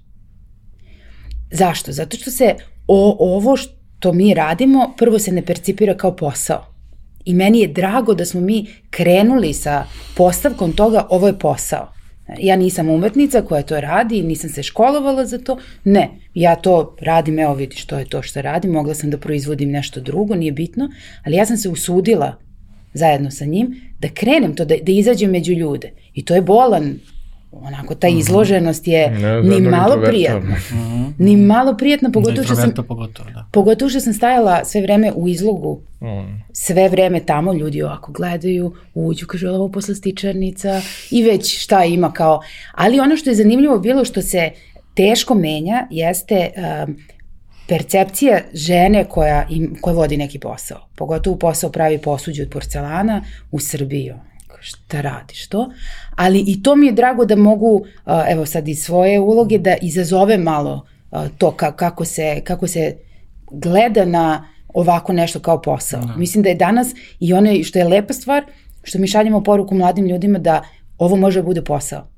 Zašto? 1.51 1.93
Zato 1.93 2.17
što 2.17 2.31
se 2.31 2.55
o, 2.87 3.17
ovo 3.37 3.57
što 3.57 4.13
mi 4.13 4.35
radimo 4.35 4.95
prvo 4.97 5.19
se 5.19 5.33
ne 5.33 5.47
percipira 5.47 5.97
kao 5.97 6.17
posao. 6.17 6.75
I 7.25 7.35
meni 7.35 7.61
je 7.61 7.69
drago 7.69 8.15
da 8.15 8.25
smo 8.25 8.41
mi 8.41 8.67
krenuli 8.91 9.53
sa 9.53 9.85
postavkom 10.17 10.73
toga 10.73 11.07
ovo 11.11 11.27
je 11.27 11.39
posao. 11.39 11.95
Ja 12.39 12.57
nisam 12.57 12.89
umetnica 12.89 13.43
koja 13.43 13.63
to 13.63 13.81
radi, 13.81 14.23
nisam 14.23 14.51
se 14.51 14.63
školovala 14.63 15.27
za 15.27 15.39
to. 15.39 15.59
Ne, 15.85 16.11
ja 16.35 16.57
to 16.57 16.97
radim, 17.01 17.39
evo 17.39 17.55
vidiš, 17.55 17.87
to 17.87 17.99
je 17.99 18.05
to 18.05 18.23
što 18.23 18.43
radim, 18.43 18.71
mogla 18.71 18.95
sam 18.95 19.11
da 19.11 19.19
proizvodim 19.19 19.71
nešto 19.71 20.01
drugo, 20.01 20.35
nije 20.35 20.53
bitno, 20.53 20.91
ali 21.25 21.37
ja 21.37 21.47
sam 21.47 21.57
se 21.57 21.69
usudila 21.69 22.37
zajedno 22.95 23.31
sa 23.31 23.45
njim 23.45 23.81
da 24.01 24.09
krenem 24.09 24.57
to, 24.57 24.65
da, 24.65 24.75
da 24.83 24.93
izađem 24.93 25.31
među 25.31 25.53
ljude. 25.53 25.93
I 26.15 26.25
to 26.25 26.35
je 26.35 26.43
bolan 26.43 26.99
onako 27.63 27.95
ta 27.95 28.09
mhm. 28.09 28.19
izloženost 28.19 28.87
je 28.87 29.11
ne, 29.11 29.43
ni 29.43 29.61
malo 29.61 30.03
prijatna. 30.07 30.57
Mhm. 30.57 31.05
Ni 31.19 31.37
malo 31.37 31.77
prijatna, 31.77 32.11
pogotovo 32.11 32.45
što 32.45 32.55
sam, 32.55 32.73
pogotovo, 32.89 33.31
da. 33.31 33.47
pogotovo 33.53 33.89
što 33.89 34.01
sam 34.01 34.13
stajala 34.13 34.65
sve 34.65 34.83
vreme 34.83 35.13
u 35.13 35.29
izlogu. 35.29 35.81
Mm. 36.03 36.43
Sve 36.53 36.89
vreme 36.89 37.21
tamo 37.21 37.53
ljudi 37.53 37.83
ovako 37.83 38.13
gledaju, 38.13 38.75
uđu, 38.95 39.27
kaže 39.27 39.51
ovo 39.51 39.69
poslastičarnica 39.69 40.81
i 41.11 41.23
već 41.23 41.63
šta 41.63 41.85
ima 41.85 42.13
kao. 42.13 42.41
Ali 42.73 43.01
ono 43.01 43.17
što 43.17 43.31
je 43.31 43.37
zanimljivo 43.37 43.79
bilo 43.79 44.05
što 44.05 44.23
se 44.23 44.51
teško 44.95 45.35
menja 45.35 45.87
jeste 45.91 46.51
um, 46.57 46.97
percepcija 47.69 48.41
žene 48.53 49.05
koja, 49.05 49.47
im, 49.51 49.77
koja 49.81 49.95
vodi 49.95 50.17
neki 50.17 50.39
posao. 50.39 50.89
Pogotovo 50.97 51.37
posao 51.37 51.71
pravi 51.71 51.99
posuđe 51.99 52.43
od 52.43 52.51
porcelana 52.51 53.25
u 53.51 53.61
Srbiji 53.61 54.13
šta 54.65 55.01
radiš 55.01 55.49
to, 55.49 55.71
ali 56.17 56.45
i 56.47 56.63
to 56.63 56.77
mi 56.77 56.87
je 56.87 56.93
drago 56.93 57.25
da 57.25 57.37
mogu, 57.37 57.85
evo 58.29 58.47
sad 58.47 58.69
iz 58.69 58.85
svoje 58.85 59.21
uloge, 59.21 59.59
da 59.59 59.77
izazove 59.83 60.39
malo 60.39 60.87
to 61.39 61.51
kako 61.51 62.05
se, 62.05 62.41
kako 62.45 62.67
se 62.67 62.97
gleda 63.51 64.05
na 64.05 64.49
ovako 64.69 65.13
nešto 65.13 65.41
kao 65.41 65.63
posao. 65.63 66.01
Da. 66.01 66.17
Mislim 66.17 66.43
da 66.43 66.49
je 66.49 66.55
danas 66.55 66.89
i 67.21 67.33
ono 67.33 67.63
što 67.65 67.79
je 67.79 67.89
lepa 67.89 68.13
stvar, 68.13 68.45
što 68.83 68.99
mi 68.99 69.07
šaljemo 69.07 69.43
poruku 69.43 69.75
mladim 69.75 70.07
ljudima 70.07 70.39
da 70.39 70.63
ovo 70.99 71.17
može 71.17 71.41
da 71.41 71.47
bude 71.47 71.63
posao. 71.65 72.09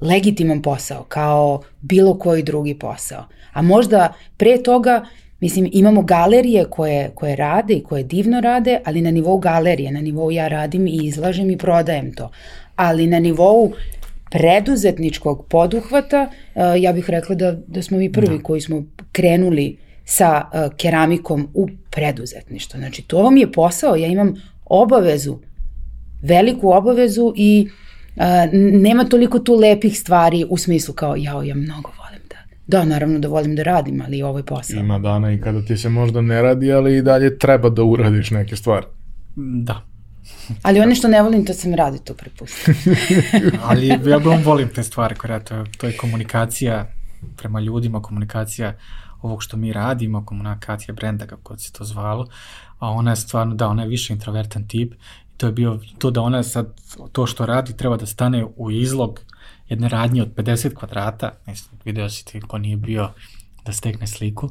Legitiman 0.00 0.62
posao, 0.62 1.04
kao 1.04 1.62
bilo 1.80 2.18
koji 2.18 2.42
drugi 2.42 2.78
posao. 2.78 3.24
A 3.52 3.62
možda 3.62 4.12
pre 4.36 4.62
toga 4.62 5.04
Mislim, 5.40 5.68
imamo 5.72 6.02
galerije 6.02 6.64
koje, 6.64 7.10
koje 7.14 7.36
rade 7.36 7.74
i 7.74 7.82
koje 7.82 8.02
divno 8.02 8.40
rade, 8.40 8.80
ali 8.84 9.02
na 9.02 9.10
nivou 9.10 9.38
galerije, 9.38 9.92
na 9.92 10.00
nivou 10.00 10.30
ja 10.30 10.48
radim 10.48 10.86
i 10.86 11.00
izlažem 11.02 11.50
i 11.50 11.58
prodajem 11.58 12.14
to. 12.14 12.30
Ali 12.76 13.06
na 13.06 13.18
nivou 13.18 13.72
preduzetničkog 14.30 15.46
poduhvata, 15.46 16.30
uh, 16.54 16.62
ja 16.82 16.92
bih 16.92 17.10
rekla 17.10 17.34
da, 17.34 17.52
da 17.66 17.82
smo 17.82 17.98
mi 17.98 18.12
prvi 18.12 18.36
da. 18.36 18.42
koji 18.42 18.60
smo 18.60 18.84
krenuli 19.12 19.76
sa 20.04 20.44
uh, 20.44 20.76
keramikom 20.76 21.48
u 21.54 21.68
preduzetništvo. 21.90 22.78
Znači, 22.78 23.02
to 23.02 23.22
vam 23.22 23.36
je 23.36 23.52
posao, 23.52 23.96
ja 23.96 24.06
imam 24.06 24.34
obavezu, 24.64 25.38
veliku 26.22 26.70
obavezu 26.70 27.32
i 27.36 27.68
uh, 28.16 28.22
nema 28.52 29.04
toliko 29.04 29.38
tu 29.38 29.54
lepih 29.54 29.98
stvari 29.98 30.44
u 30.48 30.56
smislu 30.56 30.94
kao, 30.94 31.16
jao, 31.16 31.42
ja 31.42 31.54
mnogo 31.54 31.90
da, 32.68 32.84
naravno 32.84 33.18
da 33.18 33.28
volim 33.28 33.56
da 33.56 33.62
radim, 33.62 34.02
ali 34.06 34.22
ovo 34.22 34.38
je 34.38 34.44
posao. 34.44 34.80
Ima 34.80 34.98
dana 34.98 35.32
i 35.32 35.40
kada 35.40 35.62
ti 35.62 35.76
se 35.76 35.88
možda 35.88 36.20
ne 36.20 36.42
radi, 36.42 36.72
ali 36.72 36.96
i 36.96 37.02
dalje 37.02 37.38
treba 37.38 37.68
da 37.68 37.82
uradiš 37.82 38.30
neke 38.30 38.56
stvari. 38.56 38.86
Da. 39.36 39.82
Ali 40.62 40.80
one 40.80 40.94
što 40.94 41.08
ne 41.08 41.22
volim, 41.22 41.44
to 41.44 41.54
sam 41.54 41.74
radi, 41.74 41.98
to 42.04 42.14
prepustim. 42.14 42.74
ali 43.68 43.88
ja 43.88 44.18
bom 44.18 44.42
volim 44.44 44.68
te 44.68 44.82
stvari 44.82 45.14
koje 45.14 45.44
to, 45.44 45.64
to 45.78 45.86
je 45.86 45.96
komunikacija 45.96 46.86
prema 47.36 47.60
ljudima, 47.60 48.02
komunikacija 48.02 48.74
ovog 49.22 49.42
što 49.42 49.56
mi 49.56 49.72
radimo, 49.72 50.26
komunikacija 50.26 50.94
brenda, 50.94 51.26
kako 51.26 51.58
se 51.58 51.72
to 51.72 51.84
zvalo, 51.84 52.28
a 52.78 52.90
ona 52.90 53.10
je 53.10 53.16
stvarno, 53.16 53.54
da, 53.54 53.68
ona 53.68 53.82
je 53.82 53.88
više 53.88 54.12
introvertan 54.12 54.68
tip 54.68 54.92
i 54.94 55.36
to 55.36 55.46
je 55.46 55.52
bio 55.52 55.80
to 55.98 56.10
da 56.10 56.20
ona 56.20 56.42
sad, 56.42 56.74
to 57.12 57.26
što 57.26 57.46
radi 57.46 57.76
treba 57.76 57.96
da 57.96 58.06
stane 58.06 58.46
u 58.56 58.70
izlog 58.70 59.20
jedne 59.68 59.88
radnje 59.88 60.22
od 60.22 60.34
50 60.34 60.74
kvadrata, 60.74 61.32
mislim, 61.46 61.80
video 61.84 62.10
si 62.10 62.24
ti 62.24 62.40
ko 62.40 62.58
nije 62.58 62.76
bio 62.76 63.10
da 63.64 63.72
stekne 63.72 64.06
sliku, 64.06 64.50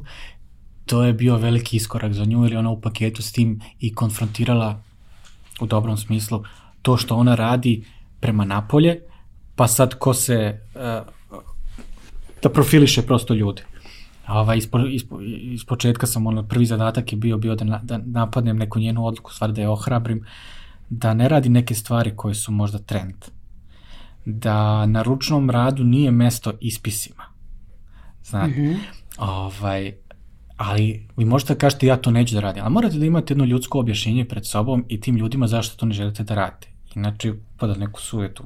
to 0.86 1.04
je 1.04 1.12
bio 1.12 1.36
veliki 1.36 1.76
iskorak 1.76 2.12
za 2.12 2.24
nju, 2.24 2.44
ili 2.46 2.56
ona 2.56 2.70
u 2.70 2.80
paketu 2.80 3.22
s 3.22 3.32
tim 3.32 3.60
i 3.80 3.94
konfrontirala 3.94 4.82
u 5.60 5.66
dobrom 5.66 5.96
smislu 5.96 6.42
to 6.82 6.96
što 6.96 7.16
ona 7.16 7.34
radi 7.34 7.84
prema 8.20 8.44
napolje, 8.44 9.00
pa 9.56 9.68
sad 9.68 9.94
ko 9.94 10.14
se, 10.14 10.60
uh, 10.74 10.80
da 12.42 12.48
profiliše 12.48 13.02
prosto 13.02 13.34
ljude. 13.34 13.62
Ovaj, 14.28 14.58
ispo, 14.58 14.78
ispo, 14.78 15.20
iz 15.20 15.64
početka 15.64 16.06
sam, 16.06 16.26
ono, 16.26 16.42
prvi 16.42 16.66
zadatak 16.66 17.12
je 17.12 17.16
bio, 17.16 17.38
bio 17.38 17.54
da, 17.54 17.64
na, 17.64 17.80
da 17.82 17.98
napadnem 17.98 18.56
neku 18.56 18.78
njenu 18.78 19.06
odluku, 19.06 19.32
stvar 19.32 19.52
da 19.52 19.60
je 19.60 19.68
ohrabrim, 19.68 20.24
da 20.90 21.14
ne 21.14 21.28
radi 21.28 21.48
neke 21.48 21.74
stvari 21.74 22.16
koje 22.16 22.34
su 22.34 22.52
možda 22.52 22.78
trend. 22.78 23.14
Da 24.30 24.86
na 24.86 25.02
ručnom 25.02 25.50
radu 25.50 25.84
nije 25.84 26.10
mesto 26.10 26.52
ispisima. 26.60 27.24
Znate, 28.24 28.60
mm 28.60 28.64
-hmm. 28.64 28.76
ovaj, 29.18 29.92
ali 30.56 31.06
vi 31.16 31.24
možete 31.24 31.54
da 31.54 31.58
kažete 31.58 31.86
ja 31.86 31.96
to 31.96 32.10
neću 32.10 32.34
da 32.34 32.40
radim, 32.40 32.62
ali 32.62 32.72
morate 32.72 32.98
da 32.98 33.06
imate 33.06 33.32
jedno 33.32 33.44
ljudsko 33.44 33.80
objašnjenje 33.80 34.24
pred 34.24 34.46
sobom 34.46 34.84
i 34.88 35.00
tim 35.00 35.16
ljudima 35.16 35.46
zašto 35.46 35.76
to 35.76 35.86
ne 35.86 35.94
želite 35.94 36.24
da 36.24 36.34
radite. 36.34 36.68
Inače, 36.94 37.32
pada 37.56 37.74
neku 37.74 38.00
sujetu. 38.00 38.44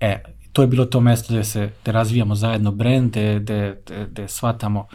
E, 0.00 0.22
to 0.52 0.62
je 0.62 0.68
bilo 0.68 0.84
to 0.84 1.00
mesto 1.00 1.34
gde 1.34 1.44
se 1.44 1.70
gde 1.82 1.92
razvijamo 1.92 2.34
zajedno 2.34 2.70
brend, 2.70 3.10
gde, 3.10 3.40
gde, 3.40 3.80
gde, 3.86 4.06
gde 4.10 4.28
shvatamo, 4.28 4.86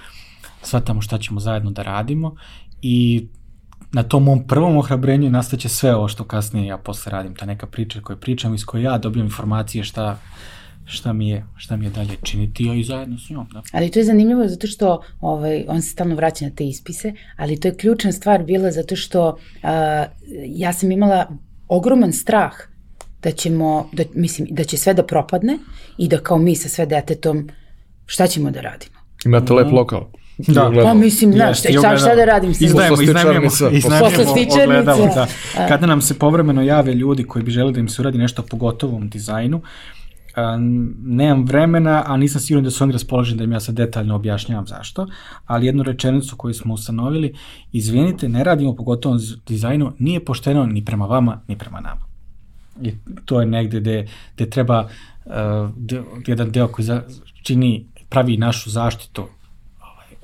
shvatamo 0.63 1.01
šta 1.01 1.17
ćemo 1.17 1.39
zajedno 1.39 1.71
da 1.71 1.83
radimo 1.83 2.35
i 2.81 3.27
na 3.91 4.03
tom 4.03 4.23
mom 4.23 4.47
prvom 4.47 4.77
ohrabrenju 4.77 5.29
nastaće 5.29 5.69
sve 5.69 5.95
ovo 5.95 6.07
što 6.07 6.23
kasnije 6.23 6.67
ja 6.67 6.77
posle 6.77 7.11
radim, 7.11 7.35
ta 7.35 7.45
neka 7.45 7.67
priča 7.67 8.01
koju 8.01 8.17
pričam, 8.17 8.55
iz 8.55 8.65
koje 8.65 8.83
ja 8.83 8.97
dobijam 8.97 9.25
informacije 9.27 9.83
šta, 9.83 10.19
šta 10.85 11.13
mi 11.13 11.29
je, 11.29 11.45
šta 11.55 11.77
mi 11.77 11.85
je 11.85 11.89
dalje 11.89 12.17
činiti 12.23 12.79
i 12.79 12.83
zajedno 12.83 13.17
s 13.17 13.29
njom. 13.29 13.47
Da. 13.53 13.61
Ali 13.71 13.91
to 13.91 13.99
je 13.99 14.05
zanimljivo 14.05 14.47
zato 14.47 14.67
što 14.67 15.01
ovaj, 15.21 15.65
on 15.67 15.81
se 15.81 15.89
stalno 15.89 16.15
vraća 16.15 16.45
na 16.45 16.51
te 16.55 16.65
ispise, 16.65 17.13
ali 17.37 17.59
to 17.59 17.67
je 17.67 17.75
ključna 17.75 18.11
stvar 18.11 18.43
bila 18.43 18.71
zato 18.71 18.95
što 18.95 19.29
uh, 19.29 19.69
ja 20.45 20.73
sam 20.73 20.91
imala 20.91 21.27
ogroman 21.67 22.13
strah 22.13 22.53
da 23.23 23.31
ćemo, 23.31 23.89
da, 23.93 24.03
mislim, 24.15 24.47
da 24.51 24.63
će 24.63 24.77
sve 24.77 24.93
da 24.93 25.05
propadne 25.05 25.57
i 25.97 26.07
da 26.07 26.17
kao 26.17 26.37
mi 26.37 26.55
sa 26.55 26.69
sve 26.69 26.85
detetom 26.85 27.49
šta 28.05 28.27
ćemo 28.27 28.51
da 28.51 28.61
radimo. 28.61 28.99
Imate 29.25 29.53
lep 29.53 29.71
lokal. 29.71 30.18
Da, 30.47 30.71
pa 30.83 30.93
mislim, 30.93 31.31
znaš, 31.33 31.59
šta, 31.59 31.69
šta, 31.71 31.97
šta 31.97 32.15
da 32.15 32.25
radim 32.25 32.53
sa 32.53 32.65
Iznajemo, 32.65 33.01
iznajmemo, 33.01 33.45
iznajmemo 33.71 34.31
ogledalo. 34.63 35.05
Da. 35.15 35.27
Kada 35.67 35.85
nam 35.85 36.01
se 36.01 36.19
povremeno 36.19 36.61
jave 36.61 36.93
ljudi 36.93 37.23
koji 37.23 37.43
bi 37.43 37.51
želi 37.51 37.73
da 37.73 37.79
im 37.79 37.89
se 37.89 38.01
uradi 38.01 38.17
nešto 38.17 38.41
po 38.41 38.57
gotovom 38.57 39.09
dizajnu, 39.09 39.61
nemam 41.03 41.45
vremena, 41.45 42.03
a 42.07 42.17
nisam 42.17 42.41
siguran 42.41 42.63
da 42.63 42.71
su 42.71 42.83
oni 42.83 42.93
raspoloženi 42.93 43.37
da 43.37 43.43
im 43.43 43.51
ja 43.51 43.59
sad 43.59 43.75
detaljno 43.75 44.15
objašnjavam 44.15 44.67
zašto, 44.67 45.07
ali 45.45 45.65
jednu 45.65 45.83
rečenicu 45.83 46.35
koju 46.35 46.53
smo 46.53 46.73
ustanovili, 46.73 47.33
izvinite, 47.71 48.29
ne 48.29 48.43
radimo 48.43 48.75
po 48.75 48.83
gotovom 48.83 49.19
dizajnu, 49.47 49.91
nije 49.99 50.25
pošteno 50.25 50.65
ni 50.65 50.85
prema 50.85 51.05
vama, 51.05 51.41
ni 51.47 51.57
prema 51.57 51.79
nama. 51.79 52.01
I 52.81 52.93
to 53.25 53.39
je 53.39 53.45
negde 53.45 53.79
gde, 53.79 54.07
gde 54.35 54.49
treba 54.49 54.79
uh, 55.25 55.33
de, 55.77 56.01
jedan 56.27 56.51
deo 56.51 56.67
koji 56.67 56.85
za, 56.85 57.01
čini, 57.43 57.85
pravi 58.09 58.37
našu 58.37 58.69
zaštitu 58.69 59.27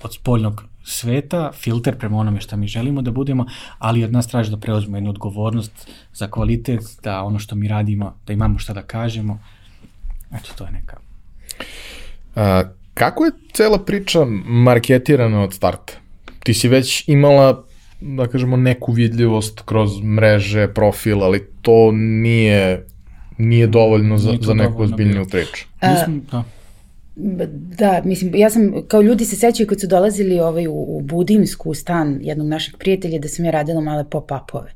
od 0.05 0.13
spoljnog 0.13 0.63
sveta, 0.83 1.51
filter 1.51 1.97
prema 1.97 2.17
onome 2.17 2.41
šta 2.41 2.55
mi 2.55 2.67
želimo 2.67 3.01
da 3.01 3.11
budemo, 3.11 3.45
ali 3.79 4.03
od 4.03 4.13
nas 4.13 4.27
traži 4.27 4.51
da 4.51 4.57
preuzmemo 4.57 4.97
jednu 4.97 5.09
odgovornost 5.09 5.89
za 6.13 6.27
kvalitet, 6.27 6.81
da 7.03 7.23
ono 7.23 7.39
što 7.39 7.55
mi 7.55 7.67
radimo, 7.67 8.13
da 8.27 8.33
imamo 8.33 8.59
šta 8.59 8.73
da 8.73 8.81
kažemo. 8.81 9.39
Eto, 10.31 10.53
to 10.57 10.65
je 10.65 10.71
neka. 10.71 10.97
A, 12.35 12.63
kako 12.93 13.25
je 13.25 13.31
cela 13.53 13.79
priča 13.79 14.25
marketirana 14.45 15.43
od 15.43 15.53
starta? 15.53 15.93
Ti 16.43 16.53
si 16.53 16.67
već 16.67 17.07
imala 17.07 17.63
da 18.01 18.27
kažemo, 18.27 18.57
neku 18.57 18.91
vidljivost 18.91 19.61
kroz 19.65 20.01
mreže, 20.01 20.67
profil, 20.73 21.23
ali 21.23 21.47
to 21.61 21.91
nije, 21.91 22.85
nije 23.37 23.67
dovoljno 23.67 24.17
za, 24.17 24.29
nije 24.29 24.41
za 24.41 24.53
neku 24.53 24.83
ozbiljniju 24.83 25.25
priču. 25.31 25.65
Mislim, 25.81 26.21
da. 26.31 26.43
Da, 27.77 28.01
mislim, 28.05 28.35
ja 28.35 28.49
sam, 28.49 28.73
kao 28.87 29.01
ljudi 29.01 29.25
se 29.25 29.35
sećaju 29.35 29.67
kad 29.67 29.81
su 29.81 29.87
dolazili 29.87 30.39
ovaj, 30.39 30.67
u, 30.67 30.73
u 30.73 31.01
Budimsku, 31.01 31.73
stan 31.73 32.19
jednog 32.21 32.47
našeg 32.47 32.77
prijatelja, 32.77 33.19
da 33.19 33.27
sam 33.27 33.45
ja 33.45 33.51
radila 33.51 33.81
male 33.81 34.03
pop-upove. 34.03 34.71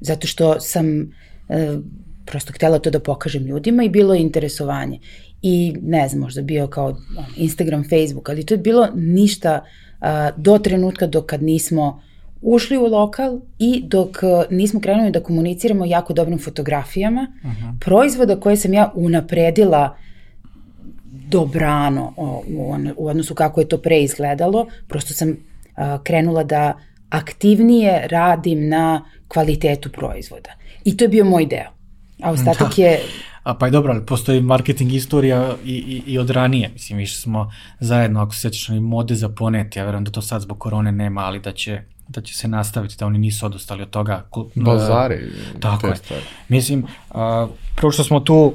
Zato 0.00 0.26
što 0.26 0.60
sam 0.60 1.02
e, 1.48 1.76
prosto 2.24 2.52
htela 2.52 2.78
to 2.78 2.90
da 2.90 3.00
pokažem 3.00 3.44
ljudima 3.46 3.84
i 3.84 3.88
bilo 3.88 4.14
je 4.14 4.20
interesovanje. 4.20 4.98
I 5.42 5.76
ne 5.82 6.08
znam, 6.08 6.20
možda 6.20 6.42
bio 6.42 6.66
kao 6.66 6.96
Instagram, 7.36 7.84
Facebook, 7.84 8.28
ali 8.28 8.46
to 8.46 8.54
je 8.54 8.58
bilo 8.58 8.88
ništa 8.94 9.64
a, 10.00 10.30
do 10.36 10.58
trenutka 10.58 11.06
dok 11.06 11.26
kad 11.26 11.42
nismo 11.42 12.02
ušli 12.42 12.78
u 12.78 12.86
lokal 12.86 13.40
i 13.58 13.82
dok 13.86 14.16
nismo 14.50 14.80
krenuli 14.80 15.10
da 15.10 15.22
komuniciramo 15.22 15.84
jako 15.84 16.12
dobrim 16.12 16.38
fotografijama 16.38 17.26
uh 17.44 17.50
-huh. 17.50 17.80
proizvoda 17.80 18.40
koje 18.40 18.56
sam 18.56 18.72
ja 18.72 18.92
unapredila 18.94 19.96
dobrano 21.28 22.12
o, 22.16 22.42
u, 22.48 22.72
on, 22.72 22.90
u 22.96 23.08
odnosu 23.08 23.34
kako 23.34 23.60
je 23.60 23.68
to 23.68 23.78
pre 23.78 24.02
izgledalo, 24.02 24.66
prosto 24.88 25.14
sam 25.14 25.36
a, 25.76 25.98
krenula 26.02 26.44
da 26.44 26.78
aktivnije 27.10 28.06
radim 28.10 28.68
na 28.68 29.04
kvalitetu 29.28 29.88
proizvoda. 29.88 30.50
I 30.84 30.96
to 30.96 31.04
je 31.04 31.08
bio 31.08 31.24
moj 31.24 31.46
deo. 31.46 31.70
A 32.22 32.30
ostatak 32.30 32.76
da. 32.76 32.82
je... 32.82 33.00
A 33.42 33.54
pa 33.54 33.66
je 33.66 33.70
dobro, 33.70 33.92
ali 33.92 34.06
postoji 34.06 34.40
marketing 34.40 34.92
istorija 34.92 35.56
i, 35.64 35.74
i, 35.74 36.12
i 36.12 36.18
od 36.18 36.30
ranije. 36.30 36.70
Mislim, 36.72 36.98
više 36.98 37.20
smo 37.20 37.52
zajedno, 37.80 38.22
ako 38.22 38.34
se 38.34 38.40
sjećaš, 38.40 38.68
mode 38.68 39.14
za 39.14 39.28
ponet, 39.28 39.76
ja 39.76 39.84
verujem 39.84 40.04
da 40.04 40.10
to 40.10 40.22
sad 40.22 40.42
zbog 40.42 40.58
korone 40.58 40.92
nema, 40.92 41.20
ali 41.20 41.40
da 41.40 41.52
će 41.52 41.80
da 42.08 42.20
će 42.20 42.34
se 42.34 42.48
nastaviti, 42.48 42.96
da 42.98 43.06
oni 43.06 43.18
nisu 43.18 43.46
odustali 43.46 43.82
od 43.82 43.90
toga. 43.90 44.26
Bazari. 44.54 45.32
Tako 45.60 45.86
je. 45.86 45.96
Stvari. 45.96 46.22
Mislim, 46.48 46.86
a, 47.10 47.48
prvo 47.76 47.92
što 47.92 48.04
smo 48.04 48.20
tu, 48.20 48.54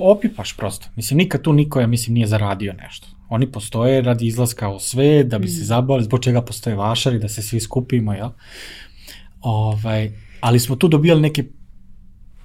opipaš 0.00 0.56
prosto. 0.56 0.88
Mislim, 0.96 1.18
nikad 1.18 1.42
tu 1.42 1.52
niko, 1.52 1.80
ja 1.80 1.86
mislim, 1.86 2.14
nije 2.14 2.26
zaradio 2.26 2.72
nešto. 2.72 3.06
Oni 3.28 3.52
postoje 3.52 4.02
radi 4.02 4.26
izlaska 4.26 4.68
u 4.68 4.78
sve, 4.78 5.24
da 5.24 5.38
bi 5.38 5.48
se 5.48 5.62
mm. 5.62 5.64
zabavili, 5.64 6.04
zbog 6.04 6.20
čega 6.20 6.42
postoje 6.42 6.76
vašari, 6.76 7.18
da 7.18 7.28
se 7.28 7.42
svi 7.42 7.60
skupimo, 7.60 8.12
jel? 8.12 8.28
Ovaj, 9.40 10.12
ali 10.40 10.60
smo 10.60 10.76
tu 10.76 10.88
dobijali 10.88 11.20
neke 11.20 11.44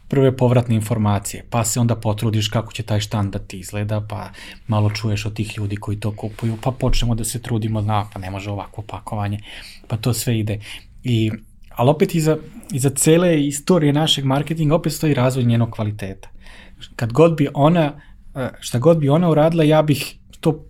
prve 0.08 0.38
povratne 0.38 0.76
informacije, 0.76 1.46
pa 1.50 1.64
se 1.64 1.80
onda 1.80 1.96
potrudiš 1.96 2.48
kako 2.48 2.74
će 2.74 2.84
taj 2.84 3.00
štand 3.00 3.34
da 3.34 3.40
ti 3.40 3.60
izgleda, 3.60 4.02
pa 4.10 4.30
malo 4.68 4.90
čuješ 4.90 5.26
od 5.26 5.34
tih 5.34 5.58
ljudi 5.58 5.76
koji 5.76 6.00
to 6.00 6.12
kupuju, 6.16 6.58
pa 6.62 6.72
počnemo 6.72 7.16
da 7.16 7.24
se 7.24 7.42
trudimo, 7.42 7.82
na, 7.82 8.10
pa 8.14 8.20
ne 8.20 8.30
može 8.30 8.52
ovako 8.52 8.82
pakovanje, 8.82 9.40
pa 9.88 9.98
to 9.98 10.14
sve 10.14 10.40
ide. 10.40 10.60
I, 11.04 11.32
ali 11.70 11.90
opet 11.90 12.16
iza, 12.16 12.38
iza 12.72 12.90
cele 12.90 13.48
istorije 13.48 13.94
našeg 13.94 14.26
marketinga 14.26 14.76
opet 14.76 14.94
stoji 14.94 15.14
razvoj 15.14 15.46
njenog 15.46 15.72
kvaliteta. 15.72 16.30
Kad 16.96 17.14
god 17.14 17.38
bi 17.38 17.48
ona, 17.54 17.92
šta 18.60 18.80
god 18.80 18.98
bi 18.98 19.10
ona 19.10 19.30
uradila, 19.30 19.64
ja 19.64 19.82
bih 19.82 20.16
to 20.40 20.66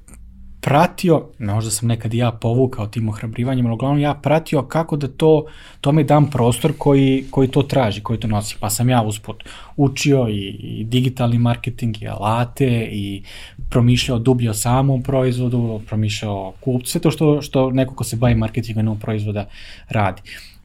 pratio, 0.64 1.26
možda 1.40 1.72
sam 1.72 1.88
nekad 1.88 2.14
i 2.14 2.18
ja 2.18 2.32
povukao 2.32 2.88
tim 2.88 3.10
ohrabrivanjem, 3.10 3.66
ali 3.66 3.74
uglavnom 3.74 4.00
ja 4.00 4.14
pratio 4.14 4.62
kako 4.62 4.98
da 4.98 5.08
to, 5.08 5.46
tome 5.82 6.04
dam 6.04 6.30
prostor 6.30 6.74
koji, 6.78 7.26
koji 7.32 7.48
to 7.48 7.64
traži, 7.64 8.02
koji 8.02 8.20
to 8.20 8.28
nosi. 8.28 8.56
Pa 8.60 8.70
sam 8.70 8.90
ja 8.90 9.02
usput 9.02 9.44
učio 9.76 10.28
i, 10.30 10.40
i 10.50 10.84
digitalni 10.84 11.38
marketing 11.38 12.02
i 12.02 12.08
alate 12.08 12.88
i 12.92 13.24
promišljao 13.70 14.20
dublje 14.20 14.50
o 14.50 14.54
samom 14.54 15.04
proizvodu, 15.04 15.82
promišljao 15.88 16.54
kupcu, 16.60 16.92
sve 16.92 17.02
to 17.02 17.12
što, 17.12 17.42
što 17.42 17.72
neko 17.72 17.96
ko 17.96 18.04
se 18.04 18.16
bavi 18.16 18.36
marketingom 18.36 19.00
proizvoda 19.00 19.46
radi. 19.90 20.22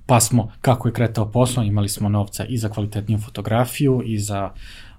Pa 0.07 0.21
smo, 0.21 0.53
kako 0.61 0.89
je 0.89 0.95
kretao 0.95 1.31
posao, 1.31 1.65
imali 1.65 1.89
smo 1.89 2.09
novca 2.09 2.45
i 2.45 2.59
za 2.59 2.69
kvalitetniju 2.69 3.19
fotografiju 3.19 4.03
i 4.05 4.19
za 4.19 4.51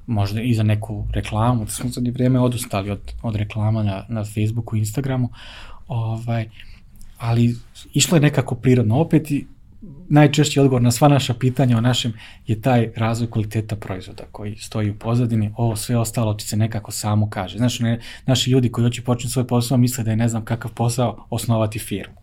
možda 0.10 0.42
i 0.42 0.54
za 0.54 0.64
neku 0.64 1.08
reklamu, 1.14 1.66
da 1.66 1.72
smo 1.72 1.90
sad 1.90 2.08
i 2.08 2.12
vreme 2.12 2.40
odustali 2.40 2.92
od, 2.92 3.14
od 3.22 3.36
reklama 3.36 3.84
na, 3.84 4.06
na 4.10 4.24
Facebooku 4.24 4.76
i 4.76 4.80
Instagramu, 4.80 5.30
ovaj, 5.88 6.50
ali 7.18 7.56
išlo 7.94 8.18
je 8.18 8.22
nekako 8.22 8.56
prirodno. 8.56 9.00
Opet 9.00 9.32
i 9.32 9.46
najčešći 10.10 10.60
odgovor 10.60 10.82
na 10.82 10.92
sva 10.92 11.08
naša 11.08 11.34
pitanja 11.34 11.78
o 11.78 11.82
našem 11.82 12.14
je 12.48 12.62
taj 12.62 12.92
razvoj 12.96 13.30
kvaliteta 13.30 13.76
proizvoda 13.76 14.24
koji 14.32 14.56
stoji 14.56 14.90
u 14.90 14.96
pozadini, 14.96 15.52
ovo 15.58 15.76
sve 15.76 15.98
ostalo 15.98 16.34
će 16.34 16.48
se 16.48 16.58
nekako 16.58 16.92
samo 16.92 17.30
kaže. 17.30 17.58
Znaš, 17.58 17.80
ne, 17.80 18.00
naši 18.26 18.52
ljudi 18.52 18.72
koji 18.72 18.86
hoće 18.86 19.02
početi 19.02 19.34
svoj 19.34 19.48
posao 19.48 19.78
misle 19.78 20.04
da 20.04 20.12
je 20.12 20.18
ne 20.18 20.28
znam 20.28 20.46
kakav 20.46 20.74
posao 20.74 21.26
osnovati 21.30 21.80
firmu. 21.80 22.16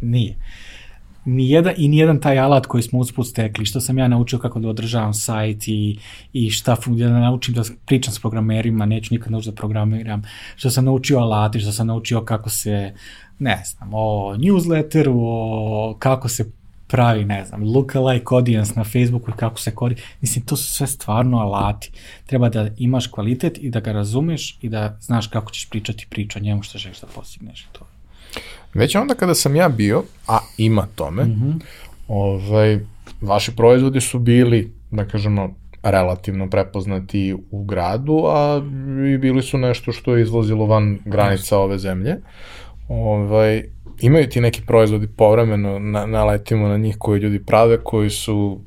Nije. 0.00 0.28
Ni 0.30 0.36
jedan, 1.24 1.74
I 1.76 1.88
nijedan 1.88 2.20
taj 2.20 2.38
alat 2.38 2.66
koji 2.66 2.82
smo 2.82 2.98
usput 2.98 3.26
stekli, 3.26 3.66
što 3.66 3.80
sam 3.80 3.98
ja 3.98 4.08
naučio 4.08 4.38
kako 4.38 4.58
da 4.60 4.68
održavam 4.68 5.14
sajt 5.14 5.68
i, 5.68 5.98
i 6.32 6.50
šta 6.50 6.76
da 6.86 7.08
naučim 7.10 7.54
da 7.54 7.62
pričam 7.86 8.14
s 8.14 8.20
programerima, 8.20 8.86
neću 8.86 9.14
nikad 9.14 9.32
naučiti 9.32 9.50
da 9.50 9.56
programiram, 9.56 10.22
što 10.56 10.70
sam 10.70 10.84
naučio 10.84 11.18
alati, 11.18 11.60
što 11.60 11.72
sam 11.72 11.86
naučio 11.86 12.24
kako 12.24 12.50
se, 12.50 12.94
ne 13.38 13.62
znam, 13.64 13.90
o 13.92 14.34
newsletteru, 14.36 15.14
o 15.16 15.96
kako 15.98 16.28
se 16.28 16.50
pravi, 16.92 17.24
ne 17.24 17.44
znam, 17.44 17.62
lookalike 17.62 18.26
audience 18.30 18.72
na 18.76 18.84
Facebooku 18.84 19.30
i 19.30 19.36
kako 19.36 19.60
se 19.60 19.74
kori. 19.74 19.96
Mislim, 20.20 20.44
to 20.44 20.56
su 20.56 20.72
sve 20.72 20.86
stvarno 20.86 21.38
alati. 21.38 21.90
Treba 22.26 22.48
da 22.48 22.68
imaš 22.78 23.06
kvalitet 23.06 23.58
i 23.60 23.70
da 23.70 23.80
ga 23.80 23.92
razumeš 23.92 24.58
i 24.62 24.68
da 24.68 24.98
znaš 25.00 25.26
kako 25.26 25.52
ćeš 25.52 25.70
pričati 25.70 26.06
priču 26.10 26.38
o 26.38 26.42
njemu 26.42 26.62
što 26.62 26.78
želiš 26.78 27.00
da 27.00 27.06
postigneš. 27.06 27.66
To. 27.72 27.91
Već 28.74 28.94
onda 28.94 29.14
kada 29.14 29.34
sam 29.34 29.56
ja 29.56 29.68
bio, 29.68 30.02
a 30.28 30.38
ima 30.58 30.86
tome, 30.94 31.24
mm 31.24 31.28
-hmm. 31.28 31.60
ovaj, 32.08 32.78
vaši 33.20 33.56
proizvodi 33.56 34.00
su 34.00 34.18
bili, 34.18 34.72
da 34.90 35.04
kažemo, 35.04 35.54
relativno 35.82 36.50
prepoznati 36.50 37.36
u 37.50 37.64
gradu, 37.64 38.24
a 38.26 38.62
i 39.14 39.18
bili 39.18 39.42
su 39.42 39.58
nešto 39.58 39.92
što 39.92 40.16
je 40.16 40.22
izlazilo 40.22 40.66
van 40.66 40.98
granica 41.04 41.58
ove 41.58 41.78
zemlje. 41.78 42.16
Ovaj, 42.88 43.64
imaju 44.00 44.28
ti 44.28 44.40
neki 44.40 44.62
proizvodi 44.66 45.06
povremeno, 45.06 45.78
na, 45.78 46.06
naletimo 46.06 46.68
na 46.68 46.76
njih 46.76 46.96
koji 46.98 47.20
ljudi 47.20 47.44
prave, 47.44 47.78
koji 47.84 48.10
su 48.10 48.60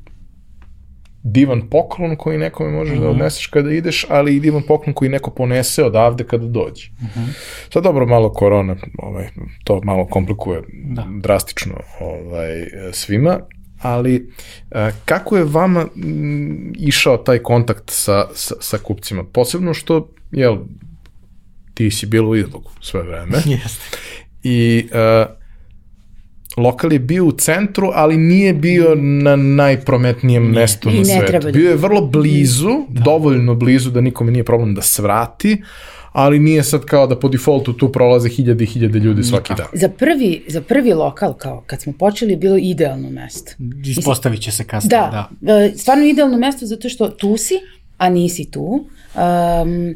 divan 1.32 1.68
poklon 1.70 2.16
koji 2.16 2.38
nekome 2.38 2.70
možeš 2.70 2.92
uh 2.92 2.98
-huh. 2.98 3.02
da 3.02 3.08
mhm. 3.10 3.16
odneseš 3.16 3.46
kada 3.46 3.72
ideš, 3.72 4.06
ali 4.08 4.36
i 4.36 4.40
divan 4.40 4.62
poklon 4.62 4.94
koji 4.94 5.10
neko 5.10 5.30
ponese 5.30 5.84
odavde 5.84 6.24
kada 6.24 6.46
dođe. 6.46 6.90
Uh 6.96 7.02
mhm. 7.02 7.20
-huh. 7.20 7.32
Sad 7.72 7.82
dobro, 7.82 8.06
malo 8.06 8.32
korona, 8.32 8.76
ovaj, 8.98 9.28
to 9.64 9.80
malo 9.84 10.06
komplikuje 10.06 10.62
da. 10.84 11.06
drastično 11.20 11.74
ovaj, 12.00 12.66
svima, 12.92 13.38
ali 13.82 14.32
a, 14.70 14.90
kako 15.04 15.36
je 15.36 15.44
vama 15.44 15.86
m, 15.96 16.72
išao 16.76 17.16
taj 17.16 17.38
kontakt 17.38 17.90
sa, 17.90 18.26
sa, 18.34 18.54
sa 18.60 18.78
kupcima? 18.78 19.24
Posebno 19.24 19.74
što, 19.74 20.08
jel, 20.30 20.56
ti 21.74 21.90
si 21.90 22.06
bilo 22.06 22.30
u 22.30 22.36
izlogu 22.36 22.70
sve 22.80 23.02
vreme. 23.02 23.38
Jeste. 23.62 23.96
I 24.42 24.88
uh, 24.90 25.36
lokal 26.56 26.92
je 26.92 26.98
bio 26.98 27.24
u 27.24 27.32
centru, 27.32 27.90
ali 27.94 28.16
nije 28.16 28.54
bio 28.54 28.94
na 28.94 29.36
najprometnijem 29.36 30.42
nije. 30.42 30.60
mestu 30.60 30.90
na 30.90 31.04
svetu. 31.04 31.32
Da 31.46 31.52
bio 31.52 31.70
je 31.70 31.76
vrlo 31.76 32.00
blizu, 32.00 32.70
da. 32.88 33.00
dovoljno 33.00 33.54
blizu 33.54 33.90
da 33.90 34.00
nikome 34.00 34.32
nije 34.32 34.44
problem 34.44 34.74
da 34.74 34.82
svrati, 34.82 35.62
ali 36.12 36.38
nije 36.38 36.62
sad 36.62 36.84
kao 36.84 37.06
da 37.06 37.18
po 37.18 37.28
defaultu 37.28 37.72
tu 37.72 37.92
prolaze 37.92 38.28
hiljade 38.28 38.64
i 38.64 38.66
hiljade 38.66 38.98
ljudi 38.98 39.22
svaki 39.22 39.54
dan. 39.56 39.66
Za 39.72 39.88
prvi, 39.88 40.44
za 40.48 40.60
prvi 40.60 40.92
lokal, 40.92 41.34
kao 41.34 41.62
kad 41.66 41.82
smo 41.82 41.92
počeli, 41.92 42.36
bilo 42.36 42.56
idealno 42.56 43.10
mesto. 43.10 43.52
Ispostavit 43.84 44.40
će 44.40 44.52
se 44.52 44.64
kasnije, 44.64 44.90
da. 44.90 45.28
Da, 45.40 45.52
e, 45.52 45.72
stvarno 45.76 46.04
idealno 46.04 46.38
mesto 46.38 46.66
zato 46.66 46.88
što 46.88 47.08
tu 47.08 47.36
si, 47.36 47.54
a 47.98 48.08
nisi 48.08 48.50
tu. 48.50 48.88
Um, 49.14 49.94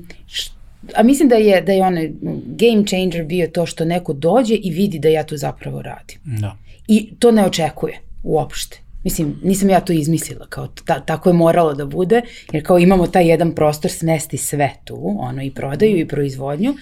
a 0.95 1.03
mislim 1.03 1.29
da 1.29 1.35
je, 1.35 1.61
da 1.61 1.73
je 1.73 1.83
onaj 1.83 2.13
game 2.47 2.85
changer 2.87 3.25
bio 3.25 3.49
to 3.49 3.67
što 3.67 3.85
neko 3.85 4.13
dođe 4.13 4.55
i 4.55 4.71
vidi 4.71 4.99
da 4.99 5.09
ja 5.09 5.25
to 5.25 5.37
zapravo 5.37 5.83
radim. 5.83 6.19
Da. 6.25 6.57
I 6.89 7.15
to 7.19 7.31
ne 7.31 7.47
očekuje 7.47 8.01
uopšte. 8.23 8.81
Mislim, 9.05 9.41
nisam 9.43 9.71
ja 9.71 9.81
to 9.81 9.93
izmislila, 9.93 10.47
kao 10.47 10.69
ta, 10.85 11.01
tako 11.01 11.29
je 11.29 11.33
moralo 11.33 11.75
da 11.75 11.87
bude, 11.87 12.23
jer 12.53 12.67
kao 12.67 12.79
imamo 12.79 13.07
taj 13.07 13.29
jedan 13.29 13.55
prostor 13.55 13.91
smesti 13.91 14.37
sve 14.37 14.71
tu, 14.85 15.17
ono 15.19 15.43
i 15.43 15.51
prodaju 15.51 15.99
i 15.99 16.09
proizvodnju, 16.09 16.75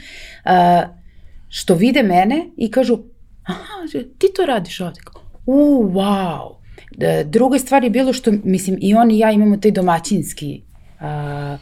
a, 0.44 0.82
što 1.48 1.74
vide 1.74 2.02
mene 2.02 2.46
i 2.56 2.70
kažu, 2.70 2.98
aha, 3.44 4.02
ti 4.18 4.26
to 4.36 4.46
radiš 4.46 4.80
ovde, 4.80 5.00
kao, 5.04 5.22
u, 5.46 5.84
wow. 5.92 6.54
Da, 6.96 7.24
druga 7.24 7.58
stvar 7.58 7.84
je 7.84 7.90
bilo 7.90 8.12
što, 8.12 8.32
mislim, 8.44 8.78
i 8.80 8.94
on 8.94 9.10
i 9.10 9.18
ja 9.18 9.30
imamo 9.30 9.56
taj 9.56 9.70
domaćinski 9.70 10.62
a, 11.00 11.58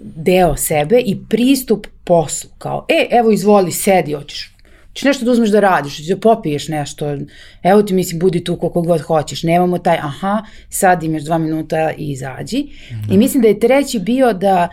deo 0.00 0.56
sebe 0.56 1.02
i 1.06 1.16
pristup 1.28 1.86
poslu, 2.04 2.50
kao, 2.58 2.86
e, 2.88 3.08
evo 3.10 3.30
izvoli, 3.30 3.72
sedi, 3.72 4.12
hoćeš 4.12 4.52
Če 4.92 5.06
nešto 5.08 5.24
da 5.24 5.32
uzmeš 5.32 5.50
da 5.50 5.60
radiš, 5.60 5.98
da 6.04 6.16
popiješ 6.20 6.68
nešto, 6.68 7.16
evo 7.62 7.82
ti 7.82 7.94
mislim, 7.94 8.18
budi 8.20 8.44
tu 8.44 8.56
koliko 8.56 8.82
god 8.82 9.00
hoćeš, 9.00 9.42
nemamo 9.42 9.78
taj, 9.78 9.96
aha, 9.96 10.42
sad 10.68 11.02
imaš 11.02 11.22
dva 11.22 11.38
minuta 11.38 11.92
i 11.98 12.10
izađi. 12.10 12.66
Da. 12.90 13.14
I 13.14 13.18
mislim 13.18 13.42
da 13.42 13.48
je 13.48 13.60
treći 13.60 13.98
bio 13.98 14.32
da 14.32 14.68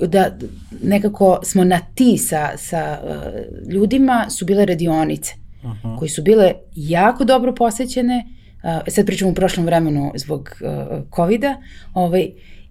da 0.00 0.30
nekako 0.82 1.40
smo 1.42 1.64
na 1.64 1.80
ti 1.94 2.18
sa, 2.18 2.50
sa 2.56 2.98
uh, 3.02 3.72
ljudima 3.72 4.26
su 4.30 4.44
bile 4.44 4.66
radionice 4.66 5.34
-huh. 5.62 5.98
koji 5.98 6.08
su 6.08 6.22
bile 6.22 6.52
jako 6.74 7.24
dobro 7.24 7.54
posećene, 7.54 8.24
uh, 8.62 8.88
sad 8.88 9.06
pričamo 9.06 9.30
u 9.30 9.34
prošlom 9.34 9.66
vremenu 9.66 10.12
zbog 10.14 10.50
uh, 10.60 11.02
COVID-a, 11.16 11.54
ovaj, 11.94 12.30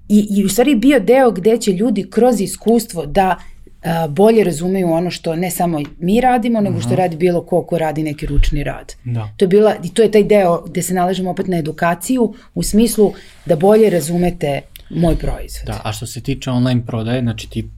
i, 0.10 0.28
i 0.30 0.46
u 0.46 0.50
stvari 0.50 0.76
bio 0.76 1.00
deo 1.00 1.32
gde 1.32 1.58
će 1.58 1.72
ljudi 1.72 2.10
kroz 2.10 2.42
iskustvo 2.42 3.06
da 3.06 3.38
a, 3.84 4.08
bolje 4.08 4.44
razumeju 4.44 4.92
ono 4.92 5.12
što 5.12 5.36
ne 5.36 5.52
samo 5.52 5.80
mi 6.00 6.22
radimo, 6.22 6.62
nego 6.62 6.82
što 6.82 6.96
radi 6.96 7.18
bilo 7.18 7.42
ko 7.42 7.64
ko 7.64 7.78
radi 7.78 8.04
neki 8.04 8.26
ručni 8.26 8.64
rad. 8.64 8.94
Da. 9.04 9.30
To 9.38 9.46
je 9.46 9.50
bila 9.50 9.76
i 9.84 9.94
to 9.94 10.02
je 10.02 10.12
taj 10.12 10.24
deo 10.24 10.64
gde 10.68 10.82
se 10.82 10.94
nalažemo 10.94 11.32
opet 11.32 11.48
na 11.48 11.58
edukaciju 11.58 12.34
u 12.54 12.64
smislu 12.64 13.14
da 13.46 13.56
bolje 13.56 13.90
razumete 13.90 14.62
moj 14.90 15.16
proizvod. 15.16 15.66
Da, 15.66 15.82
a 15.84 15.94
što 15.94 16.06
se 16.06 16.22
tiče 16.22 16.50
online 16.50 16.86
prodaje, 16.86 17.22
znači 17.22 17.50
ti 17.50 17.70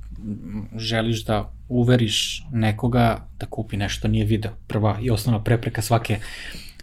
želiš 0.77 1.25
da 1.25 1.51
uveriš 1.69 2.45
nekoga 2.51 3.27
da 3.39 3.45
kupi 3.45 3.77
nešto 3.77 4.07
nije 4.07 4.25
video. 4.25 4.51
Prva 4.67 4.97
i 5.01 5.09
osnovna 5.09 5.43
prepreka 5.43 5.81
svake 5.81 6.17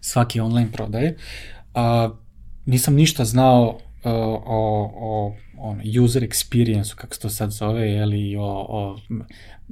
svake 0.00 0.42
online 0.42 0.68
prodaje. 0.72 1.16
A, 1.74 2.10
nisam 2.66 2.94
ništa 2.94 3.24
znao 3.24 3.78
o, 4.04 4.92
o 4.96 5.36
on, 5.58 5.80
user 6.04 6.22
experience 6.22 6.94
kako 6.94 7.14
se 7.14 7.20
to 7.20 7.30
sad 7.30 7.50
zove, 7.50 7.92
ili 7.92 8.36
o, 8.36 8.66
o, 8.68 8.98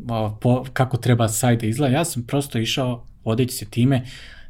o 0.08 0.38
po, 0.40 0.64
kako 0.72 0.96
treba 0.96 1.28
sajt 1.28 1.60
da 1.60 1.66
izgleda. 1.66 1.96
Ja 1.96 2.04
sam 2.04 2.22
prosto 2.22 2.58
išao 2.58 3.06
vodeći 3.24 3.54
se 3.54 3.64
time, 3.64 4.02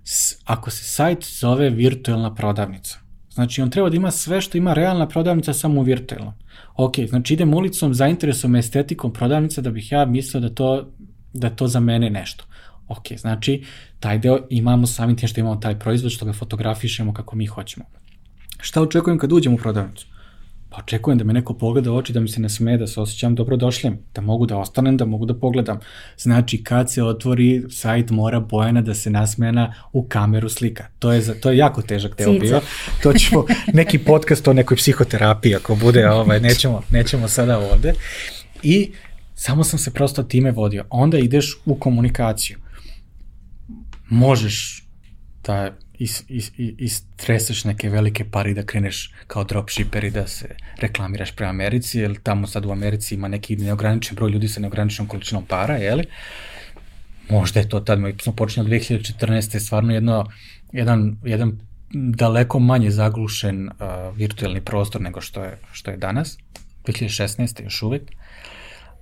s, 0.04 0.36
ako 0.44 0.70
se 0.70 0.84
sajt 0.84 1.24
zove 1.24 1.70
virtualna 1.70 2.34
prodavnica, 2.34 2.98
znači 3.30 3.62
on 3.62 3.70
treba 3.70 3.90
da 3.90 3.96
ima 3.96 4.10
sve 4.10 4.40
što 4.40 4.58
ima 4.58 4.74
realna 4.74 5.08
prodavnica 5.08 5.52
samo 5.52 5.82
virtualno. 5.82 6.34
Ok, 6.76 6.94
znači 7.08 7.34
idem 7.34 7.54
ulicom, 7.54 7.94
zainteresujem 7.94 8.52
me 8.52 8.58
estetikom 8.58 9.12
prodavnica 9.12 9.60
da 9.60 9.70
bih 9.70 9.92
ja 9.92 10.04
mislio 10.04 10.40
da 10.40 10.54
to, 10.54 10.92
da 11.32 11.50
to 11.50 11.68
za 11.68 11.80
mene 11.80 12.10
nešto. 12.10 12.44
Ok, 12.88 13.06
znači 13.16 13.64
taj 14.00 14.18
deo 14.18 14.38
imamo 14.50 14.86
samim 14.86 15.16
tim 15.16 15.28
što 15.28 15.40
imamo 15.40 15.56
taj 15.56 15.78
proizvod, 15.78 16.12
što 16.12 16.24
ga 16.24 16.32
fotografišemo 16.32 17.14
kako 17.14 17.36
mi 17.36 17.46
hoćemo. 17.46 17.86
Šta 18.60 18.82
očekujem 18.82 19.18
kad 19.18 19.32
uđem 19.32 19.54
u 19.54 19.56
prodavnicu? 19.56 20.06
Pa 20.70 20.76
očekujem 20.82 21.18
da 21.18 21.24
me 21.24 21.32
neko 21.32 21.54
pogleda 21.54 21.92
u 21.92 21.96
oči, 21.96 22.12
da 22.12 22.20
mi 22.20 22.28
se 22.28 22.40
nasme, 22.40 22.76
da 22.76 22.86
se 22.86 23.00
osjećam 23.00 23.34
dobrodošljem, 23.34 23.98
da 24.14 24.20
mogu 24.20 24.46
da 24.46 24.58
ostanem, 24.58 24.96
da 24.96 25.04
mogu 25.04 25.26
da 25.26 25.34
pogledam. 25.34 25.78
Znači, 26.18 26.64
kad 26.64 26.92
se 26.92 27.02
otvori 27.02 27.64
sajt, 27.70 28.10
mora 28.10 28.40
Bojana 28.40 28.80
da 28.80 28.94
se 28.94 29.10
nasmena 29.10 29.74
u 29.92 30.08
kameru 30.08 30.48
slika. 30.48 30.86
To 30.98 31.12
je, 31.12 31.40
to 31.40 31.50
je 31.50 31.56
jako 31.56 31.82
težak 31.82 32.16
deo 32.18 32.32
bio. 32.32 32.60
To 33.02 33.12
ćemo, 33.12 33.44
neki 33.80 33.98
podcast 33.98 34.48
o 34.48 34.52
nekoj 34.52 34.76
psihoterapiji, 34.76 35.54
ako 35.54 35.74
bude, 35.74 36.10
ovaj, 36.10 36.40
nećemo, 36.40 36.82
nećemo 36.90 37.28
sada 37.28 37.58
ovde. 37.58 37.92
I 38.62 38.90
samo 39.34 39.64
sam 39.64 39.78
se 39.78 39.90
prosto 39.90 40.22
time 40.22 40.50
vodio. 40.50 40.84
Onda 40.90 41.18
ideš 41.18 41.58
u 41.64 41.74
komunikaciju. 41.74 42.58
Možeš 44.08 44.86
da 45.44 45.76
is, 45.98 46.24
is, 46.28 46.52
istreseš 46.78 47.64
neke 47.64 47.88
velike 47.88 48.24
pari 48.30 48.54
da 48.54 48.62
kreneš 48.62 49.12
kao 49.26 49.44
dropshipper 49.44 50.04
i 50.04 50.10
da 50.10 50.26
se 50.26 50.48
reklamiraš 50.80 51.36
prema 51.36 51.50
Americi, 51.50 51.98
jer 51.98 52.18
tamo 52.22 52.46
sad 52.46 52.66
u 52.66 52.70
Americi 52.70 53.14
ima 53.14 53.28
neki 53.28 53.56
neograničen 53.56 54.14
broj 54.14 54.30
ljudi 54.30 54.48
sa 54.48 54.60
neograničenom 54.60 55.08
količinom 55.08 55.46
para, 55.46 55.76
jeli? 55.76 56.04
Možda 57.30 57.60
je 57.60 57.68
to 57.68 57.80
tad, 57.80 58.00
mi 58.00 58.14
smo 58.22 58.32
počinjali 58.32 58.80
2014. 58.80 59.58
stvarno 59.58 59.94
jedno, 59.94 60.26
jedan, 60.72 61.16
jedan 61.24 61.58
daleko 61.92 62.58
manje 62.58 62.90
zaglušen 62.90 63.68
uh, 63.68 64.16
virtualni 64.16 64.60
prostor 64.60 65.00
nego 65.00 65.20
što 65.20 65.44
je, 65.44 65.58
što 65.72 65.90
je 65.90 65.96
danas, 65.96 66.38
2016. 66.84 67.64
još 67.64 67.82
uvek, 67.82 68.02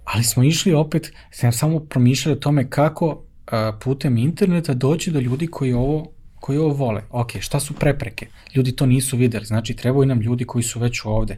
ali 0.05 0.25
smo 0.25 0.43
išli 0.43 0.75
opet, 0.75 1.13
sam 1.31 1.53
samo 1.53 1.81
promišljali 1.81 2.37
o 2.37 2.41
tome 2.41 2.71
kako 2.71 3.07
uh, 3.07 3.23
putem 3.81 4.17
interneta 4.17 4.75
doći 4.75 5.11
do 5.11 5.21
ljudi 5.21 5.47
koji 5.47 5.73
ovo 5.73 6.15
koji 6.45 6.59
ovo 6.59 6.75
vole. 6.75 7.03
Ok, 7.11 7.31
šta 7.41 7.61
su 7.61 7.75
prepreke? 7.75 8.27
Ljudi 8.55 8.73
to 8.77 8.87
nisu 8.87 9.17
videli, 9.17 9.45
znači 9.45 9.77
trebaju 9.77 10.07
nam 10.07 10.21
ljudi 10.21 10.45
koji 10.45 10.63
su 10.63 10.81
već 10.81 11.01
ovde. 11.05 11.37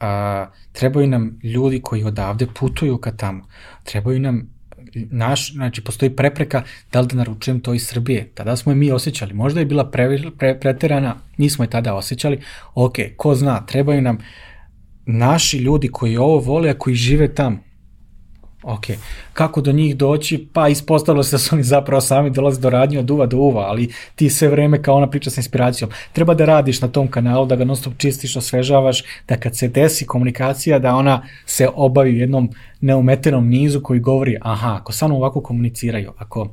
A, 0.00 0.46
trebaju 0.72 1.06
nam 1.06 1.38
ljudi 1.42 1.80
koji 1.82 2.02
odavde 2.04 2.46
putuju 2.54 2.98
ka 2.98 3.12
tamo. 3.12 3.46
Trebaju 3.84 4.20
nam 4.20 4.40
naš, 4.94 5.52
znači 5.52 5.84
postoji 5.84 6.16
prepreka 6.16 6.62
da 6.92 7.00
li 7.00 7.08
da 7.08 7.16
naručujem 7.16 7.60
to 7.60 7.74
iz 7.74 7.86
Srbije. 7.86 8.30
Tada 8.34 8.56
smo 8.56 8.72
je 8.72 8.76
mi 8.76 8.90
osjećali. 8.90 9.34
Možda 9.34 9.60
je 9.60 9.66
bila 9.66 9.90
pre, 9.90 10.18
pre, 10.38 10.58
preterana, 10.60 11.16
nismo 11.36 11.64
je 11.64 11.70
tada 11.70 11.94
osjećali. 11.94 12.40
Ok, 12.74 12.98
ko 13.16 13.34
zna, 13.34 13.66
trebaju 13.66 14.02
nam 14.02 14.18
naši 15.06 15.58
ljudi 15.58 15.88
koji 15.88 16.16
ovo 16.16 16.38
vole, 16.38 16.70
a 16.70 16.78
koji 16.78 16.94
žive 16.94 17.34
tamo. 17.34 17.58
Ok, 18.62 18.84
kako 19.32 19.60
do 19.60 19.72
njih 19.72 19.96
doći? 19.96 20.48
Pa 20.52 20.68
ispostavilo 20.68 21.22
se 21.22 21.34
da 21.34 21.38
su 21.38 21.54
oni 21.54 21.62
zapravo 21.62 22.00
sami 22.00 22.30
dolaze 22.30 22.60
do 22.60 22.70
radnje 22.70 22.98
od 22.98 23.10
uva 23.10 23.26
do 23.26 23.36
uva, 23.36 23.62
ali 23.62 23.92
ti 24.14 24.30
sve 24.30 24.48
vreme 24.48 24.82
kao 24.82 24.96
ona 24.96 25.10
priča 25.10 25.30
sa 25.30 25.40
inspiracijom. 25.40 25.90
Treba 26.12 26.34
da 26.34 26.44
radiš 26.44 26.80
na 26.80 26.88
tom 26.88 27.08
kanalu, 27.08 27.46
da 27.46 27.56
ga 27.56 27.64
non 27.64 27.76
stop 27.76 27.92
čistiš, 27.98 28.36
osvežavaš, 28.36 29.02
da 29.28 29.36
kad 29.36 29.56
se 29.56 29.68
desi 29.68 30.06
komunikacija, 30.06 30.78
da 30.78 30.94
ona 30.94 31.22
se 31.46 31.68
obavi 31.74 32.10
u 32.10 32.16
jednom 32.16 32.50
neumetenom 32.80 33.48
nizu 33.48 33.80
koji 33.80 34.00
govori, 34.00 34.38
aha, 34.40 34.76
ako 34.80 34.92
samo 34.92 35.16
ovako 35.16 35.40
komuniciraju, 35.40 36.12
ako, 36.18 36.48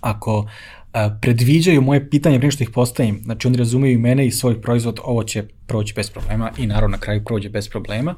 ako 0.00 0.46
a, 0.92 1.18
predviđaju 1.20 1.82
moje 1.82 2.10
pitanje 2.10 2.38
prije 2.38 2.50
što 2.50 2.62
ih 2.62 2.70
postavim, 2.70 3.20
znači 3.24 3.46
oni 3.46 3.56
razumeju 3.56 3.92
i 3.92 3.98
mene 3.98 4.26
i 4.26 4.30
svoj 4.30 4.60
proizvod, 4.60 5.00
ovo 5.04 5.24
će 5.24 5.44
proći 5.66 5.94
bez 5.94 6.10
problema 6.10 6.50
i 6.58 6.66
naravno 6.66 6.96
na 6.96 7.00
kraju 7.00 7.24
prođe 7.24 7.48
bez 7.48 7.68
problema. 7.68 8.14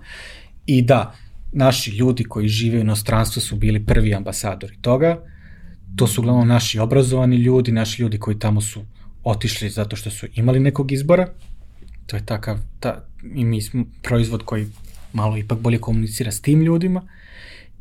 I 0.67 0.83
da, 0.83 1.15
naši 1.55 1.91
ljudi 1.91 2.25
koji 2.25 2.49
žive 2.49 2.79
u 2.79 2.81
inostranstvu 2.81 3.43
su 3.43 3.57
bili 3.57 3.87
prvi 3.87 4.15
ambasadori 4.15 4.77
toga. 4.81 5.23
To 5.97 6.07
su 6.07 6.21
uglavnom 6.21 6.49
naši 6.49 6.79
obrazovani 6.79 7.37
ljudi, 7.37 7.73
naši 7.73 8.03
ljudi 8.03 8.19
koji 8.19 8.39
tamo 8.39 8.61
su 8.61 8.85
otišli 9.25 9.71
zato 9.71 9.97
što 9.97 10.11
su 10.11 10.27
imali 10.35 10.61
nekog 10.61 10.93
izbora. 10.93 11.29
To 12.07 12.17
je 12.17 12.27
takav, 12.27 12.59
ta, 12.81 13.05
i 13.35 13.45
mi 13.45 13.63
smo 13.63 13.85
proizvod 14.03 14.43
koji 14.43 14.67
malo 15.13 15.37
ipak 15.37 15.59
bolje 15.59 15.79
komunicira 15.79 16.33
s 16.33 16.41
tim 16.41 16.63
ljudima 16.63 17.03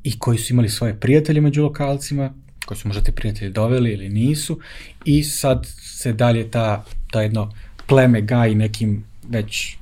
i 0.03 0.19
koji 0.19 0.37
su 0.37 0.53
imali 0.53 0.69
svoje 0.69 0.99
prijatelje 0.99 1.41
među 1.41 1.63
lokalcima, 1.63 2.33
koji 2.65 2.77
su 2.77 2.87
možda 2.87 3.03
te 3.03 3.11
prijatelji 3.11 3.51
doveli 3.51 3.91
ili 3.91 4.09
nisu 4.09 4.59
i 5.05 5.23
sad 5.23 5.65
se 5.81 6.13
dalje 6.13 6.51
ta, 6.51 6.85
ta 7.11 7.21
jedno 7.21 7.53
pleme 7.87 8.21
gaji 8.21 8.55
nekim 8.55 9.03
već 9.29 9.77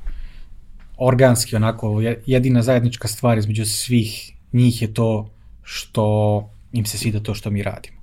organski 1.01 1.55
onako 1.55 2.01
jedina 2.25 2.61
zajednička 2.61 3.07
stvar 3.07 3.37
između 3.37 3.65
svih 3.65 4.31
njih 4.53 4.81
je 4.81 4.93
to 4.93 5.29
što 5.63 6.49
im 6.73 6.85
se 6.85 6.97
svida 6.97 7.19
to 7.19 7.33
što 7.33 7.49
mi 7.49 7.63
radimo. 7.63 7.97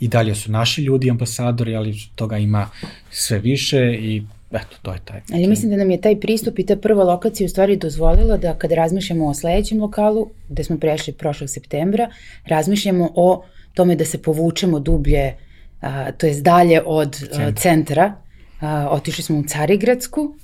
I 0.00 0.08
dalje 0.08 0.34
su 0.34 0.52
naši 0.52 0.82
ljudi 0.82 1.10
ambasadori, 1.10 1.76
ali 1.76 1.96
toga 2.14 2.38
ima 2.38 2.68
sve 3.10 3.38
više 3.38 3.98
i 4.00 4.22
eto, 4.52 4.76
to 4.82 4.92
je 4.92 4.98
taj. 5.04 5.20
Ali 5.32 5.46
mislim 5.46 5.70
da 5.70 5.76
nam 5.76 5.90
je 5.90 6.00
taj 6.00 6.20
pristup 6.20 6.58
i 6.58 6.66
ta 6.66 6.76
prva 6.76 7.04
lokacija 7.04 7.44
u 7.44 7.48
stvari 7.48 7.76
dozvolila 7.76 8.36
da 8.36 8.54
kada 8.54 8.74
razmišljamo 8.74 9.28
o 9.28 9.34
sledećem 9.34 9.80
lokalu, 9.80 10.30
gde 10.48 10.64
smo 10.64 10.78
prešli 10.78 11.12
prošlog 11.12 11.50
septembra, 11.50 12.10
razmišljamo 12.46 13.10
o 13.14 13.44
tome 13.74 13.96
da 13.96 14.04
se 14.04 14.22
povučemo 14.22 14.80
dublje, 14.80 15.34
a, 15.80 16.12
to 16.12 16.26
je 16.26 16.40
dalje 16.40 16.82
od 16.86 17.16
a, 17.32 17.52
centra. 17.52 18.14
A, 18.60 18.88
otišli 18.90 19.24
smo 19.24 19.38
u 19.38 19.44
Carigradsku, 19.44 20.36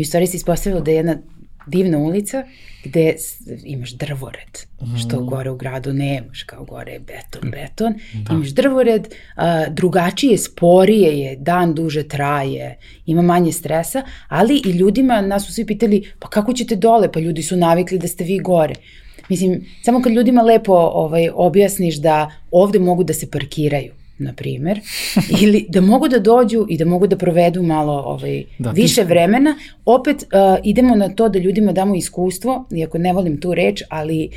I 0.00 0.02
u 0.02 0.04
stvari 0.04 0.26
se 0.26 0.36
ispostavilo 0.36 0.80
da 0.80 0.90
je 0.90 0.96
jedna 0.96 1.16
divna 1.66 1.98
ulica 1.98 2.44
gde 2.84 3.14
imaš 3.64 3.90
drvored, 3.90 4.58
mm. 4.80 4.98
što 4.98 5.20
gore 5.24 5.50
u 5.50 5.56
gradu 5.56 5.92
nemaš, 5.92 6.42
kao 6.42 6.64
gore 6.64 6.92
je 6.92 7.00
beton, 7.00 7.50
beton, 7.50 7.94
da. 8.14 8.34
imaš 8.34 8.48
drvored, 8.48 9.08
a, 9.36 9.66
drugačije, 9.68 10.38
sporije 10.38 11.20
je, 11.20 11.36
dan 11.36 11.74
duže 11.74 12.08
traje, 12.08 12.78
ima 13.06 13.22
manje 13.22 13.52
stresa, 13.52 14.02
ali 14.28 14.62
i 14.66 14.70
ljudima, 14.70 15.20
nas 15.20 15.46
su 15.46 15.52
svi 15.52 15.66
pitali, 15.66 16.12
pa 16.18 16.28
kako 16.28 16.52
ćete 16.52 16.76
dole, 16.76 17.12
pa 17.12 17.20
ljudi 17.20 17.42
su 17.42 17.56
navikli 17.56 17.98
da 17.98 18.08
ste 18.08 18.24
vi 18.24 18.38
gore. 18.38 18.74
Mislim, 19.28 19.66
samo 19.82 20.02
kad 20.02 20.12
ljudima 20.12 20.42
lepo 20.42 20.72
ovaj, 20.72 21.28
objasniš 21.34 21.96
da 21.96 22.30
ovde 22.50 22.78
mogu 22.78 23.04
da 23.04 23.12
se 23.12 23.30
parkiraju, 23.30 23.92
na 24.20 24.32
primer, 24.32 24.80
ili 25.42 25.66
da 25.68 25.80
mogu 25.80 26.08
da 26.08 26.18
dođu 26.18 26.66
i 26.68 26.78
da 26.78 26.84
mogu 26.84 27.06
da 27.06 27.16
provedu 27.16 27.62
malo 27.62 27.92
ovaj, 27.92 28.44
da, 28.58 28.70
više 28.70 29.00
ti... 29.00 29.08
vremena. 29.08 29.54
Opet 29.84 30.16
uh, 30.16 30.58
idemo 30.64 30.96
na 30.96 31.08
to 31.08 31.28
da 31.28 31.38
ljudima 31.38 31.72
damo 31.72 31.94
iskustvo, 31.94 32.66
iako 32.76 32.98
ne 32.98 33.12
volim 33.12 33.40
tu 33.40 33.54
reč, 33.54 33.82
ali 33.88 34.30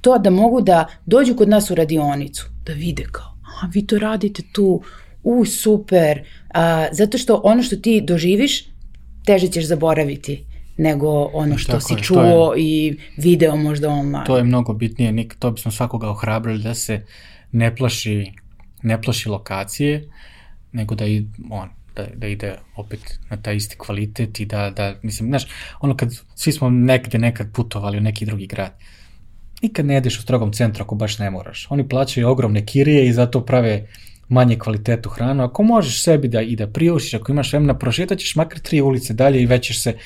to 0.00 0.18
da 0.18 0.30
mogu 0.30 0.60
da 0.60 0.86
dođu 1.06 1.34
kod 1.36 1.48
nas 1.48 1.70
u 1.70 1.74
radionicu, 1.74 2.46
da 2.66 2.72
vide 2.72 3.04
kao, 3.12 3.36
a 3.62 3.66
vi 3.72 3.86
to 3.86 3.98
radite 3.98 4.42
tu, 4.52 4.82
u 5.22 5.44
super, 5.44 6.20
uh, 6.20 6.60
zato 6.92 7.18
što 7.18 7.40
ono 7.44 7.62
što 7.62 7.76
ti 7.76 8.00
doživiš, 8.00 8.64
teže 9.24 9.48
ćeš 9.48 9.64
zaboraviti 9.64 10.44
nego 10.76 11.30
ono 11.32 11.58
što 11.58 11.72
Tako 11.72 11.84
si 11.84 11.94
je, 11.94 12.02
čuo 12.02 12.54
je, 12.54 12.62
i 12.62 12.96
video 13.16 13.56
možda 13.56 13.88
online. 13.88 14.24
To 14.26 14.36
je 14.36 14.44
mnogo 14.44 14.72
bitnije, 14.72 15.12
Nik, 15.12 15.36
to 15.38 15.50
bismo 15.50 15.70
svakoga 15.70 16.08
ohrabrili 16.10 16.62
da 16.62 16.74
se 16.74 17.06
ne 17.52 17.76
plaši 17.76 18.32
ne 18.86 19.02
plaši 19.02 19.28
lokacije, 19.28 20.08
nego 20.72 20.94
da, 20.94 21.06
i, 21.06 21.26
on, 21.50 21.68
da, 21.96 22.06
da 22.14 22.26
ide 22.26 22.54
opet 22.76 23.18
na 23.30 23.36
taj 23.36 23.56
isti 23.56 23.76
kvalitet 23.78 24.40
i 24.40 24.46
da, 24.46 24.70
da 24.70 24.94
mislim, 25.02 25.28
znaš, 25.28 25.46
ono 25.80 25.96
kad 25.96 26.12
svi 26.34 26.52
smo 26.52 26.70
negde 26.70 27.18
nekad 27.18 27.52
putovali 27.52 27.98
u 27.98 28.00
neki 28.00 28.26
drugi 28.26 28.46
grad, 28.46 28.72
nikad 29.62 29.86
ne 29.86 29.94
jedeš 29.94 30.18
u 30.18 30.22
strogom 30.22 30.52
centru 30.52 30.84
ako 30.84 30.94
baš 30.94 31.18
ne 31.18 31.30
moraš. 31.30 31.66
Oni 31.70 31.88
plaćaju 31.88 32.28
ogromne 32.28 32.66
kirije 32.66 33.08
i 33.08 33.12
zato 33.12 33.44
prave 33.44 33.86
manje 34.28 34.58
kvalitetu 34.58 35.08
hranu. 35.08 35.44
Ako 35.44 35.62
možeš 35.62 36.02
sebi 36.02 36.28
da 36.28 36.42
i 36.42 36.56
da 36.56 36.66
priušiš, 36.66 37.14
ako 37.14 37.32
imaš 37.32 37.52
vremena, 37.52 37.78
prošetaćeš 37.78 38.36
makar 38.36 38.58
tri 38.58 38.80
ulice 38.80 39.14
dalje 39.14 39.42
i 39.42 39.46
već 39.46 39.66
ćeš 39.66 39.82
se 39.82 39.96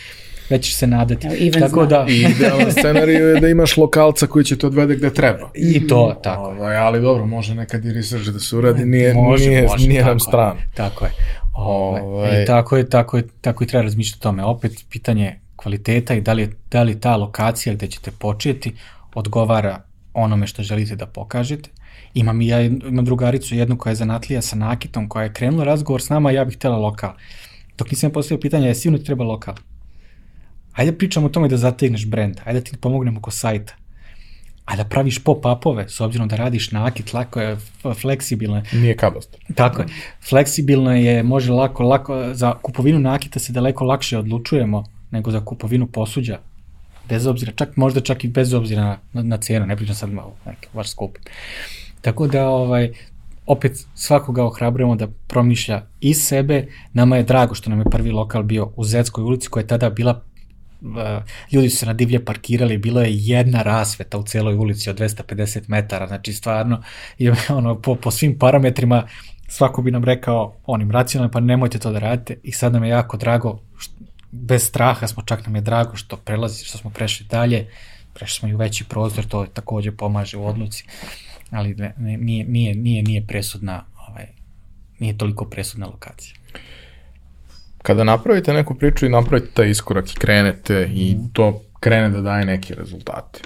već 0.50 0.66
će 0.66 0.76
se 0.76 0.86
nadati. 0.86 1.26
Evo, 1.26 1.68
tako 1.68 1.86
da... 1.86 2.06
I 2.08 2.20
idealan 2.20 2.72
scenariju 2.72 3.28
je 3.28 3.40
da 3.40 3.48
imaš 3.48 3.76
lokalca 3.76 4.26
koji 4.26 4.44
će 4.44 4.58
te 4.58 4.66
odvede 4.66 4.96
gde 4.96 5.10
treba. 5.10 5.50
I 5.54 5.86
to, 5.86 6.20
tako. 6.22 6.42
Ovaj, 6.42 6.76
ali 6.76 7.00
dobro, 7.00 7.26
može 7.26 7.54
nekad 7.54 7.84
i 7.84 7.92
research 7.92 8.28
da 8.28 8.40
se 8.40 8.56
uradi, 8.56 8.84
nije, 8.84 9.14
može, 9.14 9.48
nije, 9.48 9.62
može, 9.62 9.88
nije 9.88 10.04
nam 10.04 10.20
strano. 10.20 10.56
Tako 10.74 11.04
je. 11.04 11.10
Ovaj, 11.54 12.02
ovaj. 12.02 12.42
I 12.42 12.46
tako 12.46 12.76
je, 12.76 12.88
tako 12.88 13.16
je, 13.16 13.24
tako 13.40 13.64
i 13.64 13.66
treba 13.66 13.82
razmišljati 13.82 14.18
o 14.18 14.22
tome. 14.22 14.44
Opet 14.44 14.84
pitanje 14.90 15.38
kvaliteta 15.56 16.14
i 16.14 16.20
da 16.20 16.32
li, 16.32 16.50
da 16.70 16.82
li 16.82 17.00
ta 17.00 17.16
lokacija 17.16 17.74
gde 17.74 17.86
ćete 17.86 18.10
početi 18.10 18.72
odgovara 19.14 19.82
onome 20.14 20.46
što 20.46 20.62
želite 20.62 20.96
da 20.96 21.06
pokažete. 21.06 21.70
Imam 22.14 22.40
i 22.40 22.48
ja 22.48 22.60
imam 22.60 23.04
drugaricu 23.04 23.54
jednu 23.54 23.78
koja 23.78 23.90
je 23.90 23.94
zanatlija 23.94 24.42
sa 24.42 24.56
nakitom, 24.56 25.08
koja 25.08 25.22
je 25.22 25.32
krenula 25.32 25.64
razgovor 25.64 26.02
s 26.02 26.08
nama, 26.08 26.30
ja 26.30 26.44
bih 26.44 26.56
htela 26.56 26.76
lokal. 26.76 27.12
Dok 27.78 27.90
nisam 27.90 28.10
postavio 28.10 28.40
pitanje, 28.40 28.68
je 28.68 28.74
sigurno 28.74 28.98
ti 28.98 29.04
treba 29.04 29.24
lokal? 29.24 29.54
Ajde 30.72 30.92
pričamo 30.92 31.26
o 31.26 31.28
tome 31.28 31.48
da 31.48 31.56
zategneš 31.56 32.06
brend, 32.06 32.40
ajde 32.44 32.60
da 32.60 32.64
ti 32.64 32.76
pomognemo 32.76 33.18
oko 33.18 33.30
sajta. 33.30 33.74
Ajde 34.64 34.82
da 34.82 34.88
praviš 34.88 35.24
pop-upove, 35.24 35.88
s 35.88 36.00
obzirom 36.00 36.28
da 36.28 36.36
radiš 36.36 36.70
nakit, 36.72 37.12
lako 37.12 37.40
je, 37.40 37.56
fleksibilno 38.00 38.56
je. 38.56 38.62
Nije 38.72 38.96
kabost. 38.96 39.36
Tako 39.54 39.82
je. 39.82 39.88
Fleksibilno 40.28 40.94
je, 40.96 41.22
može 41.22 41.52
lako, 41.52 41.82
lako, 41.82 42.34
za 42.34 42.54
kupovinu 42.62 42.98
nakita 42.98 43.38
se 43.38 43.52
daleko 43.52 43.84
lakše 43.84 44.18
odlučujemo 44.18 44.84
nego 45.10 45.30
za 45.30 45.44
kupovinu 45.44 45.86
posuđa. 45.86 46.38
Bez 47.08 47.26
obzira, 47.26 47.52
čak 47.52 47.76
možda 47.76 48.00
čak 48.00 48.24
i 48.24 48.28
bez 48.28 48.54
obzira 48.54 48.84
na, 48.84 48.98
na, 49.12 49.22
na 49.22 49.36
cenu, 49.36 49.66
ne 49.66 49.76
pričam 49.76 49.94
sad 49.94 50.12
malo, 50.12 50.36
neki, 50.46 50.68
baš 50.72 50.90
skup. 50.90 51.18
Tako 52.00 52.26
da, 52.26 52.48
ovaj, 52.48 52.92
opet 53.46 53.86
svakoga 53.94 54.44
ohrabrujemo 54.44 54.96
da 54.96 55.08
promišlja 55.26 55.82
iz 56.00 56.22
sebe. 56.22 56.66
Nama 56.92 57.16
je 57.16 57.22
drago 57.22 57.54
što 57.54 57.70
nam 57.70 57.78
je 57.78 57.90
prvi 57.90 58.10
lokal 58.10 58.42
bio 58.42 58.72
u 58.76 58.84
Zetskoj 58.84 59.24
ulici 59.24 59.48
koja 59.48 59.60
je 59.60 59.66
tada 59.66 59.90
bila 59.90 60.22
ljudi 61.52 61.70
su 61.70 61.76
se 61.76 61.86
na 61.86 61.92
divlje 61.92 62.24
parkirali, 62.24 62.78
bilo 62.78 63.00
je 63.00 63.16
jedna 63.16 63.62
rasveta 63.62 64.18
u 64.18 64.22
celoj 64.22 64.54
ulici 64.54 64.90
od 64.90 64.98
250 64.98 65.62
metara, 65.68 66.06
znači 66.06 66.32
stvarno 66.32 66.82
je 67.18 67.34
ono, 67.58 67.80
po, 67.80 67.94
po 67.94 68.10
svim 68.10 68.38
parametrima 68.38 69.08
svako 69.48 69.82
bi 69.82 69.90
nam 69.90 70.04
rekao 70.04 70.56
onim 70.66 70.90
racionalno, 70.90 71.32
pa 71.32 71.40
nemojte 71.40 71.78
to 71.78 71.92
da 71.92 71.98
radite. 71.98 72.36
I 72.42 72.52
sad 72.52 72.72
nam 72.72 72.84
je 72.84 72.90
jako 72.90 73.16
drago, 73.16 73.60
bez 74.30 74.62
straha 74.62 75.06
smo, 75.06 75.22
čak 75.22 75.46
nam 75.46 75.54
je 75.54 75.60
drago 75.60 75.96
što 75.96 76.16
prelazi, 76.16 76.64
što 76.64 76.78
smo 76.78 76.90
prešli 76.90 77.26
dalje, 77.26 77.68
prešli 78.14 78.38
smo 78.38 78.48
i 78.48 78.54
u 78.54 78.56
veći 78.56 78.84
prozor, 78.84 79.24
to 79.24 79.46
takođe 79.46 79.92
pomaže 79.92 80.36
u 80.36 80.46
odluci, 80.46 80.84
ali 81.50 81.74
ne, 81.74 81.94
nije, 81.96 82.44
nije, 82.44 82.74
nije, 82.74 83.02
nije 83.02 83.26
presudna, 83.26 83.84
ovaj, 84.08 84.26
nije 84.98 85.18
toliko 85.18 85.44
presudna 85.44 85.86
lokacija 85.86 86.39
kada 87.82 88.04
napravite 88.04 88.52
neku 88.52 88.74
priču 88.74 89.06
i 89.06 89.08
napravite 89.08 89.50
taj 89.54 89.70
iskorak 89.70 90.12
i 90.12 90.18
krenete 90.18 90.90
i 90.94 91.16
to 91.32 91.62
krene 91.80 92.08
da 92.08 92.20
daje 92.20 92.44
neke 92.44 92.74
rezultate. 92.74 93.40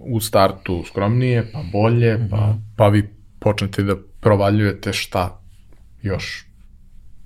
u 0.00 0.20
startu 0.20 0.84
skromnije, 0.86 1.50
pa 1.52 1.62
bolje, 1.72 2.28
pa, 2.30 2.54
pa 2.76 2.88
vi 2.88 3.08
počnete 3.38 3.82
da 3.82 3.96
provaljujete 4.20 4.92
šta 4.92 5.40
još 6.02 6.46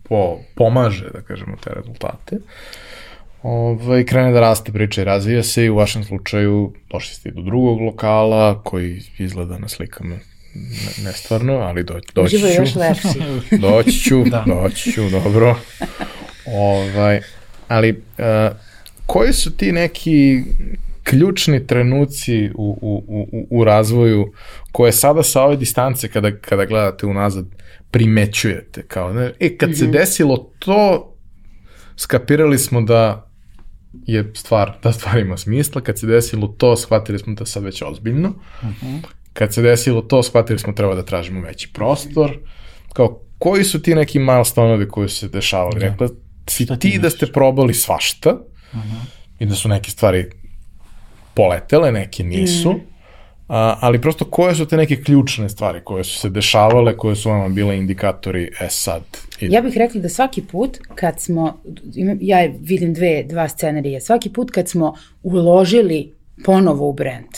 po, 0.03 0.39
pomaže, 0.55 1.11
da 1.15 1.21
kažemo, 1.21 1.57
te 1.65 1.71
rezultate. 1.75 2.39
Ovaj, 3.43 4.05
krene 4.05 4.33
da 4.33 4.41
raste 4.41 4.73
priča 4.73 5.01
i 5.01 5.05
razvija 5.05 5.43
se 5.43 5.65
i 5.65 5.71
u 5.71 5.77
vašem 5.77 6.05
slučaju 6.05 6.73
došli 6.91 7.15
ste 7.15 7.31
do 7.31 7.43
drugog 7.43 7.81
lokala 7.81 8.63
koji 8.63 9.03
izgleda 9.19 9.59
na 9.59 9.69
slikama 9.69 10.17
nestvarno, 11.05 11.53
ali 11.53 11.85
do, 11.85 12.01
doći 12.15 12.37
Uživo 12.37 12.49
je 12.49 12.55
ću. 12.55 12.63
još 12.63 12.75
lepši. 12.75 13.19
Doći 13.67 13.93
ću, 13.93 14.25
Da. 14.25 14.45
doći 14.47 14.93
ću, 14.93 15.09
dobro. 15.11 15.57
ovaj, 16.47 17.21
ali, 17.69 17.91
uh, 17.91 18.57
koji 19.07 19.33
su 19.33 19.57
ti 19.57 19.73
neki 19.73 20.43
ključni 21.03 21.67
trenuci 21.67 22.51
u, 22.55 22.79
u, 22.83 23.05
u, 23.33 23.47
u 23.51 23.65
razvoju 23.65 24.33
koje 24.73 24.93
sada 24.93 25.23
sa 25.23 25.43
ove 25.43 25.57
distance 25.57 26.09
kada, 26.09 26.37
kada 26.37 26.65
gledate 26.65 27.07
unazad 27.07 27.47
primećujete 27.91 28.83
kao 28.83 29.13
ne, 29.13 29.33
e 29.41 29.57
kad 29.57 29.79
se 29.79 29.87
desilo 29.87 30.51
to 30.59 31.13
skapirali 31.97 32.59
smo 32.59 32.81
da 32.81 33.31
je 34.07 34.33
stvar, 34.35 34.73
da 34.83 34.93
stvar 34.93 35.19
ima 35.19 35.37
smisla, 35.37 35.81
kad 35.81 35.99
se 35.99 36.07
desilo 36.07 36.49
to 36.49 36.77
shvatili 36.77 37.19
smo 37.19 37.35
da 37.35 37.47
sad 37.47 37.63
već 37.63 37.83
ozbiljno 37.83 38.35
kad 39.33 39.55
se 39.55 39.63
desilo 39.63 40.03
to, 40.03 40.23
shvatili 40.23 40.59
smo 40.59 40.73
treba 40.73 40.95
da 40.95 41.03
tražimo 41.03 41.41
veći 41.41 41.73
prostor. 41.73 42.39
Kao, 42.93 43.21
koji 43.39 43.65
su 43.65 43.83
ti 43.83 43.95
neki 43.95 44.19
milestone-ovi 44.19 44.89
koji 44.89 45.09
su 45.09 45.17
se 45.17 45.29
dešavali? 45.29 45.81
Da. 45.81 45.87
Rekla 45.87 46.09
si 46.49 46.67
ti 46.67 46.79
ti 46.79 46.99
da 46.99 47.11
ste 47.11 47.27
probali 47.27 47.75
svašta 47.75 48.39
i 49.39 49.47
da 49.47 49.55
su 49.55 49.69
neke 49.69 49.91
stvari 49.91 50.31
poletele, 51.35 51.93
neke 51.93 52.25
nisu. 52.25 52.81
A, 53.49 53.77
ali 53.81 54.01
prosto 54.01 54.25
koje 54.25 54.55
su 54.55 54.67
te 54.67 54.77
neke 54.77 55.03
ključne 55.03 55.49
stvari 55.49 55.81
koje 55.85 56.05
su 56.05 56.19
se 56.19 56.31
dešavale, 56.31 56.97
koje 56.97 57.17
su 57.17 57.31
vama 57.31 57.49
bile 57.49 57.77
indikatori, 57.77 58.51
e 58.61 58.69
sad, 58.71 59.03
ide. 59.41 59.55
Ja 59.55 59.61
bih 59.61 59.77
rekla 59.77 60.01
da 60.01 60.09
svaki 60.09 60.43
put 60.43 60.79
kad 60.95 61.21
smo, 61.21 61.63
ja 62.21 62.39
vidim 62.61 62.95
dve, 62.95 63.23
dva 63.23 63.49
scenarija, 63.49 64.01
svaki 64.01 64.31
put 64.33 64.51
kad 64.51 64.69
smo 64.69 64.95
uložili 65.23 66.15
ponovo 66.45 66.89
u 66.89 66.93
brand, 66.93 67.29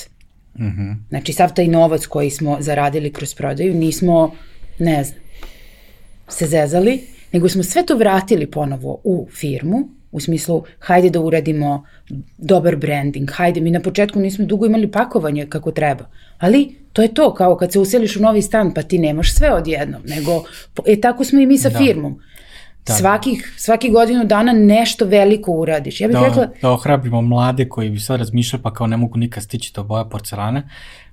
Mhm. 0.59 0.91
znači 1.09 1.33
sav 1.33 1.55
taj 1.55 1.69
novac 1.69 2.07
koji 2.07 2.31
smo 2.31 2.57
zaradili 2.61 3.13
kroz 3.13 3.35
prodaju, 3.35 3.75
nismo, 3.75 4.35
ne 4.79 5.05
znam, 5.05 5.19
se 6.29 6.47
zezali, 6.47 7.01
nego 7.33 7.49
smo 7.49 7.63
sve 7.63 7.87
to 7.87 7.97
vratili 7.97 8.47
ponovo 8.47 9.01
u 9.05 9.29
firmu, 9.33 9.89
u 10.13 10.21
smislu 10.21 10.63
hajde 10.79 11.11
da 11.11 11.21
uradimo 11.21 11.85
dobar 12.39 12.77
branding, 12.77 13.31
hajde, 13.33 13.61
mi 13.61 13.71
na 13.71 13.81
početku 13.81 14.21
nismo 14.21 14.45
dugo 14.45 14.67
imali 14.67 14.91
pakovanje 14.91 15.47
kako 15.47 15.71
treba, 15.71 16.05
ali 16.39 16.75
to 16.93 17.03
je 17.03 17.15
to, 17.15 17.35
kao 17.35 17.57
kad 17.57 17.73
se 17.73 17.79
useliš 17.79 18.17
u 18.17 18.21
novi 18.21 18.43
stan, 18.43 18.75
pa 18.75 18.83
ti 18.83 18.99
nemaš 18.99 19.35
sve 19.35 19.53
odjednom, 19.53 20.03
nego, 20.07 20.45
e 20.87 21.01
tako 21.01 21.25
smo 21.25 21.41
i 21.41 21.47
mi 21.47 21.59
sa 21.59 21.69
Da. 21.69 21.79
firmom. 21.79 22.21
Da. 22.87 22.93
Svakih, 22.93 23.55
svaki 23.57 23.91
godinu 23.91 24.25
dana 24.25 24.53
nešto 24.53 25.05
veliko 25.05 25.53
uradiš. 25.53 26.01
Ja 26.01 26.09
bih 26.09 26.17
da, 26.17 26.27
rekla, 26.27 26.49
da 26.63 26.71
ohrabrimo 26.71 27.23
mlade 27.23 27.69
koji 27.69 27.91
bi 27.91 28.01
sad 28.01 28.19
razmišljali 28.19 28.63
pa 28.63 28.73
kao 28.73 28.87
ne 28.87 28.97
mogu 28.97 29.19
nikad 29.19 29.43
stići 29.43 29.73
do 29.75 29.85
boja 29.85 30.05
porcelana. 30.05 30.63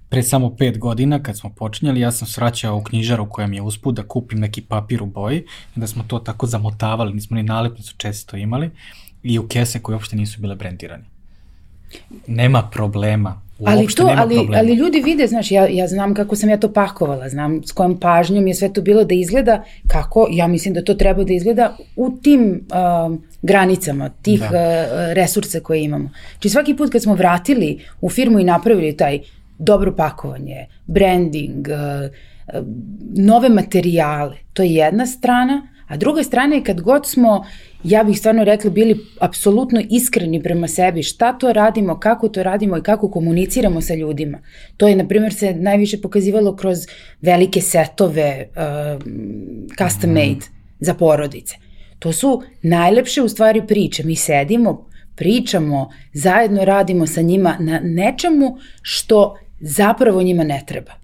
Pre 0.10 0.24
samo 0.24 0.56
pet 0.56 0.80
godina 0.80 1.24
kad 1.24 1.38
smo 1.38 1.50
počinjali, 1.50 2.00
ja 2.00 2.12
sam 2.12 2.28
svraćao 2.28 2.78
u 2.78 2.84
knjižaru 2.84 3.30
koja 3.30 3.48
mi 3.48 3.56
je 3.56 3.62
usput 3.62 3.96
da 3.96 4.04
kupim 4.04 4.40
neki 4.40 4.62
papir 4.62 5.04
u 5.04 5.06
boji 5.06 5.46
i 5.76 5.80
da 5.80 5.88
smo 5.88 6.04
to 6.08 6.20
tako 6.20 6.48
zamotavali, 6.48 7.14
nismo 7.14 7.36
ni 7.36 7.44
nalepnicu 7.44 7.94
često 7.98 8.38
imali 8.38 8.70
i 9.24 9.40
u 9.40 9.48
kese 9.48 9.80
koje 9.80 9.96
uopšte 9.96 10.16
nisu 10.16 10.42
bile 10.42 10.56
brendirane. 10.56 11.04
Nema 12.28 12.70
problema. 12.72 13.42
Ali 13.66 13.88
to, 13.88 14.08
nema 14.08 14.22
ali, 14.22 14.36
problema. 14.36 14.60
ali 14.60 14.74
ljudi 14.74 15.02
vide, 15.02 15.28
znaš, 15.28 15.52
ja, 15.52 15.68
ja 15.68 15.88
znam 15.88 16.14
kako 16.14 16.36
sam 16.36 16.50
ja 16.50 16.58
to 16.58 16.74
pakovala, 16.74 17.30
znam 17.30 17.62
s 17.64 17.72
kojom 17.72 18.00
pažnjom 18.00 18.48
je 18.48 18.56
sve 18.56 18.74
to 18.74 18.82
bilo 18.82 19.04
da 19.04 19.16
izgleda 19.16 19.64
kako, 19.88 20.28
ja 20.32 20.48
mislim 20.48 20.74
da 20.74 20.84
to 20.84 20.94
treba 20.94 21.24
da 21.24 21.34
izgleda 21.34 21.78
u 21.96 22.18
tim 22.24 22.68
um, 23.06 23.24
granicama, 23.42 24.10
tih 24.22 24.40
Da. 24.40 24.46
uh, 24.48 24.54
resursa 25.14 25.60
koje 25.60 25.84
imamo. 25.84 26.10
Znači 26.32 26.50
svaki 26.50 26.76
put 26.76 26.92
kad 26.92 27.02
smo 27.02 27.16
vratili 27.16 27.80
u 28.02 28.10
firmu 28.10 28.40
i 28.40 28.44
napravili 28.44 28.98
taj 28.98 29.20
dobro 29.58 29.96
pakovanje, 29.96 30.66
branding, 30.86 31.68
uh, 31.68 32.10
uh, 32.60 32.68
nove 33.16 33.50
materijale, 33.50 34.36
to 34.54 34.64
je 34.64 34.74
jedna 34.74 35.06
strana, 35.06 35.68
a 35.92 35.98
druga 35.98 36.24
strana 36.24 36.56
je 36.56 36.64
kad 36.64 36.82
god 36.82 37.08
smo, 37.08 37.46
ja 37.84 38.04
bih 38.04 38.20
stvarno 38.20 38.44
rekla, 38.44 38.70
bili 38.70 39.06
apsolutno 39.20 39.82
iskreni 39.90 40.44
prema 40.44 40.68
sebi, 40.68 41.04
šta 41.04 41.34
to 41.34 41.54
radimo, 41.54 42.00
kako 42.00 42.30
to 42.30 42.44
radimo 42.44 42.78
i 42.78 42.82
kako 42.82 43.12
komuniciramo 43.12 43.82
sa 43.82 43.96
ljudima. 43.96 44.40
To 44.78 44.88
je, 44.88 44.96
na 44.96 45.08
primjer, 45.08 45.34
se 45.34 45.54
najviše 45.54 46.02
pokazivalo 46.02 46.56
kroz 46.56 46.78
velike 47.22 47.62
setove, 47.62 48.48
uh, 48.50 49.02
custom 49.78 50.10
made 50.10 50.46
za 50.80 50.94
porodice. 50.94 51.56
To 52.00 52.14
su 52.14 52.42
najlepše 52.62 53.22
u 53.22 53.30
stvari 53.30 53.68
priče. 53.68 54.04
Mi 54.04 54.16
sedimo, 54.16 54.88
pričamo, 55.16 55.90
zajedno 56.14 56.66
radimo 56.66 57.08
sa 57.08 57.22
njima 57.22 57.58
na 57.60 57.80
nečemu 57.84 58.58
što 58.82 59.38
zapravo 59.60 60.24
njima 60.24 60.44
ne 60.44 60.64
treba. 60.68 61.01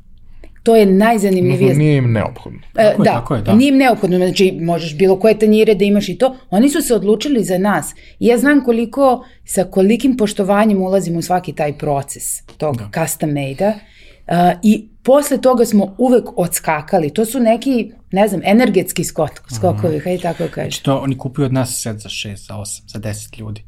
To 0.68 0.76
je 0.76 0.86
najzanimljivije. 0.86 1.76
Nije 1.76 1.98
im 1.98 2.12
neophodno. 2.12 2.60
E, 2.60 2.84
Tako 2.84 3.04
je, 3.04 3.06
da, 3.06 3.14
tako 3.14 3.36
je, 3.36 3.42
da. 3.42 3.56
nije 3.56 3.70
im 3.70 3.78
neophodno, 3.78 4.18
znači 4.18 4.58
možeš 4.62 4.98
bilo 4.98 5.20
koje 5.20 5.40
tanjire 5.40 5.76
da 5.76 5.86
imaš 5.86 6.10
i 6.10 6.18
to. 6.18 6.36
Oni 6.50 6.70
su 6.70 6.82
se 6.82 6.96
odlučili 6.96 7.44
za 7.44 7.58
nas. 7.58 7.94
I 8.20 8.28
ja 8.28 8.38
znam 8.38 8.64
koliko, 8.64 9.26
sa 9.46 9.64
kolikim 9.64 10.18
poštovanjem 10.18 10.82
ulazimo 10.82 11.20
u 11.20 11.22
svaki 11.22 11.54
taj 11.54 11.78
proces 11.78 12.42
tog 12.58 12.78
da. 12.78 12.90
custom 13.02 13.30
made-a. 13.30 13.70
Uh, 13.70 14.60
I 14.64 14.88
posle 15.04 15.42
toga 15.42 15.66
smo 15.66 15.96
uvek 15.98 16.26
odskakali. 16.38 17.14
To 17.14 17.26
su 17.26 17.40
neki, 17.40 17.92
ne 18.12 18.28
znam, 18.28 18.42
energetski 18.44 19.04
skok, 19.04 19.32
skokovi, 19.56 20.00
hajde 20.00 20.22
tako 20.22 20.44
kažeš. 20.52 20.74
Znači 20.74 20.84
to 20.84 20.98
oni 20.98 21.18
kupuju 21.18 21.46
od 21.46 21.54
nas 21.54 21.82
set 21.82 21.98
za 21.98 22.10
6, 22.10 22.36
za 22.36 22.54
8, 22.54 22.82
za 22.88 23.00
10 23.00 23.40
ljudi. 23.40 23.64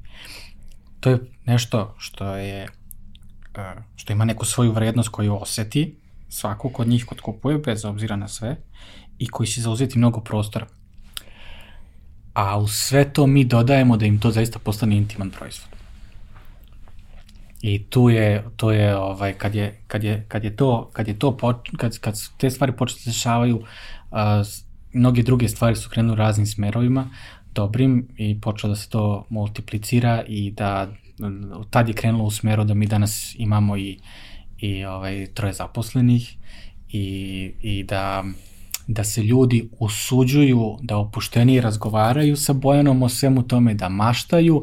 To 0.99 1.09
je 1.09 1.19
nešto 1.45 1.95
što 1.97 2.35
je 2.35 2.67
uh, 3.57 3.83
što 3.95 4.13
ima 4.13 4.25
neku 4.25 4.45
svoju 4.45 4.71
vrednost 4.71 5.09
koju 5.09 5.41
oseti 5.41 5.98
svako 6.29 6.69
kod 6.69 6.87
njih 6.87 7.05
kod 7.05 7.21
kupuje, 7.21 7.57
bez 7.57 7.85
obzira 7.85 8.15
na 8.15 8.27
sve, 8.27 8.55
i 9.19 9.27
koji 9.27 9.47
će 9.47 9.61
zauzeti 9.61 9.97
mnogo 9.97 10.19
prostora. 10.19 10.67
A 12.33 12.57
u 12.59 12.67
sve 12.67 13.13
to 13.13 13.27
mi 13.27 13.43
dodajemo 13.45 13.97
da 13.97 14.05
im 14.05 14.19
to 14.19 14.31
zaista 14.31 14.59
postane 14.59 14.97
intiman 14.97 15.29
proizvod. 15.29 15.69
I 17.61 17.83
tu 17.83 18.09
je, 18.09 18.43
to 18.55 18.71
je 18.71 18.97
ovaj, 18.97 19.33
kad 19.33 19.55
je, 19.55 19.81
kad 19.87 20.03
je, 20.03 20.25
kad 20.27 20.43
je 20.43 20.55
to, 20.55 20.89
kad 20.93 21.07
je 21.07 21.19
to, 21.19 21.37
poč, 21.37 21.55
kad, 21.77 21.99
kad 21.99 22.15
te 22.37 22.49
stvari 22.49 22.71
počeli 22.71 22.97
da 22.99 23.03
se 23.03 23.09
dešavaju, 23.09 23.61
s- 24.45 24.63
mnoge 24.93 25.23
druge 25.23 25.47
stvari 25.47 25.75
su 25.75 25.89
krenule 25.89 26.15
raznim 26.17 26.45
smerovima, 26.47 27.09
dobrim 27.53 28.07
i 28.17 28.41
počelo 28.41 28.73
da 28.73 28.75
se 28.75 28.89
to 28.89 29.25
multiplicira 29.29 30.23
i 30.27 30.51
da 30.51 30.87
tad 31.69 31.87
je 31.87 31.93
krenulo 31.93 32.23
u 32.23 32.31
smeru 32.31 32.63
da 32.63 32.73
mi 32.73 32.87
danas 32.87 33.35
imamo 33.37 33.77
i, 33.77 33.99
i 34.61 34.85
ovaj, 34.85 35.27
troje 35.33 35.53
zaposlenih 35.53 36.37
i, 36.89 37.51
i 37.61 37.83
da, 37.83 38.23
da 38.87 39.03
se 39.03 39.23
ljudi 39.23 39.69
usuđuju 39.79 40.77
da 40.81 40.97
opuštenije 40.97 41.61
razgovaraju 41.61 42.35
sa 42.35 42.53
Bojanom 42.53 43.03
o 43.03 43.09
svemu 43.09 43.43
tome, 43.43 43.73
da 43.73 43.89
maštaju, 43.89 44.61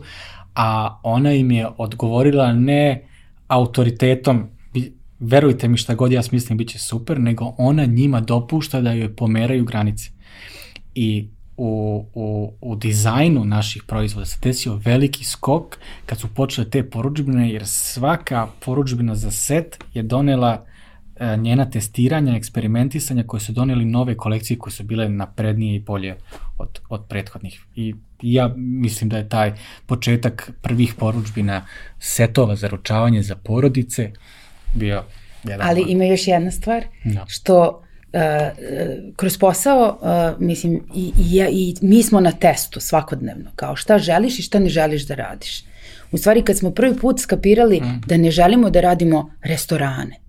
a 0.55 1.01
ona 1.03 1.33
im 1.33 1.51
je 1.51 1.69
odgovorila 1.79 2.53
ne 2.53 3.09
autoritetom, 3.49 4.49
verujte 5.19 5.69
mi 5.69 5.77
šta 5.77 5.95
god 5.95 6.13
ja 6.13 6.23
smislim 6.23 6.59
bit 6.59 6.69
će 6.69 6.79
super, 6.79 7.21
nego 7.21 7.55
ona 7.59 7.85
njima 7.85 8.21
dopušta 8.21 8.81
da 8.81 8.93
joj 8.93 9.17
pomeraju 9.17 9.65
granice. 9.65 10.11
I 10.95 11.29
u, 11.57 12.05
u, 12.15 12.53
u 12.61 12.77
dizajnu 12.77 13.45
naših 13.45 13.83
proizvoda 13.87 14.27
se 14.27 14.39
desio 14.43 14.75
veliki 14.75 15.25
skok 15.25 15.79
kad 16.07 16.19
su 16.21 16.35
počele 16.35 16.71
te 16.71 16.91
poručbine, 16.91 17.51
jer 17.51 17.67
svaka 17.67 18.47
poručbina 18.65 19.15
za 19.15 19.31
set 19.31 19.85
je 19.95 20.03
donela 20.03 20.65
e, 21.17 21.37
njena 21.37 21.71
testiranja, 21.71 22.37
eksperimentisanja 22.37 23.25
koje 23.27 23.41
su 23.41 23.53
doneli 23.53 23.85
nove 23.85 24.17
kolekcije 24.17 24.59
koje 24.59 24.73
su 24.73 24.85
bile 24.85 25.09
naprednije 25.09 25.77
i 25.77 25.81
bolje 25.81 26.17
od, 26.59 26.81
od 26.89 27.05
prethodnih. 27.09 27.65
I 27.75 27.95
ja 28.23 28.55
mislim 28.57 29.11
da 29.11 29.17
je 29.17 29.29
taj 29.29 29.53
početak 29.87 30.53
prvih 30.63 30.95
poručbina 30.95 31.67
setova 31.99 32.57
za 32.57 32.69
ručavanje 32.69 33.23
za 33.23 33.37
porodice 33.37 34.13
bio 34.75 35.03
jedan 35.45 35.69
Ali 35.69 35.85
ima 35.89 36.05
još 36.05 36.29
jedna 36.29 36.51
stvar, 36.51 36.85
Da. 37.05 37.25
što 37.29 37.83
kroz 39.17 39.39
posao, 39.39 39.99
mislim, 40.39 40.83
i, 40.95 41.13
i, 41.21 41.37
ja, 41.37 41.49
i 41.49 41.75
mi 41.81 42.03
smo 42.03 42.21
na 42.21 42.33
testu 42.33 42.81
svakodnevno, 42.81 43.51
kao 43.57 43.77
šta 43.77 43.99
želiš 43.99 44.39
i 44.39 44.43
šta 44.43 44.59
ne 44.59 44.69
želiš 44.69 45.07
da 45.07 45.15
radiš. 45.15 45.65
U 46.13 46.19
stvari, 46.19 46.43
kad 46.43 46.59
smo 46.59 46.71
prvi 46.71 46.97
put 46.97 47.21
skapirali 47.21 47.81
mm. 47.81 48.01
da 48.07 48.17
ne 48.17 48.31
želimo 48.31 48.71
da 48.71 48.81
radimo 48.81 49.31
restorane, 49.43 50.21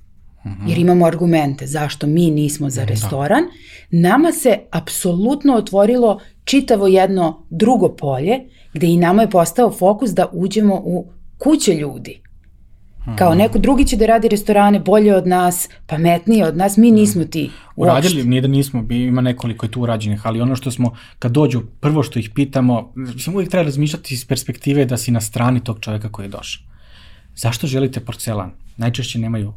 jer 0.67 0.77
imamo 0.77 1.05
argumente 1.05 1.67
zašto 1.67 2.07
mi 2.07 2.31
nismo 2.31 2.69
za 2.69 2.83
restoran, 2.83 3.43
nama 3.91 4.31
se 4.31 4.59
apsolutno 4.71 5.55
otvorilo 5.55 6.19
čitavo 6.43 6.87
jedno 6.87 7.45
drugo 7.49 7.95
polje, 7.95 8.39
gde 8.73 8.87
i 8.87 8.97
nama 8.97 9.21
je 9.21 9.29
postao 9.29 9.71
fokus 9.71 10.09
da 10.09 10.29
uđemo 10.33 10.75
u 10.75 11.09
kuće 11.37 11.73
ljudi. 11.73 12.21
Kao 13.15 13.35
neko 13.35 13.59
drugi 13.59 13.85
će 13.85 13.95
da 13.95 14.05
radi 14.05 14.27
restorane 14.27 14.79
bolje 14.79 15.15
od 15.15 15.27
nas, 15.27 15.69
pametnije 15.85 16.47
od 16.47 16.57
nas, 16.57 16.77
mi 16.77 16.91
nismo 16.91 17.25
ti. 17.25 17.49
Uradili, 17.75 18.15
uopšte. 18.15 18.29
nije 18.29 18.41
da 18.41 18.47
nismo, 18.47 18.85
ima 18.89 19.21
nekoliko 19.21 19.65
je 19.65 19.71
tu 19.71 19.81
urađenih, 19.81 20.21
ali 20.27 20.41
ono 20.41 20.55
što 20.55 20.71
smo, 20.71 20.95
kad 21.19 21.31
dođu, 21.31 21.61
prvo 21.79 22.03
što 22.03 22.19
ih 22.19 22.29
pitamo, 22.35 22.91
mislim, 22.95 23.35
uvijek 23.35 23.51
treba 23.51 23.63
razmišljati 23.63 24.13
iz 24.13 24.25
perspektive 24.25 24.85
da 24.85 24.97
si 24.97 25.11
na 25.11 25.21
strani 25.21 25.63
tog 25.63 25.79
čovjeka 25.79 26.11
koji 26.11 26.25
je 26.25 26.29
došao. 26.29 26.63
Zašto 27.35 27.67
želite 27.67 27.99
porcelan? 27.99 28.51
Najčešće 28.77 29.19
nemaju, 29.19 29.53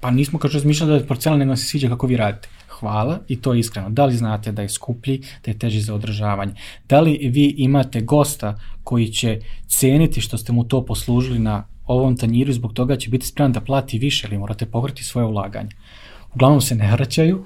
pa 0.00 0.10
nismo 0.10 0.38
kao 0.38 0.48
što 0.48 0.58
razmišljali 0.58 0.92
da 0.92 0.96
je 0.96 1.06
porcelan, 1.06 1.38
nego 1.38 1.56
se 1.56 1.66
sviđa 1.66 1.88
kako 1.88 2.06
vi 2.06 2.16
radite. 2.16 2.48
Hvala 2.68 3.18
i 3.28 3.40
to 3.40 3.54
je 3.54 3.60
iskreno. 3.60 3.90
Da 3.90 4.04
li 4.04 4.16
znate 4.16 4.52
da 4.52 4.62
je 4.62 4.68
skuplji, 4.68 5.18
da 5.44 5.50
je 5.50 5.58
teži 5.58 5.80
za 5.80 5.94
održavanje? 5.94 6.52
Da 6.88 7.00
li 7.00 7.30
vi 7.32 7.54
imate 7.58 8.00
gosta 8.00 8.58
koji 8.84 9.08
će 9.08 9.40
ceniti 9.66 10.20
što 10.20 10.38
ste 10.38 10.52
mu 10.52 10.64
to 10.64 10.84
poslužili 10.84 11.38
na 11.38 11.64
ovom 11.88 12.16
tanjiru 12.16 12.52
zbog 12.52 12.72
toga 12.72 12.96
će 12.96 13.10
biti 13.10 13.26
spreman 13.26 13.52
da 13.52 13.60
plati 13.60 13.98
više 13.98 14.26
ili 14.26 14.38
morate 14.38 14.66
pokriti 14.66 15.04
svoje 15.04 15.26
ulaganje? 15.26 15.70
uglavnom 16.34 16.60
se 16.60 16.74
ne 16.74 16.92
vraćaju, 16.92 17.44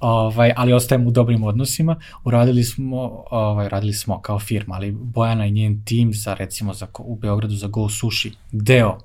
ovaj, 0.00 0.52
ali 0.56 0.72
ostajemo 0.72 1.08
u 1.08 1.10
dobrim 1.10 1.42
odnosima. 1.44 1.96
Uradili 2.24 2.64
smo, 2.64 3.24
ovaj, 3.30 3.68
radili 3.68 3.92
smo 3.92 4.20
kao 4.20 4.38
firma, 4.38 4.74
ali 4.74 4.92
Bojana 4.92 5.46
i 5.46 5.50
njen 5.50 5.84
tim 5.84 6.14
za 6.14 6.34
recimo 6.34 6.74
za, 6.74 6.86
u 6.98 7.16
Beogradu 7.16 7.54
za 7.54 7.66
Go 7.66 7.88
Sushi 7.88 8.32
deo, 8.52 8.98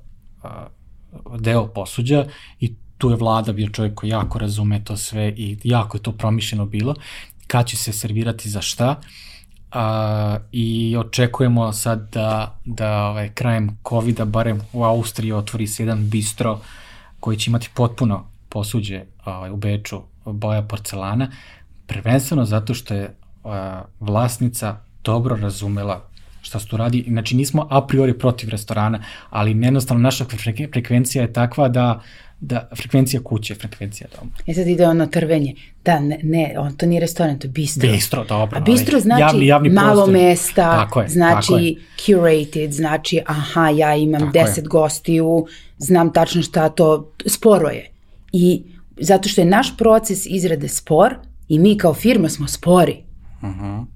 deo 1.40 1.68
posuđa 1.68 2.26
i 2.60 2.76
tu 2.98 3.10
je 3.10 3.16
vlada 3.16 3.54
bio 3.54 3.70
čovjek 3.70 3.96
koji 3.96 4.10
jako 4.10 4.40
razume 4.40 4.84
to 4.84 4.98
sve 4.98 5.34
i 5.38 5.58
jako 5.64 5.98
je 5.98 6.02
to 6.02 6.12
promišljeno 6.12 6.66
bilo 6.66 6.96
kad 7.48 7.68
će 7.68 7.78
se 7.78 7.94
servirati 7.94 8.50
za 8.50 8.62
šta 8.62 9.02
a, 9.76 10.38
i 10.52 10.98
očekujemo 11.00 11.74
sad 11.74 12.10
da, 12.12 12.60
da 12.66 13.06
ovaj, 13.06 13.30
krajem 13.34 13.78
covid 13.90 14.22
barem 14.24 14.62
u 14.74 14.84
Austriji 14.84 15.32
otvori 15.32 15.68
se 15.68 15.84
jedan 15.84 16.10
bistro 16.10 16.60
koji 17.20 17.38
će 17.38 17.52
imati 17.52 17.70
potpuno 17.74 18.26
posuđe 18.50 19.04
ovaj, 19.26 19.52
u 19.52 19.56
Beču 19.56 20.02
boja 20.26 20.62
porcelana, 20.62 21.32
prvenstveno 21.88 22.46
zato 22.46 22.74
što 22.74 22.94
je 22.94 23.16
a, 23.44 23.82
vlasnica 24.00 24.78
dobro 25.04 25.36
razumela 25.36 26.15
šta 26.46 26.60
se 26.60 26.68
tu 26.68 26.78
radi. 26.78 27.06
Znači 27.08 27.36
nismo 27.36 27.68
a 27.70 27.88
priori 27.88 28.14
protiv 28.14 28.50
restorana, 28.50 29.00
ali 29.30 29.62
jednostavno 29.62 30.04
naša 30.04 30.26
frek- 30.26 30.72
frekvencija 30.72 31.22
je 31.22 31.34
takva 31.34 31.68
da 31.70 32.02
da 32.40 32.70
frekvencija 32.76 33.22
kuće, 33.22 33.56
frekvencija 33.56 34.08
doma. 34.16 34.32
E 34.48 34.54
sad 34.54 34.68
ide 34.68 34.88
ono 34.88 35.06
trvenje. 35.08 35.56
Da, 35.86 36.00
ne, 36.00 36.20
ne 36.24 36.56
on 36.58 36.76
to 36.76 36.86
nije 36.86 37.02
restoran, 37.02 37.40
to 37.40 37.48
je 37.48 37.52
bistro. 37.52 37.92
Bistro, 37.92 38.24
dobro. 38.24 38.58
A 38.58 38.62
bistro 38.62 39.00
znači 39.00 39.22
javni, 39.22 39.48
javni 39.48 39.70
malo 39.70 39.94
prostor. 39.96 40.14
mesta, 40.14 40.76
Tako 40.76 41.02
je, 41.02 41.10
znači 41.10 41.48
tako 41.48 41.58
je. 41.58 41.76
curated, 41.98 42.72
znači 42.72 43.22
aha, 43.26 43.70
ja 43.70 43.96
imam 43.96 44.22
Tako 44.22 44.38
je. 44.38 44.44
deset 44.44 44.68
gostiju, 44.68 45.46
znam 45.78 46.14
tačno 46.14 46.42
šta 46.42 46.70
to, 46.70 47.12
sporo 47.26 47.68
je. 47.70 47.90
I 48.32 48.64
zato 48.98 49.30
što 49.30 49.42
je 49.42 49.46
naš 49.46 49.78
proces 49.78 50.26
izrade 50.26 50.68
spor 50.68 51.16
i 51.48 51.60
mi 51.60 51.78
kao 51.78 51.94
firma 51.94 52.30
smo 52.30 52.48
spori. 52.48 52.98
Mhm. 53.44 53.95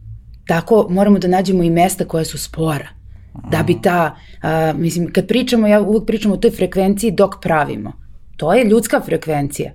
Tako 0.50 0.88
moramo 0.90 1.20
da 1.20 1.28
nađemo 1.28 1.64
i 1.64 1.70
mesta 1.70 2.06
koja 2.06 2.26
su 2.26 2.38
spora. 2.38 2.88
Da 3.52 3.64
bi 3.64 3.82
ta, 3.82 4.16
a, 4.42 4.74
mislim, 4.78 5.12
kad 5.14 5.28
pričamo, 5.28 5.68
ja 5.68 5.82
uvek 5.82 6.06
pričam 6.08 6.32
o 6.32 6.38
toj 6.38 6.52
frekvenciji 6.52 7.12
dok 7.12 7.36
pravimo. 7.42 7.92
To 8.38 8.54
je 8.54 8.66
ljudska 8.66 9.02
frekvencija. 9.06 9.72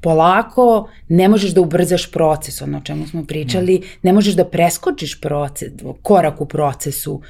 Polako, 0.00 0.88
ne 1.08 1.28
možeš 1.28 1.50
da 1.50 1.60
ubrzaš 1.60 2.10
proces, 2.12 2.62
ono 2.62 2.78
o 2.78 2.80
čemu 2.80 3.06
smo 3.06 3.24
pričali, 3.24 3.82
ne 4.02 4.12
možeš 4.12 4.34
da 4.34 4.44
preskočiš 4.44 5.20
proces, 5.20 5.72
korak 6.02 6.40
u 6.40 6.46
procesu. 6.46 7.20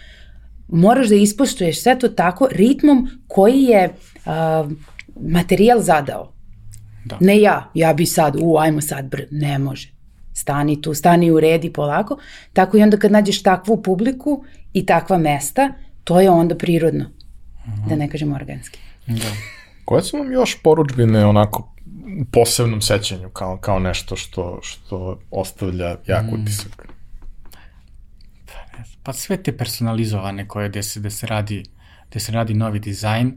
Moraš 0.68 1.08
da 1.08 1.14
ispoštuješ 1.14 1.82
sve 1.82 1.98
to 1.98 2.08
tako 2.08 2.48
ritmom 2.52 3.08
koji 3.28 3.62
je 3.62 3.94
a, 4.26 4.68
materijal 5.20 5.80
zadao. 5.80 6.32
Da. 7.04 7.18
Ne 7.20 7.40
ja, 7.40 7.70
ja 7.74 7.92
bi 7.92 8.06
sad, 8.06 8.36
u, 8.40 8.58
ajmo 8.58 8.80
sad, 8.80 9.10
br, 9.10 9.20
ne 9.30 9.58
može. 9.58 9.93
Stani 10.34 10.82
tu, 10.82 10.94
stani 10.94 11.30
u 11.30 11.40
redi 11.40 11.72
polako. 11.72 12.18
Tako 12.52 12.76
i 12.76 12.82
onda 12.82 12.96
kad 12.96 13.12
nađeš 13.12 13.42
takvu 13.42 13.82
publiku 13.82 14.44
i 14.72 14.86
takva 14.86 15.18
mesta, 15.18 15.72
to 16.04 16.20
je 16.20 16.30
onda 16.30 16.56
prirodno. 16.56 17.04
Da 17.88 17.96
ne 17.96 18.08
kažem 18.08 18.32
organski. 18.32 18.78
Da. 19.06 19.30
Koje 19.84 20.02
su 20.02 20.18
vam 20.18 20.32
još 20.32 20.62
poručbine 20.62 21.26
onako 21.26 21.74
u 22.22 22.24
posebnom 22.24 22.80
sećanju 22.80 23.28
kao, 23.28 23.56
kao 23.56 23.78
nešto 23.78 24.16
što, 24.16 24.58
što 24.62 25.18
ostavlja 25.30 25.96
jak 26.06 26.24
utisak? 26.32 26.88
Pa 29.02 29.12
sve 29.12 29.42
te 29.42 29.56
personalizovane 29.56 30.48
koje 30.48 30.68
gde 30.68 30.82
se, 30.82 31.00
gde 31.00 31.10
se 31.10 31.26
radi 31.26 31.62
gde 32.14 32.20
se 32.20 32.32
radi 32.32 32.54
novi 32.54 32.78
dizajn, 32.78 33.32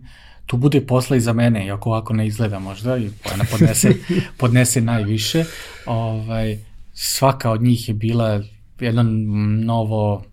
tu 0.45 0.57
bude 0.57 0.81
posla 0.85 1.17
i 1.17 1.19
za 1.19 1.33
mene, 1.33 1.65
iako 1.65 1.89
ovako 1.89 2.13
ne 2.13 2.27
izgleda 2.27 2.59
možda, 2.59 2.97
i 2.97 3.09
ona 3.33 3.43
podnese, 3.51 3.93
podnese 4.39 4.81
najviše. 4.81 5.45
Ovaj, 5.85 6.57
svaka 6.99 7.51
od 7.51 7.61
njih 7.61 7.87
je 7.87 7.93
bila 7.93 8.41
jedno 8.79 9.03
novo, 9.65 10.23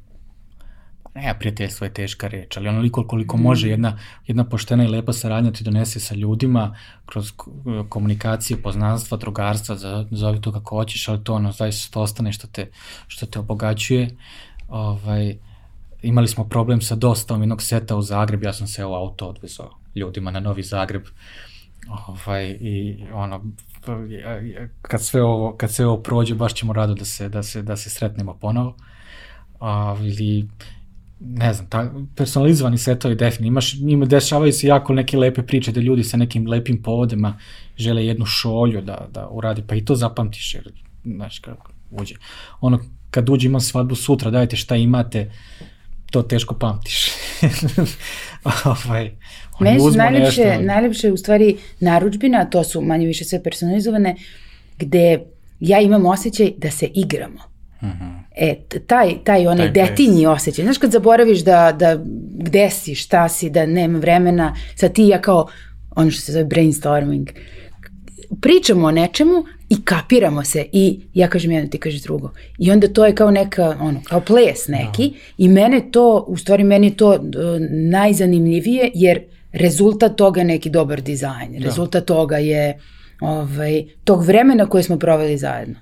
ne, 1.15 1.35
prijateljstvo 1.39 1.85
je 1.85 1.95
teška 1.95 2.28
reč, 2.28 2.57
ali 2.57 2.69
onoliko 2.69 3.07
koliko 3.07 3.36
može 3.36 3.69
jedna, 3.69 3.99
jedna 4.27 4.45
poštena 4.45 4.85
i 4.85 4.89
lepa 4.89 5.12
saradnja 5.12 5.53
ti 5.53 5.65
donese 5.65 6.01
sa 6.01 6.15
ljudima 6.15 6.77
kroz 7.07 7.32
ko- 7.36 7.86
komunikacije, 7.89 8.62
poznanstva, 8.62 9.19
drugarstva, 9.19 9.77
zove 10.11 10.41
to 10.41 10.53
kako 10.53 10.77
hoćeš, 10.77 11.09
ali 11.09 11.24
to 11.24 11.35
ono 11.35 11.53
zaista 11.53 11.93
to 11.93 12.01
ostane 12.01 12.32
što 12.32 12.47
te, 12.47 12.70
što 13.07 13.27
te 13.27 13.39
obogaćuje. 13.39 14.16
Ovaj, 14.69 15.36
imali 16.03 16.28
smo 16.28 16.49
problem 16.49 16.81
sa 16.81 16.95
dostavom 16.95 17.43
jednog 17.43 17.62
seta 17.62 17.97
u 17.97 18.03
Zagreb, 18.03 18.43
ja 18.43 18.53
sam 18.53 18.66
se 18.66 18.85
u 18.85 18.95
auto 18.95 19.28
odvezao 19.28 19.70
ljudima 19.95 20.31
na 20.31 20.41
Novi 20.41 20.62
Zagreb. 20.62 21.03
Ovaj, 22.09 22.57
i 22.61 23.05
ono, 23.12 23.45
kad 24.82 25.02
sve 25.02 25.23
ovo, 25.23 25.56
kad 25.56 25.73
sve 25.73 25.86
ovo 25.86 26.02
prođe, 26.02 26.35
baš 26.35 26.55
ćemo 26.55 26.73
rado 26.73 26.94
da 26.94 27.05
se, 27.05 27.28
da 27.28 27.43
se, 27.43 27.62
da 27.62 27.77
se 27.77 27.90
sretnemo 27.90 28.35
ponovo. 28.40 28.77
Ali, 29.59 30.48
ne 31.20 31.52
znam, 31.52 31.69
ta, 31.70 31.93
personalizovani 32.16 32.78
setovi 32.78 33.15
definitivno, 33.15 33.47
imaš, 33.47 33.74
ima, 33.74 34.06
dešavaju 34.06 34.52
se 34.52 34.66
jako 34.66 34.94
neke 34.94 35.16
lepe 35.16 35.43
priče 35.43 35.73
da 35.73 35.81
ljudi 35.81 36.05
sa 36.05 36.16
nekim 36.16 36.47
lepim 36.47 36.82
povodima 36.82 37.39
žele 37.77 38.06
jednu 38.06 38.27
šolju 38.27 38.82
da, 38.82 39.09
da 39.12 39.28
uradi, 39.31 39.62
pa 39.66 39.74
i 39.74 39.85
to 39.85 39.94
zapamtiš, 39.94 40.55
jer, 40.55 40.73
znaš, 41.05 41.39
kako 41.39 41.70
uđe. 41.90 42.15
Ono, 42.61 42.81
kad 43.11 43.28
uđe 43.28 43.47
imam 43.47 43.61
svadbu 43.61 43.94
sutra, 43.94 44.31
dajte 44.31 44.56
šta 44.56 44.77
imate, 44.77 45.31
to 46.15 46.23
teško 46.24 46.55
pamtiš. 46.55 47.11
ovaj, 48.65 49.11
Meni 49.61 49.81
su 49.81 49.86
uzmu 49.86 49.99
najlepše, 49.99 50.45
nešto- 50.45 50.62
najlepše 50.62 51.12
u 51.12 51.16
stvari 51.16 51.57
naručbina, 51.81 52.45
to 52.45 52.65
su 52.65 52.81
manje 52.81 53.07
više 53.07 53.24
sve 53.24 53.43
personalizovane, 53.43 54.16
gde 54.78 55.20
ja 55.61 55.81
imam 55.81 56.07
osjećaj 56.07 56.51
da 56.59 56.70
se 56.70 56.86
igramo. 56.86 57.55
E, 58.32 58.55
t- 58.61 58.81
taj, 58.81 59.15
taj 59.24 59.47
onaj 59.47 59.66
Mhm. 59.66 59.74
Taj 59.74 59.86
detinji 59.86 60.27
osjećaj. 60.27 60.65
Znaš 60.65 60.78
kad 60.78 60.91
zaboraviš 60.91 61.41
da, 61.41 61.73
da 61.73 61.99
gde 62.35 62.70
si, 62.70 62.95
šta 62.95 63.28
si, 63.28 63.51
da 63.51 63.66
nema 63.66 63.99
vremena, 63.99 64.55
sad 64.77 64.93
ti 64.93 65.05
ja 65.05 65.20
kao, 65.20 65.47
ono 65.97 66.11
što 66.11 66.20
se 66.20 66.32
zove 66.32 66.45
brainstorming, 66.45 67.28
pričamo 68.40 68.86
o 68.86 68.90
nečemu 68.90 69.44
i 69.68 69.84
kapiramo 69.84 70.44
se 70.44 70.66
i 70.72 71.01
ja 71.14 71.28
kažem 71.28 71.51
jedno, 71.51 71.70
ti 71.70 71.78
kažeš 71.78 72.02
drugo. 72.02 72.30
I 72.59 72.70
onda 72.70 72.88
to 72.88 73.06
je 73.06 73.14
kao 73.14 73.30
neka, 73.30 73.76
ono, 73.80 74.01
kao 74.05 74.20
ples 74.20 74.68
neki 74.68 75.14
i 75.38 75.48
mene 75.48 75.90
to, 75.90 76.24
u 76.28 76.36
stvari 76.36 76.64
meni 76.64 76.96
to 76.96 77.10
uh, 77.10 77.18
najzanimljivije 77.70 78.90
jer 78.94 79.20
rezultat 79.52 80.16
toga 80.16 80.40
je 80.40 80.44
neki 80.44 80.70
dobar 80.70 81.01
dizajn. 81.01 81.62
Rezultat 81.62 82.05
toga 82.05 82.38
je 82.38 82.78
ovaj, 83.20 83.84
tog 84.05 84.24
vremena 84.24 84.66
koje 84.66 84.82
smo 84.82 84.98
proveli 84.98 85.38
zajedno. 85.38 85.74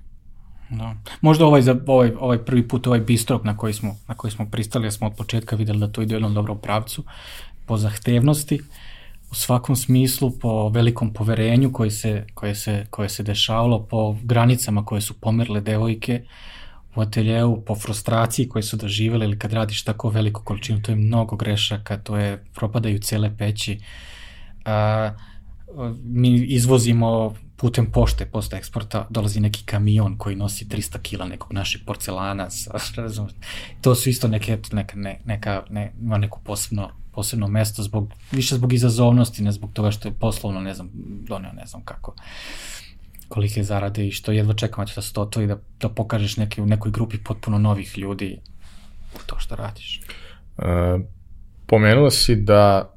Da. 0.70 0.94
Možda 1.20 1.46
ovaj, 1.46 1.62
za, 1.62 1.76
ovaj, 1.86 2.12
ovaj 2.20 2.38
prvi 2.38 2.68
put, 2.68 2.86
ovaj 2.86 3.00
bistrok 3.00 3.44
na 3.44 3.56
koji 3.56 3.74
smo, 3.74 3.96
na 4.08 4.14
koji 4.14 4.30
smo 4.30 4.46
pristali, 4.50 4.84
jer 4.84 4.92
smo 4.92 5.06
od 5.06 5.12
početka 5.16 5.56
videli 5.56 5.78
da 5.78 5.88
to 5.88 6.02
ide 6.02 6.14
u 6.14 6.16
jednom 6.16 6.34
dobrom 6.34 6.58
pravcu, 6.58 7.04
po 7.66 7.76
zahtevnosti, 7.76 8.60
u 9.32 9.34
svakom 9.34 9.76
smislu, 9.76 10.30
po 10.30 10.68
velikom 10.68 11.12
poverenju 11.12 11.72
koje 11.72 11.90
se, 11.90 12.26
koje 12.34 12.54
se, 12.54 12.86
koje 12.90 13.08
se 13.08 13.22
dešavalo, 13.22 13.86
po 13.86 14.16
granicama 14.22 14.84
koje 14.84 15.00
su 15.00 15.14
pomerle 15.20 15.60
devojke 15.60 16.22
u 16.94 17.00
ateljeu, 17.00 17.64
po 17.64 17.74
frustraciji 17.74 18.48
koje 18.48 18.62
su 18.62 18.76
doživele, 18.76 19.26
ili 19.26 19.38
kad 19.38 19.52
radiš 19.52 19.84
tako 19.84 20.08
veliku 20.08 20.42
količinu, 20.44 20.82
to 20.82 20.92
je 20.92 20.96
mnogo 20.96 21.36
grešaka, 21.36 21.96
to 21.96 22.16
je, 22.16 22.44
propadaju 22.54 22.98
cele 22.98 23.36
peći. 23.38 23.80
A, 24.64 25.10
mi 26.04 26.34
izvozimo 26.34 27.34
putem 27.56 27.86
pošte, 27.92 28.26
posle 28.26 28.58
eksporta, 28.58 29.06
dolazi 29.10 29.40
neki 29.40 29.64
kamion 29.64 30.18
koji 30.18 30.36
nosi 30.36 30.64
300 30.64 30.98
kila 30.98 31.26
nekog 31.26 31.52
našeg 31.52 31.82
porcelana, 31.86 32.50
sa, 32.50 32.70
razum, 33.02 33.28
to 33.80 33.94
su 33.94 34.08
isto 34.08 34.28
neke, 34.28 34.58
neka, 34.72 34.96
ne, 34.96 35.20
neka, 35.24 35.62
ne, 35.70 35.92
ima 36.00 36.18
neko 36.18 36.40
posebno, 36.44 36.90
posebno 37.12 37.48
mesto, 37.48 37.82
zbog, 37.82 38.12
više 38.32 38.54
zbog 38.54 38.72
izazovnosti, 38.72 39.42
ne 39.42 39.52
zbog 39.52 39.72
toga 39.72 39.90
što 39.90 40.08
je 40.08 40.14
poslovno, 40.14 40.60
ne 40.60 40.74
znam, 40.74 40.90
doneo 41.28 41.52
ne 41.52 41.66
znam 41.66 41.84
kako 41.84 42.14
kolike 43.28 43.62
zarade 43.62 44.06
i 44.06 44.10
što 44.10 44.32
jedva 44.32 44.54
čekamo 44.54 44.86
da 44.96 45.02
se 45.02 45.12
to 45.12 45.22
otvori, 45.22 45.46
da, 45.46 45.56
da 45.80 45.88
pokažeš 45.88 46.36
neke, 46.36 46.62
u 46.62 46.66
nekoj 46.66 46.90
grupi 46.90 47.18
potpuno 47.18 47.58
novih 47.58 47.98
ljudi 47.98 48.38
to 49.26 49.38
što 49.38 49.56
radiš. 49.56 50.00
E, 50.58 50.64
Pomenuo 51.66 52.10
si 52.10 52.36
da 52.36 52.90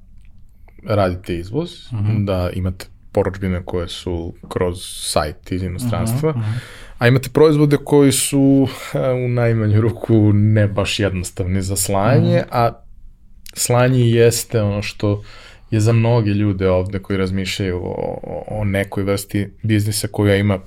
radite 0.84 1.36
izvoz, 1.36 1.72
uh 1.92 2.00
-huh. 2.00 2.26
da 2.26 2.50
imate 2.54 2.86
poručbine 3.12 3.62
koje 3.66 3.88
su 3.88 4.34
kroz 4.50 4.78
sajt 4.82 5.52
iz 5.52 5.64
inostranstva, 5.64 6.30
uh 6.30 6.36
-huh, 6.36 6.40
uh 6.40 6.46
-huh. 6.46 6.60
a 6.98 7.08
imate 7.08 7.30
proizvode 7.30 7.78
koji 7.84 8.12
su 8.12 8.68
u 9.26 9.28
najmanju 9.30 9.82
ruku 9.82 10.34
ne 10.34 10.68
baš 10.68 11.00
jednostavni 11.00 11.62
za 11.62 11.76
slanje, 11.76 12.38
uh 12.38 12.46
-huh. 12.46 12.48
a 12.52 12.85
slanje 13.56 14.10
jeste 14.10 14.62
ono 14.62 14.82
što 14.82 15.24
je 15.72 15.80
za 15.80 15.94
mnoge 15.94 16.32
ljude 16.32 16.70
ovde 16.70 17.00
koji 17.00 17.18
razmišljaju 17.18 17.82
o, 17.84 18.44
o 18.48 18.64
nekoj 18.64 19.04
vrsti 19.04 19.50
biznisa 19.62 20.08
koja 20.08 20.36
ima 20.36 20.60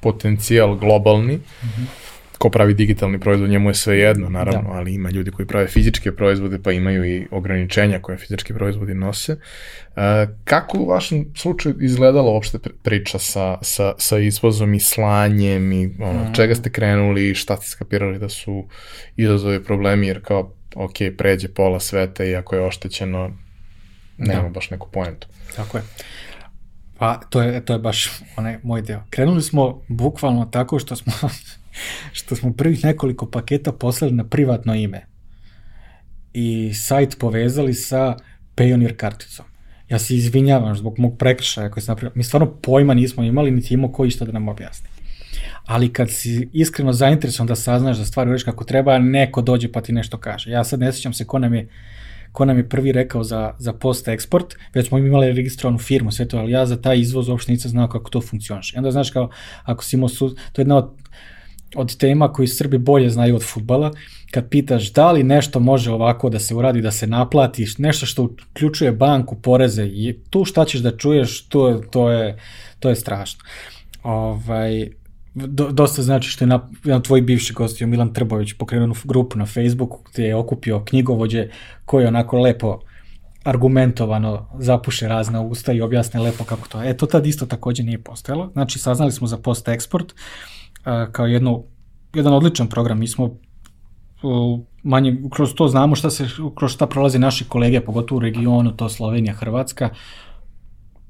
potencijal 0.00 0.76
globalni, 0.76 1.34
uh 1.34 1.68
-huh 1.68 2.06
ko 2.38 2.50
pravi 2.50 2.74
digitalni 2.74 3.20
proizvod, 3.20 3.50
njemu 3.50 3.70
je 3.70 3.74
sve 3.74 3.98
jedno, 3.98 4.28
naravno, 4.28 4.70
da. 4.70 4.76
ali 4.76 4.94
ima 4.94 5.10
ljudi 5.10 5.30
koji 5.30 5.46
prave 5.46 5.66
fizičke 5.66 6.12
proizvode, 6.12 6.58
pa 6.62 6.72
imaju 6.72 7.04
i 7.04 7.26
ograničenja 7.30 7.98
koje 7.98 8.18
fizički 8.18 8.54
proizvodi 8.54 8.94
nose. 8.94 9.32
Uh, 9.32 10.02
kako 10.44 10.78
u 10.78 10.88
vašem 10.88 11.26
slučaju 11.36 11.74
izgledala 11.80 12.30
uopšte 12.30 12.58
priča 12.82 13.18
sa, 13.18 13.58
sa, 13.62 13.94
sa 13.98 14.18
izvozom 14.18 14.74
i 14.74 14.80
slanjem 14.80 15.72
i 15.72 15.90
ono, 16.00 16.30
mm. 16.30 16.34
čega 16.34 16.54
ste 16.54 16.70
krenuli 16.70 17.30
i 17.30 17.34
šta 17.34 17.56
ste 17.56 17.66
skapirali 17.66 18.18
da 18.18 18.28
su 18.28 18.64
izazovi 19.16 19.64
problemi, 19.64 20.06
jer 20.06 20.22
kao, 20.24 20.52
ok, 20.74 20.94
pređe 21.18 21.48
pola 21.48 21.80
sveta 21.80 22.24
i 22.24 22.36
ako 22.36 22.56
je 22.56 22.66
oštećeno, 22.66 23.30
nema 24.18 24.42
da. 24.42 24.48
baš 24.48 24.70
neku 24.70 24.88
poentu. 24.92 25.28
Tako 25.56 25.78
je. 25.78 25.82
Pa, 26.98 27.20
to 27.30 27.42
je, 27.42 27.64
to 27.64 27.72
je 27.72 27.78
baš 27.78 28.10
onaj 28.36 28.58
moj 28.62 28.82
deo. 28.82 29.02
Krenuli 29.10 29.42
smo 29.42 29.82
bukvalno 29.88 30.44
tako 30.44 30.78
što 30.78 30.96
smo 30.96 31.12
što 32.18 32.36
smo 32.36 32.52
prvih 32.52 32.84
nekoliko 32.84 33.30
paketa 33.30 33.72
poslali 33.72 34.12
na 34.12 34.24
privatno 34.24 34.74
ime 34.74 35.06
i 36.32 36.74
sajt 36.74 37.18
povezali 37.18 37.74
sa 37.74 38.16
Payoneer 38.56 38.96
karticom. 38.96 39.46
Ja 39.88 39.98
se 39.98 40.16
izvinjavam 40.16 40.76
zbog 40.76 40.98
mog 40.98 41.18
prekršaja 41.18 41.70
koji 41.70 41.82
sam 41.82 41.92
napravio. 41.92 42.12
Mi 42.16 42.24
stvarno 42.24 42.52
pojma 42.62 42.94
nismo 42.94 43.22
imali, 43.22 43.50
niti 43.50 43.74
imao 43.74 43.92
koji 43.92 44.10
što 44.10 44.24
da 44.24 44.32
nam 44.32 44.48
objasni. 44.48 44.88
Ali 45.66 45.92
kad 45.92 46.10
si 46.10 46.48
iskreno 46.52 46.92
zainteresovan 46.92 47.46
da 47.46 47.54
saznaš 47.54 47.98
da 47.98 48.04
stvari 48.04 48.30
ureš 48.30 48.42
kako 48.42 48.64
treba, 48.64 48.98
neko 48.98 49.42
dođe 49.42 49.72
pa 49.72 49.80
ti 49.80 49.92
nešto 49.92 50.18
kaže. 50.18 50.50
Ja 50.50 50.64
sad 50.64 50.80
ne 50.80 50.92
sjećam 50.92 51.12
se 51.12 51.24
ko 51.24 51.38
nam 51.38 51.54
je 51.54 51.68
ko 52.32 52.44
nam 52.44 52.58
je 52.58 52.68
prvi 52.68 52.92
rekao 52.92 53.24
za, 53.24 53.54
za 53.58 53.72
post-eksport, 53.72 54.54
već 54.74 54.88
smo 54.88 54.98
imali 54.98 55.32
registrovanu 55.32 55.78
firmu, 55.78 56.12
sve 56.12 56.28
to, 56.28 56.38
ali 56.38 56.52
ja 56.52 56.66
za 56.66 56.80
taj 56.82 56.98
izvoz 56.98 57.28
uopšte 57.28 57.52
nisam 57.52 57.70
znao 57.70 57.88
kako 57.88 58.10
to 58.10 58.20
funkcioniše. 58.20 58.76
I 58.76 58.78
onda 58.78 58.90
znaš 58.90 59.10
kao, 59.10 59.30
ako 59.64 59.84
si 59.84 59.96
imao, 59.96 60.08
to 60.18 60.26
je 60.26 60.62
jedna 60.62 60.76
od 60.76 60.90
od 61.74 61.96
tema 61.96 62.32
koji 62.32 62.48
Srbi 62.48 62.78
bolje 62.78 63.10
znaju 63.10 63.36
od 63.36 63.44
futbala, 63.44 63.90
kad 64.30 64.48
pitaš 64.48 64.92
da 64.92 65.12
li 65.12 65.22
nešto 65.22 65.60
može 65.60 65.92
ovako 65.92 66.30
da 66.30 66.38
se 66.38 66.54
uradi, 66.54 66.80
da 66.80 66.90
se 66.90 67.06
naplati, 67.06 67.66
nešto 67.78 68.06
što 68.06 68.22
uključuje 68.22 68.92
banku, 68.92 69.36
poreze, 69.36 69.86
i 69.86 70.16
tu 70.30 70.44
šta 70.44 70.64
ćeš 70.64 70.80
da 70.80 70.96
čuješ, 70.96 71.40
to, 71.48 71.82
to, 71.90 72.10
je, 72.10 72.36
to 72.78 72.88
je 72.88 72.96
strašno. 72.96 73.44
Ovaj, 74.02 74.88
dosta 75.72 76.02
znači 76.02 76.28
što 76.28 76.44
je 76.44 76.48
na, 76.48 76.68
jedan 76.84 77.02
tvoj 77.02 77.20
bivši 77.20 77.52
gostio 77.52 77.86
Milan 77.86 78.12
Trbović 78.12 78.52
pokrenuo 78.52 78.96
grupu 79.04 79.38
na 79.38 79.46
Facebooku 79.46 79.98
gde 80.12 80.22
je 80.22 80.34
okupio 80.34 80.84
knjigovođe 80.84 81.48
koji 81.84 82.06
onako 82.06 82.38
lepo 82.38 82.78
argumentovano 83.44 84.48
zapuše 84.58 85.08
razne 85.08 85.40
usta 85.40 85.72
i 85.72 85.80
objasne 85.80 86.20
lepo 86.20 86.44
kako 86.44 86.68
to. 86.68 86.82
E, 86.82 86.96
to 86.96 87.06
tad 87.06 87.26
isto 87.26 87.46
takođe 87.46 87.82
nije 87.82 88.02
postojalo. 88.02 88.50
Znači, 88.52 88.78
saznali 88.78 89.12
smo 89.12 89.26
za 89.26 89.38
post-eksport, 89.38 90.12
uh, 90.12 91.12
kao 91.12 91.26
jedno, 91.26 91.62
jedan 92.14 92.32
odličan 92.32 92.66
program. 92.66 92.98
Mi 92.98 93.08
smo 93.08 93.30
manje, 94.82 95.16
kroz 95.30 95.54
to 95.54 95.68
znamo 95.68 95.96
šta 95.96 96.10
se, 96.10 96.26
kroz 96.54 96.72
šta 96.72 96.86
prolaze 96.86 97.18
naši 97.18 97.44
kolege, 97.44 97.80
pogotovo 97.80 98.16
u 98.16 98.20
regionu, 98.20 98.76
to 98.76 98.88
Slovenija, 98.88 99.34
Hrvatska, 99.34 99.90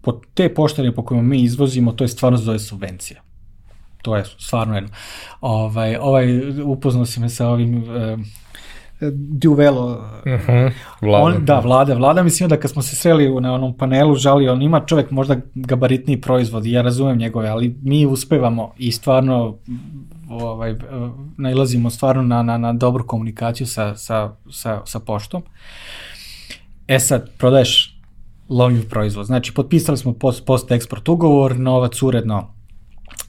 po 0.02 0.20
te 0.34 0.54
poštare 0.54 0.92
po 0.92 1.04
kojima 1.04 1.22
mi 1.22 1.42
izvozimo, 1.42 1.92
to 1.92 2.04
je 2.04 2.08
stvarno 2.08 2.38
zove 2.38 2.58
subvencija. 2.58 3.25
To 4.06 4.16
je 4.16 4.24
stvarno 4.24 4.74
jedno. 4.74 4.90
Ovaj, 5.40 5.96
ovaj, 5.96 6.26
upoznao 6.62 7.06
si 7.06 7.20
me 7.20 7.28
sa 7.28 7.48
ovim 7.48 7.84
e, 7.90 8.16
Duvelo. 9.10 9.86
Uh 10.26 10.32
mhm, 10.32 10.52
-huh, 10.52 10.70
vlada. 11.00 11.24
On, 11.24 11.44
da, 11.44 11.58
vlada. 11.58 11.94
Vlada 11.94 12.22
mislim 12.22 12.48
da 12.48 12.56
kad 12.56 12.70
smo 12.70 12.82
se 12.82 12.96
sreli 12.96 13.40
na 13.40 13.54
onom 13.54 13.76
panelu 13.76 14.14
žali, 14.14 14.48
on 14.48 14.62
ima 14.62 14.80
čovek 14.80 15.10
možda 15.10 15.36
gabaritniji 15.54 16.20
proizvod 16.20 16.66
i 16.66 16.70
ja 16.70 16.82
razumem 16.82 17.18
njegove, 17.18 17.48
ali 17.48 17.76
mi 17.82 18.06
uspevamo 18.06 18.72
i 18.78 18.92
stvarno 18.92 19.56
ovaj, 20.28 20.74
nailazimo 21.36 21.90
stvarno 21.90 22.22
na, 22.22 22.42
na, 22.42 22.58
na 22.58 22.72
dobru 22.72 23.06
komunikaciju 23.06 23.66
sa, 23.66 23.94
sa, 23.96 24.36
sa, 24.50 24.82
sa 24.84 25.00
poštom. 25.00 25.42
E 26.88 27.00
sad, 27.00 27.30
prodaješ 27.38 28.00
lovljiv 28.48 28.88
proizvod. 28.88 29.26
Znači, 29.26 29.54
potpisali 29.54 29.98
smo 29.98 30.12
post, 30.12 30.46
post-eksport 30.46 31.08
ugovor, 31.08 31.58
novac 31.58 32.02
uredno 32.02 32.55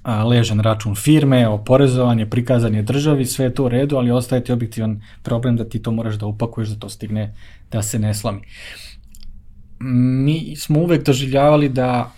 ležan 0.08 0.60
račun 0.60 0.96
firme, 0.96 1.48
oporezovanje, 1.48 2.26
prikazanje 2.26 2.82
državi, 2.82 3.26
sve 3.26 3.46
je 3.46 3.54
to 3.54 3.66
u 3.66 3.70
redu, 3.70 3.98
ali 3.98 4.12
ostaje 4.12 4.44
ti 4.44 4.52
objektivan 4.52 5.02
problem 5.24 5.58
da 5.58 5.70
ti 5.70 5.82
to 5.82 5.92
moraš 5.92 6.16
da 6.16 6.26
upakuješ, 6.26 6.70
da 6.70 6.80
to 6.80 6.90
stigne, 6.90 7.34
da 7.72 7.82
se 7.82 8.00
ne 8.00 8.14
slami. 8.14 8.42
Mi 9.80 10.56
smo 10.56 10.80
uvek 10.80 11.06
doživljavali 11.06 11.70
da 11.70 12.12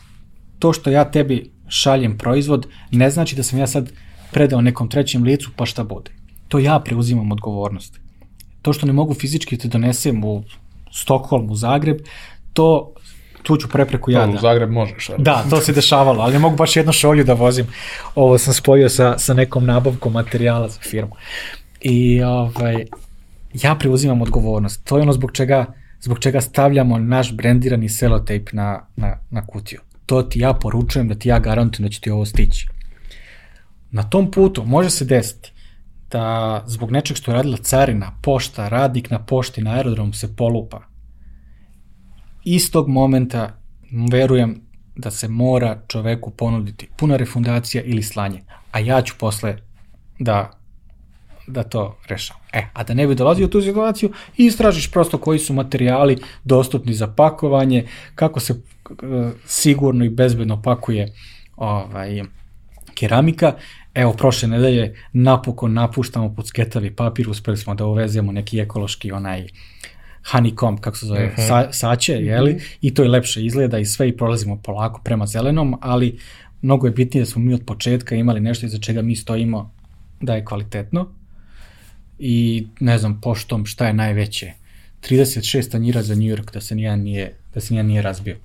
to 0.59 0.73
što 0.73 0.89
ja 0.89 1.11
tebi 1.11 1.51
šaljem 1.67 2.17
proizvod, 2.17 2.67
ne 2.91 3.09
znači 3.09 3.35
da 3.35 3.43
sam 3.43 3.59
ja 3.59 3.67
sad 3.67 3.91
predao 4.31 4.61
nekom 4.61 4.89
trećem 4.89 5.23
licu, 5.23 5.51
pa 5.55 5.65
šta 5.65 5.83
bude. 5.83 6.11
To 6.47 6.59
ja 6.59 6.79
preuzimam 6.79 7.31
odgovornost. 7.31 7.99
To 8.61 8.73
što 8.73 8.85
ne 8.85 8.93
mogu 8.93 9.13
fizički 9.13 9.57
da 9.57 9.61
te 9.61 9.67
donesem 9.67 10.23
u 10.23 10.43
Stokholm, 10.91 11.51
u 11.51 11.55
Zagreb, 11.55 11.97
to 12.53 12.93
tu 13.43 13.57
ću 13.57 13.67
prepreku 13.67 14.11
ja. 14.11 14.27
Da, 14.27 14.33
u 14.33 14.37
Zagreb 14.37 14.71
možeš. 14.71 15.09
Ali. 15.09 15.23
Da, 15.23 15.43
to 15.49 15.61
se 15.61 15.73
dešavalo, 15.73 16.23
ali 16.23 16.33
ne 16.33 16.39
mogu 16.39 16.55
baš 16.55 16.75
jednu 16.75 16.93
šolju 16.93 17.23
da 17.23 17.33
vozim. 17.33 17.67
Ovo 18.15 18.37
sam 18.37 18.53
spojio 18.53 18.89
sa, 18.89 19.17
sa 19.17 19.33
nekom 19.33 19.65
nabavkom 19.65 20.13
materijala 20.13 20.67
za 20.69 20.79
firmu. 20.79 21.15
I 21.81 22.23
ovaj, 22.23 22.85
ja 23.53 23.75
preuzimam 23.75 24.21
odgovornost. 24.21 24.85
To 24.85 24.97
je 24.97 25.01
ono 25.01 25.13
zbog 25.13 25.31
čega, 25.31 25.65
zbog 26.01 26.19
čega 26.19 26.41
stavljamo 26.41 26.97
naš 26.99 27.33
brendirani 27.33 27.89
selotejp 27.89 28.49
na, 28.51 28.85
na, 28.95 29.17
na 29.29 29.45
kutiju. 29.47 29.79
To 30.05 30.21
ti 30.23 30.39
ja 30.39 30.53
poručujem 30.53 31.07
da 31.07 31.15
ti 31.15 31.29
ja 31.29 31.39
garantujem 31.39 31.87
da 31.87 31.91
će 31.91 32.01
ti 32.01 32.09
ovo 32.09 32.25
stići. 32.25 32.67
Na 33.91 34.03
tom 34.03 34.31
putu 34.31 34.65
može 34.65 34.89
se 34.89 35.05
desiti 35.05 35.51
da 36.11 36.63
zbog 36.67 36.91
nečeg 36.91 37.17
što 37.17 37.31
je 37.31 37.35
radila 37.35 37.57
carina, 37.57 38.11
pošta, 38.21 38.69
radnik 38.69 39.09
na 39.09 39.19
pošti 39.19 39.61
na 39.61 39.71
aerodromu 39.71 40.13
se 40.13 40.35
polupa 40.35 40.88
istog 42.43 42.87
momenta 42.87 43.61
verujem 44.11 44.61
da 44.95 45.11
se 45.11 45.27
mora 45.27 45.81
čoveku 45.87 46.31
ponuditi 46.31 46.89
puna 46.97 47.17
refundacija 47.17 47.83
ili 47.83 48.03
slanje, 48.03 48.43
a 48.71 48.79
ja 48.79 49.01
ću 49.01 49.15
posle 49.17 49.57
da 50.19 50.59
da 51.49 51.63
to 51.63 51.97
rešavam. 52.07 52.43
E, 52.53 52.63
a 52.73 52.83
da 52.83 52.93
ne 52.93 53.07
bi 53.07 53.15
dolazio 53.15 53.45
u 53.45 53.49
tu 53.49 53.61
situaciju, 53.61 54.11
istražiš 54.37 54.91
prosto 54.91 55.17
koji 55.17 55.39
su 55.39 55.53
materijali 55.53 56.17
dostupni 56.43 56.93
za 56.93 57.07
pakovanje, 57.07 57.87
kako 58.15 58.39
se 58.39 58.53
uh, 58.53 58.59
sigurno 59.45 60.05
i 60.05 60.09
bezbedno 60.09 60.61
pakuje 60.61 61.13
ovaj, 61.55 62.23
keramika. 62.93 63.53
Evo, 63.93 64.13
prošle 64.13 64.47
nedelje 64.47 64.95
napokon 65.13 65.73
napuštamo 65.73 66.35
pod 66.35 66.47
sketavi 66.47 66.95
papir, 66.95 67.29
uspeli 67.29 67.57
smo 67.57 67.75
da 67.75 67.85
uvezemo 67.85 68.31
neki 68.31 68.59
ekološki 68.59 69.11
onaj 69.11 69.47
honeycomb, 70.31 70.79
kako 70.79 70.97
se 70.97 71.05
zove, 71.05 71.25
uh 71.25 71.31
mhm. 71.31 71.41
-huh. 71.41 71.47
sa, 71.47 71.71
saće, 71.71 72.13
jeli, 72.13 72.51
uh 72.51 72.57
mhm. 72.57 72.65
-huh. 72.65 72.77
i 72.81 72.93
to 72.93 73.03
je 73.03 73.09
lepše 73.09 73.45
izgleda 73.45 73.79
i 73.79 73.85
sve 73.85 74.09
i 74.09 74.17
prolazimo 74.17 74.61
polako 74.63 75.01
prema 75.03 75.25
zelenom, 75.25 75.77
ali 75.81 76.19
mnogo 76.61 76.87
je 76.87 76.91
bitnije 76.91 77.21
da 77.21 77.25
smo 77.25 77.41
mi 77.41 77.53
od 77.53 77.61
početka 77.65 78.15
imali 78.15 78.39
nešto 78.39 78.65
iza 78.65 78.77
čega 78.77 79.01
mi 79.01 79.15
stojimo 79.15 79.71
da 80.21 80.35
je 80.35 80.45
kvalitetno 80.45 81.07
i 82.19 82.67
ne 82.79 82.97
znam 82.97 83.21
poštom 83.21 83.65
šta 83.65 83.87
je 83.87 83.93
najveće 83.93 84.53
36 85.09 85.71
tanjira 85.71 86.03
za 86.03 86.15
New 86.15 86.23
York 86.23 86.53
da 86.53 86.61
se 86.61 86.75
nijedan 86.75 86.99
nije, 86.99 87.35
da 87.53 87.61
se 87.61 87.73
nijedan 87.73 87.87
nije 87.87 88.01
razbio. 88.01 88.37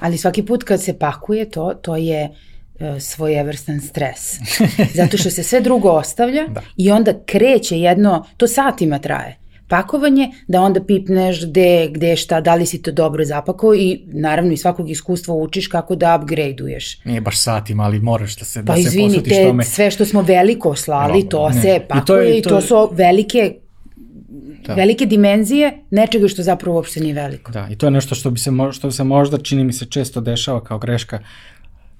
Ali 0.00 0.18
svaki 0.18 0.42
put 0.42 0.64
kad 0.64 0.82
se 0.82 0.98
pakuje 0.98 1.50
to, 1.50 1.74
to 1.82 1.96
je 1.96 2.28
uh, 2.28 3.00
svojevrstan 3.00 3.80
stres. 3.80 4.18
Zato 4.98 5.16
što 5.16 5.30
se 5.30 5.42
sve 5.42 5.60
drugo 5.60 5.88
ostavlja 5.88 6.46
da. 6.48 6.62
i 6.76 6.90
onda 6.90 7.12
kreće 7.26 7.78
jedno, 7.78 8.26
to 8.36 8.46
satima 8.46 8.98
traje 8.98 9.36
pakovanje, 9.68 10.30
da 10.48 10.60
onda 10.60 10.84
pipneš 10.84 11.46
gde, 11.46 11.88
gde 11.90 12.16
šta, 12.16 12.40
da 12.40 12.54
li 12.54 12.66
si 12.66 12.82
to 12.82 12.92
dobro 12.92 13.24
zapakao 13.24 13.74
i 13.74 14.00
naravno 14.06 14.52
iz 14.52 14.60
svakog 14.60 14.90
iskustva 14.90 15.34
učiš 15.34 15.68
kako 15.68 15.96
da 15.96 16.18
upgradeuješ. 16.22 17.04
Nije 17.04 17.20
baš 17.20 17.38
satima, 17.38 17.84
ali 17.84 18.00
moraš 18.00 18.36
da 18.36 18.44
se, 18.44 18.64
pa 18.64 18.74
da 18.74 18.82
se 18.82 18.88
izvini, 18.88 19.08
posvetiš 19.08 19.36
tome. 19.46 19.64
sve 19.64 19.90
što 19.90 20.04
smo 20.04 20.22
veliko 20.22 20.76
slali, 20.76 21.22
no, 21.22 21.28
to 21.28 21.48
ne. 21.48 21.62
se 21.62 21.80
pakuje 21.88 22.02
i 22.02 22.06
to, 22.06 22.16
je, 22.16 22.42
to, 22.42 22.48
i 22.48 22.52
to 22.52 22.60
su 22.60 22.88
velike 22.92 23.54
da. 24.66 24.74
velike 24.74 25.06
dimenzije 25.06 25.78
nečega 25.90 26.28
što 26.28 26.42
zapravo 26.42 26.76
uopšte 26.76 27.00
nije 27.00 27.14
veliko. 27.14 27.52
Da, 27.52 27.68
i 27.70 27.76
to 27.76 27.86
je 27.86 27.90
nešto 27.90 28.14
što 28.14 28.30
bi 28.30 28.38
se, 28.38 28.50
što 28.72 28.90
se 28.90 29.04
možda 29.04 29.38
čini 29.38 29.64
mi 29.64 29.72
se 29.72 29.86
često 29.86 30.20
dešava 30.20 30.64
kao 30.64 30.78
greška. 30.78 31.18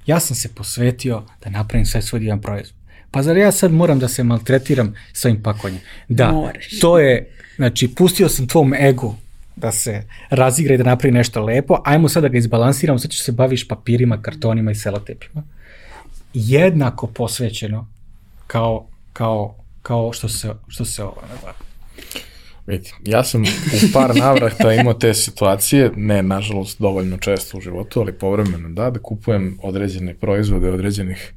Ja 0.06 0.20
sam 0.20 0.36
se 0.36 0.54
posvetio 0.54 1.22
da 1.44 1.50
napravim 1.50 1.86
sve 1.86 2.02
svoj 2.02 2.20
divan 2.20 2.40
proizvod 2.40 2.75
pa 3.16 3.22
zar 3.22 3.36
ja 3.36 3.52
sad 3.52 3.72
moram 3.72 3.98
da 3.98 4.08
se 4.08 4.22
maltretiram 4.24 4.94
sa 5.12 5.28
ovim 5.28 5.42
pakovanjem? 5.42 5.80
Da, 6.08 6.32
Moraš. 6.32 6.80
to 6.80 6.98
je, 6.98 7.30
znači, 7.56 7.88
pustio 7.88 8.28
sam 8.28 8.48
tvom 8.48 8.74
egu 8.74 9.14
da 9.56 9.72
se 9.72 10.02
razigra 10.30 10.74
i 10.74 10.78
da 10.78 10.84
napravi 10.84 11.14
nešto 11.14 11.40
lepo, 11.40 11.78
ajmo 11.84 12.08
sad 12.08 12.22
da 12.22 12.28
ga 12.28 12.38
izbalansiramo, 12.38 12.98
sad 12.98 13.10
ćeš 13.10 13.22
se 13.22 13.32
baviš 13.32 13.68
papirima, 13.68 14.22
kartonima 14.22 14.70
i 14.70 14.74
selotepima. 14.74 15.42
Jednako 16.34 17.06
posvećeno 17.06 17.88
kao, 18.46 18.86
kao, 19.12 19.54
kao 19.82 20.12
što 20.12 20.28
se, 20.28 20.52
što 20.68 20.84
se 20.84 21.02
ovo 21.02 21.22
ne 21.22 21.34
bavi. 21.42 21.56
Vidi, 22.66 22.90
ja 23.04 23.24
sam 23.24 23.42
u 23.42 23.92
par 23.92 24.16
navrata 24.16 24.72
imao 24.72 24.94
te 24.94 25.14
situacije, 25.14 25.90
ne, 25.96 26.22
nažalost, 26.22 26.80
dovoljno 26.80 27.16
često 27.16 27.58
u 27.58 27.60
životu, 27.60 28.00
ali 28.00 28.12
povremeno 28.12 28.68
da, 28.68 28.90
da 28.90 28.98
kupujem 28.98 29.58
određene 29.62 30.14
proizvode 30.14 30.70
određenih 30.70 31.32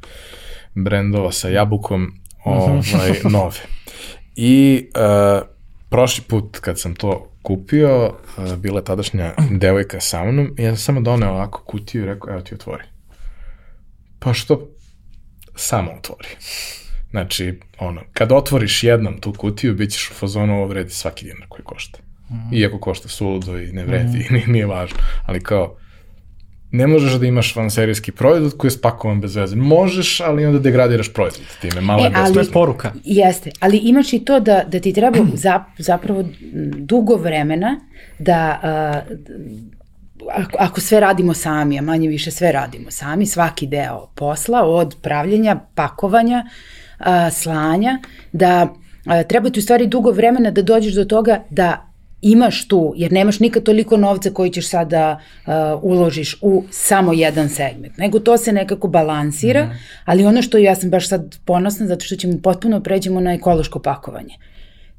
brendova 0.83 1.31
sa 1.31 1.49
jabukom 1.49 2.13
ovaj, 2.43 3.19
nove. 3.31 3.59
I 4.35 4.85
uh, 4.95 5.47
prošli 5.89 6.23
put 6.23 6.59
kad 6.59 6.79
sam 6.79 6.95
to 6.95 7.31
kupio, 7.41 8.05
uh, 8.37 8.55
bila 8.55 8.79
je 8.79 8.85
tadašnja 8.85 9.33
devojka 9.51 9.99
sa 9.99 10.23
mnom 10.23 10.55
i 10.57 10.63
ja 10.63 10.75
sam 10.75 10.77
samo 10.77 11.01
doneo 11.01 11.29
ovako 11.29 11.63
kutiju 11.63 12.03
i 12.03 12.05
rekao, 12.05 12.31
evo 12.31 12.41
ti 12.41 12.55
otvori. 12.55 12.83
Pa 14.19 14.33
što? 14.33 14.67
Samo 15.55 15.91
otvori. 15.91 16.27
Znači, 17.11 17.59
ono, 17.79 18.01
kad 18.13 18.31
otvoriš 18.31 18.83
jednom 18.83 19.21
tu 19.21 19.33
kutiju, 19.33 19.73
bit 19.73 19.91
ćeš 19.91 20.11
u 20.11 20.13
fazonu 20.13 20.55
ovo 20.55 20.65
vredi 20.65 20.89
svaki 20.89 21.25
dinar 21.25 21.47
koji 21.49 21.63
košta. 21.63 21.99
Mm. 22.29 22.53
Iako 22.53 22.79
košta 22.79 23.07
suludo 23.07 23.59
i 23.59 23.71
ne 23.71 23.85
vredi, 23.85 24.27
mm. 24.31 24.51
nije 24.51 24.65
važno. 24.65 24.97
Ali 25.25 25.43
kao, 25.43 25.77
ne 26.71 26.87
možeš 26.87 27.13
da 27.13 27.25
imaš 27.25 27.55
vanserijski 27.55 28.11
proizvod 28.11 28.57
koji 28.57 28.69
je 28.69 28.73
spakovan 28.73 29.21
bez 29.21 29.35
veze. 29.35 29.55
Možeš, 29.55 30.19
ali 30.19 30.45
onda 30.45 30.59
degradiraš 30.59 31.13
proizvod 31.13 31.47
time. 31.61 31.81
Malo 31.81 32.01
E, 32.01 32.05
je 32.05 32.11
ali- 32.15 32.33
To 32.33 32.39
je 32.39 32.51
poruka. 32.53 32.91
Jeste, 33.03 33.51
ali 33.59 33.77
imaš 33.77 34.13
i 34.13 34.19
to 34.19 34.39
da, 34.39 34.63
da 34.67 34.79
ti 34.79 34.93
treba 34.93 35.17
zap, 35.35 35.61
zapravo 35.77 36.23
dugo 36.77 37.15
vremena 37.15 37.79
da 38.19 38.59
uh, 39.07 39.17
ako, 40.35 40.57
ako 40.59 40.81
sve 40.81 40.99
radimo 40.99 41.33
sami, 41.33 41.79
a 41.79 41.81
manje 41.81 42.07
više 42.07 42.31
sve 42.31 42.51
radimo 42.51 42.91
sami, 42.91 43.25
svaki 43.25 43.67
deo 43.67 44.07
posla 44.15 44.61
od 44.61 44.95
pravljenja, 45.01 45.59
pakovanja, 45.75 46.45
uh, 46.99 47.05
slanja, 47.33 47.99
da 48.31 48.67
uh, 49.05 49.27
treba 49.27 49.49
ti 49.49 49.59
u 49.59 49.63
stvari 49.63 49.87
dugo 49.87 50.11
vremena 50.11 50.51
da 50.51 50.61
dođeš 50.61 50.93
do 50.93 51.05
toga 51.05 51.43
da 51.49 51.88
imaš 52.21 52.67
tu, 52.67 52.93
jer 52.95 53.11
nemaš 53.11 53.39
nikad 53.39 53.63
toliko 53.63 53.97
novca 53.97 54.29
koji 54.29 54.49
ćeš 54.49 54.69
sad 54.69 54.89
da 54.89 55.19
uh, 55.45 55.53
uložiš 55.81 56.37
u 56.41 56.63
samo 56.71 57.13
jedan 57.13 57.49
segment, 57.49 57.97
nego 57.97 58.19
to 58.19 58.37
se 58.37 58.51
nekako 58.51 58.87
balansira, 58.87 59.65
mm. 59.65 59.71
ali 60.05 60.25
ono 60.25 60.41
što 60.41 60.57
ja 60.57 60.75
sam 60.75 60.89
baš 60.89 61.07
sad 61.07 61.37
ponosna, 61.45 61.87
zato 61.87 62.05
što 62.05 62.15
ćemo 62.15 62.37
potpuno 62.43 62.81
pređemo 62.83 63.19
na 63.19 63.33
ekološko 63.33 63.79
pakovanje. 63.79 64.35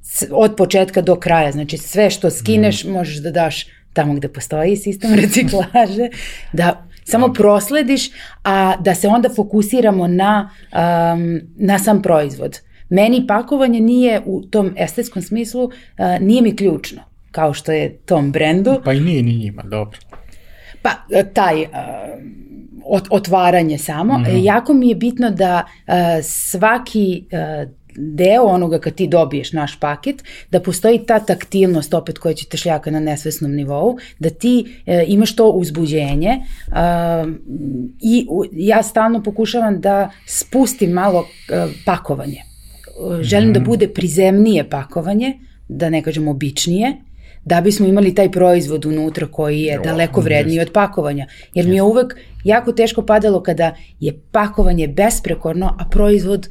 S- 0.02 0.26
Od 0.30 0.56
početka 0.56 1.02
do 1.02 1.16
kraja, 1.16 1.52
znači 1.52 1.78
sve 1.78 2.10
što 2.10 2.30
skineš 2.30 2.84
mm. 2.84 2.90
možeš 2.90 3.16
da 3.16 3.30
daš 3.30 3.66
tamo 3.92 4.14
gde 4.14 4.28
postoji 4.28 4.76
sistem 4.76 5.14
reciklaže, 5.22 6.08
da 6.52 6.86
samo 7.04 7.32
proslediš, 7.32 8.10
a 8.44 8.76
da 8.80 8.94
se 8.94 9.08
onda 9.08 9.28
fokusiramo 9.28 10.06
na, 10.06 10.50
um, 10.72 11.40
na 11.56 11.78
sam 11.78 12.02
proizvod. 12.02 12.60
Meni 12.88 13.26
pakovanje 13.26 13.80
nije 13.80 14.20
u 14.26 14.42
tom 14.42 14.74
estetskom 14.76 15.22
smislu, 15.22 15.64
uh, 15.64 15.72
nije 16.20 16.42
mi 16.42 16.56
ključno, 16.56 17.09
kao 17.30 17.54
što 17.54 17.72
je 17.72 17.96
tom 17.96 18.32
brendu. 18.32 18.80
Pa 18.84 18.92
i 18.92 19.00
nije 19.00 19.22
ni 19.22 19.36
njima, 19.36 19.62
dobro. 19.62 19.98
Pa 20.82 20.90
e, 21.10 21.24
taj 21.34 21.62
uh, 21.62 21.68
ot, 22.84 23.06
otvaranje 23.10 23.78
samo, 23.78 24.18
mm 24.18 24.24
-hmm. 24.24 24.44
jako 24.44 24.74
mi 24.74 24.88
je 24.88 24.94
bitno 24.94 25.30
da 25.30 25.64
uh, 25.64 25.94
svaki 26.22 27.24
uh, 27.32 27.70
deo 27.96 28.44
onoga 28.44 28.78
kad 28.78 28.94
ti 28.94 29.06
dobiješ 29.06 29.52
naš 29.52 29.80
paket, 29.80 30.24
da 30.50 30.60
postoji 30.60 31.06
ta 31.06 31.18
taktilnost 31.18 31.94
opet 31.94 32.18
koja 32.18 32.34
će 32.34 32.46
te 32.46 32.56
šljaka 32.56 32.90
na 32.90 33.00
nesvesnom 33.00 33.52
nivou, 33.52 33.98
da 34.18 34.30
ti 34.30 34.82
e, 34.86 35.04
imaš 35.06 35.36
to 35.36 35.48
uzbuđenje 35.48 36.36
uh, 36.68 37.32
i 38.00 38.26
u, 38.30 38.44
ja 38.52 38.82
stalno 38.82 39.22
pokušavam 39.22 39.80
da 39.80 40.10
spustim 40.26 40.90
malo 40.90 41.26
e, 41.50 41.66
pakovanje. 41.84 42.38
E, 43.20 43.22
Želim 43.22 43.50
mm 43.50 43.52
da 43.52 43.60
bude 43.60 43.88
prizemnije 43.88 44.68
pakovanje, 44.70 45.38
da 45.68 45.90
ne 45.90 46.02
kažem 46.02 46.28
običnije, 46.28 46.96
da 47.44 47.60
bismo 47.60 47.86
imali 47.86 48.14
taj 48.14 48.30
proizvod 48.30 48.86
unutra 48.86 49.26
koji 49.26 49.60
je 49.60 49.74
Jo, 49.74 49.82
daleko 49.84 50.20
vredniji 50.20 50.60
od 50.60 50.70
pakovanja. 50.72 51.26
Jer 51.54 51.66
mi 51.66 51.74
je 51.74 51.82
uvek 51.82 52.16
jako 52.44 52.72
teško 52.72 53.02
padalo 53.02 53.42
kada 53.42 53.76
je 54.00 54.20
pakovanje 54.32 54.88
besprekorno, 54.88 55.76
a 55.78 55.84
proizvod 55.90 56.48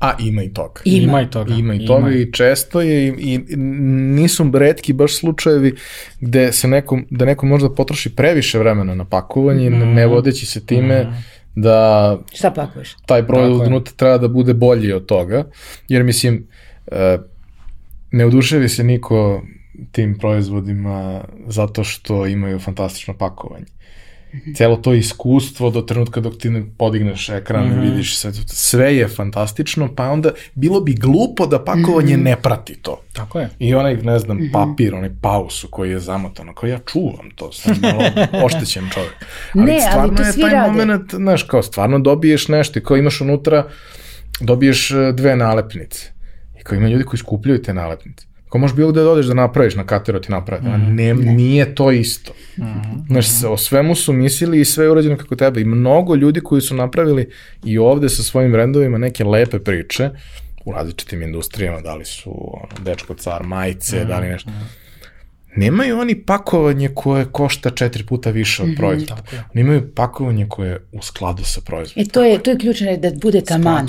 A 0.00 0.12
ima 0.18 0.42
i 0.42 0.52
toga. 0.52 0.80
Ima. 0.84 1.04
Ima 1.04 1.22
i 1.22 1.30
toga. 1.30 1.54
Ima 1.54 1.74
i 1.74 1.86
toga 1.86 2.10
i 2.10 2.32
često 2.32 2.80
je 2.80 3.08
i, 3.08 3.14
i 3.18 3.56
nisu 3.56 4.50
redki 4.54 4.92
baš 4.92 5.16
slučajevi 5.16 5.74
gde 6.20 6.52
se 6.52 6.68
neko, 6.68 6.98
da 7.10 7.24
neko 7.24 7.46
možda 7.46 7.74
potroši 7.74 8.16
previše 8.16 8.58
vremena 8.58 8.94
na 8.94 9.04
pakovanje, 9.04 9.70
mm. 9.70 9.94
ne 9.94 10.06
vodeći 10.06 10.46
se 10.46 10.66
time 10.66 11.04
mm. 11.04 11.24
da 11.54 12.18
šta 12.34 12.50
pakuješ? 12.50 12.96
taj 13.06 13.26
proizvod 13.26 13.58
Tako 13.58 13.64
je. 13.64 13.68
unutra 13.68 13.94
treba 13.96 14.18
da 14.18 14.28
bude 14.28 14.54
bolji 14.54 14.92
od 14.92 15.06
toga, 15.06 15.44
jer 15.88 16.02
mislim, 16.02 16.46
e, 16.86 17.18
ne 18.10 18.26
oduševi 18.26 18.68
se 18.68 18.84
niko 18.84 19.42
tim 19.92 20.18
proizvodima 20.18 21.24
zato 21.46 21.84
što 21.84 22.26
imaju 22.26 22.58
fantastično 22.58 23.14
pakovanje. 23.14 23.66
Celo 24.56 24.76
to 24.76 24.94
iskustvo 24.94 25.70
do 25.70 25.82
trenutka 25.82 26.20
dok 26.20 26.38
ti 26.38 26.50
ne 26.50 26.62
podigneš 26.78 27.28
ekran 27.28 27.66
mm 27.66 27.72
-hmm. 27.72 27.80
vidiš 27.80 28.16
sve, 28.16 28.32
sve 28.46 28.96
je 28.96 29.08
fantastično, 29.08 29.94
pa 29.94 30.10
onda 30.10 30.30
bilo 30.54 30.80
bi 30.80 30.94
glupo 30.94 31.46
da 31.46 31.64
pakovanje 31.64 32.16
mm 32.16 32.20
-hmm. 32.20 32.24
ne 32.24 32.36
prati 32.36 32.74
to. 32.82 33.00
Tako 33.12 33.40
je. 33.40 33.48
I 33.58 33.74
onaj, 33.74 33.96
ne 33.96 34.18
znam, 34.18 34.36
mm 34.36 34.40
-hmm. 34.40 34.52
papir, 34.52 34.94
onaj 34.94 35.10
pausu 35.20 35.68
koji 35.68 35.90
je 35.90 36.00
zamotan, 36.00 36.54
kao 36.54 36.68
ja 36.68 36.78
čuvam 36.78 37.30
to, 37.34 37.52
sam 37.52 37.76
malo 37.82 38.02
oštećen 38.46 38.88
čovjek. 38.94 39.12
Ali 39.54 39.64
Ne, 39.64 39.72
ali 39.72 39.80
stvarno 39.80 40.16
to 40.16 40.22
je 40.22 40.32
svi 40.32 40.42
taj 40.42 40.52
rade. 40.52 40.70
moment, 40.70 41.14
znaš, 41.14 41.42
kao 41.42 41.62
stvarno 41.62 41.98
dobiješ 41.98 42.48
nešto 42.48 42.78
i 42.78 42.82
kao 42.82 42.96
imaš 42.96 43.20
unutra, 43.20 43.66
dobiješ 44.40 44.90
e, 44.90 45.12
dve 45.12 45.36
nalepnice. 45.36 46.12
I 46.60 46.62
kao 46.62 46.76
ima 46.76 46.88
ljudi 46.88 47.04
koji 47.04 47.18
skupljaju 47.18 47.62
te 47.62 47.74
nalepnice. 47.74 48.29
Kao 48.50 48.58
možeš 48.58 48.76
bilo 48.76 48.92
gde 48.92 49.00
da 49.00 49.10
odeš 49.10 49.26
da 49.26 49.34
napraviš 49.34 49.74
na 49.74 49.86
kateru 49.86 50.20
ti 50.20 50.32
napravi, 50.32 50.62
mm 50.62 50.72
-hmm. 50.72 50.94
ne, 50.94 51.14
nije 51.14 51.74
to 51.74 51.90
isto. 51.90 52.32
Mm 52.56 52.62
-hmm. 52.62 53.06
Znaš, 53.06 53.26
o 53.44 53.56
svemu 53.56 53.94
su 53.94 54.12
mislili 54.12 54.60
i 54.60 54.64
sve 54.64 54.84
je 54.84 54.90
urađeno 54.90 55.16
kako 55.16 55.36
treba. 55.36 55.60
I 55.60 55.64
mnogo 55.64 56.14
ljudi 56.14 56.40
koji 56.40 56.60
su 56.60 56.74
napravili 56.74 57.30
i 57.64 57.78
ovde 57.78 58.08
sa 58.08 58.22
svojim 58.22 58.52
brendovima 58.52 58.98
neke 58.98 59.24
lepe 59.24 59.58
priče 59.58 60.10
u 60.64 60.72
različitim 60.72 61.22
industrijama, 61.22 61.80
da 61.80 61.94
li 61.94 62.04
su 62.04 62.30
ono, 62.52 62.84
dečko 62.84 63.14
car, 63.14 63.42
majice, 63.42 63.96
mm 63.96 64.00
-hmm. 64.00 64.08
da 64.08 64.18
li 64.18 64.28
nešto. 64.28 64.50
Nemaju 65.56 65.98
oni 65.98 66.22
pakovanje 66.22 66.88
koje 66.94 67.24
košta 67.24 67.70
četiri 67.70 68.04
puta 68.04 68.30
više 68.30 68.62
od 68.62 68.68
proizvoda. 68.76 69.14
tako 69.14 69.34
je. 69.34 69.44
Oni 69.54 69.60
imaju 69.60 69.94
pakovanje 69.94 70.46
koje 70.48 70.70
je 70.70 70.78
u 70.92 71.02
skladu 71.02 71.44
sa 71.44 71.60
proizvodom. 71.60 72.02
E 72.02 72.08
to 72.08 72.24
je, 72.24 72.42
to 72.42 72.50
je 72.50 72.58
ključno 72.58 72.96
da 72.96 73.10
bude 73.22 73.40
taman. 73.40 73.88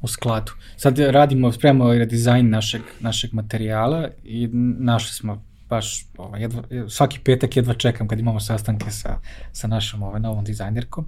U 0.00 0.08
skladu. 0.08 0.52
Sad 0.76 0.98
radimo, 0.98 1.52
spremamo 1.52 1.94
redizajn 1.94 2.50
našeg, 2.50 2.82
našeg 3.00 3.32
materijala 3.32 4.08
i 4.24 4.48
našli 4.78 5.12
smo 5.12 5.44
baš 5.68 6.06
ovaj, 6.16 6.40
jedva, 6.40 6.62
svaki 6.88 7.20
petak 7.20 7.56
jedva 7.56 7.74
čekam 7.74 8.08
kad 8.08 8.18
imamo 8.18 8.40
sastanke 8.40 8.90
sa, 8.90 9.18
sa 9.52 9.66
našom 9.66 10.02
ovaj, 10.02 10.20
novom 10.20 10.44
dizajnerkom. 10.44 11.06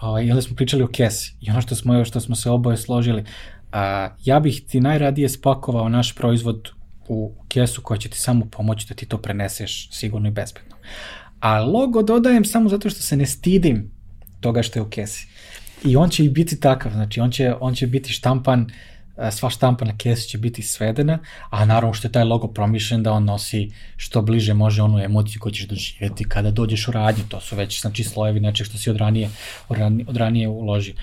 Ovaj, 0.00 0.24
I 0.24 0.30
onda 0.30 0.42
smo 0.42 0.56
pričali 0.56 0.82
o 0.82 0.88
kesi 0.88 1.34
i 1.40 1.50
ono 1.50 1.60
što 1.60 1.74
smo, 1.74 2.04
što 2.04 2.20
smo 2.20 2.34
se 2.34 2.50
oboje 2.50 2.76
složili, 2.76 3.24
a, 3.72 4.08
ja 4.24 4.40
bih 4.40 4.62
ti 4.68 4.80
najradije 4.80 5.28
spakovao 5.28 5.88
naš 5.88 6.14
proizvod 6.14 6.70
u 7.08 7.32
kesu 7.48 7.82
koja 7.82 7.98
će 7.98 8.08
ti 8.08 8.18
samo 8.18 8.44
pomoći 8.50 8.86
da 8.88 8.94
ti 8.94 9.06
to 9.06 9.18
preneseš 9.18 9.88
sigurno 9.92 10.28
i 10.28 10.32
bezbedno. 10.32 10.76
A 11.40 11.60
logo 11.60 12.02
dodajem 12.02 12.44
samo 12.44 12.68
zato 12.68 12.90
što 12.90 13.02
se 13.02 13.16
ne 13.16 13.26
stidim 13.26 13.90
toga 14.40 14.62
što 14.62 14.78
je 14.78 14.82
u 14.82 14.90
kesi. 14.90 15.28
I 15.84 15.96
on 15.96 16.10
će 16.10 16.24
i 16.24 16.28
biti 16.28 16.60
takav, 16.60 16.92
znači 16.92 17.20
on 17.20 17.30
će, 17.30 17.54
on 17.60 17.74
će 17.74 17.86
biti 17.86 18.12
štampan, 18.12 18.66
e, 19.16 19.30
sva 19.30 19.50
štampa 19.50 19.84
na 19.84 19.96
kesi 19.96 20.28
će 20.28 20.38
biti 20.38 20.62
svedena, 20.62 21.18
a 21.50 21.64
naravno 21.64 21.94
što 21.94 22.08
je 22.08 22.12
taj 22.12 22.24
logo 22.24 22.48
promišljen 22.48 23.02
da 23.02 23.12
on 23.12 23.24
nosi 23.24 23.70
što 23.96 24.22
bliže 24.22 24.54
može 24.54 24.82
onu 24.82 24.98
emociju 24.98 25.40
koju 25.40 25.52
ćeš 25.52 25.66
doživjeti 25.66 26.28
kada 26.28 26.50
dođeš 26.50 26.88
u 26.88 26.92
radnju, 26.92 27.24
to 27.28 27.40
su 27.40 27.56
već 27.56 27.80
znači 27.80 28.04
slojevi 28.04 28.40
nečeg 28.40 28.66
što 28.66 28.78
si 28.78 28.90
od 28.90 28.96
ranije, 28.96 29.30
od 29.68 29.78
ranije, 29.78 30.04
od 30.08 30.16
ranije 30.16 30.48
uložio. 30.48 30.94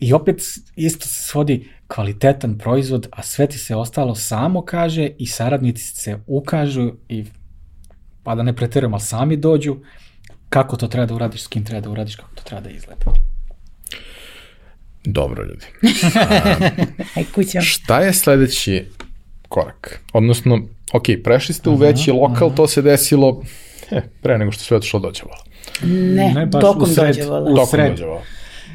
I 0.00 0.12
opet 0.12 0.40
isto 0.76 1.06
se 1.06 1.22
svodi 1.22 1.68
kvalitetan 1.86 2.58
proizvod, 2.58 3.08
a 3.12 3.22
sve 3.22 3.46
ti 3.46 3.58
se 3.58 3.76
ostalo 3.76 4.14
samo 4.14 4.62
kaže 4.62 5.10
i 5.18 5.26
saradnici 5.26 5.82
se 5.82 6.18
ukažu 6.26 6.92
i 7.08 7.24
pa 8.22 8.34
da 8.34 8.42
ne 8.42 8.56
preterujem, 8.56 8.94
ali 8.94 9.02
sami 9.02 9.36
dođu 9.36 9.76
kako 10.48 10.76
to 10.76 10.88
treba 10.88 11.06
da 11.06 11.14
uradiš, 11.14 11.42
s 11.42 11.46
kim 11.46 11.64
treba 11.64 11.80
da 11.80 11.90
uradiš, 11.90 12.16
kako 12.16 12.34
to 12.34 12.42
treba 12.42 12.62
da 12.62 12.70
izgleda. 12.70 13.27
Dobro, 15.04 15.44
ljudi. 15.44 15.66
Aj. 17.16 17.24
Šta 17.62 18.00
je 18.00 18.12
sledeći 18.12 18.84
korak? 19.48 20.00
Odnosno, 20.12 20.60
ok, 20.92 21.04
prešli 21.24 21.54
ste 21.54 21.70
u 21.70 21.74
veći 21.74 22.10
lokal, 22.12 22.54
to 22.54 22.66
se 22.66 22.82
desilo 22.82 23.42
eh, 23.90 24.02
pre 24.22 24.38
nego 24.38 24.52
što 24.52 24.62
sve 24.62 24.76
otišlo 24.76 25.00
dođe 25.00 25.22
vola. 25.24 25.44
Ne, 25.82 26.32
Ne, 26.32 26.46
baš 26.46 26.60
tokom 26.60 26.82
u 26.82 26.86
sred- 26.86 27.06
dođe 27.06 27.24
vola. 27.24 27.40
u 27.42 27.54
Tokom 27.54 27.66
sred. 27.66 27.90
dođe 27.90 28.04
vola. 28.04 28.22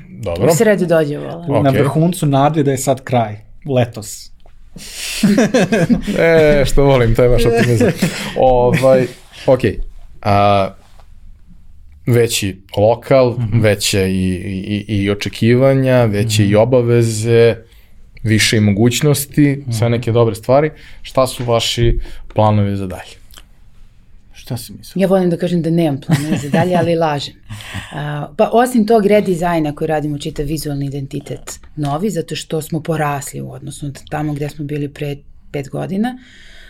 Dobro. 0.10 0.52
U 0.52 0.56
sred 0.56 0.80
dođe 0.80 1.18
vola. 1.18 1.46
Ok. 1.50 1.64
Na 1.64 1.70
vrhuncu 1.70 2.26
nade 2.26 2.64
da 2.64 2.72
je 2.72 2.78
sad 2.78 3.04
kraj. 3.04 3.36
Letos. 3.68 4.30
E, 6.20 6.64
što 6.66 6.84
volim, 6.84 7.16
to 7.16 7.24
je 7.24 7.30
vaš 7.30 7.46
optimizam. 7.46 7.92
ovaj, 8.38 9.08
ok. 9.46 9.60
A, 10.22 10.70
veći 12.06 12.62
lokal, 12.78 13.32
mm 13.32 13.50
-hmm. 13.54 13.62
veće 13.62 14.12
i, 14.12 14.30
i, 14.88 15.04
i 15.04 15.10
očekivanja, 15.10 16.06
veće 16.06 16.44
mm 16.44 16.46
-hmm. 16.46 16.52
i 16.52 16.56
obaveze, 16.56 17.56
više 18.24 18.58
i 18.58 18.60
mogućnosti, 18.60 19.42
mm 19.42 19.72
-hmm. 19.72 19.78
sve 19.78 19.90
neke 19.90 20.12
dobre 20.12 20.36
stvari. 20.36 20.72
Šta 21.02 21.28
su 21.28 21.44
vaši 21.44 22.00
planovi 22.34 22.76
za 22.76 22.88
dalje? 22.88 23.24
Šta 24.34 24.58
si 24.58 24.74
mislio? 24.74 25.02
Ja 25.02 25.08
volim 25.08 25.30
da 25.30 25.38
kažem 25.38 25.62
da 25.62 25.70
nemam 25.70 26.02
planove 26.02 26.38
za 26.38 26.50
dalje, 26.50 26.76
ali 26.76 26.96
lažem. 26.96 27.34
Uh, 27.94 28.00
pa 28.38 28.50
osim 28.54 28.88
tog 28.88 29.06
redizajna 29.06 29.76
koji 29.76 29.88
radimo 29.88 30.18
čitav 30.18 30.46
vizualni 30.46 30.86
identitet 30.86 31.60
novi, 31.76 32.10
zato 32.10 32.36
što 32.36 32.62
smo 32.62 32.84
porasli 32.84 33.42
u 33.42 33.52
odnosu 33.52 33.86
na 33.86 33.92
tamo 34.10 34.34
gde 34.34 34.50
smo 34.50 34.66
bili 34.66 34.90
pre 34.94 35.16
pet 35.52 35.70
godina. 35.70 36.18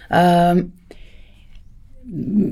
Um, 0.09 0.71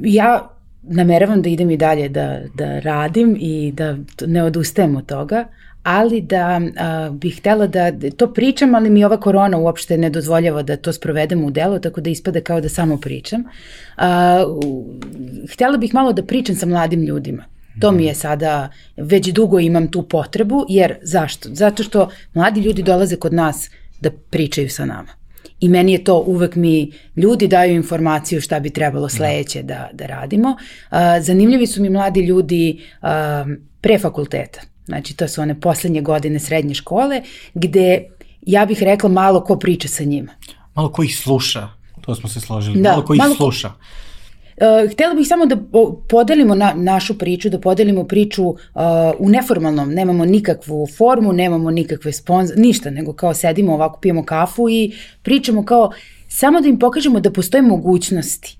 ja 0.03 0.49
nameravam 0.83 1.41
da 1.41 1.49
idem 1.49 1.71
i 1.71 1.77
dalje 1.77 2.09
da, 2.09 2.41
da 2.55 2.79
radim 2.79 3.37
i 3.39 3.71
da 3.71 3.97
ne 4.27 4.43
odustajem 4.43 4.95
od 4.95 5.05
toga, 5.05 5.45
ali 5.83 6.21
da 6.21 6.61
a, 6.77 7.09
bih 7.09 7.37
htela 7.37 7.67
da 7.67 7.91
to 8.17 8.33
pričam, 8.33 8.75
ali 8.75 8.89
mi 8.89 9.05
ova 9.05 9.19
korona 9.19 9.57
uopšte 9.57 9.97
ne 9.97 10.09
dozvoljava 10.09 10.63
da 10.63 10.77
to 10.77 10.93
sprovedemo 10.93 11.47
u 11.47 11.51
delo, 11.51 11.79
tako 11.79 12.01
da 12.01 12.09
ispada 12.09 12.41
kao 12.41 12.61
da 12.61 12.69
samo 12.69 12.97
pričam. 12.97 13.43
A, 13.97 14.43
htela 15.53 15.77
bih 15.77 15.93
malo 15.93 16.13
da 16.13 16.23
pričam 16.23 16.55
sa 16.55 16.65
mladim 16.65 17.01
ljudima. 17.01 17.43
To 17.79 17.91
mi 17.91 18.05
je 18.05 18.15
sada, 18.15 18.69
već 18.97 19.27
dugo 19.27 19.59
imam 19.59 19.87
tu 19.91 20.03
potrebu, 20.03 20.65
jer 20.69 20.95
zašto? 21.01 21.49
Zato 21.51 21.83
što 21.83 22.09
mladi 22.33 22.61
ljudi 22.61 22.83
dolaze 22.83 23.15
kod 23.15 23.33
nas 23.33 23.69
da 24.01 24.11
pričaju 24.29 24.69
sa 24.69 24.85
nama. 24.85 25.20
I 25.61 25.69
meni 25.69 25.91
je 25.91 26.03
to 26.03 26.19
uvek 26.19 26.55
mi, 26.55 26.91
ljudi 27.15 27.47
daju 27.47 27.75
informaciju 27.75 28.41
šta 28.41 28.59
bi 28.59 28.69
trebalo 28.69 29.09
sledeće 29.09 29.63
da, 29.63 29.89
da 29.93 30.05
radimo. 30.05 30.55
Zanimljivi 31.21 31.67
su 31.67 31.81
mi 31.81 31.89
mladi 31.89 32.21
ljudi 32.21 32.81
pre 33.81 33.99
fakulteta. 33.99 34.61
Znači, 34.85 35.17
to 35.17 35.27
su 35.27 35.41
one 35.41 35.59
poslednje 35.59 36.01
godine 36.01 36.39
srednje 36.39 36.73
škole, 36.73 37.21
gde 37.53 38.03
ja 38.41 38.65
bih 38.65 38.83
rekla 38.83 39.09
malo 39.09 39.43
ko 39.43 39.55
priča 39.55 39.87
sa 39.87 40.03
njima. 40.03 40.31
Malo 40.75 40.91
ko 40.91 41.03
ih 41.03 41.17
sluša, 41.17 41.69
to 42.01 42.15
smo 42.15 42.29
se 42.29 42.39
složili. 42.39 42.81
Da, 42.81 42.91
malo 42.91 43.05
ko 43.05 43.13
ih 43.13 43.17
malo 43.17 43.35
sluša. 43.35 43.69
Ko... 43.69 43.75
Uh, 44.57 44.91
htela 44.91 45.13
bih 45.13 45.27
samo 45.27 45.45
da 45.45 45.57
podelimo 46.09 46.55
na, 46.55 46.73
našu 46.75 47.17
priču, 47.17 47.49
da 47.49 47.59
podelimo 47.59 48.03
priču 48.03 48.43
uh, 48.47 48.55
u 49.19 49.29
neformalnom, 49.29 49.93
nemamo 49.93 50.25
nikakvu 50.25 50.87
formu, 50.97 51.33
nemamo 51.33 51.71
nikakve 51.71 52.11
sponzor, 52.11 52.57
ništa, 52.57 52.89
nego 52.89 53.13
kao 53.13 53.33
sedimo 53.33 53.73
ovako, 53.73 53.99
pijemo 53.99 54.25
kafu 54.25 54.69
i 54.69 54.91
pričamo 55.21 55.65
kao, 55.65 55.91
samo 56.27 56.61
da 56.61 56.67
im 56.67 56.79
pokažemo 56.79 57.19
da 57.19 57.31
postoje 57.31 57.61
mogućnosti. 57.61 58.57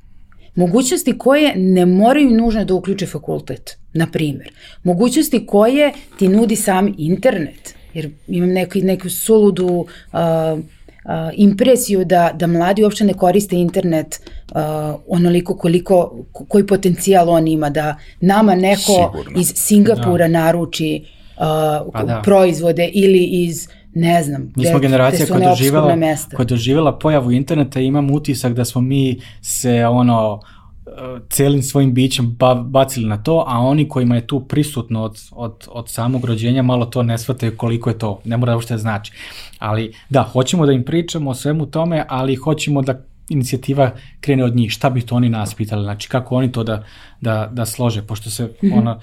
Mogućnosti 0.56 1.18
koje 1.18 1.56
ne 1.56 1.86
moraju 1.86 2.30
nužno 2.30 2.66
da 2.66 2.74
uključe 2.74 3.06
fakultet, 3.06 3.78
na 3.94 4.08
primer. 4.12 4.52
Mogućnosti 4.84 5.46
koje 5.46 5.94
ti 6.20 6.28
nudi 6.28 6.56
sam 6.56 6.96
internet, 6.98 7.76
jer 7.94 8.10
imam 8.28 8.50
neku, 8.50 8.80
neku 8.80 9.10
suludu 9.10 9.68
uh, 9.68 10.20
impresiju 11.34 12.06
da, 12.06 12.32
da 12.34 12.48
mladi 12.48 12.84
uopšte 12.84 13.04
ne 13.04 13.14
koriste 13.14 13.56
internet 13.56 14.22
uh, 14.52 14.62
onoliko 15.08 15.58
koliko, 15.58 16.26
koji 16.48 16.68
potencijal 16.68 17.30
on 17.30 17.48
ima, 17.48 17.70
da 17.70 17.96
nama 18.20 18.56
neko 18.56 19.12
Sigurno. 19.12 19.40
iz 19.42 19.54
Singapura 19.56 20.28
da. 20.28 20.40
naruči 20.40 21.04
uh, 21.04 21.92
pa 21.94 22.04
da. 22.04 22.22
proizvode 22.24 22.90
ili 22.94 23.30
iz 23.32 23.68
ne 23.94 24.24
znam, 24.24 24.54
mi 24.56 24.66
smo 24.66 24.80
generacija 24.80 25.28
koja 25.28 25.50
doživjela, 25.50 25.98
koja 26.36 26.46
doživjela 26.46 27.00
pojavu 27.00 27.32
interneta 27.32 27.80
i 27.80 27.86
imam 27.86 28.12
utisak 28.12 28.54
da 28.54 28.66
smo 28.66 28.82
mi 28.82 29.22
se 29.42 29.86
ono 29.86 30.40
celim 31.30 31.62
svojim 31.62 31.94
bićem 31.94 32.38
bacili 32.66 33.06
na 33.06 33.24
to, 33.24 33.44
a 33.48 33.60
oni 33.60 33.90
kojima 33.90 34.16
je 34.16 34.28
tu 34.28 34.40
prisutno 34.40 35.04
od, 35.04 35.22
od, 35.32 35.68
od 35.68 35.90
samog 35.90 36.26
rođenja 36.26 36.62
malo 36.62 36.86
to 36.86 37.04
ne 37.04 37.18
shvataju 37.18 37.58
koliko 37.58 37.90
je 37.90 37.98
to, 37.98 38.22
ne 38.26 38.38
mora 38.38 38.54
uopšte 38.54 38.74
da 38.74 38.78
znači. 38.78 39.12
Ali 39.60 39.94
da, 40.10 40.24
hoćemo 40.24 40.66
da 40.66 40.72
im 40.72 40.84
pričamo 40.84 41.30
o 41.30 41.36
svemu 41.36 41.66
tome, 41.66 42.06
ali 42.10 42.36
hoćemo 42.36 42.82
da 42.82 43.02
inicijativa 43.30 43.92
krene 44.22 44.44
od 44.44 44.56
njih, 44.56 44.72
šta 44.72 44.90
bi 44.90 45.02
to 45.02 45.16
oni 45.16 45.30
nas 45.30 45.54
pitali, 45.54 45.84
znači 45.84 46.10
kako 46.10 46.36
oni 46.36 46.52
to 46.52 46.64
da, 46.64 46.84
da, 47.22 47.50
da 47.52 47.66
slože, 47.66 48.02
pošto 48.02 48.30
se 48.30 48.50
-hmm. 48.62 48.78
ono, 48.78 49.00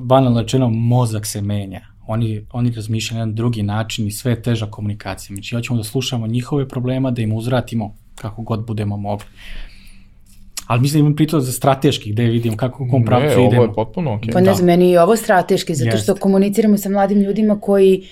banalno 0.00 0.40
rečeno, 0.40 0.68
mozak 0.68 1.26
se 1.26 1.40
menja. 1.40 1.80
Oni, 2.06 2.46
oni 2.52 2.70
razmišljaju 2.70 3.18
na 3.18 3.20
jedan 3.20 3.34
drugi 3.34 3.62
način 3.62 4.06
i 4.06 4.10
sve 4.10 4.32
je 4.32 4.42
teža 4.42 4.66
komunikacija. 4.66 5.34
Znači, 5.34 5.54
hoćemo 5.54 5.76
da 5.76 5.84
slušamo 5.84 6.26
njihove 6.26 6.68
problema, 6.68 7.10
da 7.10 7.22
im 7.22 7.32
uzvratimo 7.32 7.94
kako 8.14 8.42
god 8.42 8.66
budemo 8.66 8.96
mogli. 8.96 9.26
Ali 10.68 10.80
mislim 10.80 11.00
da 11.00 11.00
imam 11.00 11.16
pritom 11.16 11.40
za 11.40 11.52
strateški, 11.52 12.12
gde 12.12 12.24
vidim 12.24 12.56
kako 12.56 12.84
u 12.84 12.88
kom 12.90 13.04
pravcu 13.04 13.26
idemo. 13.32 13.50
Ne, 13.50 13.58
ovo 13.58 13.64
je 13.64 13.74
potpuno 13.74 14.14
okej. 14.14 14.28
Okay. 14.28 14.32
Pa 14.32 14.40
ne 14.40 14.46
da. 14.46 14.54
znam, 14.54 14.66
meni 14.66 14.90
je 14.90 15.02
ovo 15.02 15.16
strateški, 15.16 15.74
zato 15.74 15.90
Jest. 15.90 16.02
što 16.02 16.14
komuniciramo 16.14 16.78
sa 16.78 16.88
mladim 16.88 17.20
ljudima 17.20 17.60
koji, 17.60 18.08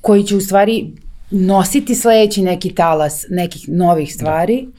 koji 0.00 0.22
će 0.24 0.36
u 0.36 0.40
stvari 0.40 0.92
nositi 1.30 1.94
sledeći 1.94 2.42
neki 2.42 2.74
talas 2.74 3.26
nekih 3.30 3.68
novih 3.68 4.14
stvari. 4.14 4.62
Da. 4.62 4.70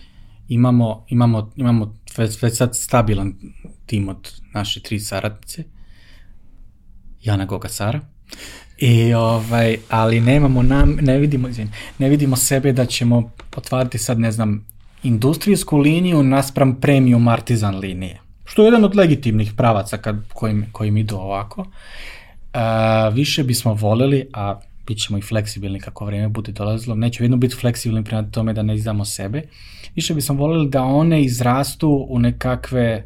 Imamo, 0.50 1.06
imamo, 1.10 1.52
imamo 1.56 1.96
već, 2.18 2.42
već 2.42 2.58
sad 2.58 2.76
stabilan 2.76 3.34
tim 3.86 4.10
od 4.10 4.32
naše 4.54 4.82
tri 4.82 5.00
saradnice. 5.00 5.64
Jana 7.24 7.46
Goga 7.46 7.70
Sara. 7.70 8.00
I 8.78 9.14
ovaj, 9.14 9.78
ali 9.90 10.22
nemamo 10.22 10.64
nam, 10.64 10.98
ne 11.02 11.18
vidimo, 11.18 11.48
izvin, 11.48 11.70
ne 11.98 12.10
vidimo 12.10 12.36
sebe 12.36 12.72
da 12.74 12.86
ćemo 12.86 13.32
otvarati 13.56 13.98
sad, 13.98 14.20
ne 14.20 14.32
znam, 14.32 14.66
industrijsku 15.04 15.78
liniju 15.78 16.24
naspram 16.24 16.76
premium 16.76 17.28
artizan 17.28 17.78
linije. 17.78 18.20
Što 18.46 18.62
je 18.62 18.68
jedan 18.68 18.84
od 18.84 18.96
legitimnih 18.96 19.54
pravaca 19.58 19.98
kad, 19.98 20.16
kojim, 20.34 20.66
kojim 20.72 20.98
idu 20.98 21.16
ovako. 21.16 21.66
A, 22.54 23.10
više 23.10 23.44
bismo 23.44 23.74
voleli, 23.74 24.28
a 24.34 24.60
bit 24.88 24.98
ćemo 24.98 25.18
i 25.18 25.22
fleksibilni 25.22 25.80
kako 25.80 26.06
vreme 26.06 26.28
bude 26.28 26.52
dolazilo, 26.52 26.96
neće 26.96 27.24
jedno 27.24 27.38
biti 27.38 27.56
fleksibilni 27.56 28.04
prema 28.04 28.24
tome 28.32 28.54
da 28.54 28.64
ne 28.64 28.76
izdamo 28.76 29.06
sebe, 29.06 29.42
više 29.96 30.14
bismo 30.14 30.36
voleli 30.36 30.70
da 30.70 30.84
one 30.84 31.24
izrastu 31.24 32.06
u 32.10 32.20
nekakve 32.20 33.04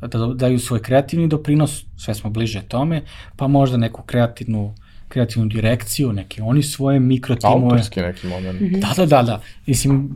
da 0.00 0.26
daju 0.26 0.58
svoj 0.58 0.82
kreativni 0.82 1.28
doprinos, 1.28 1.84
sve 1.96 2.14
smo 2.14 2.30
bliže 2.30 2.62
tome, 2.62 3.02
pa 3.36 3.46
možda 3.46 3.76
neku 3.76 4.02
kreativnu 4.02 4.74
kreativnu 5.14 5.48
direkciju, 5.48 6.12
neke 6.12 6.42
oni 6.42 6.62
svoje 6.62 7.00
mikrotimove. 7.00 7.64
Autorski 7.64 8.00
neki 8.00 8.26
moment. 8.26 8.60
Mm 8.60 8.64
-hmm. 8.64 8.80
Da, 8.80 8.92
da, 8.96 9.06
da, 9.06 9.22
da. 9.22 9.40
Mislim, 9.66 10.10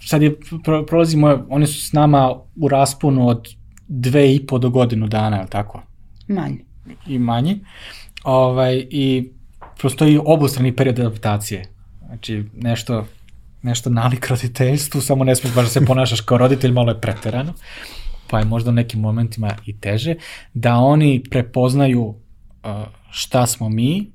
e, 0.00 0.06
sad 0.06 0.22
je, 0.22 0.34
pro, 0.64 0.86
prolazimo, 0.86 1.46
one 1.48 1.66
su 1.66 1.80
s 1.80 1.92
nama 1.92 2.34
u 2.56 2.68
rasponu 2.68 3.28
od 3.28 3.48
dve 3.88 4.34
i 4.34 4.46
po 4.46 4.58
do 4.58 4.70
godinu 4.70 5.06
dana, 5.06 5.36
je 5.36 5.42
li 5.42 5.48
tako? 5.50 5.82
Manje. 6.28 6.58
I 7.06 7.18
manje. 7.18 7.58
Ovaj, 8.24 8.86
I 8.90 9.30
prostoji 9.78 10.18
obostrani 10.24 10.76
period 10.76 11.00
adaptacije. 11.00 11.64
Znači, 12.06 12.44
nešto, 12.56 13.06
nešto 13.62 13.90
nalik 13.90 14.28
roditeljstvu, 14.28 15.00
samo 15.00 15.24
ne 15.24 15.36
smiješ 15.36 15.54
baš 15.54 15.64
da 15.64 15.70
se 15.70 15.84
ponašaš 15.86 16.20
kao 16.20 16.38
roditelj, 16.38 16.72
malo 16.72 16.90
je 16.90 17.00
preterano, 17.00 17.52
pa 18.30 18.38
je 18.38 18.44
možda 18.44 18.70
u 18.70 18.74
nekim 18.74 19.00
momentima 19.00 19.54
i 19.66 19.76
teže, 19.80 20.14
da 20.54 20.76
oni 20.76 21.22
prepoznaju 21.30 22.14
šta 23.10 23.46
smo 23.46 23.68
mi, 23.68 24.10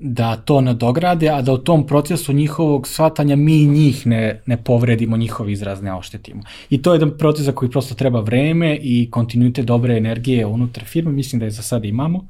da 0.00 0.36
to 0.36 0.60
nadograde, 0.60 1.28
a 1.28 1.42
da 1.42 1.52
u 1.52 1.58
tom 1.58 1.86
procesu 1.86 2.32
njihovog 2.32 2.88
shvatanja 2.88 3.36
mi 3.36 3.66
njih 3.66 4.06
ne, 4.06 4.42
ne 4.46 4.56
povredimo, 4.64 5.16
njihov 5.16 5.50
izraz 5.50 5.82
ne 5.82 5.94
oštetimo. 5.94 6.42
I 6.70 6.82
to 6.82 6.92
je 6.92 6.96
jedan 6.96 7.18
proces 7.18 7.44
za 7.44 7.52
koji 7.52 7.70
prosto 7.70 7.94
treba 7.94 8.20
vreme 8.20 8.78
i 8.82 9.08
kontinuitet 9.10 9.66
dobre 9.66 9.96
energije 9.96 10.46
unutar 10.46 10.84
firme, 10.84 11.12
mislim 11.12 11.38
da 11.40 11.44
je 11.44 11.50
za 11.50 11.62
sada 11.62 11.88
imamo, 11.88 12.26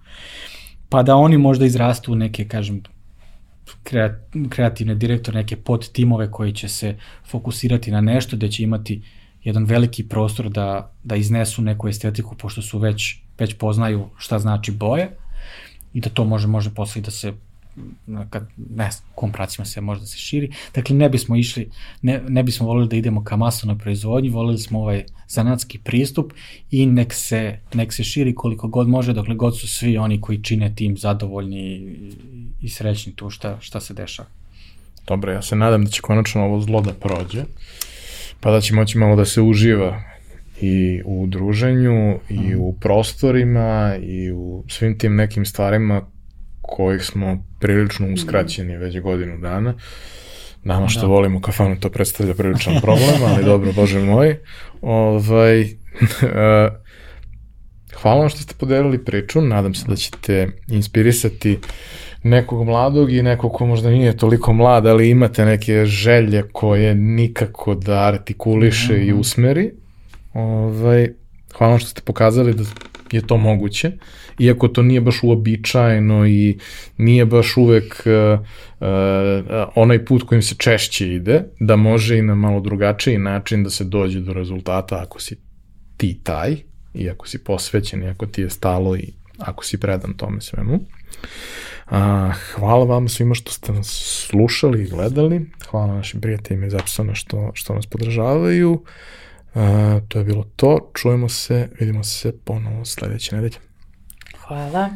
pa 0.88 1.02
da 1.02 1.16
oni 1.16 1.38
možda 1.38 1.66
izrastu 1.66 2.12
u 2.12 2.16
neke, 2.16 2.48
kažem, 2.48 2.82
kreativne 4.48 4.94
direktore, 4.94 5.38
neke 5.38 5.56
pod 5.56 5.92
timove 5.92 6.30
koji 6.30 6.52
će 6.52 6.68
se 6.68 6.96
fokusirati 7.30 7.90
na 7.90 8.00
nešto, 8.00 8.36
da 8.36 8.48
će 8.48 8.62
imati 8.62 9.02
jedan 9.44 9.64
veliki 9.64 10.08
prostor 10.08 10.48
da, 10.48 10.92
da 11.04 11.16
iznesu 11.16 11.62
neku 11.62 11.88
estetiku, 11.88 12.34
pošto 12.34 12.62
su 12.62 12.78
već, 12.78 13.16
već 13.38 13.54
poznaju 13.54 14.08
šta 14.18 14.38
znači 14.38 14.72
boje, 14.72 15.16
i 15.94 16.00
da 16.00 16.10
to 16.10 16.24
može, 16.24 16.46
može 16.46 16.74
posle 16.74 17.02
da 17.02 17.10
se 17.10 17.32
kad, 18.30 18.48
ne 18.56 18.90
znam, 18.90 19.04
kom 19.14 19.32
pracima 19.32 19.64
se 19.64 19.80
može 19.80 20.00
da 20.00 20.06
se 20.06 20.18
širi. 20.18 20.52
Dakle, 20.74 20.96
ne 20.96 21.08
bismo 21.08 21.36
išli, 21.36 21.70
ne, 22.02 22.22
ne 22.28 22.42
bismo 22.42 22.66
volili 22.66 22.88
da 22.88 22.96
idemo 22.96 23.24
ka 23.24 23.36
masovnoj 23.36 23.78
proizvodnji, 23.78 24.30
volili 24.30 24.58
smo 24.58 24.80
ovaj 24.80 25.04
zanatski 25.28 25.78
pristup 25.78 26.32
i 26.70 26.86
nek 26.86 27.14
se, 27.14 27.58
nek 27.74 27.92
se 27.92 28.04
širi 28.04 28.34
koliko 28.34 28.68
god 28.68 28.88
može, 28.88 29.12
dokle 29.12 29.34
god 29.34 29.58
su 29.58 29.68
svi 29.68 29.98
oni 29.98 30.20
koji 30.20 30.42
čine 30.42 30.74
tim 30.74 30.96
zadovoljni 30.96 31.60
i, 31.60 32.12
i 32.60 32.68
srećni 32.68 33.12
tu 33.16 33.30
šta, 33.30 33.56
šta 33.60 33.80
se 33.80 33.94
dešava. 33.94 34.28
Dobro, 35.06 35.32
ja 35.32 35.42
se 35.42 35.56
nadam 35.56 35.84
da 35.84 35.90
će 35.90 36.00
konačno 36.00 36.44
ovo 36.44 36.60
zlo 36.60 36.80
da 36.80 36.92
prođe, 36.92 37.44
pa 38.40 38.50
da 38.50 38.60
će 38.60 38.74
moći 38.74 38.98
malo 38.98 39.16
da 39.16 39.24
se 39.24 39.40
uživa 39.42 40.09
i 40.60 41.02
u 41.04 41.26
druženju 41.26 42.18
i 42.28 42.56
u 42.56 42.74
prostorima 42.80 43.96
i 44.02 44.32
u 44.32 44.64
svim 44.68 44.98
tim 44.98 45.16
nekim 45.16 45.46
stvarima 45.46 46.02
kojih 46.62 47.02
smo 47.02 47.44
prilično 47.60 48.12
uskraćeni 48.12 48.76
već 48.76 49.00
godinu 49.00 49.38
dana. 49.38 49.74
Nama 50.62 50.88
što 50.88 51.00
da. 51.00 51.06
volimo 51.06 51.40
kafanu 51.40 51.80
to 51.80 51.90
predstavlja 51.90 52.34
priličan 52.34 52.80
problem, 52.82 53.22
ali 53.26 53.44
dobro, 53.44 53.72
bože 53.72 54.00
moj. 54.00 54.36
Ovaj, 54.80 55.64
hvala 58.00 58.20
vam 58.20 58.28
što 58.28 58.38
ste 58.38 58.54
podelili 58.54 59.04
priču, 59.04 59.40
nadam 59.40 59.74
se 59.74 59.84
da 59.88 59.96
ćete 59.96 60.48
inspirisati 60.68 61.58
nekog 62.22 62.64
mladog 62.64 63.12
i 63.12 63.22
nekog 63.22 63.52
ko 63.52 63.66
možda 63.66 63.90
nije 63.90 64.16
toliko 64.16 64.52
mlad, 64.52 64.86
ali 64.86 65.10
imate 65.10 65.44
neke 65.44 65.84
želje 65.84 66.42
koje 66.52 66.94
nikako 66.94 67.74
da 67.74 68.06
artikuliše 68.06 68.92
mm 68.92 68.96
-hmm. 68.96 69.08
i 69.08 69.10
mhm. 69.10 69.20
usmeri. 69.20 69.72
Ovaj, 70.32 71.08
hvala 71.58 71.78
što 71.78 71.88
ste 71.88 72.02
pokazali 72.02 72.54
da 72.54 72.64
je 73.12 73.26
to 73.26 73.36
moguće, 73.36 73.92
iako 74.38 74.68
to 74.68 74.82
nije 74.82 75.00
baš 75.00 75.22
uobičajeno 75.22 76.26
i 76.26 76.58
nije 76.96 77.26
baš 77.26 77.56
uvek 77.56 78.06
uh, 78.06 78.40
uh, 78.40 78.86
onaj 79.74 80.04
put 80.04 80.22
kojim 80.22 80.42
se 80.42 80.54
češće 80.54 81.14
ide, 81.14 81.44
da 81.60 81.76
može 81.76 82.18
i 82.18 82.22
na 82.22 82.34
malo 82.34 82.60
drugačiji 82.60 83.18
način 83.18 83.64
da 83.64 83.70
se 83.70 83.84
dođe 83.84 84.20
do 84.20 84.32
rezultata 84.32 85.02
ako 85.02 85.20
si 85.20 85.36
ti 85.96 86.20
taj, 86.22 86.56
i 86.94 87.10
ako 87.10 87.28
si 87.28 87.44
posvećen, 87.44 88.02
i 88.02 88.08
ako 88.08 88.26
ti 88.26 88.42
je 88.42 88.50
stalo 88.50 88.96
i 88.96 89.12
ako 89.38 89.64
si 89.64 89.80
predan 89.80 90.14
tome 90.14 90.40
svemu. 90.40 90.80
A, 91.86 92.32
hvala 92.54 92.84
vam 92.84 93.08
svima 93.08 93.34
što 93.34 93.52
ste 93.52 93.72
nas 93.72 93.88
slušali 94.28 94.82
i 94.82 94.88
gledali. 94.88 95.50
Hvala 95.70 95.94
našim 95.94 96.20
prijateljima 96.20 96.66
iz 96.66 96.74
Epsona 96.74 97.14
što, 97.14 97.50
što 97.54 97.74
nas 97.74 97.86
podržavaju. 97.86 98.84
To 100.08 100.18
je 100.18 100.24
bilo 100.24 100.44
to. 100.56 100.90
Čujemo 100.94 101.28
se, 101.28 101.68
vidimo 101.80 102.04
se 102.04 102.32
ponovo 102.44 102.84
sledeće 102.84 103.36
nedelje. 103.36 103.56
Hvala. 104.46 104.90